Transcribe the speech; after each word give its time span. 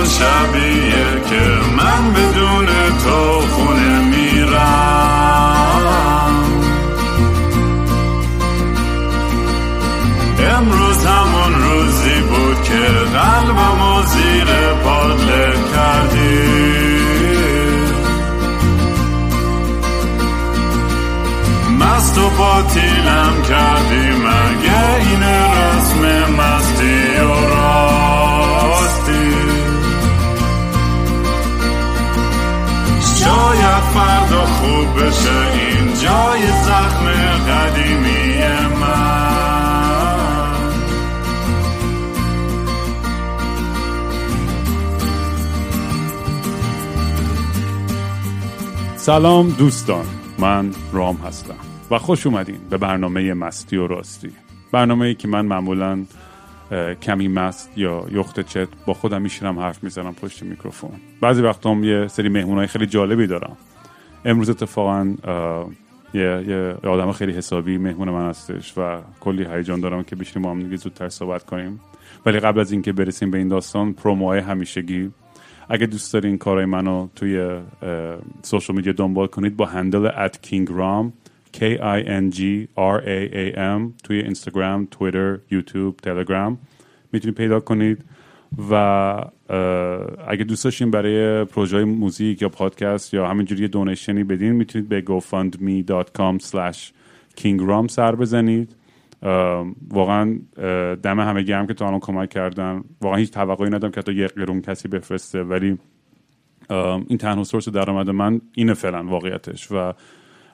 همون 0.00 0.08
شبیه 0.08 1.08
که 1.30 1.44
من 1.76 2.12
بدون 2.12 2.66
تو 3.04 3.40
خونه 3.40 3.98
میرم. 3.98 5.50
امروز 10.56 11.06
همون 11.06 11.52
روزی 11.62 12.20
بود 12.20 12.62
که 12.62 12.82
قلبم 13.12 13.82
و 13.82 14.02
زیر 14.02 14.46
پادله 14.84 15.54
کردی. 15.74 16.60
مست 21.80 22.18
و 22.18 22.30
باطیلم 22.30 22.89
بشه 34.96 35.52
این 35.52 35.86
جای 35.86 36.46
زخم 36.46 37.06
قدیمی 37.48 38.38
من. 38.80 39.30
سلام 48.96 49.50
دوستان 49.50 50.04
من 50.38 50.70
رام 50.92 51.16
هستم 51.16 51.54
و 51.90 51.98
خوش 51.98 52.26
اومدین 52.26 52.58
به 52.70 52.76
برنامه 52.76 53.34
مستی 53.34 53.76
و 53.76 53.86
راستی. 53.86 54.30
برنامه 54.72 55.06
ای 55.06 55.14
که 55.14 55.28
من 55.28 55.46
معمولا 55.46 56.04
کمی 57.02 57.28
مست 57.28 57.70
یا 57.76 58.04
یخت 58.12 58.40
چت 58.40 58.68
با 58.86 58.94
خودم 58.94 59.22
میشینم 59.22 59.58
حرف 59.58 59.84
می‌زنم 59.84 60.14
پشت 60.14 60.42
میکروفون. 60.42 60.90
بعضی 61.20 61.42
وقتا 61.42 61.70
هم 61.70 61.84
یه 61.84 62.08
سری 62.08 62.28
مهمونای 62.28 62.66
خیلی 62.66 62.86
جالبی 62.86 63.26
دارم. 63.26 63.56
امروز 64.24 64.50
اتفاقا 64.50 65.14
یه, 66.14 66.44
یه 66.48 66.88
آدم 66.90 67.12
خیلی 67.12 67.32
حسابی 67.32 67.78
مهمون 67.78 68.10
من 68.10 68.28
هستش 68.28 68.78
و 68.78 69.00
کلی 69.20 69.44
هیجان 69.44 69.80
دارم 69.80 70.02
که 70.02 70.16
بشینیم 70.16 70.42
با 70.42 70.50
هم 70.50 70.62
دیگه 70.62 70.76
زودتر 70.76 71.08
صحبت 71.08 71.44
کنیم. 71.44 71.80
ولی 72.26 72.40
قبل 72.40 72.60
از 72.60 72.72
اینکه 72.72 72.92
برسیم 72.92 73.30
به 73.30 73.38
این 73.38 73.48
داستان 73.48 73.92
پروموهای 73.92 74.38
همیشگی. 74.38 75.10
اگه 75.68 75.86
دوست 75.86 76.12
دارین 76.12 76.38
کارهای 76.38 76.66
منو 76.66 77.08
توی 77.16 77.60
سوشال 78.42 78.76
میدیا 78.76 78.92
دنبال 78.92 79.26
کنید 79.26 79.56
با 79.56 79.66
هندل 79.66 80.08
at 80.08 80.32
kingram 80.46 81.12
K 81.56 81.60
I 81.78 82.04
N 82.06 82.36
G 82.36 82.40
R 82.76 83.00
A 83.04 83.32
A 83.32 83.56
M 83.56 84.02
توی 84.04 84.20
اینستاگرام، 84.20 84.88
تویتر، 84.90 85.38
یوتیوب، 85.50 85.96
تلگرام 85.96 86.58
می‌تونید 87.12 87.36
پیدا 87.36 87.60
کنید. 87.60 88.04
و 88.70 88.74
اگه 90.28 90.44
دوست 90.44 90.64
داشتین 90.64 90.90
برای 90.90 91.44
پروژه 91.44 91.84
موزیک 91.84 92.42
یا 92.42 92.48
پادکست 92.48 93.14
یا 93.14 93.28
همینجوری 93.28 93.68
دونیشنی 93.68 94.24
بدین 94.24 94.52
می‌تونید 94.52 94.88
به 94.88 95.02
gofundme.com 95.06 96.42
slash 96.42 96.78
kingram 97.40 97.86
سر 97.90 98.14
بزنید. 98.14 98.76
واقعا 99.90 100.38
دم 101.02 101.20
همه 101.20 101.42
گرم 101.42 101.66
که 101.66 101.74
تا 101.74 101.86
الان 101.86 102.00
کمک 102.00 102.28
کردن. 102.28 102.84
واقعا 103.00 103.18
هیچ 103.18 103.30
توقعی 103.30 103.70
ندارم 103.70 103.92
که 103.92 104.00
حتی 104.00 104.14
یه 104.14 104.26
قرون 104.26 104.60
کسی 104.60 104.88
بفرسته 104.88 105.42
ولی 105.42 105.78
این 107.08 107.18
تنها 107.18 107.44
سورس 107.44 107.68
درآمد 107.68 108.10
من 108.10 108.40
اینه 108.54 108.74
فعلا 108.74 109.04
واقعیتش. 109.04 109.68
و 109.70 109.92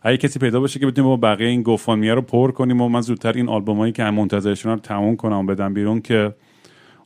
اگه 0.03 0.17
کسی 0.17 0.39
پیدا 0.39 0.61
باشه 0.61 0.81
که 0.81 0.87
بتونیم 0.87 1.11
با 1.11 1.17
بقیه 1.17 1.49
این 1.49 1.63
گوفانمیه 1.63 2.15
رو 2.15 2.23
پر 2.23 2.51
کنیم 2.51 2.81
و 2.81 2.89
من 2.89 3.01
زودتر 3.01 3.33
این 3.33 3.49
آلبومایی 3.49 3.93
که 3.93 4.05
منتظرشون 4.05 4.73
رو 4.73 4.79
تموم 4.79 5.17
کنم 5.17 5.39
و 5.39 5.43
بدم 5.43 5.75
بیرون 5.75 6.01
که 6.01 6.35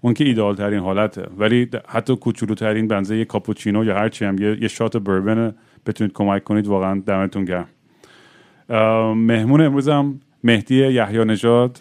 اون 0.00 0.15
که 0.15 0.25
ایدال 0.25 0.55
ترین 0.55 0.81
حالته. 0.81 1.27
ولی 1.38 1.69
حتی 1.88 2.16
کوچولوترین 2.16 2.88
بنزه 2.88 3.16
یه 3.16 3.25
کاپوچینو 3.25 3.84
یا 3.84 3.94
هرچی 3.94 4.25
هم 4.25 4.38
یه, 4.38 4.69
شات 4.69 4.97
بربن 4.97 5.55
بتونید 5.87 6.12
کمک 6.12 6.44
کنید 6.44 6.66
واقعا 6.66 7.03
دمتون 7.06 7.44
گرم. 7.44 7.66
مهمون 9.16 9.60
امروزم 9.60 10.21
مهدی 10.44 10.89
یحیی 10.89 11.25
نژاد 11.25 11.81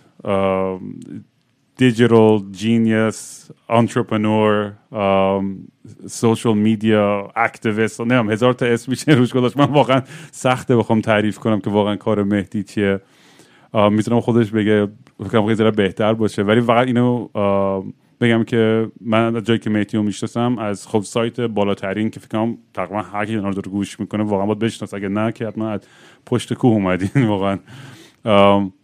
digital 1.82 2.42
genius 2.62 3.20
entrepreneur 3.70 4.74
social 6.08 6.56
media 6.66 7.32
activist. 7.48 8.00
نمیم 8.00 8.32
هزار 8.32 8.54
تا 8.54 8.66
اسم 8.66 8.92
میشه 8.92 9.12
روش 9.12 9.34
گذاشت. 9.34 9.58
من 9.58 9.66
واقعا 9.66 10.02
سخته 10.32 10.78
بخوام 10.78 11.02
تعریف 11.02 11.40
کنم 11.40 11.60
که 11.60 11.70
واقعا 11.70 11.96
کار 11.96 12.24
مهدی 12.24 12.64
چیه. 12.64 13.00
می‌تونم 13.92 14.20
خودش 14.20 14.52
بگه 14.52 14.88
فکرم 15.24 15.56
خیلی 15.56 15.72
بهتر 15.72 16.14
باشه. 16.14 16.44
ولی 16.44 16.62
فقط 16.62 16.88
اینو 16.88 17.30
بگم 18.22 18.44
که 18.44 18.92
من 19.02 19.36
از 19.36 19.44
جایی 19.44 19.60
که 19.60 19.70
مهدی 19.70 19.98
رو 19.98 20.04
می‌شناسم 20.04 20.58
از 20.58 20.88
خب 20.88 21.02
سایت 21.02 21.42
بالاترین 21.42 22.10
که 22.10 22.20
فکرم 22.20 22.58
تقریبا 22.74 23.02
هر 23.02 23.26
کی 23.26 23.36
رو 23.36 23.62
گوش 23.62 24.00
می‌کنه 24.00 24.24
واقعا 24.24 24.46
باید 24.46 24.60
بشناسه. 24.60 24.98
اگه 24.98 25.08
نه 25.08 25.32
که 25.32 25.48
حتما 25.48 25.70
از 25.70 25.82
پشت 26.26 26.54
کوه 26.54 26.74
اومدین 26.74 27.26
واقعا. 27.34 27.60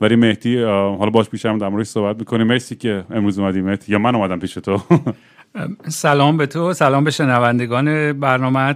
ولی 0.02 0.16
مهدی 0.16 0.62
حالا 0.64 1.10
باش 1.10 1.30
پیشم 1.30 1.58
در 1.58 1.70
موردش 1.70 1.88
صحبت 1.88 2.20
می‌کنیم. 2.20 2.48
مرسی 2.48 2.76
که 2.76 3.06
امروز 3.12 3.40
اومدی. 3.40 3.62
مهدی 3.62 3.92
یا 3.92 4.00
من 4.00 4.16
اومدم 4.16 4.40
پیش 4.40 4.54
تو؟ 4.54 4.82
سلام 5.88 6.38
به 6.38 6.46
تو. 6.46 6.74
سلام 6.74 7.04
به 7.04 7.12
شنوندگان 7.12 8.14
برنامه 8.20 8.76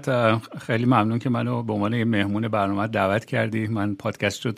خیلی 0.60 0.86
ممنون 0.86 1.20
که 1.20 1.30
منو 1.30 1.64
به 1.64 1.74
عنوان 1.74 2.04
مهمون 2.04 2.48
برنامه 2.48 2.88
دعوت 2.88 3.26
کردی. 3.26 3.68
من 3.68 3.96
پادکست 3.96 4.46
رو 4.46 4.52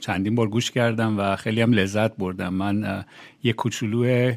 چندین 0.00 0.34
بار 0.34 0.48
گوش 0.48 0.70
کردم 0.70 1.18
و 1.18 1.36
خیلی 1.36 1.60
هم 1.60 1.72
لذت 1.72 2.16
بردم. 2.16 2.54
من 2.54 3.04
یه 3.42 3.52
کوچولو 3.52 4.32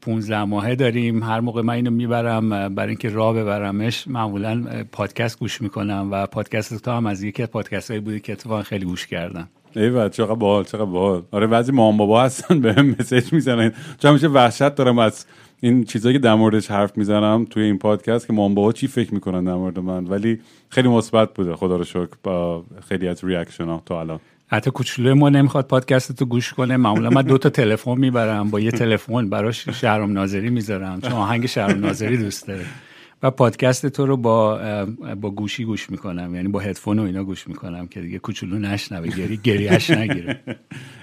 15 0.00 0.44
ماهه 0.44 0.74
داریم. 0.74 1.22
هر 1.22 1.40
موقع 1.40 1.62
من 1.62 1.74
اینو 1.74 1.90
می‌برم 1.90 2.74
برای 2.74 2.88
اینکه 2.88 3.08
راه 3.08 3.34
ببرمش 3.34 4.08
معمولا 4.08 4.84
پادکست 4.92 5.38
گوش 5.38 5.62
می‌کنم 5.62 6.08
و 6.12 6.26
پادکست 6.26 6.82
تو 6.82 6.90
هم 6.90 7.06
از 7.06 7.22
یکی 7.22 7.42
از 7.42 7.50
پادکست 7.50 7.90
هایی 7.90 8.00
بودی 8.00 8.20
که 8.20 8.32
اتفاقا 8.32 8.62
خیلی 8.62 8.84
گوش 8.84 9.06
کردم 9.06 9.48
ایول 9.76 10.08
چقدر 10.08 10.34
باحال 10.34 10.64
چقدر 10.64 10.84
باحال. 10.84 11.22
آره 11.30 11.46
بعضی 11.46 11.72
مامان 11.72 11.96
بابا 11.96 12.22
هستن 12.22 12.60
به 12.60 12.72
هم 12.72 12.96
مسیج 13.00 13.32
می‌زنن. 13.32 13.72
چون 13.98 14.10
همیشه 14.10 14.28
وحشت 14.28 14.74
دارم 14.74 14.98
از 14.98 15.26
این 15.60 15.84
چیزایی 15.84 16.14
که 16.14 16.18
در 16.18 16.34
موردش 16.34 16.70
حرف 16.70 16.98
می‌زنم 16.98 17.46
توی 17.50 17.62
این 17.62 17.78
پادکست 17.78 18.26
که 18.26 18.32
مامان 18.32 18.54
بابا 18.54 18.72
چی 18.72 18.86
فکر 18.86 19.14
می‌کنن 19.14 19.44
در 19.44 19.54
مورد 19.54 19.78
من. 19.78 20.04
ولی 20.04 20.40
خیلی 20.68 20.88
مثبت 20.88 21.34
بوده. 21.34 21.56
خدا 21.56 21.76
رو 21.76 21.84
شکر 21.84 22.08
با 22.22 22.64
خیلی 22.88 23.08
از 23.08 23.24
reaction 23.24 23.64
ها 23.64 23.82
تا 23.86 24.00
الان. 24.00 24.20
حتی 24.50 24.70
کوچولوی 24.70 25.12
ما 25.12 25.28
نمی‌خواد 25.28 25.66
پادکست 25.66 26.12
تو 26.12 26.24
گوش 26.24 26.52
کنه. 26.52 26.76
معمولا 26.76 27.10
من 27.10 27.22
دو 27.22 27.38
تا 27.38 27.50
تلفن 27.50 27.98
می‌برم 27.98 28.50
با 28.50 28.60
یه 28.60 28.70
تلفن 28.70 29.28
براش 29.28 29.68
شهرام 29.68 30.12
ناظری 30.12 30.50
می‌ذارم. 30.50 31.00
چون 31.00 31.12
آهنگ 31.12 31.46
شهرام 31.46 31.80
ناظری 31.80 32.16
دوست 32.16 32.48
داره. 32.48 32.64
و 33.22 33.30
پادکست 33.30 33.86
تو 33.86 34.06
رو 34.06 34.16
با 34.16 34.60
با 35.20 35.30
گوشی 35.30 35.64
گوش 35.64 35.90
می‌کنم. 35.90 36.34
یعنی 36.34 36.48
با 36.48 36.60
هدفون 36.60 36.98
و 36.98 37.02
اینا 37.02 37.24
گوش 37.24 37.48
می‌کنم 37.48 37.86
که 37.86 38.00
دیگه 38.00 38.18
کوچولو 38.18 38.58
نشنوه 38.58 39.08
گری 39.08 39.36
گریهش 39.36 39.90
نگیره. 39.90 40.40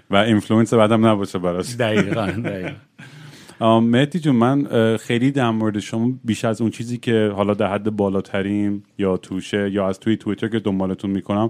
و 0.10 0.16
influence 0.16 0.74
بدم 0.74 1.06
نباشه 1.06 1.40
براش. 1.40 1.76
دقیقا 1.76 2.26
دقیقا. 2.26 3.80
مهدی 3.80 4.20
جون 4.20 4.36
من 4.36 4.68
خیلی 4.98 5.32
در 5.32 5.50
مورد 5.50 5.80
شما 5.80 6.12
بیش 6.24 6.46
از 6.46 6.62
اون 6.62 6.70
چیزی 6.72 6.98
که 6.98 7.32
حالا 7.36 7.54
در 7.54 7.74
حد 7.74 7.90
بالاترین 7.90 8.84
یا 8.98 9.18
توشه 9.18 9.70
یا 9.72 9.88
از 9.88 10.00
توی 10.00 10.18
توییتر 10.18 10.48
که 10.48 10.60
دنبالتون 10.60 11.12
می‌کنم 11.12 11.50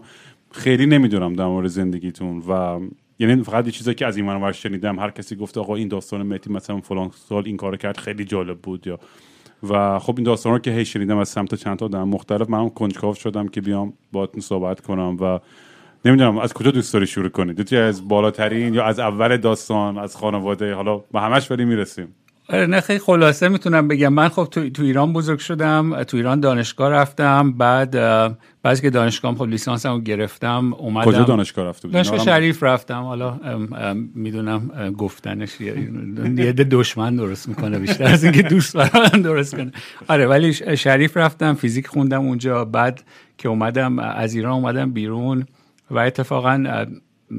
خیلی 0.56 0.86
نمی‌دونم 0.86 1.34
در 1.34 1.46
مورد 1.46 1.68
زندگیتون 1.68 2.44
و 2.50 2.80
یعنی 3.20 3.44
فقط 3.44 3.66
یه 3.66 3.72
چیزایی 3.72 3.96
که 3.96 4.06
از 4.06 4.18
این 4.18 4.26
منور 4.26 4.52
شنیدم 4.52 5.00
هر 5.00 5.12
کسی 5.12 5.36
گفته 5.36 5.60
آقا 5.60 5.76
این 5.76 5.88
داستان 5.88 6.24
مهدی 6.24 6.54
مثلا 6.54 6.82
فلان 6.82 7.12
سال 7.30 7.44
این 7.46 7.58
کارو 7.58 7.78
کرد 7.78 7.98
خیلی 7.98 8.26
جالب 8.26 8.60
بود 8.60 8.88
یا 8.88 9.00
و 9.70 10.00
خب 10.00 10.14
این 10.18 10.24
داستان 10.24 10.54
رو 10.54 10.60
که 10.60 10.72
هی 10.72 10.86
شنیدم 10.86 11.18
از 11.18 11.30
سمت 11.30 11.56
چند 11.56 11.78
تا 11.78 11.86
آدم 11.86 12.08
مختلف 12.08 12.50
من 12.50 12.70
کنجکاو 12.70 13.14
شدم 13.14 13.48
که 13.48 13.62
بیام 13.62 13.94
باهاتون 14.12 14.42
صحبت 14.42 14.81
کنم 14.81 15.18
و 15.22 15.40
نمی‌دونم 16.06 16.38
از 16.38 16.54
کجا 16.54 16.72
دوست 16.72 16.94
داری 16.94 17.08
شروع 17.08 17.30
کنید 17.30 17.74
از 17.74 18.08
بالاترین 18.08 18.74
یا 18.74 18.86
از 18.86 19.00
اول 19.00 19.38
داستان 19.38 19.98
از 19.98 20.16
خانواده؟ 20.16 20.74
حالا 20.74 20.98
به 20.98 21.22
همش 21.22 21.51
ولی 21.51 21.66
می‌رسیم. 21.66 22.16
آره 22.50 22.65
نه 22.65 22.81
خیلی 22.81 23.00
خلاصه 23.00 23.47
می‌تونم 23.50 23.88
بگم. 23.88 24.13
من 24.13 24.30
خب 24.30 24.47
تو, 24.51 24.69
تو 24.69 24.83
ایران 24.83 25.13
بزرگ 25.13 25.39
شدم 25.39 26.03
تو 26.03 26.18
ایران 26.18 26.39
دانشگاه 26.39 26.89
رفتم 26.89 27.51
بعد 27.51 27.92
بعد 28.63 28.81
که 28.81 28.89
دانشگاه 28.89 29.36
خب 29.36 29.44
لیسانسم 29.44 29.92
رو 29.92 30.00
گرفتم 30.01 30.74
اومدم. 30.74 31.12
کجا 31.12 31.24
دانشگاه 31.24 31.65
رفته؟ 31.65 31.88
دانشگاه 31.88 32.19
هم- 32.19 32.25
شریف 32.25 32.63
رفتم. 32.63 33.01
حالا 33.01 33.39
می‌دونم 34.15 34.92
گفتنش 34.97 35.62
یه 35.62 36.53
دشمن 36.53 37.15
درست 37.15 37.50
می‌کنه 37.50 37.80
بیشتر 37.80 38.03
از 38.03 38.24
اینکه 38.24 38.42
دوست 38.42 38.77
برام 38.77 39.21
درست 39.21 39.56
کنه. 39.56 39.71
آره 40.07 40.27
ولی 40.27 40.53
شریف 40.77 41.18
رفتم 41.18 41.53
فیزیک 41.53 41.88
خوندم 41.88 42.21
اونجا. 42.21 42.65
بعد 42.65 43.03
که 43.38 43.50
اومدم 43.50 44.00
از 44.00 44.36
ایران 44.36 44.53
اومدم 44.53 44.91
بیرون 44.91 45.45
و 45.91 46.00
اتفاقا 46.00 46.86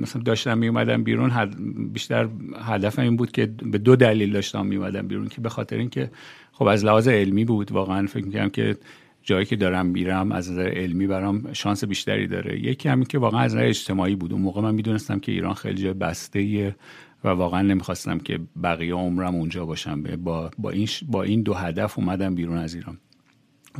مثلا 0.01 0.23
داشتم 0.23 0.59
می 0.59 0.69
اومدم 0.69 1.05
بیرون 1.05 1.31
حد- 1.31 1.57
بیشتر 1.93 2.29
هدفم 2.63 3.03
این 3.03 3.17
بود 3.17 3.33
که 3.33 3.47
به 3.47 3.79
دو 3.79 3.97
دلیل 3.97 4.33
داشتم 4.33 4.67
می 4.67 4.77
اومدم 4.77 5.09
بیرون 5.09 5.29
که 5.29 5.41
به 5.41 5.49
خاطر 5.49 5.77
اینکه 5.77 6.11
خب 6.53 6.65
از 6.65 6.85
لحاظ 6.85 7.09
علمی 7.09 7.45
بود 7.45 7.73
واقعا 7.73 8.07
فکر 8.07 8.25
می‌کنم 8.25 8.49
که 8.51 8.77
جایی 9.23 9.47
که 9.47 9.57
دارم 9.57 9.87
میرم 9.87 10.33
از 10.33 10.51
نظر 10.53 10.69
علمی 10.69 11.07
برام 11.07 11.53
شانس 11.53 11.85
بیشتری 11.85 12.27
داره. 12.27 12.61
یکی 12.61 12.89
همین 12.89 13.05
که 13.05 13.19
واقعا 13.19 13.41
از 13.41 13.55
نظر 13.55 13.65
اجتماعی 13.65 14.17
بود. 14.17 14.33
اون 14.33 14.43
موقع 14.43 14.61
من 14.61 14.75
می‌دونستم 14.75 15.19
که 15.19 15.33
ایران 15.33 15.55
خیلی 15.55 15.83
جای 15.83 15.93
بسته 15.93 16.77
و 17.25 17.29
واقعا 17.29 17.63
نمی‌خواستم 17.63 18.19
که 18.19 18.41
بقیه 18.63 18.95
عمرم 18.95 19.35
اونجا 19.35 19.67
باشم. 19.67 20.03
با, 20.03 20.51
با, 20.59 20.71
این, 20.71 20.89
با 21.09 21.23
این 21.23 21.43
دو 21.43 21.55
هدف 21.55 21.99
اومدم 21.99 22.35
بیرون 22.35 22.59
از 22.59 22.75
ایران. 22.75 22.99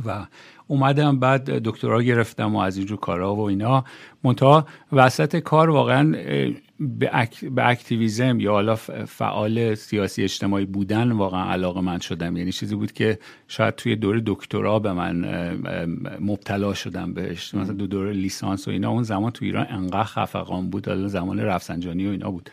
و 0.05 0.27
اومدم 0.67 1.19
بعد 1.19 1.49
دکترا 1.49 2.01
گرفتم 2.01 2.55
و 2.55 2.59
از 2.59 2.77
اینجور 2.77 2.99
کارا 2.99 3.35
و 3.35 3.41
اینا. 3.41 3.85
منتها 4.23 4.65
وسط 4.91 5.35
کار 5.35 5.69
واقعا 5.69 6.11
به, 6.79 7.29
به 7.51 7.67
اکتیویزم 7.67 8.39
یا 8.39 8.51
حالا 8.51 8.75
فعال 8.75 9.75
سیاسی 9.75 10.23
اجتماعی 10.23 10.65
بودن 10.65 11.11
واقعا 11.11 11.51
علاقه 11.51 11.81
من 11.81 11.99
شدم. 11.99 12.37
یعنی 12.37 12.51
چیزی 12.51 12.75
بود 12.75 12.91
که 12.91 13.19
شاید 13.47 13.75
توی 13.75 13.95
دوره 13.95 14.21
دکترا 14.25 14.79
به 14.79 14.93
من 14.93 15.25
مبتلا 16.19 16.73
شدم 16.73 17.13
بهش. 17.13 17.53
مثلا 17.53 17.73
دو 17.73 17.87
دوره 17.87 18.13
لیسانس 18.13 18.67
و 18.67 18.71
اینا. 18.71 18.89
اون 18.89 19.03
زمان 19.03 19.31
تو 19.31 19.45
ایران 19.45 19.67
انقدر 19.69 20.03
خفقان 20.03 20.69
بود. 20.69 20.87
حالا 20.87 21.07
زمان 21.07 21.39
رفسنجانی 21.39 22.07
و 22.07 22.09
اینا 22.09 22.31
بود. 22.31 22.49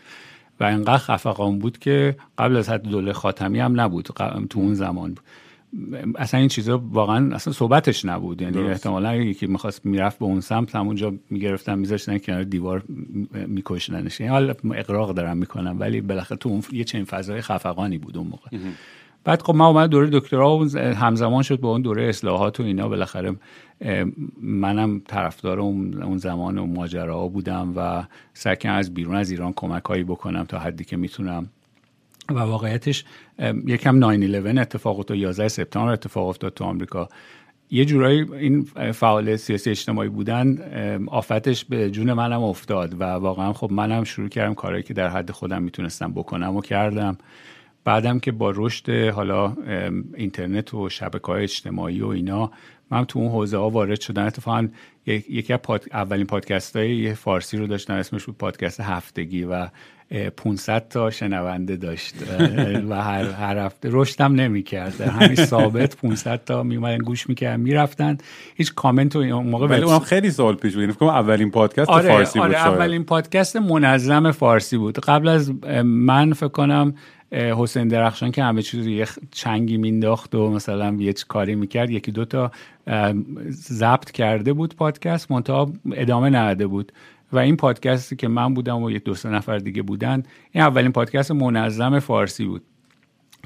و 0.59 0.63
انقدر 0.63 0.97
خفقان 0.97 1.59
بود 1.59 1.77
که 1.77 2.15
قبل 2.37 2.57
از 2.57 2.69
حد 2.69 2.81
دوله 2.81 3.13
خاتمی 3.13 3.59
هم 3.59 3.81
نبود. 3.81 4.05
تو 4.49 4.59
اون 4.59 4.73
زمان 4.73 5.09
بود. 5.09 5.23
اصلا 6.15 6.39
این 6.39 6.49
چیزا 6.49 6.77
واقعا 6.91 7.35
اصلا 7.35 7.53
صحبتش 7.53 8.05
نبود. 8.05 8.41
یعنی 8.41 8.57
احتمالا 8.57 9.15
یکی 9.15 9.47
می‌خواست 9.47 9.85
می‌رفت 9.85 10.19
به 10.19 10.25
اون 10.25 10.41
سمت 10.41 10.75
همونجا 10.75 11.13
می‌گرفتن 11.29 11.79
میذاشتن 11.79 12.17
کنار 12.17 12.43
دیوار 12.43 12.83
میکشننش 13.47 14.19
یعنی 14.19 14.31
حالا 14.31 14.53
اقراق 14.75 15.13
دارم 15.13 15.37
می‌کنم 15.37 15.79
ولی 15.79 16.01
بالاخره 16.01 16.37
تو 16.37 16.49
اون 16.49 16.63
یه 16.71 16.83
چنین 16.83 17.05
فضای 17.05 17.41
خفقانی 17.41 17.97
بود 17.97 18.17
اون 18.17 18.27
موقع. 18.27 18.57
بعد 19.23 19.41
خب 19.41 19.55
من 19.55 19.65
اومد 19.65 19.89
دوره 19.89 20.09
دکترا 20.11 20.57
و 20.57 20.77
همزمان 20.77 21.43
شد 21.43 21.59
با 21.59 21.71
اون 21.71 21.81
دوره 21.81 22.03
اصلاحات 22.03 22.59
و 22.59 22.63
اینا. 22.63 22.89
بالاخره 22.89 23.35
منم 24.41 25.01
طرفدار 25.07 25.59
اون 25.59 26.17
زمان 26.17 26.57
و 26.57 26.65
ماجراها 26.65 27.27
بودم 27.27 27.73
و 27.75 28.03
سکن 28.33 28.69
از 28.69 28.93
بیرون 28.93 29.15
از 29.15 29.31
ایران 29.31 29.53
کمک 29.55 29.83
هایی 29.83 30.03
بکنم 30.03 30.43
تا 30.43 30.59
حدی 30.59 30.83
که 30.83 30.97
می‌تونم 30.97 31.49
و 32.29 32.39
واقعیتش 32.39 33.05
یکم 33.65 34.17
9-11 34.55 34.57
اتفاق 34.57 34.99
افتاد 34.99 35.17
11 35.17 35.47
سپتامبر 35.47 35.93
اتفاق 35.93 36.27
افتاد 36.27 36.53
تو 36.53 36.63
آمریکا. 36.63 37.09
یه 37.71 37.85
جورایی 37.85 38.25
این 38.33 38.63
فعال 38.91 39.35
سیاسی 39.35 39.69
اجتماعی 39.69 40.09
بودن 40.09 40.57
آفتش 41.07 41.65
به 41.65 41.91
جون 41.91 42.13
منم 42.13 42.43
افتاد 42.43 43.01
و 43.01 43.03
واقعا 43.03 43.53
خب 43.53 43.71
منم 43.71 44.03
شروع 44.03 44.29
کردم 44.29 44.53
کارهایی 44.53 44.83
که 44.83 44.93
در 44.93 45.09
حد 45.09 45.31
خودم 45.31 45.63
می‌تونستم 45.63 46.11
بکنم 46.13 46.55
و 46.55 46.61
کردم. 46.61 47.17
بعدم 47.85 48.19
که 48.19 48.31
با 48.31 48.53
رشد 48.55 49.09
حالا 49.09 49.57
اینترنت 50.15 50.73
و 50.73 50.89
شبکه 50.89 51.27
های 51.27 51.43
اجتماعی 51.43 52.01
و 52.01 52.07
اینا 52.07 52.51
من 52.91 53.05
تو 53.05 53.19
اون 53.19 53.31
حوزه 53.31 53.57
ها 53.57 53.69
وارد 53.69 53.99
شدم. 54.01 54.25
اتفاقا 54.25 54.67
یکی 55.05 55.53
از 55.53 55.59
اولین 55.93 56.25
پادکست 56.25 56.75
های 56.75 57.13
فارسی 57.13 57.57
رو 57.57 57.67
داشتم 57.67 57.93
اسمش 57.93 58.25
بود 58.25 58.37
پادکست 58.37 58.79
هفتگی 58.79 59.43
و 59.43 59.67
500 60.37 60.87
تا 60.87 61.09
شنونده 61.09 61.75
داشت. 61.75 62.15
و 62.89 63.01
هر, 63.01 63.23
هر 63.31 63.57
هفته 63.57 63.89
رشدم 63.91 64.35
نمی‌کرد 64.35 65.01
همین 65.01 65.35
ثابت 65.35 65.97
500 65.97 66.43
تا 66.43 66.63
میومدن 66.63 66.97
گوش 66.97 67.29
می‌کردن 67.29 67.59
می‌رفتن. 67.59 68.17
هیچ 68.55 68.73
کامنت 68.73 69.15
و 69.15 69.19
اون 69.19 69.47
موقع 69.47 69.67
ولی 69.67 69.83
اونم 69.83 69.99
خیلی 69.99 70.31
سال 70.31 70.55
پیش 70.55 70.73
بود. 70.73 70.81
یعنی 70.81 70.93
فکر 70.93 71.05
اولین 71.05 71.51
پادکست 71.51 71.89
آره، 71.89 72.09
فارسی 72.09 72.39
آره 72.39 72.49
بود 72.49 72.57
شاید. 72.57 72.73
اولین 72.73 73.03
پادکست 73.03 73.55
منظم 73.55 74.31
فارسی 74.31 74.77
بود. 74.77 74.99
قبل 74.99 75.27
از 75.27 75.65
من 75.83 76.33
فکر 76.33 76.47
کنم 76.47 76.95
حسین 77.35 77.87
درخشان 77.87 78.31
که 78.31 78.43
همه 78.43 78.61
چیز 78.61 78.87
یه 78.87 79.07
چنگی 79.31 79.77
مینداخت 79.77 80.35
و 80.35 80.49
مثلا 80.49 80.95
یه 80.99 81.13
کاری 81.27 81.55
می‌کرد. 81.55 81.89
یکی 81.89 82.11
دو 82.11 82.25
تا 82.25 82.51
ضبط 83.49 84.11
کرده 84.11 84.53
بود 84.53 84.75
پادکست 84.75 85.31
منتها 85.31 85.73
ادامه 85.91 86.29
نداده 86.29 86.67
بود. 86.67 86.91
و 87.33 87.37
این 87.37 87.57
پادکستی 87.57 88.15
که 88.15 88.27
من 88.27 88.53
بودم 88.53 88.83
و 88.83 88.91
یک 88.91 89.03
دو 89.03 89.15
سه 89.15 89.29
نفر 89.29 89.57
دیگه 89.57 89.81
بودن 89.81 90.23
این 90.51 90.63
اولین 90.63 90.91
پادکست 90.91 91.31
منظم 91.31 91.99
فارسی 91.99 92.45
بود 92.45 92.63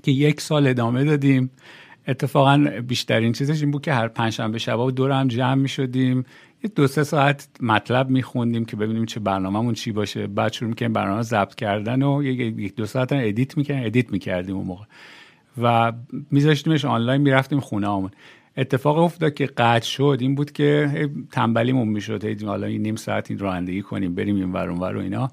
که 0.04 0.12
یک 0.12 0.42
سال 0.42 0.68
ادامه 0.68 1.04
دادیم. 1.04 1.52
اتفاقا 2.08 2.66
بیشترین 2.88 3.34
چیزش 3.34 3.62
این 3.62 3.72
بود 3.72 3.82
که 3.82 3.94
هر 3.94 4.08
پنجشنبه 4.08 4.60
شبا 4.60 4.92
دور 4.92 5.12
هم 5.12 5.28
جمع 5.28 5.56
می 5.56 5.70
شدیم 5.70 6.26
یه 6.64 6.72
دو 6.76 6.88
سه 6.88 7.04
ساعت 7.04 7.50
مطلب 7.62 8.10
میخوندیم 8.10 8.66
که 8.66 8.76
ببینیم 8.76 9.06
چه 9.06 9.20
برنامهمون 9.20 9.74
چی 9.74 9.92
باشه. 9.92 10.28
بعد 10.28 10.54
شروع 10.54 10.70
می‌کنیم 10.70 10.94
برنامه 10.94 11.22
ضبط 11.22 11.56
کردن 11.56 12.02
و 12.02 12.24
یک 12.24 12.76
دو 12.76 12.86
ساعت 12.86 13.14
هم 13.14 13.20
ادیت 13.22 13.58
می‌کنیم 13.58 13.86
ادیت 13.86 14.12
می‌کردیم 14.12 14.56
اون 14.56 14.66
موقع. 14.66 14.86
و 15.62 15.94
میذاشتیمش 16.32 16.86
آنلاین 16.86 17.22
می‌رفتیم 17.22 17.60
خونه‌مون 17.60 18.12
اتفاق 18.58 18.98
افتاد 18.98 19.34
که 19.34 19.46
قطع 19.46 19.86
شد 19.86 20.18
این 20.22 20.36
بود 20.36 20.52
که 20.52 21.10
تنبلیمون 21.32 21.88
می‌شد. 21.88 22.44
حالا 22.44 22.68
این 22.68 22.82
نیم 22.82 22.96
ساعت 22.96 23.32
این 23.32 23.40
رانندگی 23.40 23.82
کنیم 23.82 24.16
بریم 24.16 24.36
این 24.36 24.54
ور 24.54 24.70
و 24.70 25.00
اینا. 25.00 25.32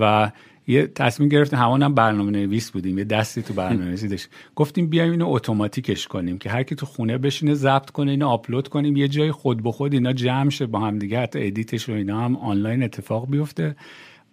و 0.00 0.32
یه 0.66 0.86
تصمیم 0.86 1.28
گرفتیم 1.28 1.58
همون 1.58 1.94
برنامه 1.94 2.30
نویس 2.30 2.70
بودیم 2.70 2.98
یه 2.98 3.04
دستی 3.04 3.42
تو 3.42 3.54
برنامه 3.54 3.84
نویسی 3.84 4.08
داشت 4.08 4.28
گفتیم 4.56 4.86
بیایم 4.86 5.10
اینو 5.10 5.28
اتوماتیکش 5.28 6.06
کنیم 6.06 6.38
که 6.38 6.50
هر 6.50 6.62
کی 6.62 6.74
تو 6.74 6.86
خونه 6.86 7.18
بشینه 7.18 7.54
ضبط 7.54 7.90
کنه 7.90 8.10
اینو 8.10 8.28
آپلود 8.28 8.68
کنیم 8.68 8.96
یه 8.96 9.08
جای 9.08 9.32
خود 9.32 9.62
به 9.62 9.72
خود 9.72 9.92
اینا 9.92 10.12
جمع 10.12 10.50
شه 10.50 10.66
با 10.66 10.80
هم 10.80 10.98
دیگه 10.98 11.20
حتی 11.20 11.46
edit 11.46 11.74
ش 11.74 11.88
و 11.88 11.92
اینا 11.92 12.20
هم 12.20 12.36
آنلاین 12.36 12.82
اتفاق 12.82 13.30
بیفته. 13.30 13.76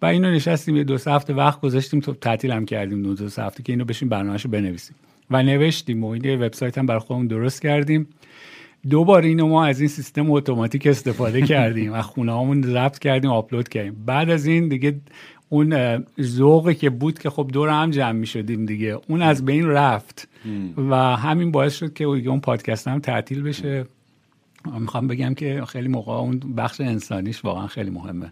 و 0.01 0.05
اینو 0.05 0.31
نشستیم 0.31 0.75
یه 0.75 0.83
دو 0.83 0.97
هفته 1.07 1.33
وقت 1.33 1.61
گذاشتیم 1.61 1.99
تو 1.99 2.13
تعطیل 2.13 2.51
هم 2.51 2.65
کردیم 2.65 3.03
دو, 3.03 3.15
دو 3.15 3.41
هفته 3.41 3.63
که 3.63 3.73
اینو 3.73 3.85
بشینیم 3.85 4.09
برنامه‌شو 4.09 4.49
بنویسیم. 4.49 4.95
و 5.31 5.43
نوشتیم 5.43 6.03
و 6.03 6.07
این 6.07 6.41
وبسایت 6.41 6.77
هم 6.77 6.85
برای 6.85 6.99
خودمون 6.99 7.27
درست 7.27 7.61
کردیم. 7.61 8.07
دوبار 8.89 9.21
اینو 9.21 9.47
ما 9.47 9.65
از 9.65 9.79
این 9.79 9.89
سیستم 9.89 10.31
اتوماتیک 10.31 10.87
استفاده 10.87 11.41
کردیم 11.41 11.93
و 11.93 12.01
خونه‌مون 12.01 12.61
ضبط 12.61 12.99
کردیم 12.99 13.31
آپلود 13.31 13.69
کردیم. 13.69 14.03
بعد 14.05 14.29
از 14.29 14.45
این 14.45 14.67
دیگه 14.67 14.95
اون 15.49 16.03
ذوقی 16.21 16.75
که 16.75 16.89
بود 16.89 17.19
که 17.19 17.29
خب 17.29 17.49
دور 17.53 17.69
هم 17.69 17.91
جمع 17.91 18.11
می 18.11 18.27
شدیم 18.27 18.65
دیگه 18.65 18.99
اون 19.07 19.21
از 19.21 19.45
بین 19.45 19.67
رفت. 19.67 20.27
و 20.77 20.95
همین 20.95 21.51
باعث 21.51 21.75
شد 21.75 21.93
که 21.93 22.03
اون 22.03 22.39
پادکست 22.39 22.87
هم 22.87 22.99
تعطیل 22.99 23.41
بشه. 23.43 23.85
می‌خوام 24.79 25.07
بگم 25.07 25.33
که 25.33 25.63
خیلی 25.67 25.87
موقع 25.87 26.13
اون 26.13 26.39
بخش 26.39 26.81
انسانیش 26.81 27.45
واقعا 27.45 27.67
خیلی 27.67 27.89
مهمه. 27.89 28.31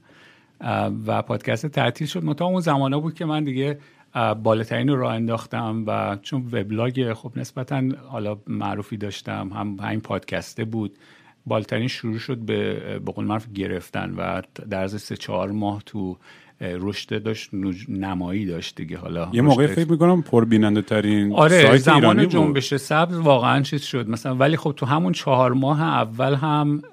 و 1.07 1.21
پادکست 1.21 1.67
تعطیل 1.67 2.07
شد. 2.07 2.23
متا 2.23 2.45
اون 2.45 2.61
زمانه 2.61 2.97
بود 2.97 3.13
که 3.13 3.25
من 3.25 3.43
دیگه 3.43 3.77
بالاترین 4.43 4.87
رو 4.87 4.95
راه 4.95 5.13
انداختم 5.13 5.83
و 5.87 6.17
چون 6.21 6.41
وبلاگ 6.51 7.13
خب 7.13 7.31
نسبتا 7.35 7.83
حالا 8.09 8.37
معروفی 8.47 8.97
داشتم 8.97 9.49
هم 9.53 9.77
همین 9.81 9.99
پادکسته 9.99 10.65
بود 10.65 10.97
بالاترین 11.45 11.87
شروع 11.87 12.17
شد 12.17 12.37
به 12.37 12.73
به 12.99 13.11
قول 13.11 13.25
معروف 13.25 13.47
گرفتن 13.53 14.13
و 14.18 14.42
در 14.69 14.83
از 14.83 15.01
سه 15.01 15.15
چهار 15.15 15.51
ماه 15.51 15.83
تو 15.85 16.18
رشد 16.61 17.23
داشت 17.23 17.49
نمایی 17.90 18.45
داشت 18.45 18.76
دیگه. 18.76 18.97
حالا 18.97 19.30
یه 19.33 19.42
موقع 19.42 19.68
فکر 19.68 19.92
می‌کنم 19.92 20.21
پربیننده 20.21 20.81
ترین 20.81 21.33
آره 21.33 21.61
سایت 21.61 21.81
زمان 21.81 22.30
جنبش 22.30 22.76
سبز 22.76 23.18
واقعا 23.18 23.61
چیز 23.61 23.81
شد. 23.81 24.09
مثلا 24.09 24.35
ولی 24.35 24.57
خب 24.57 24.73
تو 24.78 24.85
همون 24.85 25.14
چهار 25.14 25.54
ماه 25.54 25.81
اول 25.81 26.35
هم 26.35 26.83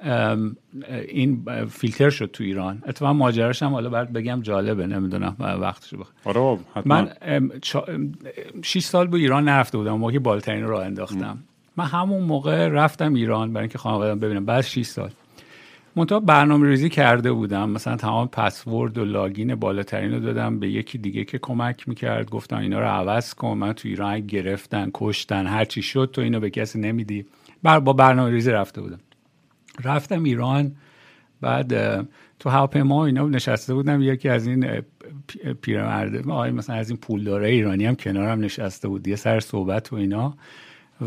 این 1.09 1.45
فیلتر 1.71 2.11
شد 2.11 2.31
تو 2.33 2.45
ایران. 2.45 2.83
اتفاقا 2.87 3.13
ماجراش 3.13 3.63
هم 3.63 3.73
حالا 3.73 3.91
بعد 3.91 4.13
بگم 4.13 4.41
جالبه 4.43 4.87
نمی‌دونم 4.87 5.37
وقتش 5.39 5.95
بخ 5.95 6.11
آره 6.25 6.59
حتما. 6.75 6.95
من 6.95 7.11
6 8.63 8.85
سال 8.85 9.07
به 9.07 9.19
ایران 9.19 9.49
نرفته 9.49 9.79
بودم 9.79 9.93
موقعی 9.93 10.19
بالترین 10.19 10.65
رو 10.65 10.77
انداختم. 10.77 11.39
من 11.77 11.85
همون 11.85 12.23
موقع 12.23 12.69
رفتم 12.69 13.15
ایران 13.15 13.53
برای 13.53 13.63
اینکه 13.63 13.79
خانواده‌ام 13.79 14.19
ببینم. 14.19 14.45
بعد 14.45 14.61
6 14.61 14.87
سال. 14.87 15.11
منتها 15.97 16.21
برنامه 16.21 16.69
ریزی 16.69 16.89
کرده 16.89 17.33
بودم. 17.33 17.71
مثلا 17.71 17.97
تمام 17.97 18.29
پسورد 18.29 18.99
و 18.99 19.05
لاگین 19.05 19.55
بالاترین 19.55 20.13
رو 20.13 20.21
دادم 20.21 20.59
به 20.59 20.69
یکی 20.69 20.99
دیگه 20.99 21.25
که 21.25 21.39
کمک 21.39 21.89
می‌کرد. 21.89 22.31
گفتم 22.31 22.59
اینا 22.59 22.81
رو 22.81 22.87
عوض 22.87 23.35
کن 23.35 23.59
من 23.59 23.73
تو 23.73 23.89
ایران 23.89 24.21
گرفتن 24.21 24.91
کشتن 24.95 25.47
هرچی 25.47 25.83
شد 25.83 26.11
تو 26.13 26.21
اینو 26.21 26.41
به 26.41 26.51
کسی 26.51 26.81
نمیدی. 26.81 27.27
بر 27.63 27.81
با 27.81 27.93
برنامه 27.93 28.31
ریزی 28.31 28.51
رفته 28.51 28.81
بودم. 28.81 29.01
رفتم 29.85 30.23
ایران 30.23 30.73
بعد 31.41 32.01
تو 32.39 32.51
هواپیما 32.51 33.07
اینا 33.07 33.29
نشسته 33.29 33.75
بودم. 33.75 34.03
یکی 34.03 34.29
از 34.29 34.47
این 34.47 34.83
پیرمرد 35.63 36.31
آقای 36.31 36.51
مثلا 36.51 36.77
از 36.77 36.91
این 36.91 36.99
پولداره 36.99 37.49
ایرانی 37.49 37.87
هم 37.87 37.95
کنارم 37.95 38.41
نشسته 38.41 38.89
بود. 38.89 39.09
یه 39.09 39.17
سر 39.17 39.41
صحبت 39.41 39.93
و 39.93 39.97
اینا. 39.97 40.35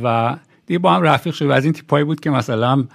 و 0.03 0.35
دیگه 0.67 0.79
با 0.79 0.93
هم 0.93 1.01
رفیق 1.01 1.33
شد 1.33 1.45
و 1.45 1.51
از 1.51 1.63
این 1.63 1.73
تیپایی 1.73 2.05
بود 2.05 2.19
که 2.19 2.29
مثلا 2.29 2.85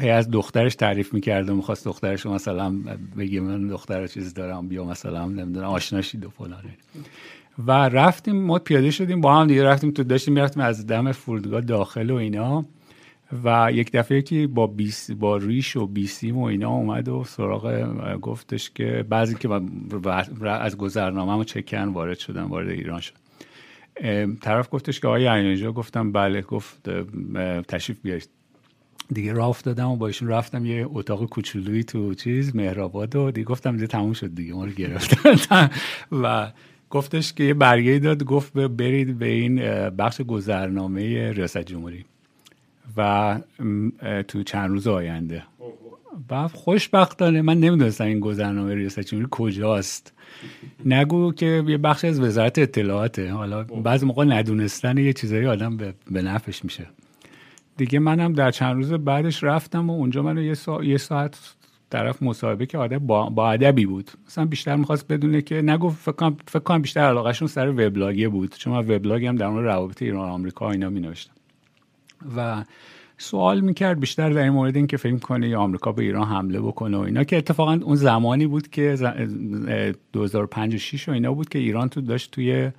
هی 0.00 0.10
از 0.10 0.30
دخترش 0.30 0.74
تعریف 0.74 1.14
می‌کرد 1.14 1.50
و 1.50 1.54
می‌خواست 1.54 1.84
دخترش 1.84 2.26
مثلا 2.26 2.74
بگی 3.18 3.40
من 3.40 3.68
دختر 3.68 4.06
چیز 4.06 4.34
دارم 4.34 4.68
بیا 4.68 4.84
مثلا 4.84 5.26
نمی‌دونم 5.26 5.66
آشناشید 5.66 6.24
و 6.24 6.30
فلان. 6.30 6.62
و 7.66 7.72
رفتیم 7.72 8.36
ما 8.36 8.58
پیاده 8.58 8.90
شدیم 8.90 9.20
با 9.20 9.34
هم 9.34 9.46
دیگه 9.46 9.64
رفتیم 9.64 9.90
تو 9.90 10.04
داشتیم 10.04 10.34
می‌رفتیم 10.34 10.62
از 10.62 10.86
دم 10.86 11.12
فرودگاه 11.12 11.60
داخل 11.60 12.10
و 12.10 12.14
اینا. 12.14 12.64
و 13.44 13.70
یک 13.72 13.92
دفعه 13.92 14.22
که 14.22 14.46
با 14.46 14.66
بیس 14.66 15.10
با 15.10 15.36
ریش 15.36 15.76
و 15.76 15.86
بیسیم 15.86 16.38
و 16.38 16.42
اینا 16.42 16.70
اومد 16.70 17.08
و 17.08 17.24
سراغ 17.24 17.86
گفتش 18.20 18.70
که 18.70 19.06
بعضی 19.08 19.34
که 19.34 19.48
از 20.46 20.76
گذرنامه 20.76 21.32
و 21.32 21.44
چکن 21.44 21.88
وارد 21.88 22.18
شدن 22.18 22.42
وارد 22.42 22.68
ایران 22.68 23.00
شد. 23.00 23.21
طرف 24.40 24.68
گفتش 24.70 25.00
که 25.00 25.08
آقای 25.08 25.28
اینجا 25.28 25.72
گفتم 25.72 26.12
بله 26.12 26.42
گفت 26.42 26.90
تشریف 27.68 27.98
بیارید. 28.02 28.28
دیگه 29.12 29.32
راه 29.32 29.48
افتادم 29.48 29.88
و 29.88 29.96
با 29.96 30.06
ایشون 30.06 30.28
رفتم 30.28 30.66
یه 30.66 30.86
اتاق 30.90 31.24
کوچولویی 31.24 31.84
تو 31.84 32.14
چیز 32.14 32.56
مهرآباد 32.56 33.16
و 33.16 33.30
دیگه 33.30 33.44
گفتم 33.44 33.72
دیگه 33.72 33.86
تموم 33.86 34.12
شد 34.12 34.34
دیگه 34.34 34.54
ما 34.54 34.64
رو 34.64 34.70
گرفتن. 34.70 35.70
و 36.22 36.52
گفتش 36.90 37.32
که 37.32 37.44
یه 37.44 37.54
برگه 37.54 37.98
داد 37.98 38.24
گفت 38.24 38.52
برید 38.52 39.18
به 39.18 39.26
این 39.26 39.56
بخش 39.90 40.20
گذرنامه 40.20 41.32
ریاست 41.32 41.58
جمهوری. 41.58 42.04
و 42.96 43.40
تو 44.28 44.42
چند 44.42 44.70
روز 44.70 44.86
آینده. 44.86 45.42
و 46.30 46.48
خوشبختانه 46.48 47.42
من 47.42 47.60
نمی‌دونستم 47.60 48.04
این 48.04 48.20
گذرنامه 48.20 48.74
ریاست 48.74 49.00
جمهوری 49.00 49.28
کجاست. 49.30 50.12
نگو 50.84 51.32
که 51.32 51.64
یه 51.66 51.78
بخش 51.78 52.04
از 52.04 52.20
وزارت 52.20 52.58
اطلاعاته. 52.58 53.32
حالا 53.32 53.64
بعضی 53.64 54.06
موقع 54.06 54.24
ندونستن 54.24 54.98
یه 54.98 55.12
چیزایی 55.12 55.46
آدم 55.46 55.76
به 56.10 56.22
نفش 56.22 56.64
میشه. 56.64 56.86
دیگه 57.76 57.98
منم 57.98 58.32
در 58.32 58.50
چند 58.50 58.76
روز 58.76 58.92
بعدش 58.92 59.44
رفتم 59.44 59.90
و 59.90 59.92
اونجا 59.92 60.22
من 60.22 60.38
یه, 60.38 60.54
سا... 60.54 60.84
یه 60.84 60.96
ساعت 60.96 61.54
طرف 61.90 62.22
مصاحبه 62.22 62.66
که 62.66 62.78
آدم 62.78 62.98
با, 62.98 63.30
با 63.30 63.52
ادبی 63.52 63.86
بود. 63.86 64.10
مثلا 64.26 64.44
بیشتر 64.44 64.76
می‌خواست 64.76 65.08
بدونه 65.08 65.42
که 65.42 65.62
نگو 65.62 65.88
فکر 65.88 66.58
کنم 66.58 66.82
بیشتر 66.82 67.00
علاقهشون 67.00 67.48
سر 67.48 67.68
وبلاگه 67.68 68.28
بود. 68.28 68.54
چون 68.58 68.72
من 68.72 68.78
وبلاگ 68.78 69.26
هم 69.26 69.36
در 69.36 69.48
مورد 69.48 69.64
روابط 69.64 70.02
ایران 70.02 70.28
آمریکا 70.28 70.70
اینا 70.70 70.90
می 70.90 71.00
نوشتم 71.00 71.32
و 72.36 72.64
سوال 73.22 73.60
می‌کرد 73.60 74.00
بیشتر 74.00 74.30
در 74.30 74.42
این 74.42 74.52
مورد 74.52 74.76
این 74.76 74.86
که 74.86 74.96
فکر 74.96 75.16
کنه 75.16 75.56
آمریکا 75.56 75.92
به 75.92 76.02
ایران 76.02 76.28
حمله 76.28 76.60
بکنه 76.60 76.96
و 76.96 77.00
اینا 77.00 77.24
که 77.24 77.36
اتفاقا 77.36 77.80
اون 77.82 77.96
زمانی 77.96 78.46
بود 78.46 78.68
که 78.68 78.96
2005 80.12 80.74
و 80.74 80.78
6 80.78 81.08
و 81.08 81.12
اینا 81.12 81.34
بود 81.34 81.48
که 81.48 81.58
ایران 81.58 81.88
تو 81.88 82.00
داشت 82.00 82.30
توی 82.30 82.70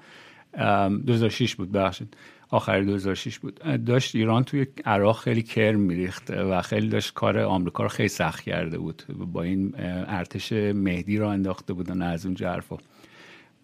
2006 1.08 1.56
بود 1.56 1.72
بخشید 1.72 2.18
آخر 2.50 2.82
2006 2.82 3.40
بود. 3.40 3.60
داشت 3.86 4.16
ایران 4.16 4.44
توی 4.44 4.66
عراق 4.86 5.20
خیلی 5.20 5.42
کرم 5.42 5.80
میریخت 5.80 6.30
و 6.30 6.62
خیلی 6.62 6.88
داشت 6.88 7.14
کار 7.14 7.40
آمریکا 7.40 7.84
رو 7.84 7.90
خیلی 7.90 8.10
سخت 8.10 8.44
کرده 8.44 8.78
بود. 8.78 9.04
با 9.34 9.44
این 9.44 9.74
ارتش 10.08 10.52
مهدی 10.54 11.18
رو 11.18 11.28
انداخته 11.28 11.74
بودن 11.74 12.02
از 12.02 12.26
اون 12.26 12.36
حرفا. 12.42 12.78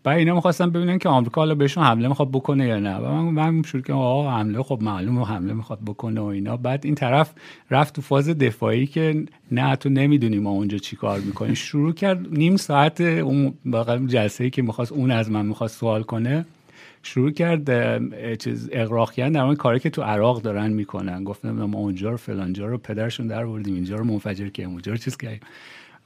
و 0.10 0.12
اینا 0.12 0.36
می‌خواستن 0.36 0.70
ببینن 0.70 0.98
که 0.98 1.10
آمریکا 1.10 1.42
حالا 1.42 1.56
بهشون 1.56 1.84
حمله 1.84 2.08
می‌خواد 2.08 2.32
بکنه 2.32 2.68
یا 2.68 2.80
نه. 2.80 2.96
و 2.96 3.12
من 3.12 3.52
من 3.52 3.64
شروع 3.64 3.84
کردم 3.84 4.00
آقا 4.00 4.32
حمله 4.32 4.64
خب 4.64 4.80
معلومه 4.82 5.26
حمله 5.26 5.54
می‌خواد 5.54 5.80
بکنه 5.86 6.22
و 6.22 6.24
اینا. 6.24 6.58
بعد 6.58 6.86
این 6.86 6.96
طرف 6.96 7.34
رفت 7.72 7.96
تو 7.96 8.02
فاز 8.02 8.30
دفاعی 8.30 8.88
که 8.88 9.26
نه 9.52 9.76
تو 9.76 9.90
نمی‌دونی 9.90 10.40
ما 10.40 10.50
اونجا 10.50 10.78
چی 10.78 10.96
کار 10.96 11.20
می‌کنیم. 11.20 11.54
شروع 11.54 11.94
کرد 11.94 12.38
نیم 12.38 12.58
ساعت 12.58 13.02
اون 13.02 13.54
جلسه 14.08 14.44
ای 14.44 14.50
که 14.50 14.62
می‌خواست 14.62 14.92
اون 14.92 15.12
از 15.12 15.32
من 15.32 15.46
می‌خواست 15.46 15.80
سوال 15.80 16.04
کنه 16.04 16.46
شروع 17.04 17.32
کرد 17.32 17.70
چیز 18.38 18.70
اقراق 18.72 19.12
کردن 19.12 19.32
در 19.32 19.56
کاری 19.56 19.80
که 19.80 19.90
تو 19.90 20.02
عراق 20.02 20.42
دارن 20.42 20.70
می‌کنن. 20.70 21.24
گفتم 21.24 21.52
ما 21.52 21.80
اونجا 21.80 22.10
رو 22.10 22.18
فلانجا 22.18 22.66
رو 22.66 22.78
پدرشون 22.78 23.28
در 23.28 23.46
بردیم 23.46 23.76
اینجا 23.76 23.96
رو 23.96 24.04
منفجر 24.04 24.50
کردیم 24.50 24.72
اونجا 24.72 24.92
رو 24.92 24.98
چیز 24.98 25.18
کردیم. 25.18 25.40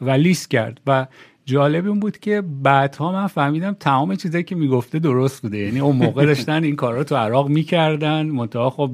و 0.02 0.10
لیست 0.10 0.52
کرد. 0.52 0.82
و 0.88 1.08
جالب 1.46 1.86
این 1.88 2.00
بود 2.00 2.18
که 2.18 2.42
بعدها 2.42 3.12
من 3.12 3.28
فهمیدم 3.28 3.76
تمام 3.80 4.16
چیزایی 4.16 4.44
که 4.44 4.56
می‌گفته 4.56 5.00
درست 5.00 5.42
بوده. 5.42 5.58
یعنی 5.58 5.80
اون 5.80 5.96
موقع 5.96 6.26
داشتن 6.26 6.64
این 6.64 6.76
کارا 6.76 7.04
تو 7.04 7.16
عراق 7.16 7.50
می‌کردن. 7.50 8.26
منتها 8.26 8.70
خب 8.70 8.92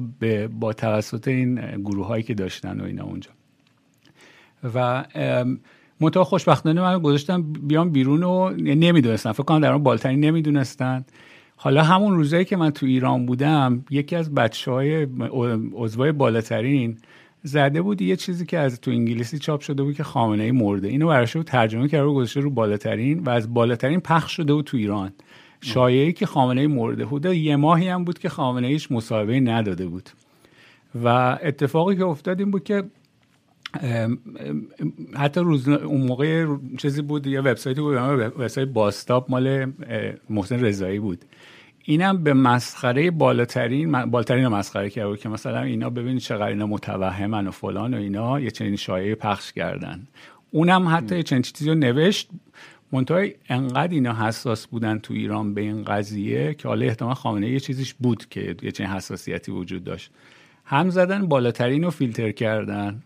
با 0.60 0.72
توسط 0.72 1.28
این 1.28 1.54
گروه 1.84 2.06
هایی 2.06 2.22
که 2.22 2.34
داشتن 2.34 2.80
و 2.80 2.84
اینا 2.84 3.04
اونجا. 3.04 3.30
و 4.74 5.04
منتها 6.00 6.24
خوشبختانه 6.24 6.80
من 6.80 6.98
گذاشتم 6.98 7.42
بیام 7.42 7.90
بیرون 7.90 8.22
و 8.22 8.50
نمی‌دونستن 8.50 9.32
فکر 9.32 9.42
کنم 9.42 9.60
در 9.60 9.72
اون 9.72 9.82
بالتری 9.82 10.16
نمی‌دونستن. 10.16 11.04
حالا 11.56 11.82
همون 11.82 12.16
روزایی 12.16 12.44
که 12.44 12.56
من 12.56 12.70
تو 12.70 12.86
ایران 12.86 13.26
بودم 13.26 13.84
یکی 13.90 14.16
از 14.16 14.34
بچه 14.34 14.70
های 14.70 15.06
عضوای 15.74 16.12
بالاترین 16.12 16.96
زده 17.42 17.82
بود 17.82 18.02
یه 18.02 18.16
چیزی 18.16 18.46
که 18.46 18.58
از 18.58 18.80
تو 18.80 18.90
انگلیسی 18.90 19.38
چاپ 19.38 19.60
شده 19.60 19.82
بود 19.82 19.94
که 19.94 20.02
خامنه 20.02 20.42
ای 20.42 20.50
مرده. 20.50 20.88
اینو 20.88 21.08
براش 21.08 21.36
ترجمه 21.46 21.88
کرده 21.88 22.04
و 22.04 22.14
گذاشته 22.14 22.40
رو 22.40 22.50
بالاترین 22.50 23.18
و 23.18 23.30
از 23.30 23.54
بالاترین 23.54 24.00
پخش 24.00 24.36
شده 24.36 24.54
بود 24.54 24.64
تو 24.64 24.76
ایران. 24.76 25.12
شایعی 25.60 26.12
که 26.12 26.26
خامنه 26.26 26.60
ای 26.60 26.66
مرده 26.66 27.04
بود. 27.04 27.24
یه 27.24 27.56
ماهی 27.56 27.88
هم 27.88 28.04
بود 28.04 28.18
که 28.18 28.28
خامنه 28.28 28.66
ایش 28.66 28.90
مصاحبه 28.90 29.40
نداده 29.40 29.86
بود. 29.86 30.10
و 31.04 31.38
اتفاقی 31.42 31.96
که 31.96 32.04
افتاد 32.04 32.40
این 32.40 32.50
بود 32.50 32.64
که 32.64 32.84
حتی 35.14 35.40
روز 35.40 35.68
اون 35.68 36.00
موقع 36.00 36.46
چیزی 36.78 37.02
بود 37.02 37.26
یه 37.26 37.40
وبسایتی 37.40 37.80
بود 37.80 37.96
وبسایت 37.96 38.68
باستاپ 38.68 39.30
مال 39.30 39.72
محسن 40.30 40.60
رضایی 40.60 40.98
بود. 40.98 41.24
اینم 41.90 42.24
به 42.24 42.34
مسخره 42.34 43.10
بالاترین 43.10 44.04
بالاترین 44.04 44.48
مسخره 44.48 44.90
کرده 44.90 45.16
که 45.16 45.28
مثلا 45.28 45.62
اینا 45.62 45.90
ببینید 45.90 46.18
چقدر 46.18 46.46
اینا 46.46 46.66
متوهمن 46.66 47.46
و 47.46 47.50
فلان 47.50 47.94
و 47.94 47.96
اینا 47.96 48.40
یه 48.40 48.50
چنین 48.50 48.76
شایعه 48.76 49.14
پخش 49.14 49.52
کردن. 49.52 50.08
اونم 50.50 50.88
حتی 50.88 51.16
یه 51.16 51.22
چنین 51.22 51.42
چیزی 51.42 51.68
رو 51.68 51.74
نوشت. 51.74 52.28
منتها 52.92 53.26
انقدر 53.48 53.92
اینا 53.92 54.26
حساس 54.26 54.66
بودن 54.66 54.98
تو 54.98 55.14
ایران 55.14 55.54
به 55.54 55.60
این 55.60 55.84
قضیه 55.84 56.54
که 56.54 56.68
حالا 56.68 56.86
احتمال 56.86 57.14
خامنه 57.14 57.50
یه 57.50 57.60
چیزیش 57.60 57.94
بود 57.94 58.28
که 58.28 58.56
یه 58.62 58.72
چنین 58.72 58.90
حساسیتی 58.90 59.52
وجود 59.52 59.84
داشت. 59.84 60.10
هم 60.64 60.90
زدن 60.90 61.26
بالاترین 61.26 61.84
رو 61.84 61.90
فیلتر 61.90 62.30
کردن 62.30 63.02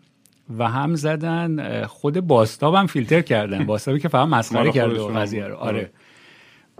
و 0.58 0.68
هم 0.68 0.94
زدن 0.94 1.86
خود 1.86 2.20
بازتاب 2.20 2.74
هم 2.74 2.86
فیلتر 2.86 3.20
کردن. 3.20 3.64
بازتابی 3.72 3.98
که 3.98 4.08
فقط 4.08 4.28
مسخره 4.28 4.72
کرده 4.72 5.06
قضیه 5.06 5.46
رو. 5.46 5.56
آره. 5.56 5.90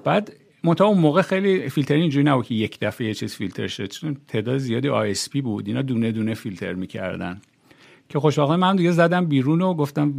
بعد 0.05 0.33
منتها 0.65 0.87
اون 0.87 0.99
موقع 0.99 1.23
خیلی 1.23 1.69
فیلترینگ 1.69 2.03
اینجوری 2.03 2.25
نبود 2.25 2.47
که 2.47 2.55
یک 2.55 2.79
دفعه 2.81 3.07
یه 3.07 3.15
چیز 3.15 3.35
فیلتر 3.35 3.67
شد. 3.67 3.87
چون 3.87 4.17
تعداد 4.29 4.59
زیادی 4.59 4.91
ISP 5.33 5.41
بود. 5.41 5.69
اینا 5.69 5.83
دونه 5.83 6.13
دونه 6.13 6.35
فیلتر 6.35 6.73
می‌کردن. 6.73 7.41
که 8.09 8.19
خوشبختانه 8.19 8.61
من 8.61 8.77
دیگه 8.77 8.91
زدم 8.91 9.27
بیرون 9.27 9.63
و 9.63 9.75
گفتم 9.75 10.13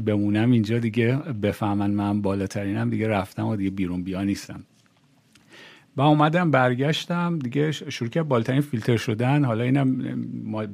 بمونم 0.00 0.50
اینجا 0.50 0.78
دیگه 0.78 1.16
بفهمن 1.16 1.90
من 1.90 2.22
بالاترینم 2.22 2.90
دیگه 2.90 3.08
رفتم 3.08 3.46
و 3.46 3.56
دیگه 3.56 3.70
بیرون 3.70 4.02
بیا 4.02 4.22
نیستم. 4.22 4.64
و 5.96 6.00
اومدم 6.02 6.50
برگشتم 6.50 7.38
دیگه 7.38 7.72
شروع 7.72 8.10
کرد 8.10 8.28
بالاترین 8.28 8.60
فیلتر 8.60 8.96
شدن. 8.96 9.44
حالا 9.44 9.64
اینم 9.64 10.18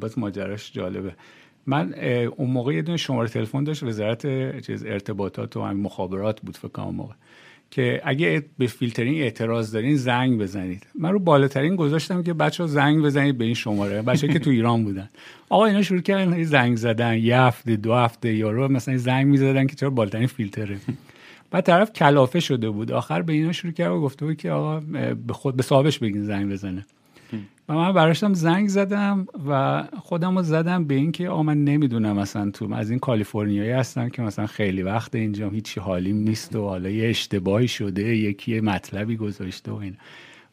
باز 0.00 0.18
ماجراش 0.18 0.72
جالبه. 0.72 1.14
من 1.66 1.94
اون 2.36 2.50
موقع 2.50 2.74
یه 2.74 2.82
دونه 2.82 2.96
شماره 2.96 3.28
تلفن 3.28 3.64
داشت. 3.64 3.82
وزارت 3.82 4.60
چیز 4.66 4.84
ارتباطات 4.84 5.56
و 5.56 5.60
مخابرات 5.62 6.40
بود 6.40 6.56
فکر 6.56 6.68
کنم 6.68 6.94
موقع. 6.94 7.14
که 7.70 8.02
اگه 8.04 8.44
به 8.58 8.66
فیلترینگ 8.66 9.20
اعتراض 9.20 9.72
دارین 9.72 9.96
زنگ 9.96 10.38
بزنید. 10.38 10.86
من 10.98 11.12
رو 11.12 11.18
بالاترین 11.18 11.76
گذاشتم 11.76 12.22
که 12.22 12.34
بچه 12.34 12.62
ها 12.62 12.66
زنگ 12.66 13.02
بزنید 13.02 13.38
به 13.38 13.44
این 13.44 13.54
شماره. 13.54 14.02
بچه 14.02 14.28
که 14.28 14.38
تو 14.38 14.50
ایران 14.50 14.84
بودن. 14.84 15.10
آقا 15.48 15.64
اینا 15.64 15.82
شروع 15.82 16.00
کردن 16.00 16.42
زنگ 16.42 16.76
زدن 16.76 17.18
یه 17.18 17.38
هفته 17.38 17.76
دو 17.76 17.94
هفته 17.94 18.34
یارو 18.34 18.68
مثلا 18.68 18.96
زنگ 18.96 19.26
می‌زدن 19.26 19.66
که 19.66 19.76
چرا 19.76 19.90
بالاترین 19.90 20.26
فیلتره. 20.26 20.76
بعد 21.50 21.64
طرف 21.64 21.92
کلافه 21.92 22.40
شده 22.40 22.70
بود. 22.70 22.92
آخر 22.92 23.22
به 23.22 23.32
اینا 23.32 23.52
شروع 23.52 23.72
کرد 23.72 23.90
و 23.90 24.00
گفته 24.00 24.26
بود 24.26 24.36
که 24.36 24.50
آقا 24.50 24.80
به 25.26 25.32
خود 25.32 25.56
به 25.56 25.62
صاحبش 25.62 25.98
بگین 25.98 26.24
زنگ 26.24 26.52
بزنه. 26.52 26.86
و 27.70 27.74
من 27.74 27.92
براشتم 27.92 28.34
زنگ 28.34 28.68
زدم 28.68 29.26
و 29.48 29.82
خودم 30.02 30.36
رو 30.36 30.42
زدم 30.42 30.84
به 30.84 30.94
اینکه 30.94 31.28
آ 31.28 31.42
من 31.42 31.64
نمی‌دونم 31.64 32.16
مثلا 32.16 32.50
تو 32.50 32.74
از 32.74 32.90
این 32.90 32.98
کالیفرنیایی 32.98 33.70
هستم 33.70 34.08
که 34.08 34.22
مثلا 34.22 34.46
خیلی 34.46 34.82
وقت 34.82 35.14
اینجا 35.14 35.50
هیچی 35.50 35.80
حالیم 35.80 36.16
نیست 36.16 36.56
و 36.56 36.64
حالا 36.68 36.90
یه 36.90 37.08
اشتباهی 37.08 37.68
شده 37.68 38.16
یکی 38.16 38.60
مطلبی 38.60 39.16
گذاشته 39.16 39.72
و 39.72 39.74
این 39.74 39.96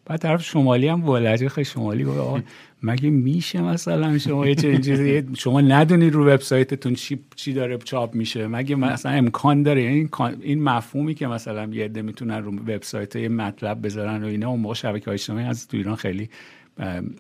بعد 0.06 0.20
طرف 0.20 0.44
شمالی 0.44 0.88
هم 0.88 1.10
ولجه 1.10 1.50
خیلی 1.50 1.66
شمالی 1.66 2.04
گفت 2.04 2.44
مگه 2.84 3.10
میشه 3.10 3.62
مثلا 3.62 4.18
شما 4.18 4.48
یه 4.48 4.56
چیزی؟ 4.56 5.24
شما 5.38 5.62
ندونید 5.62 6.14
رو 6.14 6.26
وبسایتتون 6.26 6.94
چی 6.94 7.20
چی 7.36 7.54
داره 7.54 7.78
چاپ 7.78 8.16
میشه؟ 8.16 8.48
مگه 8.48 8.76
مثلا 8.76 9.12
امکان 9.12 9.64
داره؟ 9.64 9.82
این 9.82 10.10
این 10.42 10.64
مفهومی 10.64 11.14
که 11.14 11.28
مثلا 11.28 11.66
یه 11.74 11.86
عده 11.86 12.02
می‌تونن 12.02 12.44
رو 12.44 12.52
وبسایت 12.52 13.16
یه 13.16 13.30
مطلب 13.30 13.86
بذارن 13.86 14.24
و 14.24 14.28
اینا 14.28 14.50
اون 14.50 14.60
موقع 14.60 14.74
شبکه 14.74 15.12
اجتماعی 15.12 15.46
از 15.46 15.68
تو 15.68 15.78
ایران 15.78 15.96
خیلی 15.96 16.30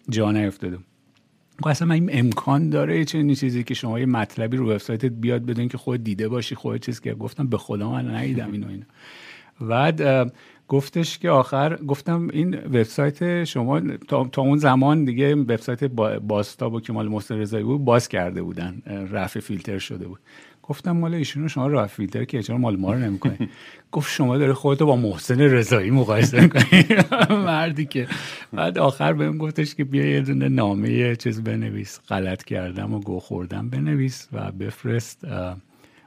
جا 0.10 0.32
نیفتاده. 0.32 0.78
خب 1.60 1.68
اصلا 1.68 1.94
این 1.94 2.10
امکان 2.14 2.70
داره 2.70 3.06
چنین 3.06 3.36
چیزی 3.36 3.64
که 3.64 3.74
شما 3.74 4.00
یه 4.00 4.06
مطلبی 4.06 4.58
رو 4.58 4.72
وبسایتت 4.72 5.12
بیاد 5.12 5.46
بدون 5.46 5.68
که 5.68 5.78
خود 5.78 6.04
دیده 6.04 6.30
باشی 6.30 6.56
خود 6.56 6.82
چیز 6.82 7.02
که 7.02 7.14
گفتم 7.14 7.48
به 7.48 7.58
خدا 7.58 7.92
من 7.92 8.16
ندیدم 8.16 8.52
اینو 8.52 8.68
اینو 8.68 8.84
بعد 9.62 10.32
گفتش 10.68 11.18
که 11.18 11.30
آخر 11.30 11.76
گفتم 11.76 12.28
این 12.34 12.56
وبسایت 12.56 13.44
شما 13.44 13.82
تا, 14.08 14.42
اون 14.42 14.58
زمان 14.58 15.06
دیگه 15.06 15.36
وبسایت 15.36 15.84
باستاب 15.84 16.82
که 16.82 16.94
مال 16.94 17.08
محسن 17.08 17.38
رضایی 17.38 17.64
بود 17.64 17.86
باز 17.86 18.08
کرده 18.08 18.42
بودن 18.42 18.82
رفع 19.12 19.40
فیلتر 19.40 19.78
شده 19.78 20.08
بود. 20.08 20.20
گفتم 20.70 20.92
مال 20.92 21.14
ایشونو 21.14 21.48
شما 21.48 21.68
راه 21.68 21.88
فیلتر 21.88 22.24
که 22.24 22.44
چرا 22.44 22.58
مال 22.58 22.76
ما 22.76 22.94
رو 22.94 23.00
نمی‌کنی؟ 23.00 23.50
گفت 23.92 24.12
شما 24.14 24.38
داره 24.38 24.54
خودتو 24.54 24.86
با 24.86 24.96
محسن 24.96 25.42
رضایی 25.42 25.92
مقایسه 25.92 26.42
می‌کنی. 26.42 26.86
مرتیکه. 27.46 28.08
بعد 28.54 28.78
آخر 28.78 29.14
بهم 29.14 29.38
گفتش 29.38 29.76
که 29.76 29.84
بیا 29.84 30.06
یه 30.06 30.22
دونه 30.22 30.48
نامه 30.48 31.16
چیز 31.16 31.44
بنویس. 31.44 32.00
غلط 32.10 32.44
کردم 32.44 32.94
و 32.94 33.00
گو 33.00 33.20
خوردم 33.20 33.70
بنویس 33.70 34.28
و 34.34 34.52
بفرست 34.52 35.26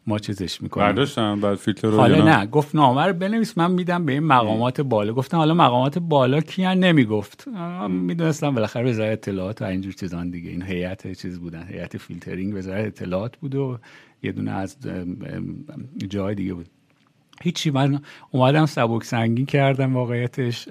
ما 0.06 0.18
چیزش 0.18 0.62
می‌کنیم. 0.62 0.86
برداشتم 0.86 1.40
بعد 1.40 1.54
فیلتر 1.54 1.88
رو 1.88 1.96
حالا 1.96 2.24
نه؟ 2.24 2.46
گفت 2.46 2.74
نامه 2.74 3.02
رو 3.02 3.12
بنویس 3.12 3.58
من 3.58 3.70
میدم 3.70 4.04
به 4.04 4.12
این 4.12 4.22
مقامات 4.22 4.80
بالا. 4.80 5.12
گفتم 5.12 5.36
حالا 5.36 5.54
مقامات 5.54 5.98
بالا 5.98 6.40
کیان؟ 6.40 6.78
نمی‌گفت. 6.78 7.48
می‌دونستم 7.88 8.54
بالاخره 8.54 8.90
وزارت 8.90 9.12
اطلاعات 9.12 9.62
و 9.62 9.64
اینجور 9.64 9.92
چیزان 9.92 10.30
دیگه. 10.30 10.50
این 10.50 10.62
هیئت 10.62 11.12
چیز 11.12 11.38
بودن 11.40 11.66
هیئت 11.68 11.96
فیلترینگ 11.96 12.56
وزارت 12.56 12.86
اطلاعات 12.86 13.36
بود 13.36 13.54
و 13.54 13.78
یه 14.22 14.32
دونه 14.32 14.50
از 14.50 14.76
جای 16.08 16.34
دیگه 16.34 16.54
بود. 16.54 16.66
هیچی. 17.42 17.70
من 17.70 18.00
اومدم 18.30 18.66
سبک 18.66 19.04
سنگین 19.04 19.46
کردم 19.46 19.96
واقعیتش 19.96 20.68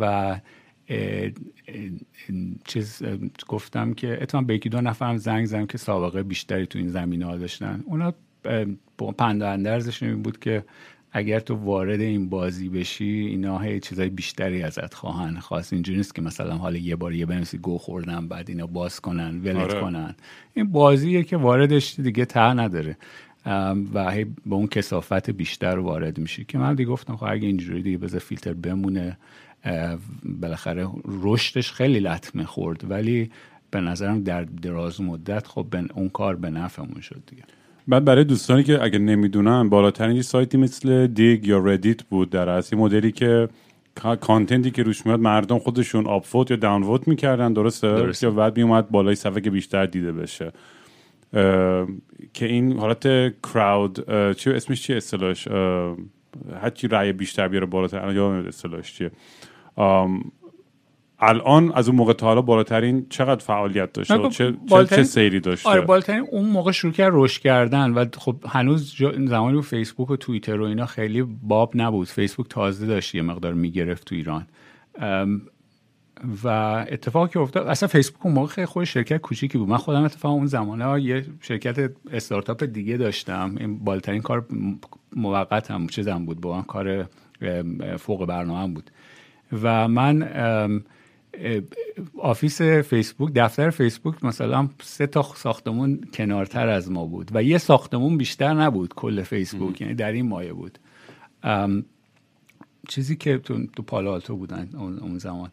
و 0.00 0.40
چیز 2.64 3.02
گفتم 3.48 3.94
که 3.94 4.18
اتفاقا 4.22 4.44
به 4.44 4.54
یکی 4.54 4.68
دو 4.68 4.80
نفرم 4.80 5.16
زنگ 5.16 5.46
زدم 5.46 5.66
که 5.66 5.78
سابقه 5.78 6.22
بیشتری 6.22 6.66
تو 6.66 6.78
این 6.78 6.88
زمین 6.88 7.22
ها 7.22 7.36
داشتن. 7.36 7.82
اونا 7.86 8.14
پند 9.18 9.42
اندرزش 9.42 10.02
این 10.02 10.22
بود 10.22 10.38
که 10.38 10.64
اگر 11.16 11.40
تو 11.40 11.54
وارد 11.54 12.00
این 12.00 12.28
بازی 12.28 12.68
بشی 12.68 13.04
اینا 13.04 13.58
هی 13.58 13.80
چیزای 13.80 14.08
بیشتری 14.08 14.62
ازت 14.62 14.94
خواهن 14.94 15.38
خواست. 15.38 15.72
اینجوری 15.72 15.98
نیست 15.98 16.14
که 16.14 16.22
مثلا 16.22 16.56
حالا 16.56 16.76
یه 16.76 16.96
بار 16.96 17.12
یه 17.12 17.26
بنویسی 17.26 17.58
گو 17.58 17.78
خوردن 17.78 18.28
بعد 18.28 18.48
اینا 18.48 18.66
باز 18.66 19.00
کنن 19.00 19.40
ولت 19.44 19.56
آره. 19.56 19.80
کنن. 19.80 20.14
این 20.54 20.72
بازیه 20.72 21.22
که 21.22 21.36
واردش 21.36 22.00
دیگه 22.00 22.24
ته 22.24 22.40
نداره. 22.40 22.96
و 23.94 24.10
هی 24.10 24.24
به 24.24 24.54
اون 24.54 24.66
کسافت 24.66 25.30
بیشتر 25.30 25.78
وارد 25.78 26.18
میشی. 26.18 26.44
که 26.44 26.58
من 26.58 26.74
دیگه 26.74 26.90
گفتم 26.90 27.16
خب 27.16 27.26
اگه 27.28 27.46
اینجوری 27.46 27.82
دیگه 27.82 27.98
بذار 27.98 28.20
فیلتر 28.20 28.54
بمونه 28.54 29.18
بالاخره 30.24 30.88
رشدش 31.22 31.72
خیلی 31.72 32.00
لطمه 32.00 32.44
خورد. 32.44 32.90
ولی 32.90 33.30
به 33.70 33.80
نظرم 33.80 34.22
در 34.22 34.44
دراز 34.44 35.00
مدت 35.00 35.46
خب 35.46 35.66
اون 35.94 36.08
کار 36.08 36.36
به 36.36 36.50
نفعمون 36.50 37.00
شد 37.00 37.22
دیگه. 37.26 37.42
بعد 37.88 38.04
برای 38.04 38.24
دوستانی 38.24 38.62
که 38.62 38.82
اگه 38.82 38.98
نمی‌دونن 38.98 39.68
بالاترین 39.68 40.22
سایتی 40.22 40.58
مثل 40.58 41.06
دیگ 41.06 41.46
یا 41.46 41.58
ردیت 41.58 42.02
بود 42.02 42.30
در 42.30 42.48
اصل. 42.48 42.76
مدلی 42.76 43.12
که 43.12 43.48
کانتنتی 44.20 44.70
که 44.70 44.82
روش 44.82 45.06
میاد 45.06 45.20
مردم 45.20 45.58
خودشون 45.58 46.06
آپفوت 46.06 46.50
یا 46.50 46.56
داونوت 46.56 47.08
می‌کردن 47.08 47.52
درسته, 47.52 47.88
درسته. 47.88 48.26
یا 48.26 48.32
بعد 48.32 48.56
میومد 48.56 48.90
بالای 48.90 49.14
صفحه 49.14 49.40
که 49.40 49.50
بیشتر 49.50 49.86
دیده 49.86 50.12
بشه. 50.12 50.52
که 52.32 52.46
این 52.46 52.78
حالت 52.78 53.34
کراود 53.42 53.94
چی 54.32 54.50
اسمش 54.50 54.82
چی 54.82 54.94
اصطلاحش؟ 54.94 55.48
هرچی 56.60 56.88
رأی 56.88 57.12
بیشتر 57.12 57.48
بیاره 57.48 57.66
بالاتر. 57.66 57.98
الان 57.98 58.16
یادم 58.16 58.48
اصطلاحش 58.48 58.94
چیه. 58.94 59.10
الان 61.28 61.72
از 61.72 61.88
اون 61.88 61.96
موقع 61.96 62.12
تا 62.12 62.26
حالا 62.26 62.42
بالاترین 62.42 63.06
چقدر 63.10 63.44
فعالیت 63.44 63.92
داشته 63.92 64.18
خب، 64.18 64.28
چه, 64.28 64.54
چه 64.90 65.02
سیری 65.02 65.40
داشته؟ 65.40 65.68
آره 65.68 65.80
بالاترین 65.80 66.26
اون 66.30 66.48
موقع 66.48 66.72
شروع 66.72 66.92
کرد 66.92 67.12
رشد 67.14 67.40
کردن 67.40 67.90
و 67.90 68.04
خب 68.18 68.36
هنوز 68.48 68.96
زمانی 69.26 69.62
فیسبوک 69.62 70.10
و 70.10 70.16
توییتر 70.16 70.60
و 70.60 70.64
اینا 70.64 70.86
خیلی 70.86 71.22
باب 71.22 71.72
نبود. 71.74 72.08
فیسبوک 72.08 72.46
تازه 72.48 72.86
داشت 72.86 73.14
یه 73.14 73.22
مقدار 73.22 73.54
می‌گرفت 73.54 74.06
تو 74.06 74.14
ایران. 74.14 74.46
و 76.44 76.48
اتفاقی 76.88 77.32
که 77.32 77.40
افتاد 77.40 77.66
اصلا 77.66 77.88
فیسبوک 77.88 78.26
اون 78.26 78.34
موقع 78.34 78.46
خیلی 78.46 78.66
خود 78.66 78.84
شرکت 78.84 79.20
کوچیکی 79.20 79.58
بود. 79.58 79.68
من 79.68 79.76
خودم 79.76 80.04
اتفاق 80.04 80.32
اون 80.32 80.46
زمانه 80.46 81.02
یه 81.02 81.26
شرکت 81.40 81.90
استارتاپ 82.12 82.64
دیگه 82.64 82.96
داشتم. 82.96 83.54
این 83.60 83.78
بالاترین 83.78 84.22
کار 84.22 84.46
موقت 85.16 85.70
هم 85.70 85.86
چیزم 85.86 86.24
بود 86.24 86.40
با 86.40 86.62
کار 86.62 87.08
فوق 87.98 88.26
برنامه 88.26 88.74
بود. 88.74 88.90
و 89.62 89.88
من 89.88 90.22
office 92.18 92.62
فیسبوک 92.62 93.32
دفتر 93.34 93.70
فیسبوک 93.70 94.24
مثلا 94.24 94.68
سه 94.82 95.06
تا 95.06 95.22
ساختمون 95.22 96.00
کنارتر 96.14 96.68
از 96.68 96.90
ما 96.90 97.04
بود 97.04 97.30
و 97.34 97.42
یه 97.42 97.58
ساختمون 97.58 98.18
بیشتر 98.18 98.54
نبود 98.54 98.94
کل 98.94 99.22
فیسبوک 99.22 99.80
یعنی 99.80 99.94
در 99.94 100.12
این 100.12 100.28
مایه 100.28 100.52
بود. 100.52 100.78
چیزی 102.88 103.16
که 103.16 103.38
تو, 103.38 103.66
تو 103.66 103.82
پالو 103.82 104.05
آلتو 104.05 104.36
بودن 104.36 104.68
اون 104.74 105.18
زمان. 105.18 105.50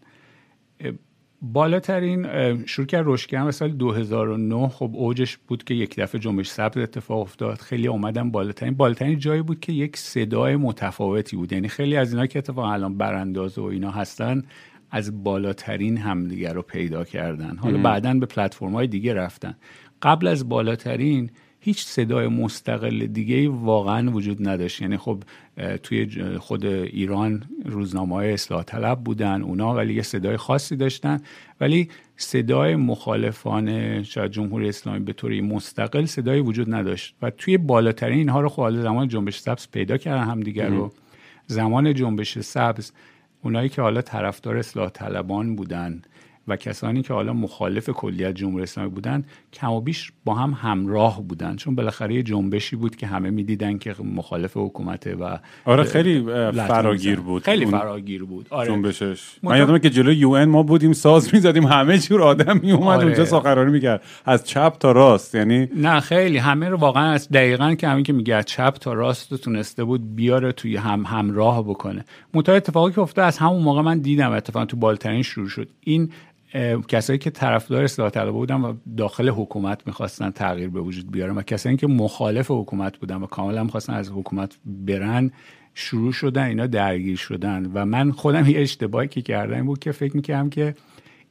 بالاترین 1.41 2.27
شروع 2.65 2.88
کرد 2.88 3.03
رشد 3.07 3.29
کردن 3.29 3.51
سال 3.51 3.71
2009 3.71 4.67
خب 4.67 4.91
اوجش 4.93 5.38
بود 5.38 5.63
که 5.63 5.73
یک 5.73 6.00
دفعه 6.00 6.21
جنبش 6.21 6.50
سبز 6.50 6.77
اتفاق 6.77 7.19
افتاد. 7.19 7.57
خیلی 7.57 7.88
اومدن 7.88 8.31
بالاترین 8.31 8.73
بالاترین 8.73 9.19
جایی 9.19 9.41
بود 9.41 9.59
که 9.59 9.73
یک 9.73 9.98
صدای 9.98 10.55
متفاوتی 10.55 11.35
بود. 11.35 11.53
یعنی 11.53 11.67
خیلی 11.67 11.98
از 11.98 12.13
اینا 12.13 12.25
که 12.25 12.39
اتفاقا 12.39 12.72
الان 12.72 12.98
برانداز 12.98 13.57
و 13.57 13.63
اینا 13.63 13.91
هستن 13.91 14.44
از 14.91 15.23
بالاترین 15.23 15.97
همدیگه 15.97 16.53
رو 16.53 16.61
پیدا 16.61 17.03
کردن. 17.03 17.57
حالا 17.57 17.77
بعدا 17.77 18.13
به 18.13 18.25
پلتفرم 18.25 18.73
های 18.73 18.87
دیگه 18.87 19.13
رفتن. 19.13 19.55
قبل 20.01 20.27
از 20.27 20.49
بالاترین 20.49 21.29
هیچ 21.59 21.83
صدای 21.83 22.27
مستقل 22.27 23.05
دیگه 23.05 23.49
واقعا 23.49 24.11
وجود 24.11 24.47
نداشت. 24.47 24.81
یعنی 24.81 24.97
خب 24.97 25.23
توی 25.83 26.07
خود 26.37 26.65
ایران 26.65 27.43
روزنامه 27.65 28.15
های 28.15 28.33
اصلاح 28.33 28.63
طلب 28.63 28.99
بودن 29.03 29.41
اونا 29.41 29.75
ولی 29.75 29.93
یه 29.93 30.01
صدای 30.01 30.37
خاصی 30.37 30.75
داشتن. 30.75 31.21
ولی 31.61 31.89
صدای 32.15 32.75
مخالفان 32.75 34.03
شاید 34.03 34.31
جمهوری 34.31 34.69
اسلامی 34.69 34.99
به 34.99 35.13
طوری 35.13 35.41
مستقل 35.41 36.05
صدای 36.05 36.39
وجود 36.39 36.73
نداشت. 36.73 37.15
و 37.21 37.29
توی 37.29 37.57
بالاترین 37.57 38.17
اینها 38.17 38.41
رو 38.41 38.49
خب 38.49 38.71
زمان 38.71 39.07
جنبش 39.07 39.39
سبز 39.39 39.67
پیدا 39.71 39.97
کردن 39.97 40.23
همدیگر 40.23 40.69
رو. 40.69 40.93
زمان 41.47 41.93
جنبش 41.93 42.39
سبز 42.39 42.91
اونایی 43.43 43.69
که 43.69 43.81
حالا 43.81 44.01
طرفدار 44.01 44.57
اصلاح 44.57 44.89
طلبان 44.89 45.55
بودن. 45.55 46.01
و 46.47 46.55
کسانی 46.55 47.01
که 47.01 47.13
حالا 47.13 47.33
مخالف 47.33 47.89
کلیت 47.89 48.35
جمهوری 48.35 48.63
اسلامی 48.63 48.89
بودن 48.89 49.23
کم 49.53 49.71
و 49.71 49.81
بیش 49.81 50.11
با 50.25 50.33
هم 50.33 50.57
همراه 50.61 51.21
بودن 51.21 51.55
چون 51.55 51.75
بالاخره 51.75 52.15
یه 52.15 52.23
جنبشی 52.23 52.75
بود 52.75 52.95
که 52.95 53.07
همه 53.07 53.29
می‌دیدن 53.29 53.77
که 53.77 53.95
مخالف 54.15 54.51
حکومته 54.57 55.15
و 55.15 55.37
آره 55.65 55.83
خیلی 55.83 56.21
فراگیر 56.53 57.19
بود. 57.19 57.43
خیلی 57.43 57.65
فراگیر 57.65 58.23
بود. 58.23 58.47
آره. 58.49 58.67
جنبشش. 58.67 59.21
من 59.43 59.57
یادمه 59.57 59.79
که 59.79 59.89
جلوی 59.89 60.15
یو 60.15 60.45
ما 60.45 60.63
بودیم 60.63 60.93
ساز 60.93 61.33
می‌زدیم 61.33 61.65
همه 61.65 61.97
جور 61.97 62.21
آدم 62.21 62.59
میومد 62.63 62.87
آره. 62.87 63.05
اونجا 63.05 63.25
سخنرانی 63.25 63.71
می‌کرد. 63.71 64.01
از 64.25 64.43
چپ 64.43 64.77
تا 64.79 64.91
راست 64.91 65.35
یعنی 65.35 65.69
نه 65.75 65.99
خیلی. 65.99 66.37
همه 66.37 66.69
رو 66.69 66.77
واقعا 66.77 67.11
از 67.11 67.29
دقیقا 67.29 67.75
که 67.75 67.87
همین 67.87 68.03
که 68.03 68.13
میگه 68.13 68.43
چپ 68.43 68.69
تا 68.69 68.93
راست 68.93 69.33
تونسته 69.33 69.83
بود 69.83 70.15
بیاره 70.15 70.51
توی 70.51 70.75
هم 70.77 71.03
همراه 71.05 71.63
بکنه. 71.63 72.05
متأ 72.33 72.53
اتفاقی 72.53 72.91
که 72.91 73.01
افتاد 73.01 73.25
از 73.25 73.37
همون 73.37 73.63
موقع 73.63 73.81
من 73.81 73.99
دیدم 73.99 74.31
اتفاقا 74.31 74.65
تو 74.65 74.77
بالترین 74.77 75.21
شروع 75.21 75.49
شد. 75.49 75.67
این 75.83 76.09
کسایی 76.87 77.20
که 77.20 77.29
طرفدار 77.29 77.83
اصلاح 77.83 78.09
طلبه 78.09 78.31
بودن 78.31 78.61
و 78.61 78.74
داخل 78.98 79.29
حکومت 79.29 79.87
می‌خواستن 79.87 80.29
تغییر 80.29 80.70
به 80.70 80.81
وجود 80.81 81.11
بیارن 81.11 81.35
و 81.35 81.42
کسایی 81.42 81.77
که 81.77 81.87
مخالف 81.87 82.51
حکومت 82.51 82.98
بودن 82.98 83.16
و 83.16 83.25
کاملا 83.25 83.64
می‌خواستن 83.64 83.94
از 83.94 84.11
حکومت 84.11 84.57
برن 84.66 85.31
شروع 85.74 86.11
شدن 86.11 86.44
اینا 86.44 86.68
درگیر 86.68 87.18
شدن. 87.18 87.72
و 87.74 87.85
من 87.85 88.11
خودم 88.11 88.50
یه 88.50 88.59
اشتباهی 88.59 89.07
که 89.07 89.22
کردم 89.22 89.66
بود 89.66 89.79
که 89.79 89.92
فکر 89.92 90.16
می‌کردم 90.16 90.50
که 90.50 90.75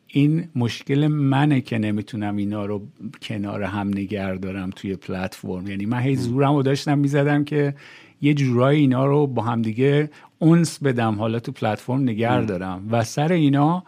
این 0.06 0.48
مشکل 0.56 1.06
منه 1.06 1.60
که 1.60 1.78
نمی‌تونم 1.78 2.36
اینا 2.36 2.66
رو 2.66 2.86
کنار 3.22 3.62
هم 3.62 3.88
نگر 3.88 4.34
دارم 4.34 4.70
توی 4.70 4.96
پلتفرم. 4.96 5.66
یعنی 5.66 5.86
من 5.86 6.00
هی 6.00 6.16
زورم 6.16 6.54
رو 6.54 6.62
داشتم 6.62 6.98
می‌زدم 6.98 7.44
که 7.44 7.74
یه 8.22 8.34
جورایی 8.34 8.80
اینا 8.80 9.06
رو 9.06 9.26
با 9.26 9.42
همدیگه 9.42 10.10
اونس 10.38 10.82
بدم 10.82 11.14
حالا 11.14 11.40
تو 11.40 11.52
پلتفرم 11.52 12.02
نگر 12.02 12.40
دارم. 12.40 12.88
و 12.90 13.04
سر 13.04 13.32
اینا 13.32 13.84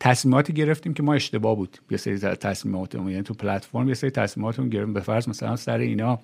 تصمیماتی 0.00 0.52
گرفتیم 0.52 0.94
که 0.94 1.02
ما 1.02 1.14
اشتباه 1.14 1.56
بود. 1.56 1.78
یه 1.90 1.96
سری 1.96 2.18
تصمیمات 2.18 2.94
یعنی 2.94 3.22
تو 3.22 3.34
پلتفرم 3.34 3.88
یه 3.88 3.94
سری 3.94 4.10
تصمیماتون 4.10 4.68
گرفتیم. 4.68 4.94
به 4.94 5.00
فرض 5.00 5.28
مثلا 5.28 5.56
سر 5.56 5.78
اینا 5.78 6.18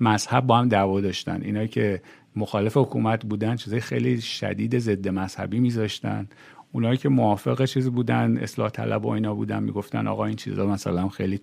مذهب 0.00 0.46
با 0.46 0.58
هم 0.58 0.68
دعوا 0.68 1.00
داشتن. 1.00 1.42
اینایی 1.42 1.68
که 1.68 2.02
مخالف 2.36 2.76
حکومت 2.76 3.24
بودن 3.24 3.56
چیزای 3.56 3.80
خیلی 3.80 4.20
شدید 4.20 4.78
ضد 4.78 5.08
مذهبی 5.08 5.60
میذاشتن. 5.60 6.28
اونایی 6.72 6.96
که 6.96 7.08
موافق 7.08 7.64
چیز 7.64 7.90
بودن 7.90 8.36
اصلاح 8.36 8.70
طلب 8.70 9.04
و 9.04 9.08
اینا 9.08 9.34
بودن 9.34 9.62
می‌گفتن 9.62 10.06
آقا 10.06 10.24
این 10.24 10.36
چیزا 10.36 10.66
مثلا 10.66 11.08
خیلی 11.08 11.38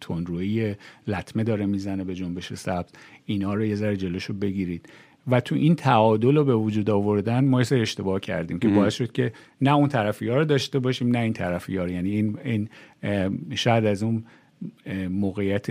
تندرویی 0.00 0.74
لطمه 1.06 1.44
داره 1.44 1.66
می‌زنه 1.66 2.04
به 2.04 2.14
جنبش 2.14 2.54
سبز 2.54 2.90
اینا 3.26 3.54
رو 3.54 3.64
یه 3.64 3.74
ذره 3.74 3.96
جلوشو 3.96 4.32
بگیرید. 4.32 4.88
و 5.30 5.40
تو 5.40 5.54
این 5.54 5.74
تعادل 5.74 6.36
رو 6.36 6.44
به 6.44 6.54
وجود 6.54 6.90
آوردن 6.90 7.44
ما 7.44 7.60
اشتباه 7.60 8.20
کردیم 8.20 8.58
که 8.58 8.68
باعث 8.68 8.94
شد 8.94 9.12
که 9.12 9.32
نه 9.60 9.74
اون 9.74 9.88
طرفی 9.88 10.28
ها 10.28 10.36
رو 10.36 10.44
داشته 10.44 10.78
باشیم 10.78 11.10
نه 11.10 11.18
این 11.18 11.32
طرفی 11.32 11.76
ها 11.76 11.88
یعنی 11.88 12.10
این, 12.10 12.38
این 12.44 12.68
شاید 13.54 13.86
از 13.86 14.02
اون 14.02 14.24
موقعیت 15.10 15.66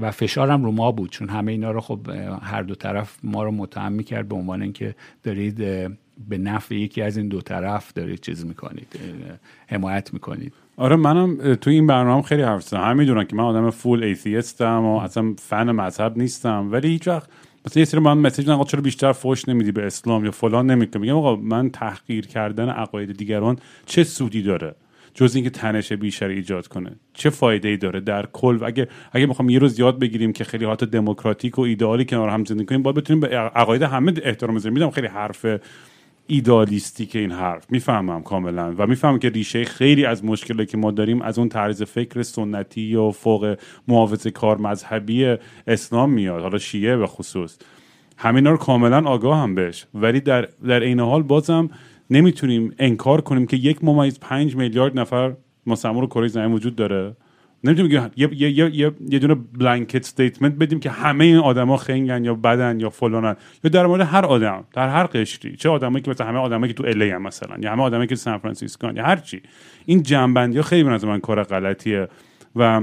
و 0.00 0.10
فشارم 0.10 0.64
رو 0.64 0.72
ما 0.72 0.92
بود. 0.92 1.10
چون 1.10 1.28
همه 1.28 1.52
اینا 1.52 1.70
رو 1.70 1.80
خب 1.80 2.00
هر 2.42 2.62
دو 2.62 2.74
طرف 2.74 3.18
ما 3.22 3.44
رو 3.44 3.50
متهم 3.50 3.92
می‌کرد 3.92 4.28
به 4.28 4.34
عنوان 4.34 4.62
اینکه 4.62 4.94
دارید 5.22 5.56
به 6.28 6.38
نفع 6.38 6.74
یکی 6.74 7.02
از 7.02 7.16
این 7.16 7.28
دو 7.28 7.40
طرف 7.40 7.92
دارید 7.92 8.20
چیز 8.20 8.46
می‌کنید 8.46 9.00
حمایت 9.66 10.12
می‌کنید. 10.12 10.52
آره 10.76 10.96
منم 10.96 11.54
تو 11.54 11.70
این 11.70 11.86
برنامه 11.86 12.22
خیلی 12.22 12.42
حرف 12.42 12.62
زدم 12.62 12.80
همه 12.80 12.92
می‌دونن 12.92 13.24
که 13.24 13.36
من 13.36 13.44
آدم 13.44 13.70
فول 13.70 14.04
ایتیستم 14.04 14.84
و 14.84 14.96
اصلا 14.96 15.34
فن 15.38 15.70
مذهب 15.70 16.18
نیستم. 16.18 16.68
ولی 16.72 16.88
هیچ 16.88 17.08
وقت 17.08 17.28
مثلا 17.66 17.80
یه 17.80 17.84
سری 17.84 18.00
من 18.00 18.18
مسیج 18.18 18.50
آقا 18.50 18.64
چرا 18.64 18.80
بیشتر 18.80 19.12
فوش 19.12 19.48
نمیدی 19.48 19.72
به 19.72 19.86
اسلام 19.86 20.24
یا 20.24 20.30
فلان؟ 20.30 20.70
نمی‌کنه 20.70 21.02
میگم 21.02 21.16
آقا 21.16 21.36
من 21.36 21.70
تحقیر 21.70 22.26
کردن 22.26 22.68
عقاید 22.68 23.16
دیگران 23.16 23.58
چه 23.86 24.04
سودی 24.04 24.42
داره؟ 24.42 24.74
جز 25.14 25.34
اینکه 25.34 25.50
تنش 25.50 25.92
بیشتر 25.92 26.28
ایجاد 26.28 26.66
کنه. 26.66 26.96
چه 27.14 27.30
فایده 27.30 27.68
ای 27.68 27.76
داره 27.76 28.00
در 28.00 28.26
کل؟ 28.26 28.56
و 28.60 28.64
اگه 28.64 28.88
اگه 29.12 29.26
می‌خوام 29.26 29.50
یه 29.50 29.58
روز 29.58 29.78
یاد 29.78 29.98
بگیریم 29.98 30.32
که 30.32 30.44
خیلی 30.44 30.64
حالت 30.64 30.84
دموکراتیک 30.84 31.58
و 31.58 31.62
ایدئالی 31.62 32.04
کنار 32.04 32.28
هم 32.28 32.44
زندگی 32.44 32.64
کنیم 32.64 32.82
باید 32.82 32.96
بتونیم 32.96 33.20
به 33.20 33.28
عقاید 33.38 33.82
همه 33.82 34.14
احترام 34.22 34.54
بذاریم 34.54 34.74
می‌دونم 34.74 34.90
خیلی 34.90 35.06
حرف 35.06 35.46
idealistic 36.26 37.16
این 37.16 37.30
حرف. 37.32 37.66
می‌فهمم 37.70 38.22
کاملا. 38.22 38.74
و 38.78 38.86
می‌فهمم 38.86 39.18
که 39.18 39.28
ریشه 39.28 39.64
خیلی 39.64 40.04
از 40.04 40.24
مشکلی 40.24 40.66
که 40.66 40.76
ما 40.76 40.90
داریم 40.90 41.22
از 41.22 41.38
اون 41.38 41.48
طرز 41.48 41.82
فکر 41.82 42.22
سنتی 42.22 42.80
یا 42.80 43.10
فوق 43.10 43.58
محافظه 43.88 44.30
کار 44.30 44.58
مذهبی 44.58 45.36
اسلام 45.66 46.10
میاد 46.10 46.42
حالا 46.42 46.58
شیعه 46.58 46.96
به 46.96 47.06
خصوص. 47.06 47.58
همینا 48.16 48.50
رو 48.50 48.56
کاملا 48.56 49.08
آگاه 49.08 49.38
هم 49.38 49.54
بهش. 49.54 49.86
ولی 49.94 50.20
در 50.20 50.48
در 50.66 50.82
عین 50.82 51.00
حال 51.00 51.22
بازم 51.22 51.70
نمی‌تونیم 52.10 52.74
انکار 52.78 53.20
کنیم 53.20 53.46
که 53.46 53.56
یک 53.56 53.84
ممیز 53.84 54.20
پنج 54.20 54.56
میلیارد 54.56 54.98
نفر 54.98 55.34
مسمر 55.66 56.06
کره 56.06 56.28
زمین 56.28 56.52
وجود 56.52 56.76
داره. 56.76 57.16
نمی‌تونیم 57.64 58.10
یه 58.16 58.28
یه 58.32 58.50
یه 58.50 58.92
یه, 59.08 59.18
دونه 59.18 59.34
blanket 59.34 59.96
statement 59.96 60.54
بدیم 60.54 60.80
که 60.80 60.90
همه 60.90 61.24
این 61.24 61.36
آدما 61.36 61.76
خنگن 61.76 62.24
یا 62.24 62.34
بدن 62.34 62.80
یا 62.80 62.90
فلانن. 62.90 63.36
یا 63.64 63.70
در 63.70 63.86
مورد 63.86 64.00
هر 64.00 64.24
آدم 64.24 64.64
در 64.72 64.88
هر 64.88 65.04
قشری. 65.04 65.56
چه 65.56 65.68
آدمایی 65.68 66.02
که 66.02 66.10
مثلا 66.10 66.26
همه 66.26 66.38
آدمایی 66.38 66.72
که 66.72 66.82
تو 66.82 66.88
الی 66.88 67.10
هم 67.10 67.22
مثلا 67.22 67.56
یا 67.60 67.72
همه 67.72 67.82
آدمایی 67.82 68.06
که 68.06 68.14
سان 68.14 68.38
فرانسیسکو 68.38 68.92
یا 68.96 69.04
هر 69.04 69.16
چی. 69.16 69.42
این 69.86 70.02
جنبندی 70.02 70.56
ها 70.56 70.62
خیلی 70.62 70.84
به 70.84 71.06
من 71.06 71.20
کار 71.20 71.42
غلطیه. 71.42 72.08
و 72.56 72.80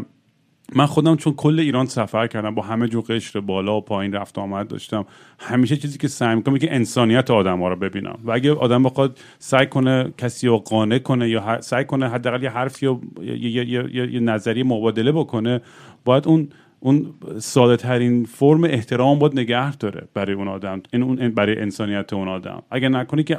من 0.75 0.85
خودم 0.85 1.15
چون 1.15 1.33
کل 1.33 1.59
ایران 1.59 1.85
سفر 1.85 2.27
کردم 2.27 2.55
با 2.55 2.61
همه 2.61 2.87
جو 2.87 3.01
قشر 3.01 3.39
بالا 3.39 3.77
و 3.77 3.81
پایین 3.81 4.13
رفت 4.13 4.37
آمد 4.37 4.67
داشتم. 4.67 5.05
همیشه 5.39 5.77
چیزی 5.77 5.97
که 5.97 6.07
سعی 6.07 6.35
می‌کنم 6.35 6.57
که 6.57 6.75
انسانیت 6.75 7.31
آدم 7.31 7.59
ها 7.59 7.67
رو 7.67 7.75
ببینم. 7.75 8.19
و 8.23 8.31
اگه 8.31 8.53
آدم 8.53 8.83
بخواد 8.83 9.19
سعی 9.39 9.65
کنه 9.65 10.13
کسی 10.17 10.47
رو 10.47 10.57
قانع 10.57 10.97
کنه 10.97 11.29
یا 11.29 11.61
سعی 11.61 11.85
کنه 11.85 12.09
حداقل 12.09 12.43
یه 12.43 12.49
حرفی 12.49 12.85
یا 12.85 12.99
یه, 13.21 13.69
یه،, 13.69 14.57
یه 14.57 14.63
مبادله 14.63 15.11
بکنه 15.11 15.61
باید 16.05 16.27
اون 16.27 16.49
اون 16.79 17.13
ساده 17.37 17.77
ترین 17.77 18.25
فرم 18.25 18.63
احترام 18.63 19.19
باید 19.19 19.39
نگه 19.39 19.75
داره 19.75 20.07
برای 20.13 20.33
اون 20.33 20.47
آدم 20.47 20.81
این 20.93 21.03
اون 21.03 21.29
برای 21.29 21.61
انسانیت 21.61 22.13
اون 22.13 22.27
آدم. 22.27 22.63
اگه 22.71 22.89
نکنی 22.89 23.23
که 23.23 23.37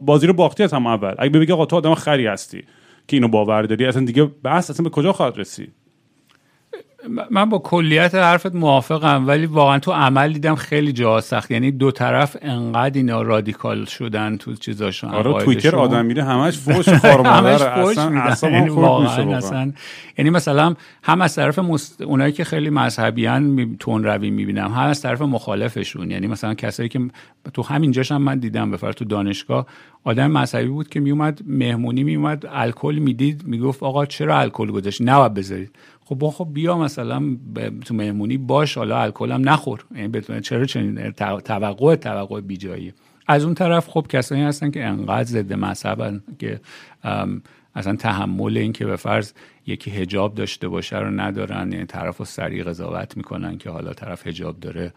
بازی 0.00 0.26
رو 0.26 0.32
باختی 0.32 0.62
از 0.62 0.74
هم 0.74 0.86
اول. 0.86 1.14
اگه 1.18 1.38
بگی 1.38 1.52
آقا 1.52 1.66
تو 1.66 1.76
آدم 1.76 1.94
خری 1.94 2.26
هستی 2.26 2.62
که 3.08 3.16
اینو 3.16 3.28
باور 3.28 3.62
داری 3.62 3.86
اصلا 3.86 4.04
دیگه 4.04 4.30
بس 4.44 4.70
اصلا 4.70 4.84
به 4.84 4.90
کجا 4.90 5.12
خواهد 5.12 5.38
رسید؟ 5.38 5.72
من 7.30 7.48
با 7.48 7.58
کلیت 7.58 8.14
حرفت 8.14 8.54
موافقم 8.54 9.26
ولی 9.26 9.46
واقعا 9.46 9.78
تو 9.78 9.92
عمل 9.92 10.32
دیدم 10.32 10.54
خیلی 10.54 10.92
جا 10.92 11.20
سخت. 11.20 11.50
یعنی 11.50 11.70
دو 11.70 11.90
طرف 11.90 12.36
انقدر 12.42 12.96
اینا 12.96 13.22
رادیکال 13.22 13.84
شدن 13.84 14.36
تو 14.36 14.54
چیزاشون 14.54 15.10
آره 15.10 15.44
توییتر 15.44 15.76
آدم 15.76 16.04
میره 16.04 16.24
همش 16.24 16.58
فوش 16.58 16.88
خارمادر 16.88 17.68
اصلا 17.68 18.50
یعنی 18.50 18.68
واقعا 18.68 19.72
یعنی 20.18 20.30
مثلا 20.30 20.74
هم 21.02 21.20
از 21.20 21.34
طرف 21.34 21.58
مست... 21.58 22.02
اونایی 22.02 22.32
که 22.32 22.44
خیلی 22.44 22.70
مذهبیان 22.70 23.42
می... 23.42 23.76
تون 23.80 24.04
روی 24.04 24.30
می‌بینم 24.30 24.72
هم 24.72 24.88
از 24.88 25.02
طرف 25.02 25.22
مخالفشون. 25.22 26.10
یعنی 26.10 26.26
مثلا 26.26 26.54
کسایی 26.54 26.88
که 26.88 27.00
تو 27.54 27.62
همینجاش 27.62 28.12
هم 28.12 28.22
من 28.22 28.38
دیدم 28.38 28.70
بفر 28.70 28.92
تو 28.92 29.04
دانشگاه 29.04 29.66
آدم 30.04 30.30
مذهبی 30.30 30.68
بود 30.68 30.88
که 30.88 31.00
میومد 31.00 31.40
مهمونی 31.46 32.04
میومد 32.04 32.46
الکل 32.52 32.94
می‌دید 32.94 33.42
می‌گفت 33.46 33.82
آقا 33.82 34.06
چرا 34.06 34.40
الکل 34.40 34.70
گذاشت؟ 34.70 35.02
نباید 35.02 35.34
بذارید. 35.34 35.70
خب 36.14 36.30
خب 36.30 36.48
بیا 36.52 36.78
مثلا 36.78 37.36
تو 37.84 37.94
مهمونی 37.94 38.38
باش 38.38 38.78
حالا 38.78 39.02
الکل 39.02 39.32
هم 39.32 39.48
نخور. 39.48 39.84
یعنی 39.94 40.08
بتونه 40.08 40.40
چرا 40.40 40.64
چنین 40.64 41.10
توقع 41.40 41.96
توقع 41.96 42.40
بیجایی. 42.40 42.92
از 43.26 43.44
اون 43.44 43.54
طرف 43.54 43.88
خب 43.88 44.06
کسانی 44.08 44.42
هستن 44.42 44.70
که 44.70 44.84
انقدر 44.84 45.24
ضد 45.24 45.52
مذهبن 45.52 46.22
که 46.38 46.60
اصلا 47.74 47.96
تحمل 47.96 48.56
این 48.56 48.72
که 48.72 48.86
به 48.86 48.96
فرض 48.96 49.32
یکی 49.66 49.90
هجاب 49.90 50.34
داشته 50.34 50.68
باشه 50.68 50.98
رو 50.98 51.10
ندارن. 51.10 51.72
یعنی 51.72 51.86
طرف 51.86 52.16
رو 52.16 52.24
سریع 52.24 52.64
قضاوت 52.64 53.16
می‌کنن 53.16 53.58
که 53.58 53.70
حالا 53.70 53.92
طرف 53.92 54.26
هجاب 54.26 54.60
داره. 54.60 54.92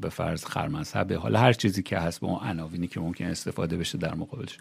به 0.00 0.08
فرض 0.08 0.44
خرمذهبه 0.44 1.16
حالا 1.16 1.38
هر 1.40 1.52
چیزی 1.52 1.82
که 1.82 1.98
هست 1.98 2.20
به 2.20 2.26
اون 2.26 2.38
عناوینی 2.42 2.86
که 2.86 3.00
ممکن 3.00 3.24
استفاده 3.24 3.76
بشه 3.76 3.98
در 3.98 4.14
مقابلش. 4.14 4.58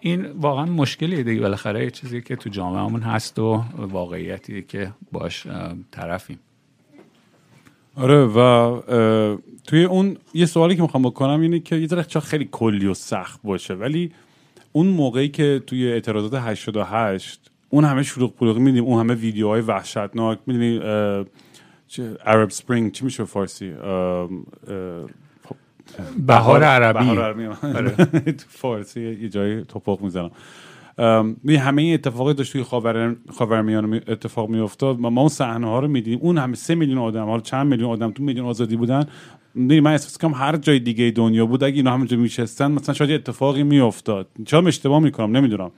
این 0.00 0.26
واقعا 0.26 0.64
مشکلیه 0.64 1.22
دیگه. 1.22 1.40
بالاخره 1.40 1.84
یه 1.84 1.90
چیزی 1.90 2.22
که 2.22 2.36
تو 2.36 2.50
جامعهمون 2.50 3.00
هست 3.00 3.38
و 3.38 3.64
واقعیتی 3.76 4.62
که 4.62 4.92
باش 5.12 5.46
طرفیم. 5.90 6.38
آره 7.96 8.24
و 8.24 8.80
توی 9.66 9.84
اون 9.84 10.16
یه 10.34 10.46
سوالی 10.46 10.76
که 10.76 10.82
می‌خوام 10.82 11.02
بکنم 11.02 11.40
اینه 11.40 11.60
که 11.60 11.76
یه 11.76 11.86
ذره 11.86 12.02
خیلی 12.02 12.48
کلی 12.52 12.86
و 12.86 12.94
سخت 12.94 13.40
باشه 13.44 13.74
ولی 13.74 14.12
اون 14.72 14.86
موقعی 14.86 15.28
که 15.28 15.62
توی 15.66 15.92
اعتراضات 15.92 16.34
88 16.34 17.50
اون 17.68 17.84
همه 17.84 18.02
شروع 18.02 18.30
پلوغی 18.30 18.60
میدیم 18.60 18.84
اون 18.84 19.00
همه 19.00 19.14
ویدیوهای 19.14 19.60
وحشتناک 19.60 20.38
می‌دونی 20.46 20.80
عرب 22.26 22.50
سپرینگ 22.50 22.92
چی 22.92 23.04
میشه 23.04 23.24
فارسی؟ 23.24 23.72
بهار 26.26 26.62
عربی. 26.62 27.46
آره. 27.62 27.90
تو 28.38 28.44
فارسی 28.48 29.00
یه 29.00 29.28
جایی 29.28 29.64
توپق 29.64 30.00
می‌زنم. 30.02 30.30
می 31.42 31.56
همه 31.56 31.82
این 31.82 31.94
اتفاقی 31.94 32.34
داشت 32.34 32.52
توی 32.52 32.62
خاورمیانه 33.30 34.00
اتفاق 34.08 34.48
میافتاد. 34.48 34.98
ما 34.98 35.20
اون 35.20 35.28
صحنه 35.28 35.66
ها 35.66 35.80
رو 35.80 35.88
می‌دیدیم. 35.88 36.18
اون 36.22 36.38
همه 36.38 36.54
سه 36.54 36.74
میلیون 36.74 36.98
آدم 36.98 37.24
حالا 37.24 37.40
چند 37.40 37.66
میلیون 37.66 37.90
آدم 37.90 38.10
تو 38.10 38.22
میلیون 38.22 38.46
آزادی 38.46 38.76
بودن. 38.76 39.06
من 39.54 39.86
احساس 39.86 40.18
کنم 40.18 40.34
هر 40.34 40.56
جای 40.56 40.78
دیگه 40.78 41.10
دنیا 41.10 41.46
بود. 41.46 41.64
اگه 41.64 41.76
اینا 41.76 41.92
همونجا 41.92 42.16
میشستن 42.16 42.70
مثلا 42.70 42.94
شاید 42.94 43.10
اتفاقی 43.10 43.62
میافتاد. 43.62 44.28
چرا 44.44 44.66
اشتباه 44.66 45.00
می‌کنم؟ 45.00 45.36
نمی‌دونم. 45.36 45.70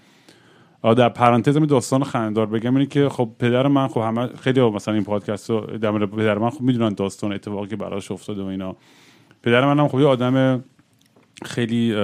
در 0.83 1.09
پرانتز 1.09 1.57
می 1.57 1.67
داستان 1.67 2.05
خندار 2.05 2.47
بگم 2.47 2.75
اینه 2.75 2.87
که 2.87 3.09
خب 3.09 3.31
پدر 3.39 3.69
من 3.69 3.89
خب 3.89 4.01
همه 4.01 4.27
خیلی 4.27 4.61
مثلا 4.61 4.95
این 4.95 5.05
پادکست 5.05 5.51
رو 5.51 5.61
در 5.61 5.91
مورد 5.91 6.11
پدر 6.11 6.39
من 6.39 6.51
خب 6.51 6.61
می‌دونن 6.61 6.95
داستان 6.95 7.33
اتفاقی 7.33 7.69
که 7.69 7.77
براش 7.77 8.11
افتاده 8.11 8.43
و 8.43 8.47
اینا. 8.47 8.77
پدر 9.43 9.75
منم 9.75 9.89
خب 9.89 10.01
یه 10.01 10.07
آدم 10.07 10.65
خیلی 11.45 11.95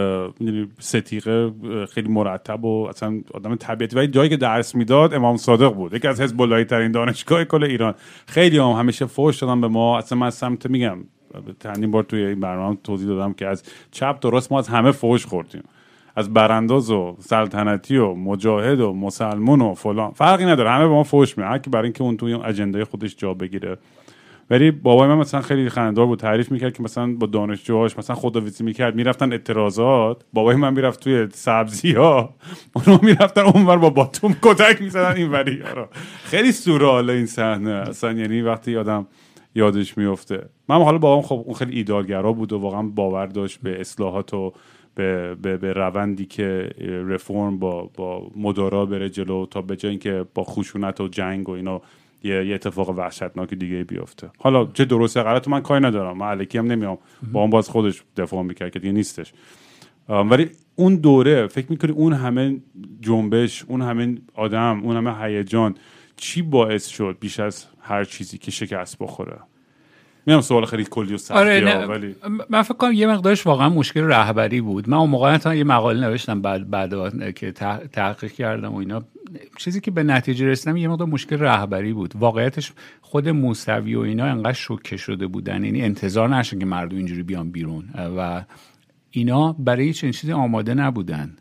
ستیقه 0.78 1.52
خیلی 1.94 2.08
مرتب 2.08 2.64
و 2.64 2.86
اصلا 2.88 3.20
آدم 3.34 3.54
طبیعتی. 3.54 3.96
ولی 3.96 4.08
جایی 4.08 4.30
که 4.30 4.36
درس 4.36 4.74
می‌داد 4.74 5.14
امام 5.14 5.36
صادق 5.36 5.74
بود. 5.74 5.94
یکی 5.94 6.08
از 6.08 6.20
حزب 6.20 6.42
اللهی 6.42 6.64
ترین 6.64 6.92
دانشگاه 6.92 7.44
کل 7.44 7.64
ایران. 7.64 7.94
خیلی 8.26 8.58
هم 8.58 8.70
همیشه 8.70 9.06
فوش 9.06 9.38
دادن 9.38 9.60
به 9.60 9.68
ما. 9.68 9.98
اصلا 9.98 10.18
من 10.18 10.30
سمت 10.30 10.66
میگم. 10.66 10.98
چندین 11.62 11.90
بار 11.90 12.02
توی 12.02 12.24
این 12.24 12.40
برنامه 12.40 12.78
توضیح 12.84 13.08
دادم 13.08 13.32
که 13.32 13.46
از 13.46 13.62
چپ 13.90 14.18
درست 14.20 14.52
ما 14.52 14.58
از 14.58 14.68
همه 14.68 14.92
فوش 14.92 15.26
خوردیم. 15.26 15.62
از 16.16 16.32
برانداز 16.32 16.90
و 16.90 17.16
سلطنتی 17.20 17.96
و 17.96 18.14
مجاهد 18.14 18.80
و 18.80 18.92
مسلمون 18.92 19.60
و 19.60 19.74
فلان. 19.74 20.10
فرقی 20.10 20.44
نداره. 20.44 20.70
همه 20.70 20.84
به 20.84 20.94
ما 20.94 21.02
فوش 21.02 21.38
میدن. 21.38 21.58
که 21.58 21.70
برای 21.70 21.84
اینکه 21.84 22.04
اون 22.04 22.16
توی 22.16 22.34
اجنده 22.34 22.84
خودش 22.84 23.16
جا 23.16 23.34
بگیره. 23.34 23.76
ولی 24.50 24.70
بابای 24.70 25.08
من 25.08 25.14
مثلا 25.14 25.40
خیلی 25.40 25.68
خنده‌دار 25.68 26.06
بود. 26.06 26.18
تعریف 26.18 26.52
می‌کرد 26.52 26.76
که 26.76 26.82
مثلا 26.82 27.14
با 27.14 27.26
دانشجوهاش 27.26 27.98
مثلا 27.98 28.16
خداویسی 28.16 28.64
می‌کرد. 28.64 28.94
می‌رفتن 28.94 29.32
اعتراضات. 29.32 30.22
بابای 30.32 30.56
من 30.56 30.74
می‌رفت 30.74 31.00
توی 31.00 31.28
سبزی 31.32 31.92
ها 31.92 32.34
اونو 32.72 32.98
می‌رفتن 33.02 33.40
اونور 33.40 33.76
با 33.76 33.90
باتوم 33.90 34.36
کتک 34.42 34.82
می‌زدن 34.82 35.16
این 35.16 35.30
وری 35.30 35.62
خیلی 36.24 36.52
سورال 36.52 37.10
این 37.10 37.26
صحنه. 37.26 37.70
اصلا 37.70 38.12
یعنی 38.12 38.42
وقتی 38.42 38.76
آدم 38.76 39.06
یادش 39.54 39.98
میفته 39.98 40.48
من 40.68 40.82
حالا 40.82 40.98
بابام 40.98 41.22
خب 41.22 41.42
اون 41.46 41.54
خیلی 41.54 41.76
ایدالگرا 41.76 42.32
بود 42.32 42.52
و 42.52 42.58
واقعا 42.58 42.82
باور 42.82 43.26
داشت 43.26 43.60
به 43.62 43.80
اصلاحات 43.80 44.34
و 44.34 44.52
به, 44.96 45.34
به, 45.34 45.56
به 45.56 45.72
روندی 45.72 46.26
که 46.26 46.70
رفرم 47.08 47.58
با 47.58 47.90
با 47.94 48.30
مدارا 48.36 48.86
بره 48.86 49.10
جلو 49.10 49.46
تا 49.46 49.62
به 49.62 49.76
جای 49.76 49.90
اینکه 49.90 50.24
با 50.34 50.44
خشونت 50.44 51.00
و 51.00 51.08
جنگ 51.08 51.48
و 51.48 51.52
اینا 51.52 51.82
یه, 52.24 52.54
اتفاق 52.54 52.88
وحشتناک 52.88 53.54
دیگه 53.54 53.84
بیفته. 53.84 54.30
حالا 54.38 54.66
چه 54.66 54.84
درست 54.84 55.16
غلط 55.16 55.48
من 55.48 55.60
کاری 55.60 55.84
ندارم. 55.84 56.18
من 56.18 56.26
علکی 56.26 56.58
هم 56.58 56.66
نمیام. 56.66 56.98
با 57.32 57.40
اون 57.40 57.50
باز 57.50 57.68
خودش 57.68 58.02
دفاع 58.16 58.42
می‌کرد 58.42 58.70
که 58.72 58.78
دیگه 58.78 58.92
نیستش. 58.92 59.32
ولی 60.08 60.50
اون 60.76 60.96
دوره 60.96 61.46
فکر 61.46 61.66
می‌کنی 61.70 61.92
اون 61.92 62.12
همه 62.12 62.56
جنبش 63.00 63.64
اون 63.68 63.82
همه 63.82 64.18
آدم 64.34 64.80
اون 64.84 64.96
همه 64.96 65.24
هیجان 65.24 65.74
چی 66.16 66.42
باعث 66.42 66.86
شد 66.86 67.16
بیش 67.20 67.40
از 67.40 67.66
هر 67.80 68.04
چیزی 68.04 68.38
که 68.38 68.50
شکست 68.50 68.98
بخوره؟ 68.98 69.38
میام 70.26 70.40
سوال 70.40 70.64
خیلی 70.64 70.84
کلی 70.90 71.14
و 71.14 71.18
سختی 71.18 71.40
آره 71.40 71.86
ولی 71.86 72.14
من 72.50 72.62
فکر 72.62 72.74
کنم 72.74 72.92
یه 72.92 73.06
مقدارش 73.06 73.46
واقعا 73.46 73.68
مشکل 73.68 74.00
رهبری 74.00 74.60
بود. 74.60 74.88
من 74.88 74.96
اون 74.96 75.10
موقع 75.10 75.54
یه 75.54 75.64
مقاله 75.64 76.00
نوشتم 76.00 76.42
بعد 76.42 76.70
بعد 76.70 77.34
که 77.34 77.52
تحقیق 77.92 78.32
کردم 78.32 78.74
و 78.74 78.76
اینا. 78.76 79.04
چیزی 79.58 79.80
که 79.80 79.90
به 79.90 80.02
نتیجه 80.02 80.46
رسیدم 80.46 80.76
یه 80.76 80.88
مقدار 80.88 81.08
مشکل 81.08 81.38
رهبری 81.38 81.92
بود. 81.92 82.14
واقعیتش 82.16 82.72
خود 83.00 83.28
موسوی 83.28 83.94
و 83.94 84.00
اینا 84.00 84.24
انقدر 84.24 84.52
شوکه 84.52 84.96
شده 84.96 85.26
بودن. 85.26 85.64
یعنی 85.64 85.82
انتظار 85.82 86.36
نشن 86.36 86.58
که 86.58 86.66
مردم 86.66 86.96
اینجوری 86.96 87.22
بیان 87.22 87.50
بیرون. 87.50 87.84
و 88.18 88.44
اینا 89.10 89.52
برای 89.52 89.92
چنین 89.92 90.12
چیزی 90.12 90.32
آماده 90.32 90.74
نبودن. 90.74 91.36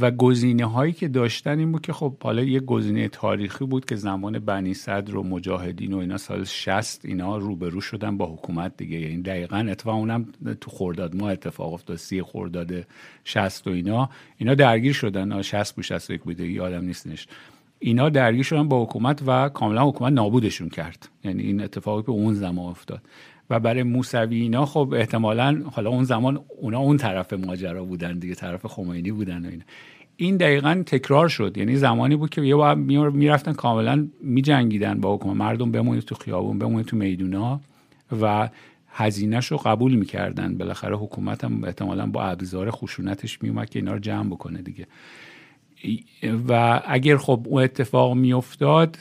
و 0.00 0.10
گزینه 0.10 0.66
هایی 0.66 0.92
که 0.92 1.08
داشتن 1.08 1.58
این 1.58 1.72
بود 1.72 1.82
که 1.82 1.92
خب 1.92 2.16
حالا 2.22 2.42
یه 2.42 2.60
گزینه 2.60 3.08
تاریخی 3.08 3.64
بود 3.64 3.84
که 3.84 3.96
زمان 3.96 4.38
بنی 4.38 4.74
صدر 4.74 5.16
و 5.16 5.22
مجاهدین 5.22 5.92
و 5.92 5.98
اینا 5.98 6.16
سال 6.16 6.44
60 6.44 7.04
اینا 7.04 7.36
روبرو 7.36 7.80
شدن 7.80 8.16
با 8.16 8.26
حکومت 8.26 8.76
دیگه. 8.76 9.00
یعنی 9.00 9.22
دقیقا 9.22 9.56
اتفاق 9.56 9.94
اونم 9.94 10.28
تو 10.60 10.70
خورداد 10.70 11.16
ما 11.16 11.30
اتفاق 11.30 11.72
افتاد 11.72 11.96
سی 11.96 12.22
خورداد 12.22 12.86
60 13.24 13.66
و 13.66 13.70
اینا. 13.70 14.10
اینا 14.36 14.54
درگیر 14.54 14.92
شدن. 14.92 15.42
60 15.42 15.74
بود 15.74 15.84
61 15.84 16.22
بوده 16.22 16.46
یادم 16.46 16.84
نیستش 16.84 17.26
اینا 17.78 18.08
درگیر 18.08 18.42
شدن 18.42 18.68
با 18.68 18.82
حکومت 18.82 19.22
و 19.26 19.48
کاملا 19.48 19.88
حکومت 19.88 20.12
نابودشون 20.12 20.68
کرد. 20.68 21.08
یعنی 21.24 21.42
این 21.42 21.62
اتفاقی 21.62 22.02
به 22.02 22.12
اون 22.12 22.34
زمان 22.34 22.70
افتاد. 22.70 23.02
و 23.50 23.60
برای 23.60 23.82
موسوی 23.82 24.40
اینا 24.40 24.66
خب 24.66 24.94
احتمالا 24.96 25.62
حالا 25.72 25.90
اون 25.90 26.04
زمان 26.04 26.40
اونا 26.60 26.78
اون 26.78 26.96
طرف 26.96 27.32
ماجرا 27.32 27.84
بودن 27.84 28.18
دیگه 28.18 28.34
طرف 28.34 28.66
خمینی 28.66 29.10
بودن 29.12 29.46
و 29.46 29.48
اینا. 29.48 29.64
این 30.16 30.36
دقیقا 30.36 30.82
تکرار 30.86 31.28
شد. 31.28 31.58
یعنی 31.58 31.76
زمانی 31.76 32.16
بود 32.16 32.30
که 32.30 32.42
یه 32.42 32.54
باید 32.54 32.78
می‌رفتن 32.78 33.52
کاملا 33.52 34.08
میجنگیدن 34.22 35.00
با 35.00 35.14
حکومت. 35.14 35.36
مردم 35.36 35.70
بمونید 35.70 36.02
تو 36.02 36.14
خیابون 36.14 36.58
بمونید 36.58 36.86
تو 36.86 36.96
میدونا 36.96 37.60
و 38.20 38.48
هزینهش 38.88 39.46
رو 39.46 39.56
قبول 39.56 39.94
می‌کردن. 39.94 40.58
بالاخره 40.58 40.96
حکومت 40.96 41.44
هم 41.44 41.64
احتمالا 41.64 42.06
با 42.06 42.24
ابزار 42.24 42.70
خشونتش 42.70 43.42
میومد 43.42 43.70
که 43.70 43.78
اینا 43.78 43.92
رو 43.92 43.98
جمع 43.98 44.30
بکنه 44.30 44.62
دیگه. 44.62 44.86
و 46.48 46.82
اگر 46.86 47.16
خب 47.16 47.40
اون 47.44 47.62
اتفاق 47.62 48.14
میافتاد 48.14 48.96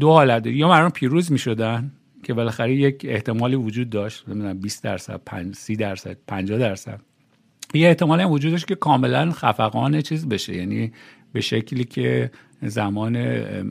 دو 0.00 0.10
حالت. 0.10 0.46
یا 0.46 0.68
مردم 0.68 0.90
پیروز 0.90 1.32
می‌شدن؟ 1.32 1.92
که 2.22 2.34
بالاخره 2.34 2.74
یک 2.74 3.06
احتمالی 3.08 3.56
وجود 3.56 3.90
داشت 3.90 4.28
نمی‌دونم 4.28 4.58
20 4.58 4.84
درصد 4.84 5.20
30 5.52 5.76
درصد 5.76 6.16
50 6.26 6.58
درصد. 6.58 7.00
یه 7.74 7.88
احتمالی 7.88 8.22
هم 8.22 8.30
وجود 8.30 8.50
داشت 8.50 8.66
که 8.66 8.74
کاملا 8.74 9.30
خفقان 9.30 10.00
چیز 10.00 10.28
بشه. 10.28 10.56
یعنی 10.56 10.92
به 11.32 11.40
شکلی 11.40 11.84
که 11.84 12.30
زمان 12.62 13.16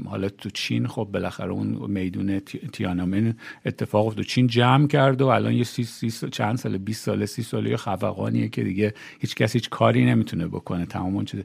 حالا 0.06 0.30
تو 0.30 0.50
چین 0.50 0.88
خب 0.88 1.10
بالاخره 1.14 1.52
اون 1.52 1.92
میدون 1.92 2.40
تیانامن 2.74 3.36
اتفاق 3.66 4.08
افتاد. 4.08 4.26
چین 4.26 4.48
جمع 4.48 4.88
کرد 4.88 5.22
و 5.22 5.28
الان 5.28 5.54
یه 5.54 5.64
سی, 5.64 5.84
سی 5.84 6.30
چند 6.30 6.58
سال 6.58 6.78
20 6.78 7.06
ساله 7.06 7.26
سی 7.26 7.44
ساله 7.44 7.78
خفقانیه 7.78 8.48
که 8.50 8.64
دیگه 8.64 8.94
هیچ 9.20 9.36
کسی 9.36 9.58
هیچ 9.58 9.70
کاری 9.70 10.06
نمی‌تونه 10.06 10.48
بکنه. 10.48 10.86
تمام 10.86 11.16
اون 11.16 11.26
چیز. 11.26 11.42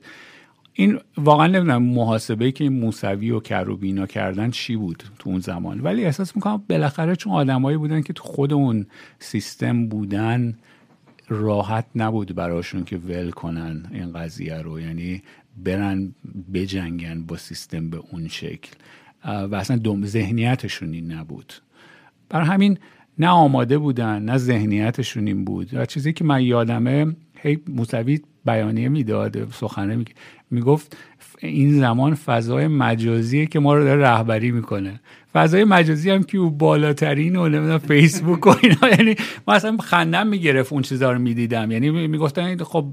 این 0.79 0.99
واقعا 1.17 1.47
نمی‌دونم 1.47 1.83
محاسبه 1.83 2.53
که 2.53 2.71
موسوی 2.71 3.31
و 3.31 3.41
کروبینا 3.41 4.07
کردن 4.07 4.51
چی 4.51 4.77
بود 4.77 5.05
تو 5.19 5.31
اون 5.31 5.41
زمان. 5.41 5.81
ولی 5.81 6.05
احساس 6.05 6.37
می‌کنم 6.37 6.63
بالاخره 6.71 7.17
چون 7.17 7.33
آدمایی 7.33 7.77
بودن 7.77 8.01
که 8.03 8.13
تو 8.13 8.25
خود 8.25 8.53
اون 8.53 8.87
سیستم 9.19 9.89
بودن 9.89 10.59
راحت 11.29 11.87
نبود 11.95 12.35
براشون 12.35 12.85
که 12.85 12.97
ول 12.97 13.31
کنن 13.31 13.87
این 13.93 14.13
قضیه 14.13 14.57
رو. 14.57 14.81
یعنی 14.81 15.23
برن 15.65 16.15
بجنگن 16.55 17.23
با 17.23 17.37
سیستم 17.37 17.91
به 17.91 18.03
اون 18.13 18.29
شکل. 18.29 18.71
و 19.25 19.55
اصلا 19.55 19.77
دوم 19.77 20.07
ذهنیتشون 20.07 20.93
این 20.93 21.13
نبود. 21.13 21.53
بر 22.29 22.43
همین 22.43 22.79
نه 23.19 23.29
آماده 23.29 23.79
بودن 23.79 24.23
نه 24.23 24.37
ذهنیتشون 24.37 25.27
این 25.27 25.45
بود. 25.45 25.75
و 25.75 25.87
چیزی 25.87 26.13
که 26.13 26.25
من 26.25 26.43
یادمه 26.43 27.17
هی 27.37 27.59
موسوی 27.69 28.21
بیانیه 28.47 28.89
می‌داد 28.89 29.53
سخنه 29.53 30.05
می‌گفت 30.51 30.97
این 31.39 31.81
زمان 31.81 32.15
فضای 32.15 32.67
مجازیه 32.69 33.47
که 33.47 33.61
ما 33.61 33.75
رو 33.75 33.85
داره 33.85 34.03
رهبری 34.03 34.51
می‌کنه. 34.51 35.01
فضای 35.33 35.65
مجازی 35.65 36.11
هم 36.11 36.23
که 36.23 36.39
او 36.39 36.51
بالاترین 36.51 37.37
و 37.37 37.49
نمی‌دونم 37.49 37.79
فیسبوک 37.79 38.47
و 38.47 38.55
اینا. 38.63 38.89
یعنی 38.99 39.15
ما 39.49 39.55
اصلا 39.55 39.77
خندم 39.77 40.27
می‌گرفت 40.27 40.73
اون 40.73 40.83
چیزا 40.83 41.13
رو 41.13 41.19
می‌دیدم. 41.19 41.71
یعنی 41.71 41.91
می‌گفتن 41.91 42.57
خب 42.57 42.87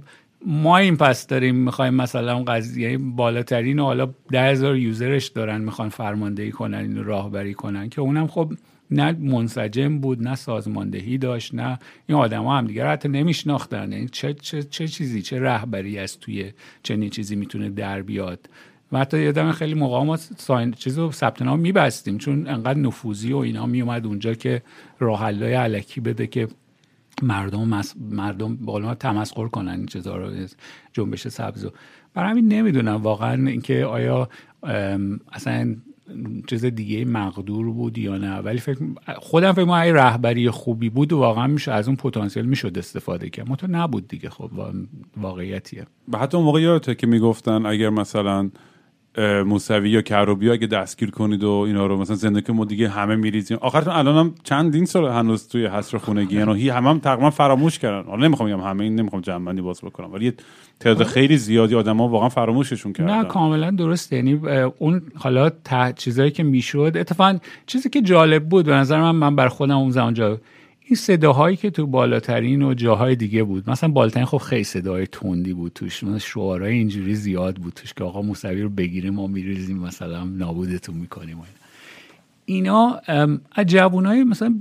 ما 0.46 0.78
این 0.78 0.98
پس 0.98 1.28
داریم 1.28 1.56
می‌خوایم 1.56 1.94
مثلا 1.94 2.44
قضیه 2.44 2.98
بالاترین 2.98 3.80
و 3.80 3.84
حالا 3.84 4.13
ده 4.32 4.44
هزار 4.44 4.78
یوزرش 4.78 5.28
دارن 5.28 5.62
می‌خوان 5.62 5.89
فرماندهی 5.89 6.52
کنن 6.52 6.78
اینو 6.78 7.04
راهبری 7.04 7.54
کنن 7.54 7.89
که 7.89 8.02
اونم 8.02 8.28
خب 8.28 8.54
نه 8.91 9.12
منسجم 9.12 10.00
بود 10.00 10.24
نه 10.24 10.36
سازماندهی 10.36 11.17
داشت 11.17 11.54
نه 11.54 11.80
این 12.08 12.17
آدما 12.17 12.58
هم 12.58 12.67
دیگه. 12.67 12.88
حتی 12.88 13.10
نمیشناختن. 13.10 13.91
یعنی 13.91 14.08
چه, 14.08 14.34
چه, 14.34 14.63
چه 14.63 14.88
چیزی 14.88 15.22
چه 15.22 15.39
رهبری 15.39 15.98
از 15.98 16.19
توی 16.19 16.52
چنین 16.84 17.10
چیزی 17.10 17.36
می‌تونه 17.36 17.69
در 17.69 18.02
بیاد. 18.02 18.50
و 18.91 19.00
حتی 19.00 19.22
یادم 19.22 19.52
خیلی 19.52 19.74
موقع 19.74 20.04
ما 20.04 20.17
ساین 20.17 20.72
چیز 20.72 21.00
رو 21.00 21.12
ثبت 21.12 21.41
نام 21.41 21.60
میبستیم. 21.60 22.17
چون 22.17 22.48
انقدر 22.48 22.80
نفوذی 22.80 23.34
و 23.34 23.38
اینا 23.38 23.65
میومد 23.65 24.06
اونجا 24.06 24.34
که 24.34 24.62
راه 25.00 25.26
علکی 25.26 26.02
بده 26.02 26.28
که 26.28 26.48
مردم 27.22 27.67
مس... 27.67 27.96
مردم 28.12 28.56
با 28.56 28.96
تمسخر 28.96 29.48
کنن 29.48 29.72
این 29.72 29.86
چیزا 29.86 30.17
رو 30.17 30.48
جنبش 30.93 31.28
سبز 31.28 31.67
برای 32.13 32.30
همین 32.30 32.48
نمی‌دونم 32.48 32.96
واقعا 32.96 33.48
اینکه 33.48 33.86
آیا 33.86 34.30
اصلا 35.32 35.76
چیز 36.48 36.66
دیگه 36.66 37.06
مقدور 37.06 37.72
بود 37.72 37.98
یا 37.98 38.18
نه. 38.18 38.38
ولی 38.38 38.58
فکر 38.58 38.80
خودم 39.18 39.52
فکر 39.52 39.66
کنم 39.66 39.74
رهبری 39.74 40.50
خوبی 40.50 40.89
بود 40.89 41.13
و 41.13 41.18
واقعا 41.18 41.48
میشه 41.48 41.72
از 41.72 41.88
اون 41.88 41.98
پتانسیل 41.98 42.46
می‌شد 42.46 42.78
استفاده 42.78 43.30
کرد. 43.30 43.56
تو 43.56 43.68
نبود 43.70 44.08
دیگه 44.08 44.30
خب 44.30 44.52
واقعیتیه. 45.18 45.86
و 46.13 46.18
حتی 46.18 46.38
اون 46.38 46.46
موقع 46.46 46.62
یادته 46.62 46.96
که 46.96 47.08
می‌گفتن 47.08 47.66
اگر 47.66 47.89
مثلا 47.89 48.50
موسوی 49.45 49.89
یا 49.89 50.02
کروبی 50.02 50.49
اگه 50.49 50.67
دستگیر 50.67 51.12
کنید 51.12 51.43
و 51.43 51.49
اینا 51.49 51.86
رو 51.86 51.97
مثلا 51.97 52.15
زندگی 52.15 52.54
ما 52.54 52.65
دیگه 52.65 52.89
همه 52.89 53.15
میریزیم. 53.15 53.58
آخرتون 53.62 53.93
الان 53.93 54.15
هم 54.15 54.36
چند 54.43 54.86
سال 54.86 55.06
هنوز 55.06 55.47
توی 55.47 55.65
حصر 55.65 55.97
خونگی 55.97 56.36
یعنی 56.36 56.69
همه 56.69 56.89
هم 56.89 56.99
تقریبا 56.99 57.30
فراموش 57.30 57.80
کردن. 57.80 58.10
حالا 58.10 58.28
نمی‌خوام 58.28 58.49
بگم 58.49 58.62
همه 58.62 58.84
این 58.84 58.95
نمی‌خوام 58.95 59.21
جمع 59.21 59.62
باز 59.62 59.82
بکنم 59.82 60.13
ولی 60.13 60.34
تعداد 60.80 61.02
آره. 61.02 61.12
خیلی 61.12 61.38
زیادی 61.38 61.76
آدما 61.76 62.08
واقعا 62.08 62.30
فراموششون 62.30 62.93
کردن. 62.93 63.17
نه 63.17 63.23
کاملا 63.23 63.71
درست 63.71 64.13
یعنی 64.13 64.34
اون 64.78 65.02
حالا 65.15 65.52
چیزایی 65.95 66.32
که 66.32 66.43
می‌شد 66.43 66.91
اتفاقا 66.95 67.38
چیزی 67.67 67.89
که 67.89 68.02
جالب 68.02 68.49
بود 68.49 68.65
به 68.65 68.73
نظر 68.73 69.02
من 69.02 69.12
من 69.12 69.36
بر 69.36 69.47
خودم 69.47 69.78
اون 69.78 69.91
زمان 69.91 70.13
جالب 70.13 70.41
این 70.86 70.96
صداهایی 70.96 71.58
که 71.58 71.69
تو 71.69 71.88
بالاترین 71.88 72.62
و 72.62 72.74
جاهای 72.74 73.15
دیگه 73.15 73.43
بود. 73.43 73.69
مثلا 73.69 73.89
بالاترین 73.89 74.26
خب 74.26 74.38
خیلی 74.38 74.63
صدای 74.63 75.08
تندی 75.08 75.54
بود 75.54 75.72
توش. 75.76 76.04
مثلا 76.04 76.19
شعارهای 76.19 76.74
اینجوری 76.74 77.15
زیاد 77.15 77.56
بود 77.56 77.74
توش 77.74 77.93
که 77.93 78.04
آقا 78.04 78.22
موسوی 78.22 78.62
رو 78.62 78.69
بگیریم 78.69 79.13
ما 79.13 79.28
میریزیم 79.28 79.78
مثلا 79.78 80.24
نابودتون 80.24 80.96
می‌کنیم 80.96 81.38
اینا. 82.46 83.02
از 83.52 83.65
جوانای 83.65 84.24
مثلا 84.24 84.56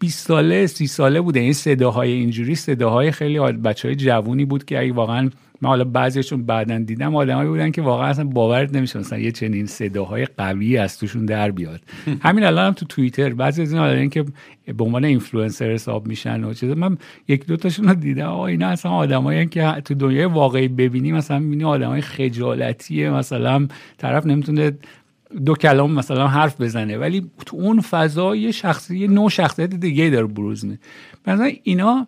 20 0.00 0.26
ساله 0.26 0.66
30 0.66 0.86
ساله 0.86 1.20
بوده 1.20 1.40
این 1.40 1.52
صداهای 1.52 2.12
اینجوری 2.12 2.54
صداهای 2.54 3.10
خیلی 3.10 3.38
بچه 3.38 3.88
های 3.88 3.96
جوونی 3.96 4.44
بود 4.44 4.64
که 4.64 4.78
اگه 4.78 4.92
واقعا 4.92 5.30
من 5.60 5.68
حالا 5.68 5.84
بعضیشون 5.84 6.42
بعدا 6.42 6.78
دیدم 6.78 7.16
آدمایی 7.16 7.48
بودن 7.48 7.70
که 7.70 7.82
واقعا 7.82 8.06
اصلا 8.06 8.24
باورت 8.24 8.76
نمیشه 8.76 8.98
مثلا 8.98 9.18
یه 9.18 9.32
چنین 9.32 9.66
صداهای 9.66 10.26
قوی 10.26 10.78
از 10.78 10.98
توشون 10.98 11.26
در 11.26 11.50
بیاد. 11.50 11.80
همین 12.26 12.44
الان 12.44 12.66
هم 12.66 12.72
تو 12.72 12.86
توییتر 12.86 13.32
بعضی 13.32 13.62
از 13.62 13.72
این 13.72 13.80
آدمایی 13.82 14.08
که 14.08 14.24
به 14.66 14.84
عنوان 14.84 15.04
اینفلوئنسر 15.04 15.70
حساب 15.70 16.06
میشن 16.06 16.44
و 16.44 16.54
چیزا 16.54 16.74
من 16.74 16.98
یک 17.28 17.46
دو 17.46 17.56
تاشون 17.56 17.88
رو 17.88 17.94
دیدم 17.94 18.26
آقا 18.26 18.46
اینا 18.46 18.68
اصلا 18.68 18.92
آدمایی 18.92 19.46
که 19.46 19.82
تو 19.84 19.94
دنیای 19.94 20.24
واقعی 20.24 20.68
ببینی 20.68 21.12
مثلا 21.12 21.38
می‌بینی 21.38 21.64
آدمای 21.64 22.00
خجالتیه 22.00 23.10
مثلا 23.10 23.68
طرف 23.98 24.26
نمی‌تونه 24.26 24.72
دو 25.44 25.54
کلام 25.54 25.92
مثلا 25.92 26.28
حرف 26.28 26.60
بزنه 26.60 26.98
ولی 26.98 27.30
تو 27.46 27.56
اون 27.56 27.80
فضا 27.80 28.36
یه 28.36 28.52
شخصی 28.52 28.98
یه 28.98 29.08
نوع 29.08 29.30
شخصیت 29.30 29.74
دیگه 29.74 30.10
داره 30.10 30.26
بروز 30.26 30.64
میده 30.64 30.78
مثلا 31.26 31.50
اینا 31.62 32.06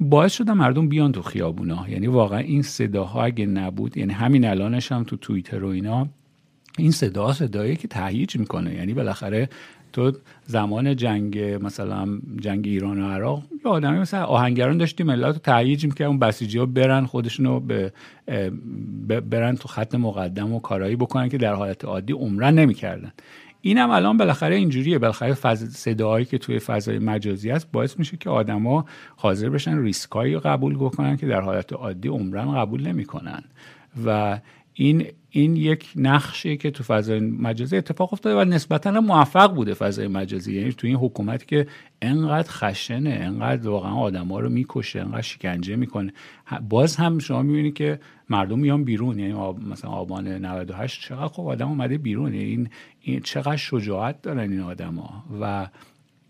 باعث 0.00 0.32
شده 0.32 0.52
مردم 0.52 0.88
بیان 0.88 1.12
تو 1.12 1.22
خیابونا. 1.22 1.86
یعنی 1.88 2.06
واقعا 2.06 2.38
این 2.38 2.62
صداها 2.62 3.22
اگه 3.24 3.46
نبود 3.46 3.96
یعنی 3.96 4.12
همین 4.12 4.44
الانش 4.44 4.92
هم 4.92 5.04
تو 5.04 5.16
توییتر 5.16 5.64
و 5.64 5.68
اینا 5.68 6.08
این 6.78 6.90
صدا 6.90 7.32
صدایی 7.32 7.76
که 7.76 7.88
تهییج 7.88 8.36
می‌کنه. 8.36 8.74
یعنی 8.74 8.94
بالاخره 8.94 9.48
تو 9.92 10.12
زمان 10.46 10.96
جنگ 10.96 11.38
مثلا 11.38 12.20
جنگ 12.40 12.66
ایران 12.66 13.02
و 13.02 13.08
عراق 13.08 13.42
یه 13.64 13.70
آدمی 13.70 13.98
مثلا 13.98 14.24
آهنگران 14.24 14.78
داشتی 14.78 15.04
ملت 15.04 15.34
رو 15.34 15.40
تهییج 15.40 15.86
می‌کرد 15.86 16.08
اون 16.08 16.18
بسیجی 16.18 16.58
ها 16.58 16.66
برن 16.66 17.06
خودشونو 17.06 17.60
به 17.60 17.92
برن 19.20 19.56
تو 19.56 19.68
خط 19.68 19.94
مقدم 19.94 20.52
و 20.52 20.60
کارایی 20.60 20.96
بکنن 20.96 21.28
که 21.28 21.38
در 21.38 21.54
حالت 21.54 21.84
عادی 21.84 22.12
عمرن 22.12 22.54
نمی‌کردن. 22.54 23.12
اینم 23.60 23.90
الان 23.90 24.16
بالاخره 24.16 24.56
اینجوریه 24.56 24.98
بالاخره. 24.98 25.54
صداهایی 25.54 26.24
که 26.24 26.38
توی 26.38 26.58
فضای 26.58 26.98
مجازی 26.98 27.50
است 27.50 27.72
باعث 27.72 27.98
میشه 27.98 28.16
که 28.16 28.30
آدما 28.30 28.84
حاضر 29.16 29.48
بشن 29.48 29.78
ریسکایی 29.78 30.34
رو 30.34 30.40
قبول 30.40 30.74
بکنن 30.74 31.16
که 31.16 31.26
در 31.26 31.40
حالت 31.40 31.72
عادی 31.72 32.08
عمرن 32.08 32.54
قبول 32.54 32.86
نمی‌کنن 32.86 33.42
و 34.06 34.40
این 34.74 35.06
این 35.30 35.56
یک 35.56 35.92
نقشه 35.96 36.56
که 36.56 36.70
تو 36.70 36.84
فضای 36.84 37.20
مجازی 37.20 37.76
اتفاق 37.76 38.12
افتاده 38.12 38.40
و 38.40 38.44
نسبتا 38.44 39.00
موفق 39.00 39.54
بوده 39.54 39.74
فضای 39.74 40.08
مجازی. 40.08 40.54
یعنی 40.54 40.72
تو 40.72 40.86
این 40.86 40.96
حکومتی 40.96 41.46
که 41.46 41.66
انقدر 42.02 42.50
خشنه 42.50 43.10
انقدر 43.10 43.68
واقعا 43.68 43.94
آدما 43.94 44.40
رو 44.40 44.48
می‌کشه 44.48 45.00
انقدر 45.00 45.20
شکنجه 45.20 45.76
می‌کنه. 45.76 46.12
باز 46.68 46.96
هم 46.96 47.18
شما 47.18 47.42
می‌بینید 47.42 47.74
که 47.74 48.00
مردم 48.28 48.58
میان 48.58 48.84
بیرون. 48.84 49.18
یعنی 49.18 49.34
مثلا 49.70 49.90
آبان 49.90 50.28
98 50.28 51.00
چقدر 51.02 51.28
خب 51.28 51.46
آدم 51.46 51.68
اومده 51.68 51.98
بیرون. 51.98 52.34
یعنی 52.34 52.46
این, 52.46 52.68
این 53.00 53.20
چقدر 53.20 53.56
شجاعت 53.56 54.22
دارن 54.22 54.52
این 54.52 54.60
آدما 54.60 55.24
و 55.40 55.68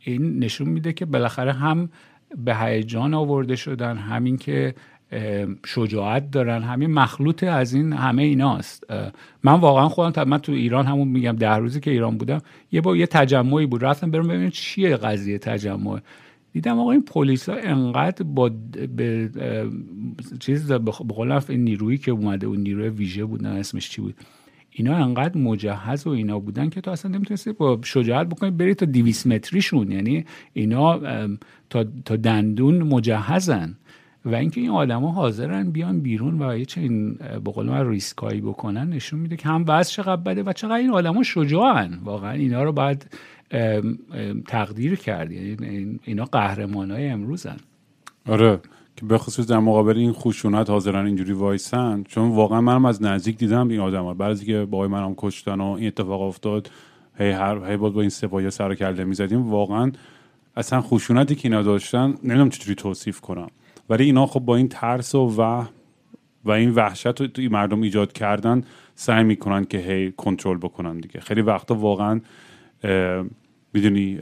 این 0.01 0.39
نشون 0.39 0.69
میده 0.69 0.93
که 0.93 1.05
بالاخره 1.05 1.53
هم 1.53 1.89
به 2.37 2.57
هیجان 2.57 3.15
آورده 3.15 3.57
شدن 3.57 3.97
همین 3.97 4.37
که 4.37 4.75
شجاعت 5.67 6.31
دارن. 6.31 6.63
همین 6.63 6.91
مخلوط 6.95 7.45
از 7.45 7.75
این 7.75 7.93
همه 7.93 8.23
ایناست. 8.23 8.85
من 9.43 9.53
واقعا 9.53 9.89
خودم 9.89 10.29
من 10.29 10.39
تو 10.39 10.53
ایران 10.53 10.87
همون 10.87 11.09
میگم 11.09 11.33
ده 11.33 11.55
روزی 11.55 11.81
که 11.81 11.91
ایران 11.91 12.19
بودم 12.19 12.41
یه 12.73 12.81
با 12.81 12.97
یه 12.97 13.07
تجمعی 13.07 13.67
بود. 13.67 13.85
رفتم 13.85 14.11
برم 14.11 14.29
ببینم 14.29 14.51
چیه 14.51 14.97
قضیه 14.97 15.39
تجمع. 15.39 16.01
دیدم 16.53 16.79
آقا 16.79 16.91
این 16.91 17.03
پلیس 17.03 17.49
ها 17.49 17.57
انقدر 17.57 18.23
با 18.25 18.51
به 18.97 19.31
چیز 20.41 20.73
به 20.73 20.91
قول 20.91 21.41
این 21.49 21.65
نیرویی 21.65 21.99
که 21.99 22.11
اومده 22.11 22.47
اون 22.47 22.61
نیروی 22.61 22.89
ویژه 22.89 23.25
بود 23.25 23.43
نه 23.43 23.49
اسمش 23.49 23.91
چی 23.91 24.01
بود. 24.01 24.15
اینا 24.71 24.97
انقدر 24.97 25.39
مجهز 25.39 26.07
و 26.07 26.11
اینا 26.11 26.39
بودن 26.39 26.69
که 26.69 26.81
تو 26.81 26.91
اصلا 26.91 27.11
نمی‌تونستی 27.11 27.53
با 27.53 27.81
شجاعت 27.85 28.27
بکنی 28.27 28.51
بری 28.51 28.75
تا 28.75 28.87
200 28.87 29.27
متریشون. 29.27 29.93
یعنی 29.93 30.25
اینا 30.53 31.01
تا, 31.71 31.85
تا 32.05 32.17
دندون 32.17 32.83
مجهزن. 32.83 33.75
و 34.25 34.35
اینکه 34.35 34.61
این 34.61 34.71
آدما 34.71 35.13
حاضرن 35.13 35.71
بیان 35.71 36.01
بیرون 36.01 36.43
و 36.43 36.59
یه 36.59 36.65
چنین 36.65 37.15
به 37.15 37.51
قول 37.53 37.67
من 37.67 37.89
ریسکایی 37.89 38.41
بکنن 38.41 38.89
نشون 38.89 39.21
میده 39.21 39.37
که 39.37 39.49
هم 39.49 39.65
وضع 39.69 39.91
چقدر 39.91 40.23
بده 40.23 40.43
و 40.43 40.53
چقدر 40.53 40.75
این 40.75 40.91
آدما 40.91 41.23
شجاعن. 41.23 41.99
واقعا 42.05 42.31
اینا 42.31 42.63
رو 42.63 42.73
باید 42.73 43.07
تقدیر 44.49 44.95
کرد. 44.95 45.33
یعنی 45.33 46.01
اینا 46.05 46.25
قهرمان 46.25 46.91
های 46.91 47.09
امروزن. 47.09 47.57
آره 48.29 48.61
که 48.97 49.07
به 49.07 49.19
خصوص 49.19 49.47
در 49.47 49.59
مقابل 49.59 49.97
این 49.97 50.13
خشونت 50.13 50.71
حاضرن 50.71 51.07
اینجوری 51.07 51.33
وایسن 51.33 52.03
چون 52.03 52.29
واقعا 52.29 52.61
منم 52.61 52.85
از 52.85 53.03
نزدیک 53.03 53.39
دیدم 53.39 53.69
این 53.69 53.81
آدم 53.81 54.05
ها 54.05 54.15
بعضی 54.15 54.47
که 54.47 54.65
بای 54.71 54.89
منم 54.89 55.15
کشتن 55.17 55.61
و 55.61 55.65
این 55.65 55.87
اتفاق 55.87 56.21
افتاد 56.21 56.71
هی 57.19 57.31
هر 57.31 57.71
هی 57.71 57.77
با 57.77 58.01
این 58.01 58.11
سپاهی 58.11 58.51
سر 58.51 58.75
کرده 58.75 59.05
می‌زدیم 59.05 59.51
واقعا 59.51 59.93
اصلا 60.57 60.81
خشونتی 60.81 61.35
که 61.35 61.49
اینا 61.49 61.63
داشتن 61.63 62.15
نمی‌دونم 62.25 62.51
چجوری 62.51 62.75
توصیف 62.75 63.21
کنم. 63.21 63.49
ولی 63.89 64.05
اینا 64.05 64.27
خب 64.27 64.41
با 64.41 64.57
این 64.57 64.69
ترس 64.69 65.15
و 65.15 65.35
و 65.39 65.65
و 66.45 66.51
این 66.51 66.71
وحشت 66.71 67.21
رو 67.21 67.27
توی 67.27 67.49
مردم 67.49 67.81
ایجاد 67.81 68.13
کردن 68.13 68.63
سعی 68.95 69.25
می‌کنن 69.25 69.65
که 69.65 69.79
هی 69.79 70.13
کنترل 70.13 70.59
بکنن 70.59 71.01
دیگه. 71.01 71.21
خیلی 71.21 71.43
وقتا 71.43 71.75
واقعا 71.75 72.21
می‌دونی 73.73 74.19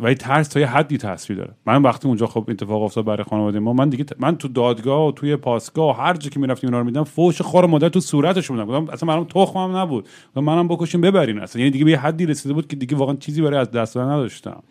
و 0.00 0.14
ترس 0.14 0.48
تا 0.48 0.60
یه 0.60 0.66
حدی 0.66 0.98
تاثیر 0.98 1.36
داره. 1.36 1.54
من 1.66 1.82
وقتی 1.82 2.08
اونجا 2.08 2.26
خب 2.26 2.44
اتفاق 2.48 2.82
افتاد 2.82 3.04
برای 3.04 3.24
خانواده 3.24 3.58
ما 3.58 3.72
من 3.72 3.88
دیگه 3.88 4.04
من 4.18 4.36
تو 4.36 4.48
دادگاه 4.48 5.08
و 5.08 5.12
توی 5.12 5.36
پاسگاه 5.36 5.88
و 5.88 6.02
هر 6.02 6.14
جا 6.14 6.30
که 6.30 6.40
می‌رفتیم 6.40 6.68
اینا 6.68 6.78
رو 6.78 6.84
میدم 6.84 7.04
فوش 7.04 7.42
خور 7.42 7.66
مادر 7.66 7.88
تو 7.88 8.00
صورتش 8.00 8.48
بودم 8.48 8.66
گفتم 8.66 8.92
اصلا 8.92 9.14
منم 9.14 9.24
تخمم 9.24 9.76
نبود. 9.76 10.08
منم 10.36 10.68
بکشیم 10.68 11.00
ببرین. 11.00 11.38
اصلا 11.38 11.60
یعنی 11.60 11.70
دیگه 11.70 11.84
به 11.84 11.90
یه 11.90 11.98
حدی 11.98 12.26
رسیده 12.26 12.54
بود 12.54 12.68
که 12.68 12.76
دیگه 12.76 12.96
واقعا 12.96 13.16
چیزی 13.16 13.42
برای 13.42 13.58
از 13.58 13.70
دست 13.70 13.94
دادن 13.94 14.10
نداشتم. 14.10 14.62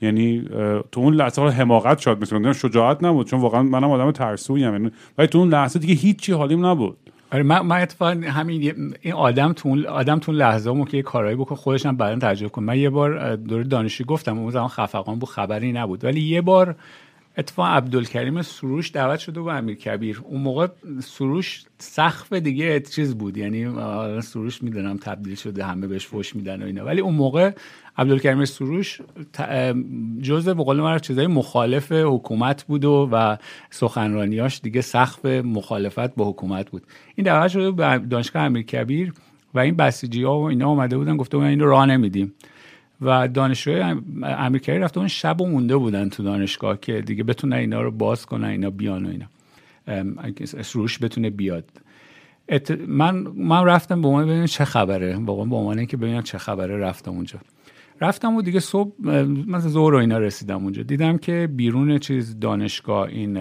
یعنی 0.00 0.44
تو 0.92 1.00
اون 1.00 1.14
لحظه 1.14 1.42
حماقت 1.42 1.98
شاد 1.98 2.22
مثلا 2.22 2.52
شجاعت 2.52 3.04
نبود 3.04 3.26
چون 3.26 3.40
واقعا 3.40 3.62
منم 3.62 3.90
آدم 3.90 4.10
ترسویم 4.10 4.72
یعنی 4.72 4.90
ولی 5.18 5.26
تو 5.26 5.38
اون 5.38 5.48
لحظه 5.48 5.78
دیگه 5.78 5.94
هیچی 5.94 6.32
حالیم 6.32 6.66
نبود. 6.66 6.96
آره 7.32 7.42
من 7.42 7.60
من 7.60 7.80
اتفاقا 7.80 8.20
همین 8.26 8.92
این 9.00 9.14
آدم 9.14 9.52
تو 9.52 9.88
آدم 9.88 10.18
تو 10.18 10.32
لحظه 10.32 10.70
مو 10.70 10.84
که 10.84 10.96
یه 10.96 11.02
کارایی 11.02 11.36
بکنه 11.36 11.58
خودش 11.58 11.86
هم 11.86 11.96
بعدا 11.96 12.28
تجربه 12.28 12.50
کنه 12.50 12.64
من 12.64 12.78
یه 12.78 12.90
بار 12.90 13.36
دور 13.36 13.62
دانشجو 13.62 14.04
گفتم 14.04 14.38
اون 14.38 14.50
زمان 14.50 14.68
خفقان 14.68 15.18
بود 15.18 15.28
خبری 15.28 15.72
نبود. 15.72 16.04
ولی 16.04 16.20
یه 16.20 16.40
بار 16.40 16.76
اتفاقا 17.38 17.68
عبدالکریم 17.68 18.42
سروش 18.42 18.92
دعوت 18.92 19.18
شده 19.18 19.40
با 19.40 19.52
امیر 19.52 19.76
کبیر 19.76 20.22
اون 20.24 20.40
موقع 20.40 20.68
سروش 21.00 21.64
سقف 21.78 22.32
دیگه 22.32 22.80
چیز 22.80 23.14
بود. 23.14 23.36
یعنی 23.36 23.68
سروش 24.20 24.62
می‌دونم 24.62 24.96
تبدیل 24.96 25.34
شده 25.34 25.64
همه 25.64 25.86
بهش 25.86 26.06
فوش 26.06 26.36
میدن 26.36 26.62
و 26.62 26.66
اینا. 26.66 26.84
ولی 26.84 27.00
اون 27.00 27.14
موقع 27.14 27.50
عبدالکریم 27.98 28.44
سروش 28.44 29.00
جزء 30.22 30.54
به 30.54 30.64
قول 30.64 30.98
چیزای 30.98 31.26
مخالف 31.26 31.92
حکومت 31.92 32.64
بود 32.64 32.84
و, 32.84 33.08
و 33.12 33.36
سخنرانیاش 33.70 34.60
دیگه 34.60 34.80
سقف 34.80 35.24
مخالفت 35.26 36.14
با 36.14 36.30
حکومت 36.30 36.70
بود. 36.70 36.82
این 37.14 37.24
دعوت 37.24 37.50
شده 37.50 37.70
به 37.70 37.98
دانشگاه 37.98 38.42
امیر 38.42 38.62
کبیر 38.62 39.12
و 39.54 39.58
این 39.58 39.76
بسیجی 39.76 40.22
ها 40.22 40.40
و 40.40 40.42
اینا 40.42 40.68
آمده 40.68 40.96
بودن 40.96 41.16
گفته 41.16 41.36
بودن 41.36 41.48
این 41.48 41.60
رو 41.60 41.70
راه 41.70 41.86
نمیدیم. 41.86 42.34
و 43.00 43.28
دانشجوی 43.28 43.80
امریکایی 44.22 44.78
رفته 44.78 44.98
اون 44.98 45.08
شب 45.08 45.40
و 45.40 45.48
مونده 45.48 45.76
بودن 45.76 46.08
تو 46.08 46.22
دانشگاه 46.22 46.80
که 46.80 47.00
دیگه 47.00 47.24
بتونن 47.24 47.56
اینا 47.56 47.82
رو 47.82 47.90
باز 47.90 48.26
کنن 48.26 48.48
اینا 48.48 48.70
بیان 48.70 49.06
و 49.06 49.08
اینا. 49.08 49.26
سروش 50.62 50.98
بتونه 50.98 51.30
بیاد. 51.30 51.70
من 52.88 53.14
من 53.36 53.64
رفتم 53.64 54.02
به 54.02 54.08
عنوان 54.08 54.26
ببینم 54.26 54.46
چه 54.46 54.64
خبره. 54.64 55.16
واقعا 55.16 55.44
به 55.44 55.56
عنوان 55.56 55.78
اینکه 55.78 55.96
ببینم 55.96 56.22
چه 56.22 56.38
خبره 56.38 56.76
رفتم 56.76 57.10
اونجا. 57.10 57.38
رفتم 58.00 58.34
و 58.34 58.42
دیگه 58.42 58.60
صبح 58.60 59.10
مثلا 59.48 59.70
ظهر 59.70 59.94
و 59.94 59.98
اینا 59.98 60.18
رسیدم 60.18 60.64
اونجا. 60.64 60.82
دیدم 60.82 61.18
که 61.18 61.48
بیرون 61.56 61.98
چیز 61.98 62.40
دانشگاه 62.40 63.08
این 63.08 63.38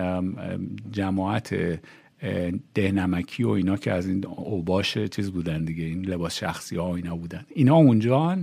جماعت 0.91 1.79
دهنمکی 2.73 3.43
و 3.43 3.49
اینا 3.49 3.77
که 3.77 3.91
از 3.91 4.07
این 4.07 4.25
اوباش 4.25 4.97
چیز 4.97 5.31
بودن 5.31 5.65
دیگه 5.65 5.83
این 5.83 6.05
لباس 6.05 6.35
شخصی 6.35 6.75
ها 6.75 6.89
و 6.89 6.95
اینا 6.95 7.15
بودن. 7.15 7.45
اینا 7.55 7.75
اونجا 7.75 8.37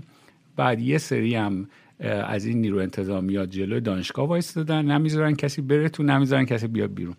بعد 0.56 0.80
یه 0.80 0.98
سری 0.98 1.34
هم 1.34 1.68
از 2.00 2.44
این 2.44 2.60
نیرو 2.60 2.78
انتظامیات 2.78 3.50
جلوی 3.50 3.80
دانشگاه 3.80 4.28
وایستادن. 4.28 4.84
نمی‌ذارن 4.84 5.34
کسی 5.34 5.62
بره 5.62 5.88
تو 5.88 6.02
نمی‌ذارن 6.02 6.44
کسی 6.44 6.66
بیاد 6.66 6.94
بیرون. 6.94 7.14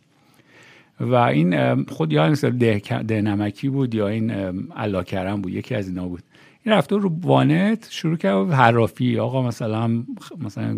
و 0.99 1.15
این 1.15 1.83
خود 1.83 2.13
یا 2.13 2.29
مثل 2.29 2.49
ده, 2.49 2.81
ده 3.07 3.21
نمکی 3.21 3.69
بود 3.69 3.95
یا 3.95 4.07
این 4.07 4.31
علاکرم 4.71 5.41
بود 5.41 5.53
یکی 5.53 5.75
از 5.75 5.87
اینا 5.87 6.07
بود. 6.07 6.23
این 6.63 6.75
رفته 6.75 6.95
رو 6.95 7.11
وانت 7.21 7.87
شروع 7.89 8.17
کرد 8.17 8.51
حرافی. 8.51 9.19
آقا 9.19 9.47
مثلا 9.47 10.03
مثلا 10.39 10.77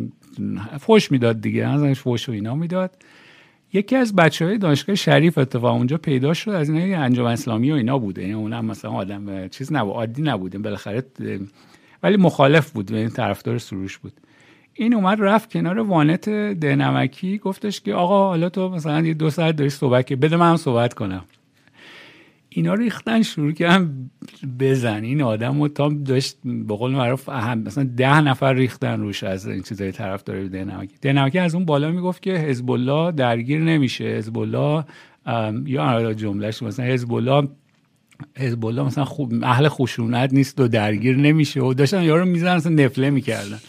فوش 0.80 1.12
می‌داد 1.12 1.42
دیگه 1.42 1.68
ازش 1.68 2.00
فوش 2.00 2.30
و 2.30 2.32
اینا 2.32 2.56
می‌داد. 2.56 2.92
یکی 3.74 3.96
از 3.96 4.16
بچه 4.16 4.46
های 4.46 4.58
دانشگاه 4.58 4.96
شریف 4.96 5.38
اتفاق 5.38 5.76
اونجا 5.76 5.98
پیدا 5.98 6.34
شد. 6.34 6.52
از 6.52 6.70
اینا 6.70 7.04
انجام 7.04 7.26
اسلامی 7.28 7.72
و 7.72 7.76
اینا 7.76 8.00
بوده. 8.00 8.22
یعنی 8.22 8.34
اونم 8.34 8.66
مثلا 8.66 8.92
آدم 8.92 9.48
چیز 9.48 9.74
نبود 9.74 9.94
عادی 9.94 10.22
نبوده. 10.22 10.58
بالاخره 10.58 11.04
ولی 12.04 12.18
مخالف 12.18 12.72
بود 12.72 12.94
این 12.94 13.10
طرفدار 13.10 13.58
سروش 13.58 13.98
بود. 13.98 14.14
این 14.74 14.94
اومد 14.94 15.18
رفت 15.22 15.54
کنار 15.54 15.80
وانت 15.80 16.30
دهنمکی 16.30 17.38
گفتش 17.38 17.82
که 17.82 17.94
آقا 17.94 18.28
حالا 18.28 18.50
تو 18.50 18.70
مثلا 18.70 19.02
یه 19.02 19.14
دو 19.14 19.30
ساعت 19.30 19.56
داری 19.56 19.70
صحبت 19.70 20.08
که 20.08 20.16
بده 20.16 20.38
من 20.38 20.50
هم 20.50 20.58
صحبت 20.58 20.94
کنم. 20.94 21.26
اینا 22.50 22.74
ریختن 22.74 23.22
شروع 23.22 23.52
کردن 23.52 24.10
بزن. 24.60 25.04
این 25.04 25.22
آدم 25.22 25.62
و 25.62 25.68
تا 25.68 25.90
داشت 25.90 26.38
به 26.44 26.76
قول 26.76 26.92
معروف 26.92 27.30
اهم 27.30 27.60
مثلا 27.60 27.90
ده 27.98 28.22
نفر 28.22 28.54
ریختن 28.54 29.00
روش 29.00 29.24
از 29.24 29.48
این 29.48 29.62
چیزای 29.62 29.92
طرف 29.92 30.24
داره 30.24 30.48
دهنمکی. 30.48 30.96
دهنمکی 31.02 31.40
از 31.40 31.56
اون 31.56 31.66
بالا 31.66 31.92
می‌گفت 31.92 32.22
که 32.22 32.32
حزب 32.32 32.72
الله 32.72 33.12
درگیر 33.12 33.60
نمیشه. 33.60 34.04
حزب 34.04 34.38
الله 34.38 34.84
یا 35.66 36.14
جملهش 36.14 36.64
مثلا 36.64 36.86
حزب 36.86 37.14
الله 37.14 37.48
حزب 38.38 38.66
الله 38.66 38.84
مثلا 38.84 39.06
خوب 39.06 39.34
اهل 39.44 39.68
خشونت 39.68 40.34
نیست 40.34 40.60
و 40.60 40.68
درگیر 40.68 41.18
نمیشه 41.18 41.62
و 41.62 41.74
داشتن 41.74 42.04
یارو 42.04 42.26
می‌زنن 42.26 42.56
مثلا 42.56 42.72
نفله 42.72 43.10
می‌کردن. 43.10 43.60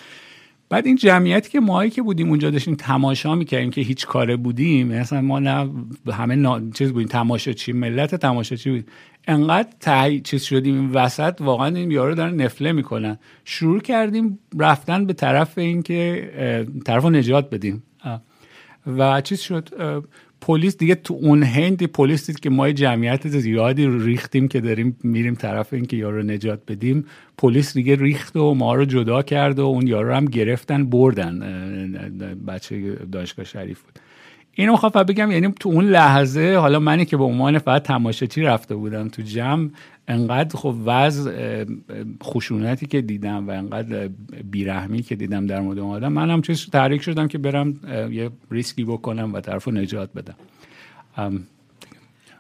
بعد 0.69 0.87
این 0.87 0.97
جمعیتی 0.97 1.51
که 1.51 1.61
ماهایی 1.61 1.91
که 1.91 2.03
بودیم 2.03 2.29
اونجا 2.29 2.51
داشتیم 2.51 2.75
تماشا 2.75 3.35
می‌کردیم 3.35 3.71
که 3.71 3.81
هیچ 3.81 4.07
کاره 4.07 4.37
بودیم 4.37 4.87
مثلا 4.87 5.21
ما 5.21 5.39
نه 5.39 5.71
همه 6.13 6.35
نا... 6.35 6.61
چیز 6.75 6.93
بودیم 6.93 7.09
تماشاچی 7.09 7.73
ملت 7.73 8.15
تماشاچی 8.15 8.71
بود 8.71 8.89
انقدر 9.29 9.69
تهی 9.81 10.21
چیز 10.21 10.43
شدیم 10.43 10.75
این 10.75 10.91
وسط 10.91 11.41
واقعا 11.41 11.77
این 11.77 11.91
یارو 11.91 12.15
دارن 12.15 12.43
نفله 12.43 12.73
می‌کنن. 12.73 13.19
شروع 13.45 13.81
کردیم 13.81 14.39
رفتن 14.59 15.07
به 15.07 15.13
طرف 15.13 15.59
اینکه 15.59 16.67
طرف 16.87 17.03
رو 17.03 17.11
نجات 17.11 17.51
بدیم. 17.51 17.83
و 18.87 19.21
چیز 19.21 19.41
شد 19.41 19.69
پلیس 20.47 20.77
دیگه 20.77 20.95
تو 20.95 21.15
اون 21.15 21.43
هند 21.43 21.83
پلیس 21.83 22.27
دید 22.27 22.41
که 22.41 22.51
ما 22.51 22.73
جمعیت 22.73 23.29
زیادی 23.29 23.85
رو 23.85 24.05
ریختیم 24.05 24.49
که 24.49 24.61
داریم 24.61 24.97
میریم 25.03 25.35
طرف 25.35 25.73
اینکه 25.73 25.97
یارو 25.97 26.23
نجات 26.23 26.61
بدیم 26.69 27.05
پلیس 27.39 27.75
دیگه 27.75 27.97
ریخت 27.97 28.37
و 28.37 28.55
ما 28.55 28.75
رو 28.75 28.85
جدا 28.85 29.23
کرد 29.23 29.59
و 29.59 29.63
اون 29.63 29.87
یارو 29.87 30.15
هم 30.15 30.25
گرفتن 30.25 30.87
بردن. 30.87 31.39
بچه 32.47 32.97
دانشگاه 33.13 33.45
شریف 33.45 33.81
بود. 33.81 33.99
اینو 34.59 34.77
خواهم 34.77 35.03
بگم 35.03 35.31
یعنی 35.31 35.55
تو 35.61 35.69
اون 35.69 35.85
لحظه 35.85 36.57
حالا 36.57 36.81
منی 36.81 37.05
که 37.05 37.17
به 37.17 37.25
عنوان 37.25 37.59
فقط 37.59 37.83
تماشاچی 37.83 38.43
رفته 38.43 38.75
بودم 38.75 39.09
تو 39.09 39.23
جمع 39.23 39.69
انقدر 40.09 40.57
خب 40.57 40.75
وضع 40.85 41.65
خشونتی 42.23 42.87
که 42.87 43.01
دیدم 43.01 43.49
و 43.49 43.51
انقدر 43.51 44.09
بیرحمی 44.51 45.03
که 45.03 45.17
دیدم 45.17 45.47
در 45.47 45.61
مورد 45.61 45.79
آدم 45.79 46.13
منم 46.13 46.43
چیز 46.43 46.71
تحریک 46.71 47.03
شدم 47.03 47.29
که 47.29 47.39
برم 47.39 47.75
یه 48.13 48.31
ریسکی 48.51 48.85
بکنم 48.85 49.35
و 49.35 49.41
طرف 49.41 49.69
نجات 49.69 50.11
بدم. 50.13 50.35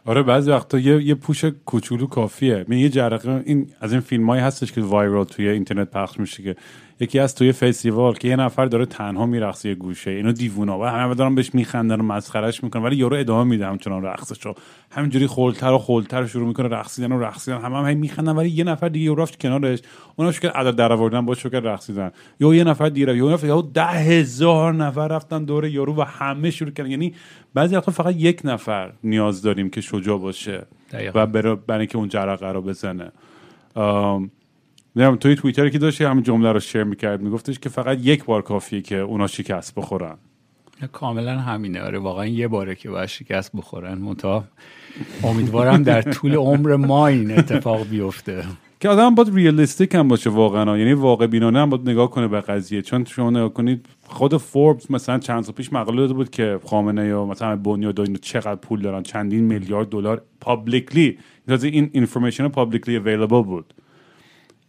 آره 0.04 0.22
بعضی 0.22 0.50
وقتا 0.50 0.78
یه, 0.78 1.02
یه 1.02 1.14
پوش 1.14 1.44
کوچولو 1.44 2.06
کافیه. 2.06 2.64
من 2.68 2.76
یه 2.76 2.88
جرقه 2.88 3.42
این 3.46 3.66
از 3.80 3.92
این 3.92 4.00
فیلم 4.00 4.30
هستش 4.30 4.72
که 4.72 4.80
وایرال 4.80 5.24
توی 5.24 5.48
اینترنت 5.48 5.90
پخش 5.90 6.20
میشه 6.20 6.42
که 6.42 6.56
یکی 7.00 7.18
از 7.18 7.34
توی 7.34 7.52
فستیوال 7.52 8.14
که 8.14 8.28
یه 8.28 8.36
نفر 8.36 8.66
داره 8.66 8.86
تنها 8.86 9.26
میرقصه 9.26 9.68
یه 9.68 9.74
گوشه 9.74 10.10
اینو 10.10 10.32
دیوونا 10.32 10.78
و 10.78 10.84
همه 10.84 11.14
دارن 11.14 11.34
بهش 11.34 11.54
میخندن 11.54 12.00
و 12.00 12.02
مسخرش 12.02 12.64
می‌کنن 12.64 12.82
ولی 12.82 12.96
یارو 12.96 13.16
ادامه 13.16 13.50
میده 13.50 13.66
همچنان 13.66 14.02
رقصشو. 14.02 14.54
همینجوری 14.90 15.26
خولتر 15.26 15.72
و 15.72 15.78
خولتر 15.78 16.26
شروع 16.26 16.48
می‌کنه 16.48 16.68
رقصیدن 16.68 17.12
و 17.12 17.20
رقصیدن 17.20 17.60
همه 17.60 17.76
هم, 17.76 17.84
هم 17.84 17.96
میخندن 17.96 18.36
ولی 18.36 18.48
یه 18.48 18.64
نفر 18.64 18.88
دیگه 18.88 19.14
رفت 19.14 19.40
کنارش 19.40 19.78
اونم 20.16 20.30
شکر 20.30 20.48
عدد 20.48 20.76
در 20.76 20.92
آوردن 20.92 21.26
با 21.26 21.34
شکر 21.34 21.60
رقصیدن. 21.60 22.10
یا 22.40 22.54
یه 22.54 22.64
نفر 22.64 22.88
دیگه 22.88 23.16
یا 23.16 23.32
نفر 23.32 23.46
یا 23.46 23.60
ده 23.60 23.86
هزار 23.86 24.74
نفر 24.74 25.08
رفتن 25.08 25.44
دور 25.44 25.66
یارو 25.66 25.94
و 25.94 26.02
همه 26.02 26.50
شروع 26.50 26.70
کردن. 26.70 26.90
یعنی 26.90 27.14
بعضی 27.54 27.76
وقتا 27.76 27.92
فقط 27.92 28.14
یک 28.16 28.40
نفر 28.44 28.92
نیاز 29.04 29.42
داریم 29.42 29.70
که 29.70 29.80
شجاع 29.80 30.18
باشه 30.18 30.66
و 31.14 31.26
برای 31.56 31.86
که 31.86 31.98
اون 31.98 32.08
جرقه 32.08 32.52
رو 32.52 32.62
بزنه. 32.62 33.12
نمی‌دونم 34.96 35.16
توی 35.16 35.34
توییتر 35.34 35.68
که 35.68 35.78
داشتی 35.78 36.04
همین 36.04 36.22
جمله 36.22 36.52
رو 36.52 36.60
شیر 36.60 36.84
می‌کرد 36.84 37.20
میگفتش 37.20 37.58
که 37.58 37.68
فقط 37.68 37.98
یک 38.02 38.24
بار 38.24 38.42
کافیه 38.42 38.80
که 38.80 38.96
اونا 38.96 39.26
شکست 39.26 39.74
بخورن. 39.74 40.16
کاملا 40.92 41.38
همینه. 41.38 41.80
آره 41.80 41.98
واقعا 41.98 42.26
یه 42.26 42.48
باره 42.48 42.74
که 42.74 42.90
باید 42.90 43.08
شکست 43.08 43.50
بخورن. 43.56 43.98
متا 43.98 44.44
امیدوارم 45.24 45.82
در 45.82 46.02
طول 46.02 46.34
عمر 46.34 46.76
ما 46.76 47.06
این 47.06 47.38
اتفاق 47.38 47.88
بیفته. 47.88 48.44
که 48.80 48.88
آدم 48.88 49.14
باید 49.14 49.34
ریالیستیک 49.34 49.94
هم 49.94 50.08
باشه 50.08 50.30
واقعا. 50.30 50.78
یعنی 50.78 50.92
واقع 50.92 51.26
بینانه 51.26 51.58
هم 51.58 51.70
باید 51.70 51.90
نگاه 51.90 52.10
کنه 52.10 52.28
به 52.28 52.40
قضیه. 52.40 52.82
چون 52.82 53.04
شما 53.04 53.30
نگاه 53.30 53.54
کنید 53.54 53.86
خود 54.08 54.36
فوربس 54.36 54.90
مثلا 54.90 55.18
چند 55.18 55.42
سال 55.42 55.54
پیش 55.54 55.72
مقاله 55.72 55.96
داده 55.96 56.14
بود 56.14 56.30
که 56.30 56.60
خامنه 56.64 57.06
یا 57.06 57.24
مثلا 57.24 57.56
بنیاد 57.56 58.00
اینو 58.00 58.18
چقدر 58.18 58.54
پول 58.54 58.82
دارن 58.82 59.02
چندین 59.02 59.44
میلیارد 59.44 59.88
دلار 59.88 60.22
پابلیکلی 60.40 61.18
این 61.48 61.90
information 61.92 62.48
publicly 62.48 62.96
available 62.96 63.42
بود. 63.42 63.74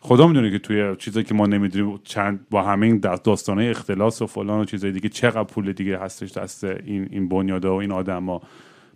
خدا 0.02 0.28
می‌دونه 0.28 0.52
که 0.52 0.60
توی 0.60 0.96
چیزایی 0.96 1.26
که 1.26 1.34
ما 1.34 1.46
نمی‌دونیم 1.46 2.00
چند 2.04 2.46
با 2.50 2.64
همه 2.64 2.86
این 2.86 3.00
داستانه 3.00 3.66
اختلاس 3.66 4.22
و 4.22 4.28
فلان 4.28 4.60
و 4.60 4.66
چیزای 4.66 4.92
دیگه 4.92 5.10
چقدر 5.10 5.44
پول 5.44 5.74
دیگه 5.74 6.00
هستش 6.00 6.32
دست 6.32 6.64
این 6.64 7.08
این 7.12 7.30
بنیادا 7.30 7.76
و 7.76 7.80
این 7.80 7.92
آدما. 7.92 8.42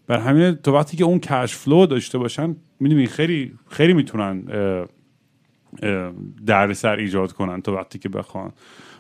بر 0.08 0.20
همین 0.20 0.52
تو 0.52 0.74
وقتی 0.74 0.98
که 0.98 1.04
اون 1.04 1.20
cash 1.20 1.56
flow 1.56 1.86
داشته 1.86 2.18
باشن 2.18 2.56
می‌دونی 2.80 3.06
خیلی 3.06 3.54
خیلی 3.70 3.94
می‌تونن 3.94 4.44
دردسر 6.46 6.96
ایجاد 6.96 7.32
کنن 7.32 7.62
تو 7.62 7.76
وقتی 7.76 8.00
که 8.00 8.10
بخوان. 8.10 8.52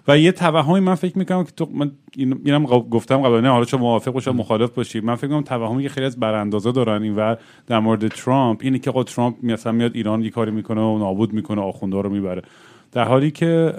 و 0.07 0.17
یه 0.17 0.31
توهمی 0.31 0.79
من 0.79 0.95
فکر 0.95 1.17
می‌کنم 1.17 1.43
که 1.43 1.51
تو 1.51 1.69
من 1.73 1.91
اینم 2.45 2.65
گفتم 2.65 3.17
قبلا 3.17 3.51
حالا 3.51 3.65
چون 3.65 3.79
موافق 3.79 4.11
باشم 4.11 4.31
مخالف 4.31 4.69
باشی. 4.69 4.99
من 4.99 5.15
فکر 5.15 5.27
می‌کنم 5.27 5.41
توهمی 5.41 5.83
که 5.83 5.89
خیلی 5.89 6.05
از 6.05 6.19
براندازا 6.19 6.71
دارن 6.71 7.03
اینور 7.03 7.37
در 7.67 7.79
مورد 7.79 8.07
ترامپ 8.07 8.59
اینه 8.63 8.79
که 8.79 8.89
آقا 8.89 9.03
ترامپ 9.03 9.35
مثلا 9.43 9.71
میاد 9.71 9.91
ایران 9.95 10.23
یه 10.23 10.29
کاری 10.29 10.51
می‌کنه 10.51 10.81
و 10.81 10.97
نابود 10.97 11.33
می‌کنه 11.33 11.61
آخونده 11.61 12.01
رو 12.01 12.09
می‌بره. 12.09 12.41
در 12.91 13.03
حالی 13.03 13.31
که 13.31 13.73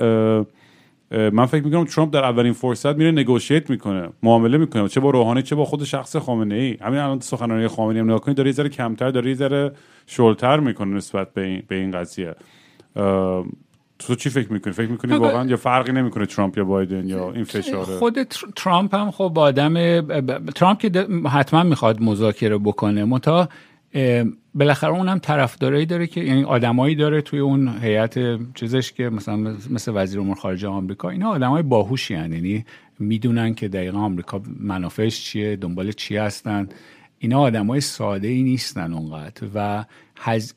من 1.11 1.47
فکر 1.47 1.65
می‌کنم 1.65 1.85
ترامپ 1.85 2.15
در 2.15 2.25
اولین 2.25 2.53
فرصت 2.53 2.97
میره 2.97 3.11
نگوشیت 3.11 3.71
می‌کنه 3.71 4.09
معامله 4.23 4.59
می‌کنه. 4.59 4.89
چه 4.89 5.01
با 5.01 5.11
روحانی 5.11 5.43
چه 5.43 5.55
با 5.57 5.65
خود 5.65 5.85
شخص 5.85 6.17
خامنه 6.17 6.55
ای 6.55 6.77
همین 6.81 7.01
الان 7.01 7.21
سخنرانی 7.21 7.69
خامنه 7.69 7.99
ای 7.99 8.05
نگاه 8.05 8.21
کنید 8.21 8.37
داره 8.37 8.49
یه 8.49 8.55
ذره 8.55 8.69
کمتر 8.69 9.11
داره 9.11 9.31
یه 9.31 9.37
ذره 9.37 9.73
شلتر 10.07 10.61
می‌کنه 10.61 10.97
نسبت 10.97 11.35
به 11.35 11.45
این, 11.45 11.63
به 11.69 11.75
این 11.75 11.91
قضیه. 11.91 12.35
تو 14.07 14.15
چی 14.15 14.31
فکر 14.31 14.53
می‌کنی؟ 14.53 14.73
فکر 14.73 14.91
می‌کنی 14.91 15.17
واقعا 15.17 15.47
یا 15.47 15.57
فرقی 15.57 15.93
نمی‌کنه 15.93 16.27
ترامپ 16.27 16.59
یا 16.59 16.65
بایدن 16.65 17.09
یا 17.09 17.33
این 17.33 17.45
فشاره؟ 17.45 17.99
خود 17.99 18.23
ترامپ 18.57 18.95
هم 18.95 19.11
خب 19.11 19.39
آدم 19.39 20.01
ترامپ 20.51 20.79
که 20.79 21.07
حتما 21.29 21.63
می‌خواد 21.63 22.03
مذاکره 22.03 22.59
بکنه. 22.59 23.05
متا 23.05 23.49
بالاخره 24.55 24.91
اونم 24.91 25.19
طرفدارایی 25.19 25.87
داره 25.87 26.07
که 26.07 26.21
یعنی 26.21 26.45
آدمایی 26.45 26.95
داره 26.95 27.21
توی 27.21 27.39
اون 27.39 27.69
هیئت 27.83 28.19
چیزش 28.55 28.93
که 28.93 29.11
مثلا 29.11 29.37
مثل 29.71 29.93
وزیر 29.95 30.21
امور 30.21 30.37
خارجه 30.37 30.69
آمریکا. 30.69 31.11
اینا 31.11 31.29
آدمای 31.29 31.63
باهوشی 31.63 32.15
یعنی 32.15 32.65
می‌دونن 32.99 33.55
که 33.55 33.69
دقیقا 33.69 33.99
آمریکا 33.99 34.43
منافعش 34.61 35.25
چیه 35.25 35.57
دنبال 35.57 35.93
چی 35.93 36.17
هستن. 36.17 36.69
اینا 37.19 37.41
آدمای 37.41 37.81
ساده 37.81 38.29
ای 38.29 38.43
نیستن 38.43 38.93
اونقدر. 38.93 39.47
و 39.55 39.85
هز... 40.17 40.55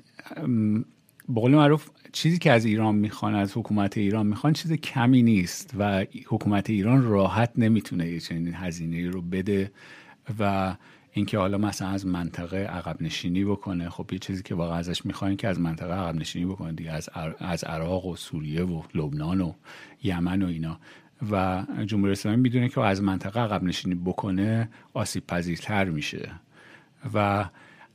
به 1.30 1.42
قول 1.42 1.52
معروف 1.52 1.90
چیزی 2.16 2.38
که 2.38 2.52
از 2.52 2.66
ایران 2.66 2.96
می‌خوان 2.96 3.36
از 3.36 3.58
حکومت 3.58 3.98
ایران 3.98 4.28
می‌خوان 4.28 4.54
چیز 4.54 4.74
کمی 4.74 5.24
نیست 5.24 5.74
و 5.78 6.06
حکومت 6.28 6.70
ایران 6.70 7.04
راحت 7.04 7.52
نمی‌تونه 7.56 8.08
یه 8.08 8.20
چنین 8.20 8.54
هزینه 8.54 9.10
رو 9.10 9.22
بده 9.22 9.72
و 10.40 10.76
اینکه 11.12 11.38
حالا 11.38 11.58
مثلا 11.58 11.88
از 11.88 12.06
منطقه 12.06 12.58
عقب 12.58 13.02
نشینی 13.02 13.46
بکنه. 13.46 13.90
خب 13.90 14.14
یه 14.14 14.20
چیزی 14.20 14.44
که 14.44 14.56
واقعا 14.56 14.78
ازش 14.78 15.06
می‌خواین 15.06 15.38
که 15.38 15.48
از 15.48 15.60
منطقه 15.60 15.94
عقب 15.94 16.16
نشینی 16.16 16.46
بکنه 16.46 16.72
دیگه 16.72 16.92
از, 16.92 17.10
از 17.40 17.64
عراق 17.64 18.06
و 18.06 18.16
سوریه 18.16 18.64
و 18.64 18.82
لبنان 18.96 19.42
و 19.42 19.54
یمن 20.04 20.42
و 20.42 20.48
اینا. 20.48 20.80
و 21.32 21.64
جمهوری 21.86 22.12
اسلامی 22.12 22.42
می‌دونه 22.42 22.70
که 22.70 22.82
از 22.82 23.04
منطقه 23.04 23.40
عقب 23.40 23.64
نشینی 23.64 23.96
بکنه 23.96 24.70
آسیب 24.94 25.28
پذیرتر 25.28 25.86
میشه. 25.86 26.32
و 27.14 27.46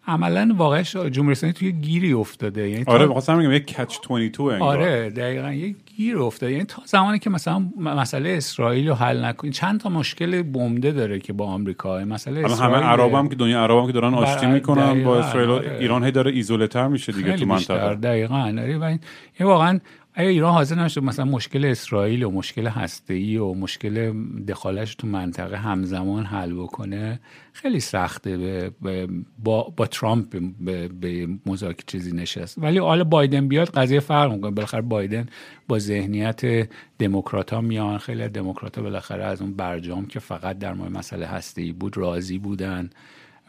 عملا 0.07 0.55
واقعا 0.57 0.83
جمهوری 0.83 1.33
اسلامی 1.33 1.53
توی 1.53 1.73
گیری 1.73 2.13
افتاده. 2.13 2.69
یعنی 2.69 2.85
آره 2.87 3.07
می‌خواستم 3.07 3.39
بگم 3.39 3.53
یک 3.53 3.77
کچ 3.77 3.99
22 4.09 4.43
انگار. 4.45 4.69
آره 4.69 5.11
دقیقا 5.11 5.53
یک 5.53 5.77
گیر 5.97 6.19
افتاده. 6.19 6.53
یعنی 6.53 6.65
تا 6.65 6.83
زمانی 6.87 7.19
که 7.19 7.31
مثلا 7.31 7.67
مسئله 7.77 8.31
اسرائیل 8.31 8.89
رو 8.89 8.95
حل 8.95 9.25
نکنید 9.25 9.53
چند 9.53 9.81
تا 9.81 9.89
مشکل 9.89 10.43
بمده 10.43 10.93
داره 10.93 11.19
که 11.19 11.33
با 11.33 11.47
آمریکا. 11.47 11.99
مسئله 11.99 12.45
اسرائیل 12.45 12.75
همه 12.77 12.87
عرب 12.87 13.15
هم 13.15 13.29
که 13.29 13.37
دنیا 13.37 13.63
عرب 13.63 13.79
هم 13.79 13.87
که 13.87 13.93
دارن 13.93 14.15
آشتی 14.15 14.47
می‌کنن 14.47 15.05
با 15.05 15.19
اسرائیل 15.19 15.51
آره. 15.51 15.77
ایران 15.81 16.05
هی 16.05 16.11
داره 16.11 16.31
ایزوله 16.33 16.67
تر 16.67 16.89
میشه 16.89 17.13
دیگه 17.13 17.37
تو 17.37 17.47
منطقه. 17.47 17.95
دقیقاً. 17.95 18.37
آره 18.37 18.79
و 18.79 18.83
این 18.83 18.99
واقعا 19.41 19.81
اگه 20.21 20.29
ایران 20.29 20.53
حاضر 20.53 20.77
نشد 20.77 21.03
مثلا 21.03 21.25
مشکل 21.25 21.65
اسرائیل 21.65 22.23
و 22.23 22.31
مشکل 22.31 22.67
هسته‌ای 22.67 23.37
و 23.37 23.55
مشکل 23.55 24.13
دخالش 24.49 24.95
تو 24.95 25.07
منطقه 25.07 25.57
همزمان 25.57 26.25
حل 26.25 26.55
بکنه 26.55 27.21
خیلی 27.53 27.81
سخته. 27.81 28.37
به 28.83 29.09
با, 29.39 29.73
با 29.77 29.87
ترامپ 29.87 30.39
به, 30.61 30.89
به 30.89 31.29
مذاکره 31.47 31.85
چیزی 31.87 32.13
نشست. 32.13 32.59
ولی 32.59 32.79
حالا 32.79 33.05
بایدن 33.05 33.49
بیاد 33.49 33.71
قضیه 33.71 34.01
فرق 34.01 34.33
می‌کنه. 34.33 34.51
بالاخره 34.51 34.83
بایدن 34.83 35.27
با 35.69 35.79
ذهنیت 35.79 36.69
دموکرات 36.99 37.53
ها 37.53 37.61
میان. 37.61 37.99
خیلی 37.99 38.29
دموکرات 38.29 38.77
ها 38.77 38.83
بالاخره 38.83 39.25
از 39.25 39.43
اون 39.43 39.53
برجام 39.53 40.07
که 40.07 40.19
فقط 40.19 40.59
در 40.59 40.75
مورد 40.75 40.93
مسئله 40.93 41.27
هسته‌ای 41.27 41.73
بود 41.73 41.97
راضی 41.97 42.39
بودن. 42.39 42.91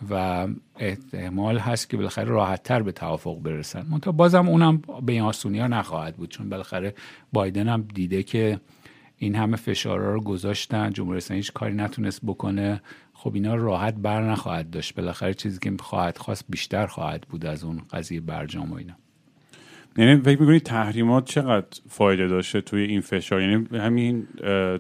و 0.10 0.47
احتمال 0.78 1.58
هست 1.58 1.89
که 1.89 1.97
بالاخره 1.97 2.26
راحت 2.26 2.64
تر 2.64 2.82
به 2.82 2.91
توافق 2.91 3.38
برسن. 3.41 3.86
منتها 3.89 4.12
بازم 4.12 4.47
اونم 4.49 4.82
به 5.06 5.14
این 5.14 5.22
آسونی 5.22 5.60
ها 5.60 5.68
نخواهد 5.68 6.16
بود 6.16 6.30
چون 6.30 6.49
بالاخره 6.49 6.93
بایدن 7.34 7.68
هم 7.68 7.82
دیده 7.82 8.24
که 8.24 8.60
این 9.18 9.36
همه 9.36 9.58
فشارها 9.58 10.12
رو 10.12 10.22
گذاشتن 10.22 10.93
جمهوری 10.93 11.22
هیچ 11.30 11.54
کاری 11.54 11.74
نتونست 11.74 12.22
بکنه. 12.26 12.82
خب 13.14 13.32
اینا 13.34 13.56
راحت 13.56 13.93
بر 13.93 14.32
نخواهد 14.32 14.70
داشت. 14.70 14.95
بالاخره 14.95 15.34
چیزی 15.34 15.60
که 15.60 15.74
خواهد 15.80 16.18
خواست 16.18 16.45
بیشتر 16.49 16.88
خواهد 16.88 17.22
بود 17.30 17.45
از 17.45 17.64
اون 17.64 17.82
قضیه 17.91 18.22
برجام 18.22 18.72
و 18.72 18.76
اینا. 18.76 18.93
یعنی 19.97 20.22
فکر 20.22 20.41
می‌کنی 20.41 20.60
تحریمات 20.60 21.26
چقدر 21.26 21.68
فایده 21.89 22.28
داشته 22.28 22.62
توی 22.62 22.82
این 22.82 23.02
فشار؟ 23.02 23.41
یعنی 23.41 23.68
همین 23.78 24.28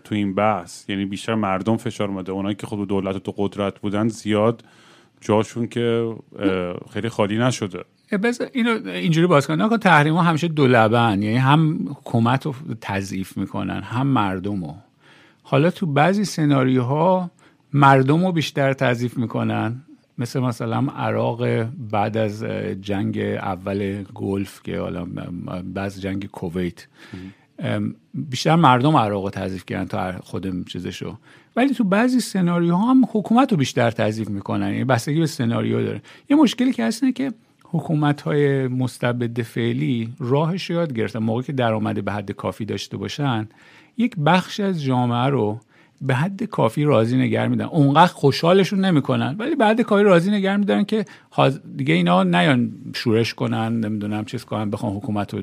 توی 0.03 0.17
این 0.17 0.35
بحث 0.35 0.89
یعنی 0.89 1.05
بیشتر 1.05 1.35
مردم 1.35 1.77
فشار 1.77 2.07
اومده. 2.07 2.31
اونایی 2.31 2.55
که 2.55 2.67
خود 2.67 2.87
دولت 2.87 3.15
و 3.15 3.19
تو 3.19 3.33
قدرت 3.37 3.79
بودن 3.79 4.07
زیاد 4.07 4.63
جاشون 5.21 5.67
که 5.67 6.15
خیلی 6.93 7.09
خالی 7.09 7.37
نشده. 7.37 7.83
بذار 8.23 8.49
اینو 8.53 8.87
اینجوری 8.87 9.27
باز 9.27 9.47
کنن 9.47 9.69
که 9.69 9.77
تحریم 9.77 10.13
ها 10.13 10.21
همیشه 10.21 10.47
دو 10.47 10.67
لبن 10.67 11.21
یعنی 11.21 11.37
هم 11.37 11.87
حکومت 11.89 12.45
رو 12.45 12.55
تضعیف 12.81 13.37
می‌کنن 13.37 13.81
هم 13.81 14.07
مردم 14.07 14.63
رو 14.63 14.75
حالا 15.43 15.71
تو 15.71 15.85
بعضی 15.85 16.25
سناریوها 16.25 17.31
مردم 17.73 18.25
رو 18.25 18.31
بیشتر 18.31 18.73
تضعیف 18.73 19.17
می‌کنن. 19.17 19.81
مثل 20.17 20.39
مثلا 20.39 20.87
عراق 20.97 21.63
بعد 21.91 22.17
از 22.17 22.43
جنگ 22.81 23.17
اول 23.19 24.03
گلف 24.13 24.63
که 24.63 24.79
حالا 24.79 25.07
بعد 25.63 25.91
جنگ 25.91 26.27
کویت. 26.27 26.87
بیشتر 28.13 28.55
مردم 28.55 28.95
عراق 28.95 29.23
رو 29.23 29.29
تضعیف 29.29 29.65
کردن 29.65 29.85
تا 29.85 30.11
خود 30.23 30.67
چیزشو. 30.67 31.17
ولی 31.55 31.73
تو 31.73 31.83
بعضی 31.83 32.19
سناریوها 32.19 32.91
هم 32.91 33.07
حکومت 33.11 33.51
رو 33.51 33.57
بیشتر 33.57 33.91
تضعیف 33.91 34.29
می‌کنن. 34.29 34.71
یعنی 34.71 34.83
بستگی 34.83 35.19
به 35.19 35.25
سناریو 35.25 35.83
داره. 35.83 36.01
یه 36.29 36.37
مشکلی 36.37 36.73
که 36.73 36.85
هست 36.85 37.03
که 37.15 37.31
حکومت 37.63 38.21
های 38.21 38.67
مستبد 38.67 39.41
فعلی 39.41 40.13
راهش 40.19 40.69
یاد 40.69 40.93
گرفتن. 40.93 41.19
موقعی 41.19 41.43
که 41.43 41.53
درآمد 41.53 42.05
به 42.05 42.11
حد 42.11 42.31
کافی 42.31 42.65
داشته 42.65 42.97
باشن 42.97 43.47
یک 43.97 44.15
بخش 44.25 44.59
از 44.59 44.83
جامعه 44.83 45.29
رو 45.29 45.59
به 46.01 46.15
حد 46.15 46.43
کافی 46.43 46.83
راضی 46.83 47.17
نگر 47.17 47.47
میدن 47.47 47.65
اونقدر 47.65 48.13
خوشحالشون 48.13 48.85
نمی‌کنن 48.85 49.35
ولی 49.39 49.55
به 49.55 49.65
حد 49.65 49.81
کافی 49.81 50.03
راضی 50.03 50.31
نگر 50.31 50.57
میدن 50.57 50.83
که 50.83 51.05
دیگه 51.77 51.93
اینا 51.93 52.23
نیان 52.23 52.71
شورش 52.93 53.33
کنن 53.33 53.79
نمی‌دونم 53.79 54.25
چیز 54.25 54.45
کنن 54.45 54.69
بخوان 54.69 54.93
حکومت 54.93 55.33
رو 55.33 55.41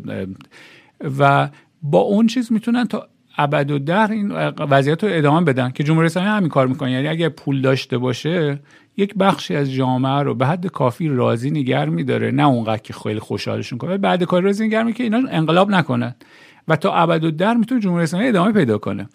و 1.18 1.48
با 1.82 1.98
اون 1.98 2.26
چیز 2.26 2.52
می‌تونن 2.52 2.86
تا 2.86 3.08
ابد 3.38 3.70
و 3.70 3.78
در 3.78 4.10
این 4.10 4.32
وضعیت 4.58 5.04
رو 5.04 5.10
ادامه 5.12 5.44
بدن 5.44 5.70
که 5.70 5.84
جمهوری 5.84 6.06
اسلامی 6.06 6.28
همین 6.28 6.48
کار 6.48 6.66
می‌کنه. 6.66 6.92
یعنی 6.92 7.08
اگر 7.08 7.28
پول 7.28 7.60
داشته 7.60 7.98
باشه 7.98 8.60
یک 8.96 9.14
بخشی 9.14 9.56
از 9.56 9.72
جامعه 9.72 10.22
رو 10.22 10.34
به 10.34 10.46
حد 10.46 10.66
کافی 10.66 11.08
راضی 11.08 11.50
نگر 11.50 11.88
میداره 11.88 12.30
نه 12.30 12.46
اونقدر 12.46 12.82
که 12.82 12.92
خیلی 12.92 13.20
خوشحالشون 13.20 13.78
کنه 13.78 13.98
بعد 13.98 14.22
کار 14.22 14.42
راضی 14.42 14.66
نگر 14.66 14.90
که 14.90 15.04
اینا 15.04 15.20
انقلاب 15.30 15.70
نکنن. 15.70 16.14
و 16.68 16.76
تا 16.76 16.94
ابد 16.94 17.24
و 17.24 17.30
در 17.30 17.54
می‌تونه 17.54 17.80
جمهوری 17.80 18.02
اسلامی 18.02 18.26
ادامه 18.26 18.52
پیدا 18.52 18.78
کنه. 18.78 19.08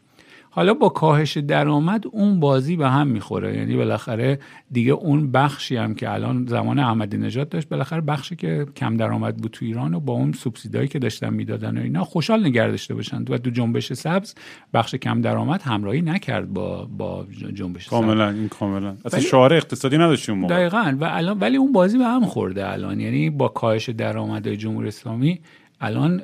حالا 0.55 0.73
با 0.73 0.89
کاهش 0.89 1.37
درآمد 1.37 2.03
اون 2.11 2.39
بازی 2.39 2.75
به 2.75 2.89
هم 2.89 3.07
می‌خوره. 3.07 3.57
یعنی 3.57 3.75
بالاخره 3.75 4.39
دیگه 4.71 4.91
اون 4.91 5.31
بخشی 5.31 5.75
هم 5.75 5.95
که 5.95 6.13
الان 6.13 6.45
زمان 6.45 6.79
احمدی 6.79 7.17
نژاد 7.17 7.49
داشت 7.49 7.69
بالاخره 7.69 8.01
بخشی 8.01 8.35
که 8.35 8.65
کم 8.75 8.97
درآمد 8.97 9.37
بود 9.37 9.51
تو 9.51 9.65
ایران 9.65 9.93
و 9.93 9.99
با 9.99 10.13
اون 10.13 10.31
سوبسیدایی 10.31 10.87
که 10.87 10.99
داشتن 10.99 11.33
می‌دادن 11.33 11.77
و 11.77 11.81
اینا 11.81 12.03
خوشحال 12.03 12.45
نگه 12.45 12.67
داشته 12.67 12.95
باشن. 12.95 13.25
و 13.29 13.37
تو 13.37 13.49
جنبش 13.49 13.93
سبز 13.93 14.35
بخش 14.73 14.95
کم 14.95 15.21
درآمد 15.21 15.61
همراهی 15.61 16.01
نکرد 16.01 16.53
با 16.53 16.85
با 16.85 17.25
جنبش 17.53 17.87
کاملا 17.87 18.29
این 18.29 18.49
کاملا. 18.49 18.95
اصلا 19.05 19.19
شعار 19.19 19.53
اقتصادی 19.53 19.97
نداشت 19.97 20.29
اون 20.29 20.39
موقع. 20.39 20.55
دقیقاً. 20.55 20.97
و 20.99 21.03
الان 21.03 21.39
ولی 21.39 21.57
اون 21.57 21.71
بازی 21.71 21.97
به 21.97 22.05
هم 22.05 22.25
خورده 22.25 22.71
الان. 22.71 22.99
یعنی 22.99 23.29
با 23.29 23.47
کاهش 23.47 23.89
درآمد 23.89 24.53
جمهوری 24.53 24.87
اسلامی 24.87 25.39
الان 25.83 26.21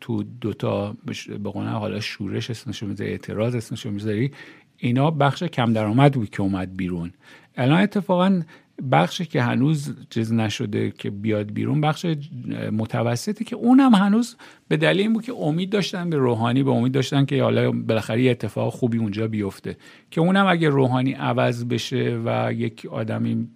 تو 0.00 0.22
دوتا 0.22 0.96
به 1.42 1.50
قول 1.50 1.66
حالا 1.66 2.00
شورش 2.00 2.50
اسمشو 2.50 2.86
می‌ذاری 2.86 3.10
اعتراض 3.10 3.54
اسمشو 3.54 3.90
می‌ذاری 3.90 4.30
اینا 4.76 5.10
بخش 5.10 5.42
کم 5.42 5.72
درآمد 5.72 6.12
بود 6.12 6.30
که 6.30 6.42
اومد 6.42 6.76
بیرون. 6.76 7.12
الان 7.56 7.80
اتفاقا 7.80 8.42
بخشی 8.92 9.24
که 9.24 9.42
هنوز 9.42 9.94
چیز 10.10 10.32
نشده 10.32 10.90
که 10.90 11.10
بیاد 11.10 11.52
بیرون 11.52 11.80
بخش 11.80 12.06
متوسطی 12.72 13.44
که 13.44 13.56
اونم 13.56 13.94
هنوز 13.94 14.36
به 14.68 14.76
دلیل 14.76 15.00
این 15.00 15.12
بود 15.12 15.24
که 15.24 15.32
امید 15.32 15.70
داشتن 15.70 16.10
به 16.10 16.16
روحانی 16.16 16.62
به 16.62 16.70
امید 16.70 16.92
داشتن 16.92 17.24
که 17.24 17.42
حالا 17.42 17.70
بالاخره 17.70 18.30
اتفاق 18.30 18.72
خوبی 18.72 18.98
اونجا 18.98 19.28
بیفته. 19.28 19.76
که 20.10 20.20
اونم 20.20 20.46
اگه 20.46 20.68
روحانی 20.68 21.12
عوض 21.12 21.64
بشه 21.64 22.20
و 22.24 22.52
یک 22.52 22.86
آدمی 22.90 23.48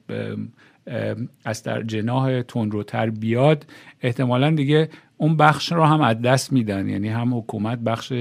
از 1.44 1.62
در 1.62 1.82
جناه 1.82 2.42
تندروتر 2.42 3.10
بیاد 3.10 3.66
احتمالا 4.00 4.50
دیگه 4.50 4.88
اون 5.16 5.36
بخش 5.36 5.72
رو 5.72 5.84
هم 5.84 6.00
از 6.00 6.22
دست 6.22 6.52
میدن. 6.52 6.88
یعنی 6.88 7.08
هم 7.08 7.34
حکومت 7.34 7.78
بخش 7.78 8.12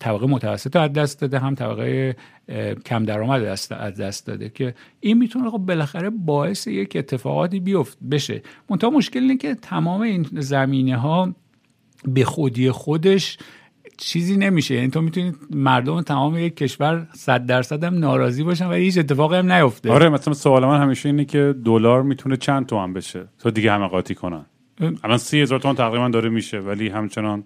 طبقه 0.00 0.26
متوسط 0.26 0.76
از 0.76 0.92
دست 0.92 1.20
داده 1.20 1.38
هم 1.38 1.54
طبقه 1.54 2.16
کم 2.86 3.04
درآمد 3.04 3.42
از 3.70 4.00
دست 4.00 4.26
داده 4.26 4.48
که 4.48 4.74
این 5.00 5.18
می‌تونه 5.18 5.50
خب 5.50 5.58
بالاخره 5.58 6.10
باعث 6.10 6.66
یک 6.66 6.96
اتفاقاتی 6.96 7.60
بیفت 7.60 7.98
بشه. 8.10 8.42
منتها 8.70 8.90
مشکل 8.90 9.20
اینه 9.20 9.36
که 9.36 9.54
تمام 9.54 10.00
این 10.00 10.26
زمینه 10.32 10.96
ها 10.96 11.34
به 12.04 12.24
خودی 12.24 12.70
خودش 12.70 13.38
چیزی 13.96 14.36
نمیشه. 14.36 14.74
یعنی 14.74 14.90
تو 14.90 15.00
می‌تونید 15.02 15.34
مردم 15.50 16.02
تمام 16.02 16.38
یک 16.38 16.56
کشور 16.56 17.06
صد 17.14 17.46
درصد 17.46 17.84
هم 17.84 17.98
ناراضی 17.98 18.42
باشن 18.42 18.66
و 18.66 18.72
هیچ 18.72 18.98
اتفاقی 18.98 19.36
هم 19.36 19.52
نیفته. 19.52 19.92
آره 19.92 20.08
مثلا 20.08 20.34
سوال 20.34 20.66
من 20.66 20.80
همیشه 20.80 21.08
اینه 21.08 21.24
که 21.24 21.54
دلار 21.64 22.02
می‌تونه 22.02 22.36
چند 22.36 22.66
تومن 22.66 22.92
بشه 22.92 23.28
تا 23.38 23.50
دیگه 23.50 23.72
همه 23.72 23.88
قاطی 23.88 24.14
کنن؟ 24.14 24.46
الان 25.04 25.18
سی 25.18 25.40
هزار 25.40 25.58
تومن 25.58 25.74
تقریبا 25.74 26.08
داره 26.08 26.28
میشه 26.28 26.58
ولی 26.58 26.88
همچنان 26.88 27.44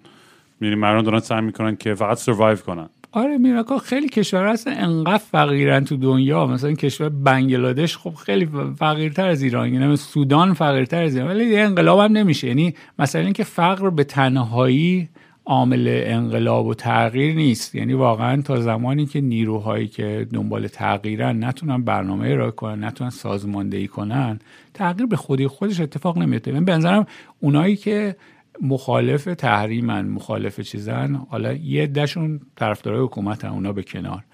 می‌بینی 0.60 0.80
مردم 0.80 1.02
دارن 1.02 1.20
سعی 1.20 1.40
می‌کنن 1.40 1.76
که 1.76 1.94
فقط 1.94 2.16
سروایو 2.16 2.56
کنن. 2.56 2.88
آره 3.12 3.38
میراکا 3.38 3.78
خیلی 3.78 4.08
کشور 4.08 4.48
هستن 4.48 4.72
انقدر 4.84 5.22
فقیرن 5.32 5.84
تو 5.84 5.96
دنیا. 5.96 6.46
مثلا 6.46 6.72
کشور 6.72 7.08
بنگلادش 7.08 7.96
خب 7.96 8.14
خیلی 8.14 8.48
فقیرتر 8.78 9.28
از 9.28 9.42
ایران. 9.42 9.74
یعنی 9.74 9.96
سودان 9.96 10.54
فقیرتر 10.54 11.02
از 11.02 11.14
ایران. 11.14 11.28
ولی 11.30 11.56
انقلاب 11.56 12.00
هم 12.00 12.12
نمیشه. 12.12 12.48
یعنی 12.48 12.74
مثلا 12.98 13.22
اینکه 13.22 13.44
فقر 13.44 13.90
به 13.90 14.04
تنهایی 14.04 15.08
عامل 15.44 16.02
انقلاب 16.06 16.66
و 16.66 16.74
تغییر 16.74 17.34
نیست. 17.34 17.74
یعنی 17.74 17.92
واقعا 17.92 18.42
تا 18.42 18.60
زمانی 18.60 19.06
که 19.06 19.20
نیروهایی 19.20 19.88
که 19.88 20.26
دنبال 20.32 20.66
تغییرن 20.66 21.44
نتونن 21.44 21.82
برنامه 21.82 22.34
را 22.34 22.50
کنن 22.50 22.84
نتونن 22.84 23.10
سازماندهی 23.10 23.88
کنن 23.88 24.38
تغییر 24.76 25.06
به 25.06 25.16
خودی 25.16 25.46
خودش 25.46 25.80
اتفاق 25.80 26.18
نمیفته 26.18 26.52
من 26.52 26.64
به 26.64 26.76
نظرم 26.76 27.06
اونایی 27.40 27.76
که 27.76 28.16
مخالف 28.62 29.24
تحریمن 29.24 30.08
مخالف 30.08 30.60
چیزن 30.60 31.14
حالا 31.14 31.52
یه 31.52 31.86
دشون 31.86 32.40
طرفدارای 32.56 33.04
حکومتن 33.04 33.48
اونا 33.48 33.72
به 33.72 33.82
کنار. 33.82 34.24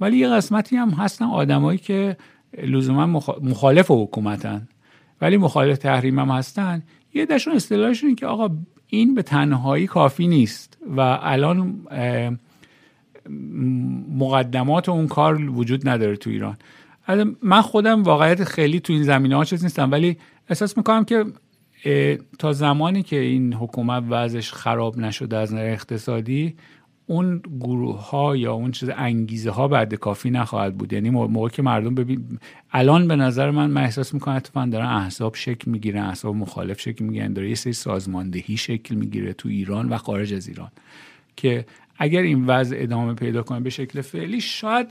ولی 0.00 0.16
یه 0.16 0.28
قسمتی 0.28 0.76
هم 0.76 0.90
هستن 0.90 1.24
آدمایی 1.24 1.78
که 1.78 2.16
لزوما 2.62 3.06
مخالف 3.42 3.90
حکومتن. 3.90 4.68
ولی 5.20 5.36
مخالف 5.36 5.78
تحریم 5.78 6.18
هم 6.18 6.30
هستن. 6.30 6.82
یه 7.14 7.26
دشون 7.26 7.54
اصطلاحشون 7.54 8.14
که 8.14 8.26
آقا 8.26 8.48
این 8.86 9.14
به 9.14 9.22
تنهایی 9.22 9.86
کافی 9.86 10.26
نیست 10.26 10.78
و 10.96 11.00
الان 11.22 11.86
مقدمات 14.18 14.88
اون 14.88 15.08
کار 15.08 15.50
وجود 15.50 15.88
نداره 15.88 16.16
تو 16.16 16.30
ایران. 16.30 16.56
من 17.42 17.60
خودم 17.60 18.02
واقعیت 18.02 18.44
خیلی 18.44 18.80
تو 18.80 18.92
این 18.92 19.02
زمینه 19.02 19.36
ها 19.36 19.44
چیز 19.44 19.62
نیستم 19.62 19.90
ولی 19.90 20.16
احساس 20.48 20.76
می‌کنم 20.76 21.04
که 21.04 21.24
تا 22.38 22.52
زمانی 22.52 23.02
که 23.02 23.20
این 23.20 23.54
حکومت 23.54 24.04
وضعش 24.08 24.52
خراب 24.52 24.98
نشده 24.98 25.36
از 25.36 25.54
نظر 25.54 25.66
اقتصادی 25.66 26.54
اون 27.06 27.42
گروه 27.60 28.10
ها 28.10 28.36
یا 28.36 28.52
اون 28.52 28.70
چیز 28.70 28.90
انگیزه 28.96 29.50
ها 29.50 29.68
بعد 29.68 29.94
کافی 29.94 30.30
نخواهد 30.30 30.78
بود. 30.78 30.92
یعنی 30.92 31.10
موقع 31.10 31.48
که 31.48 31.62
مردم 31.62 31.94
ببین 31.94 32.38
الان 32.72 33.08
به 33.08 33.16
نظر 33.16 33.50
من 33.50 33.70
من 33.70 33.82
احساس 33.82 34.14
می‌کنم 34.14 34.34
اتفاقا 34.34 34.66
دارن 34.66 34.86
احزاب 34.86 35.34
شکل 35.34 35.70
می‌گیرن 35.70 36.02
احزاب 36.02 36.34
مخالف 36.34 36.80
شکل 36.80 37.04
می‌گیرن 37.04 37.32
داره 37.32 37.48
یه 37.48 37.54
سری 37.54 37.72
سازماندهی 37.72 38.56
شکل 38.56 38.94
می‌گیره 38.94 39.32
تو 39.32 39.48
ایران 39.48 39.88
و 39.88 39.98
خارج 39.98 40.34
از 40.34 40.48
ایران 40.48 40.70
که 41.36 41.66
اگر 41.98 42.20
این 42.20 42.46
وضع 42.46 42.76
ادامه 42.78 43.14
پیدا 43.14 43.42
کنه 43.42 43.60
به 43.60 43.70
شکل 43.70 44.00
فعلی 44.00 44.40
شاید 44.40 44.88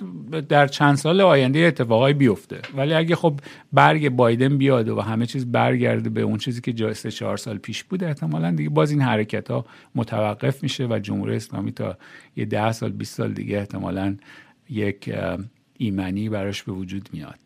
در 0.48 0.68
چند 0.68 0.96
سال 0.96 1.22
آینده 1.22 1.60
اتفاقای 1.60 2.14
بیفته. 2.14 2.62
ولی 2.78 2.94
اگه 2.94 3.16
خب 3.16 3.40
برگ 3.74 4.10
بایدن 4.10 4.58
بیاد 4.58 4.90
و 4.90 5.02
همه 5.02 5.26
چیز 5.26 5.52
برگرده 5.52 6.10
به 6.10 6.22
اون 6.22 6.38
چیزی 6.38 6.62
که 6.62 6.74
جا 6.74 6.94
چهار 6.94 7.38
سال 7.38 7.58
پیش 7.58 7.84
بوده 7.84 8.08
احتمالا 8.08 8.52
دیگه 8.52 8.70
باز 8.70 8.92
این 8.92 9.02
حرکت 9.02 9.52
ها 9.52 9.66
متوقف 9.96 10.64
میشه 10.64 10.88
و 10.88 11.00
جمهوری 11.00 11.36
اسلامی 11.36 11.72
تا 11.72 11.98
یه 12.36 12.46
ده 12.46 12.72
سال 12.72 12.92
20 12.92 13.16
سال 13.16 13.34
دیگه 13.34 13.58
احتمالا 13.58 14.16
یک 14.70 15.14
ایمنی 15.78 16.30
براش 16.30 16.64
به 16.64 16.72
وجود 16.72 17.10
میاد. 17.14 17.40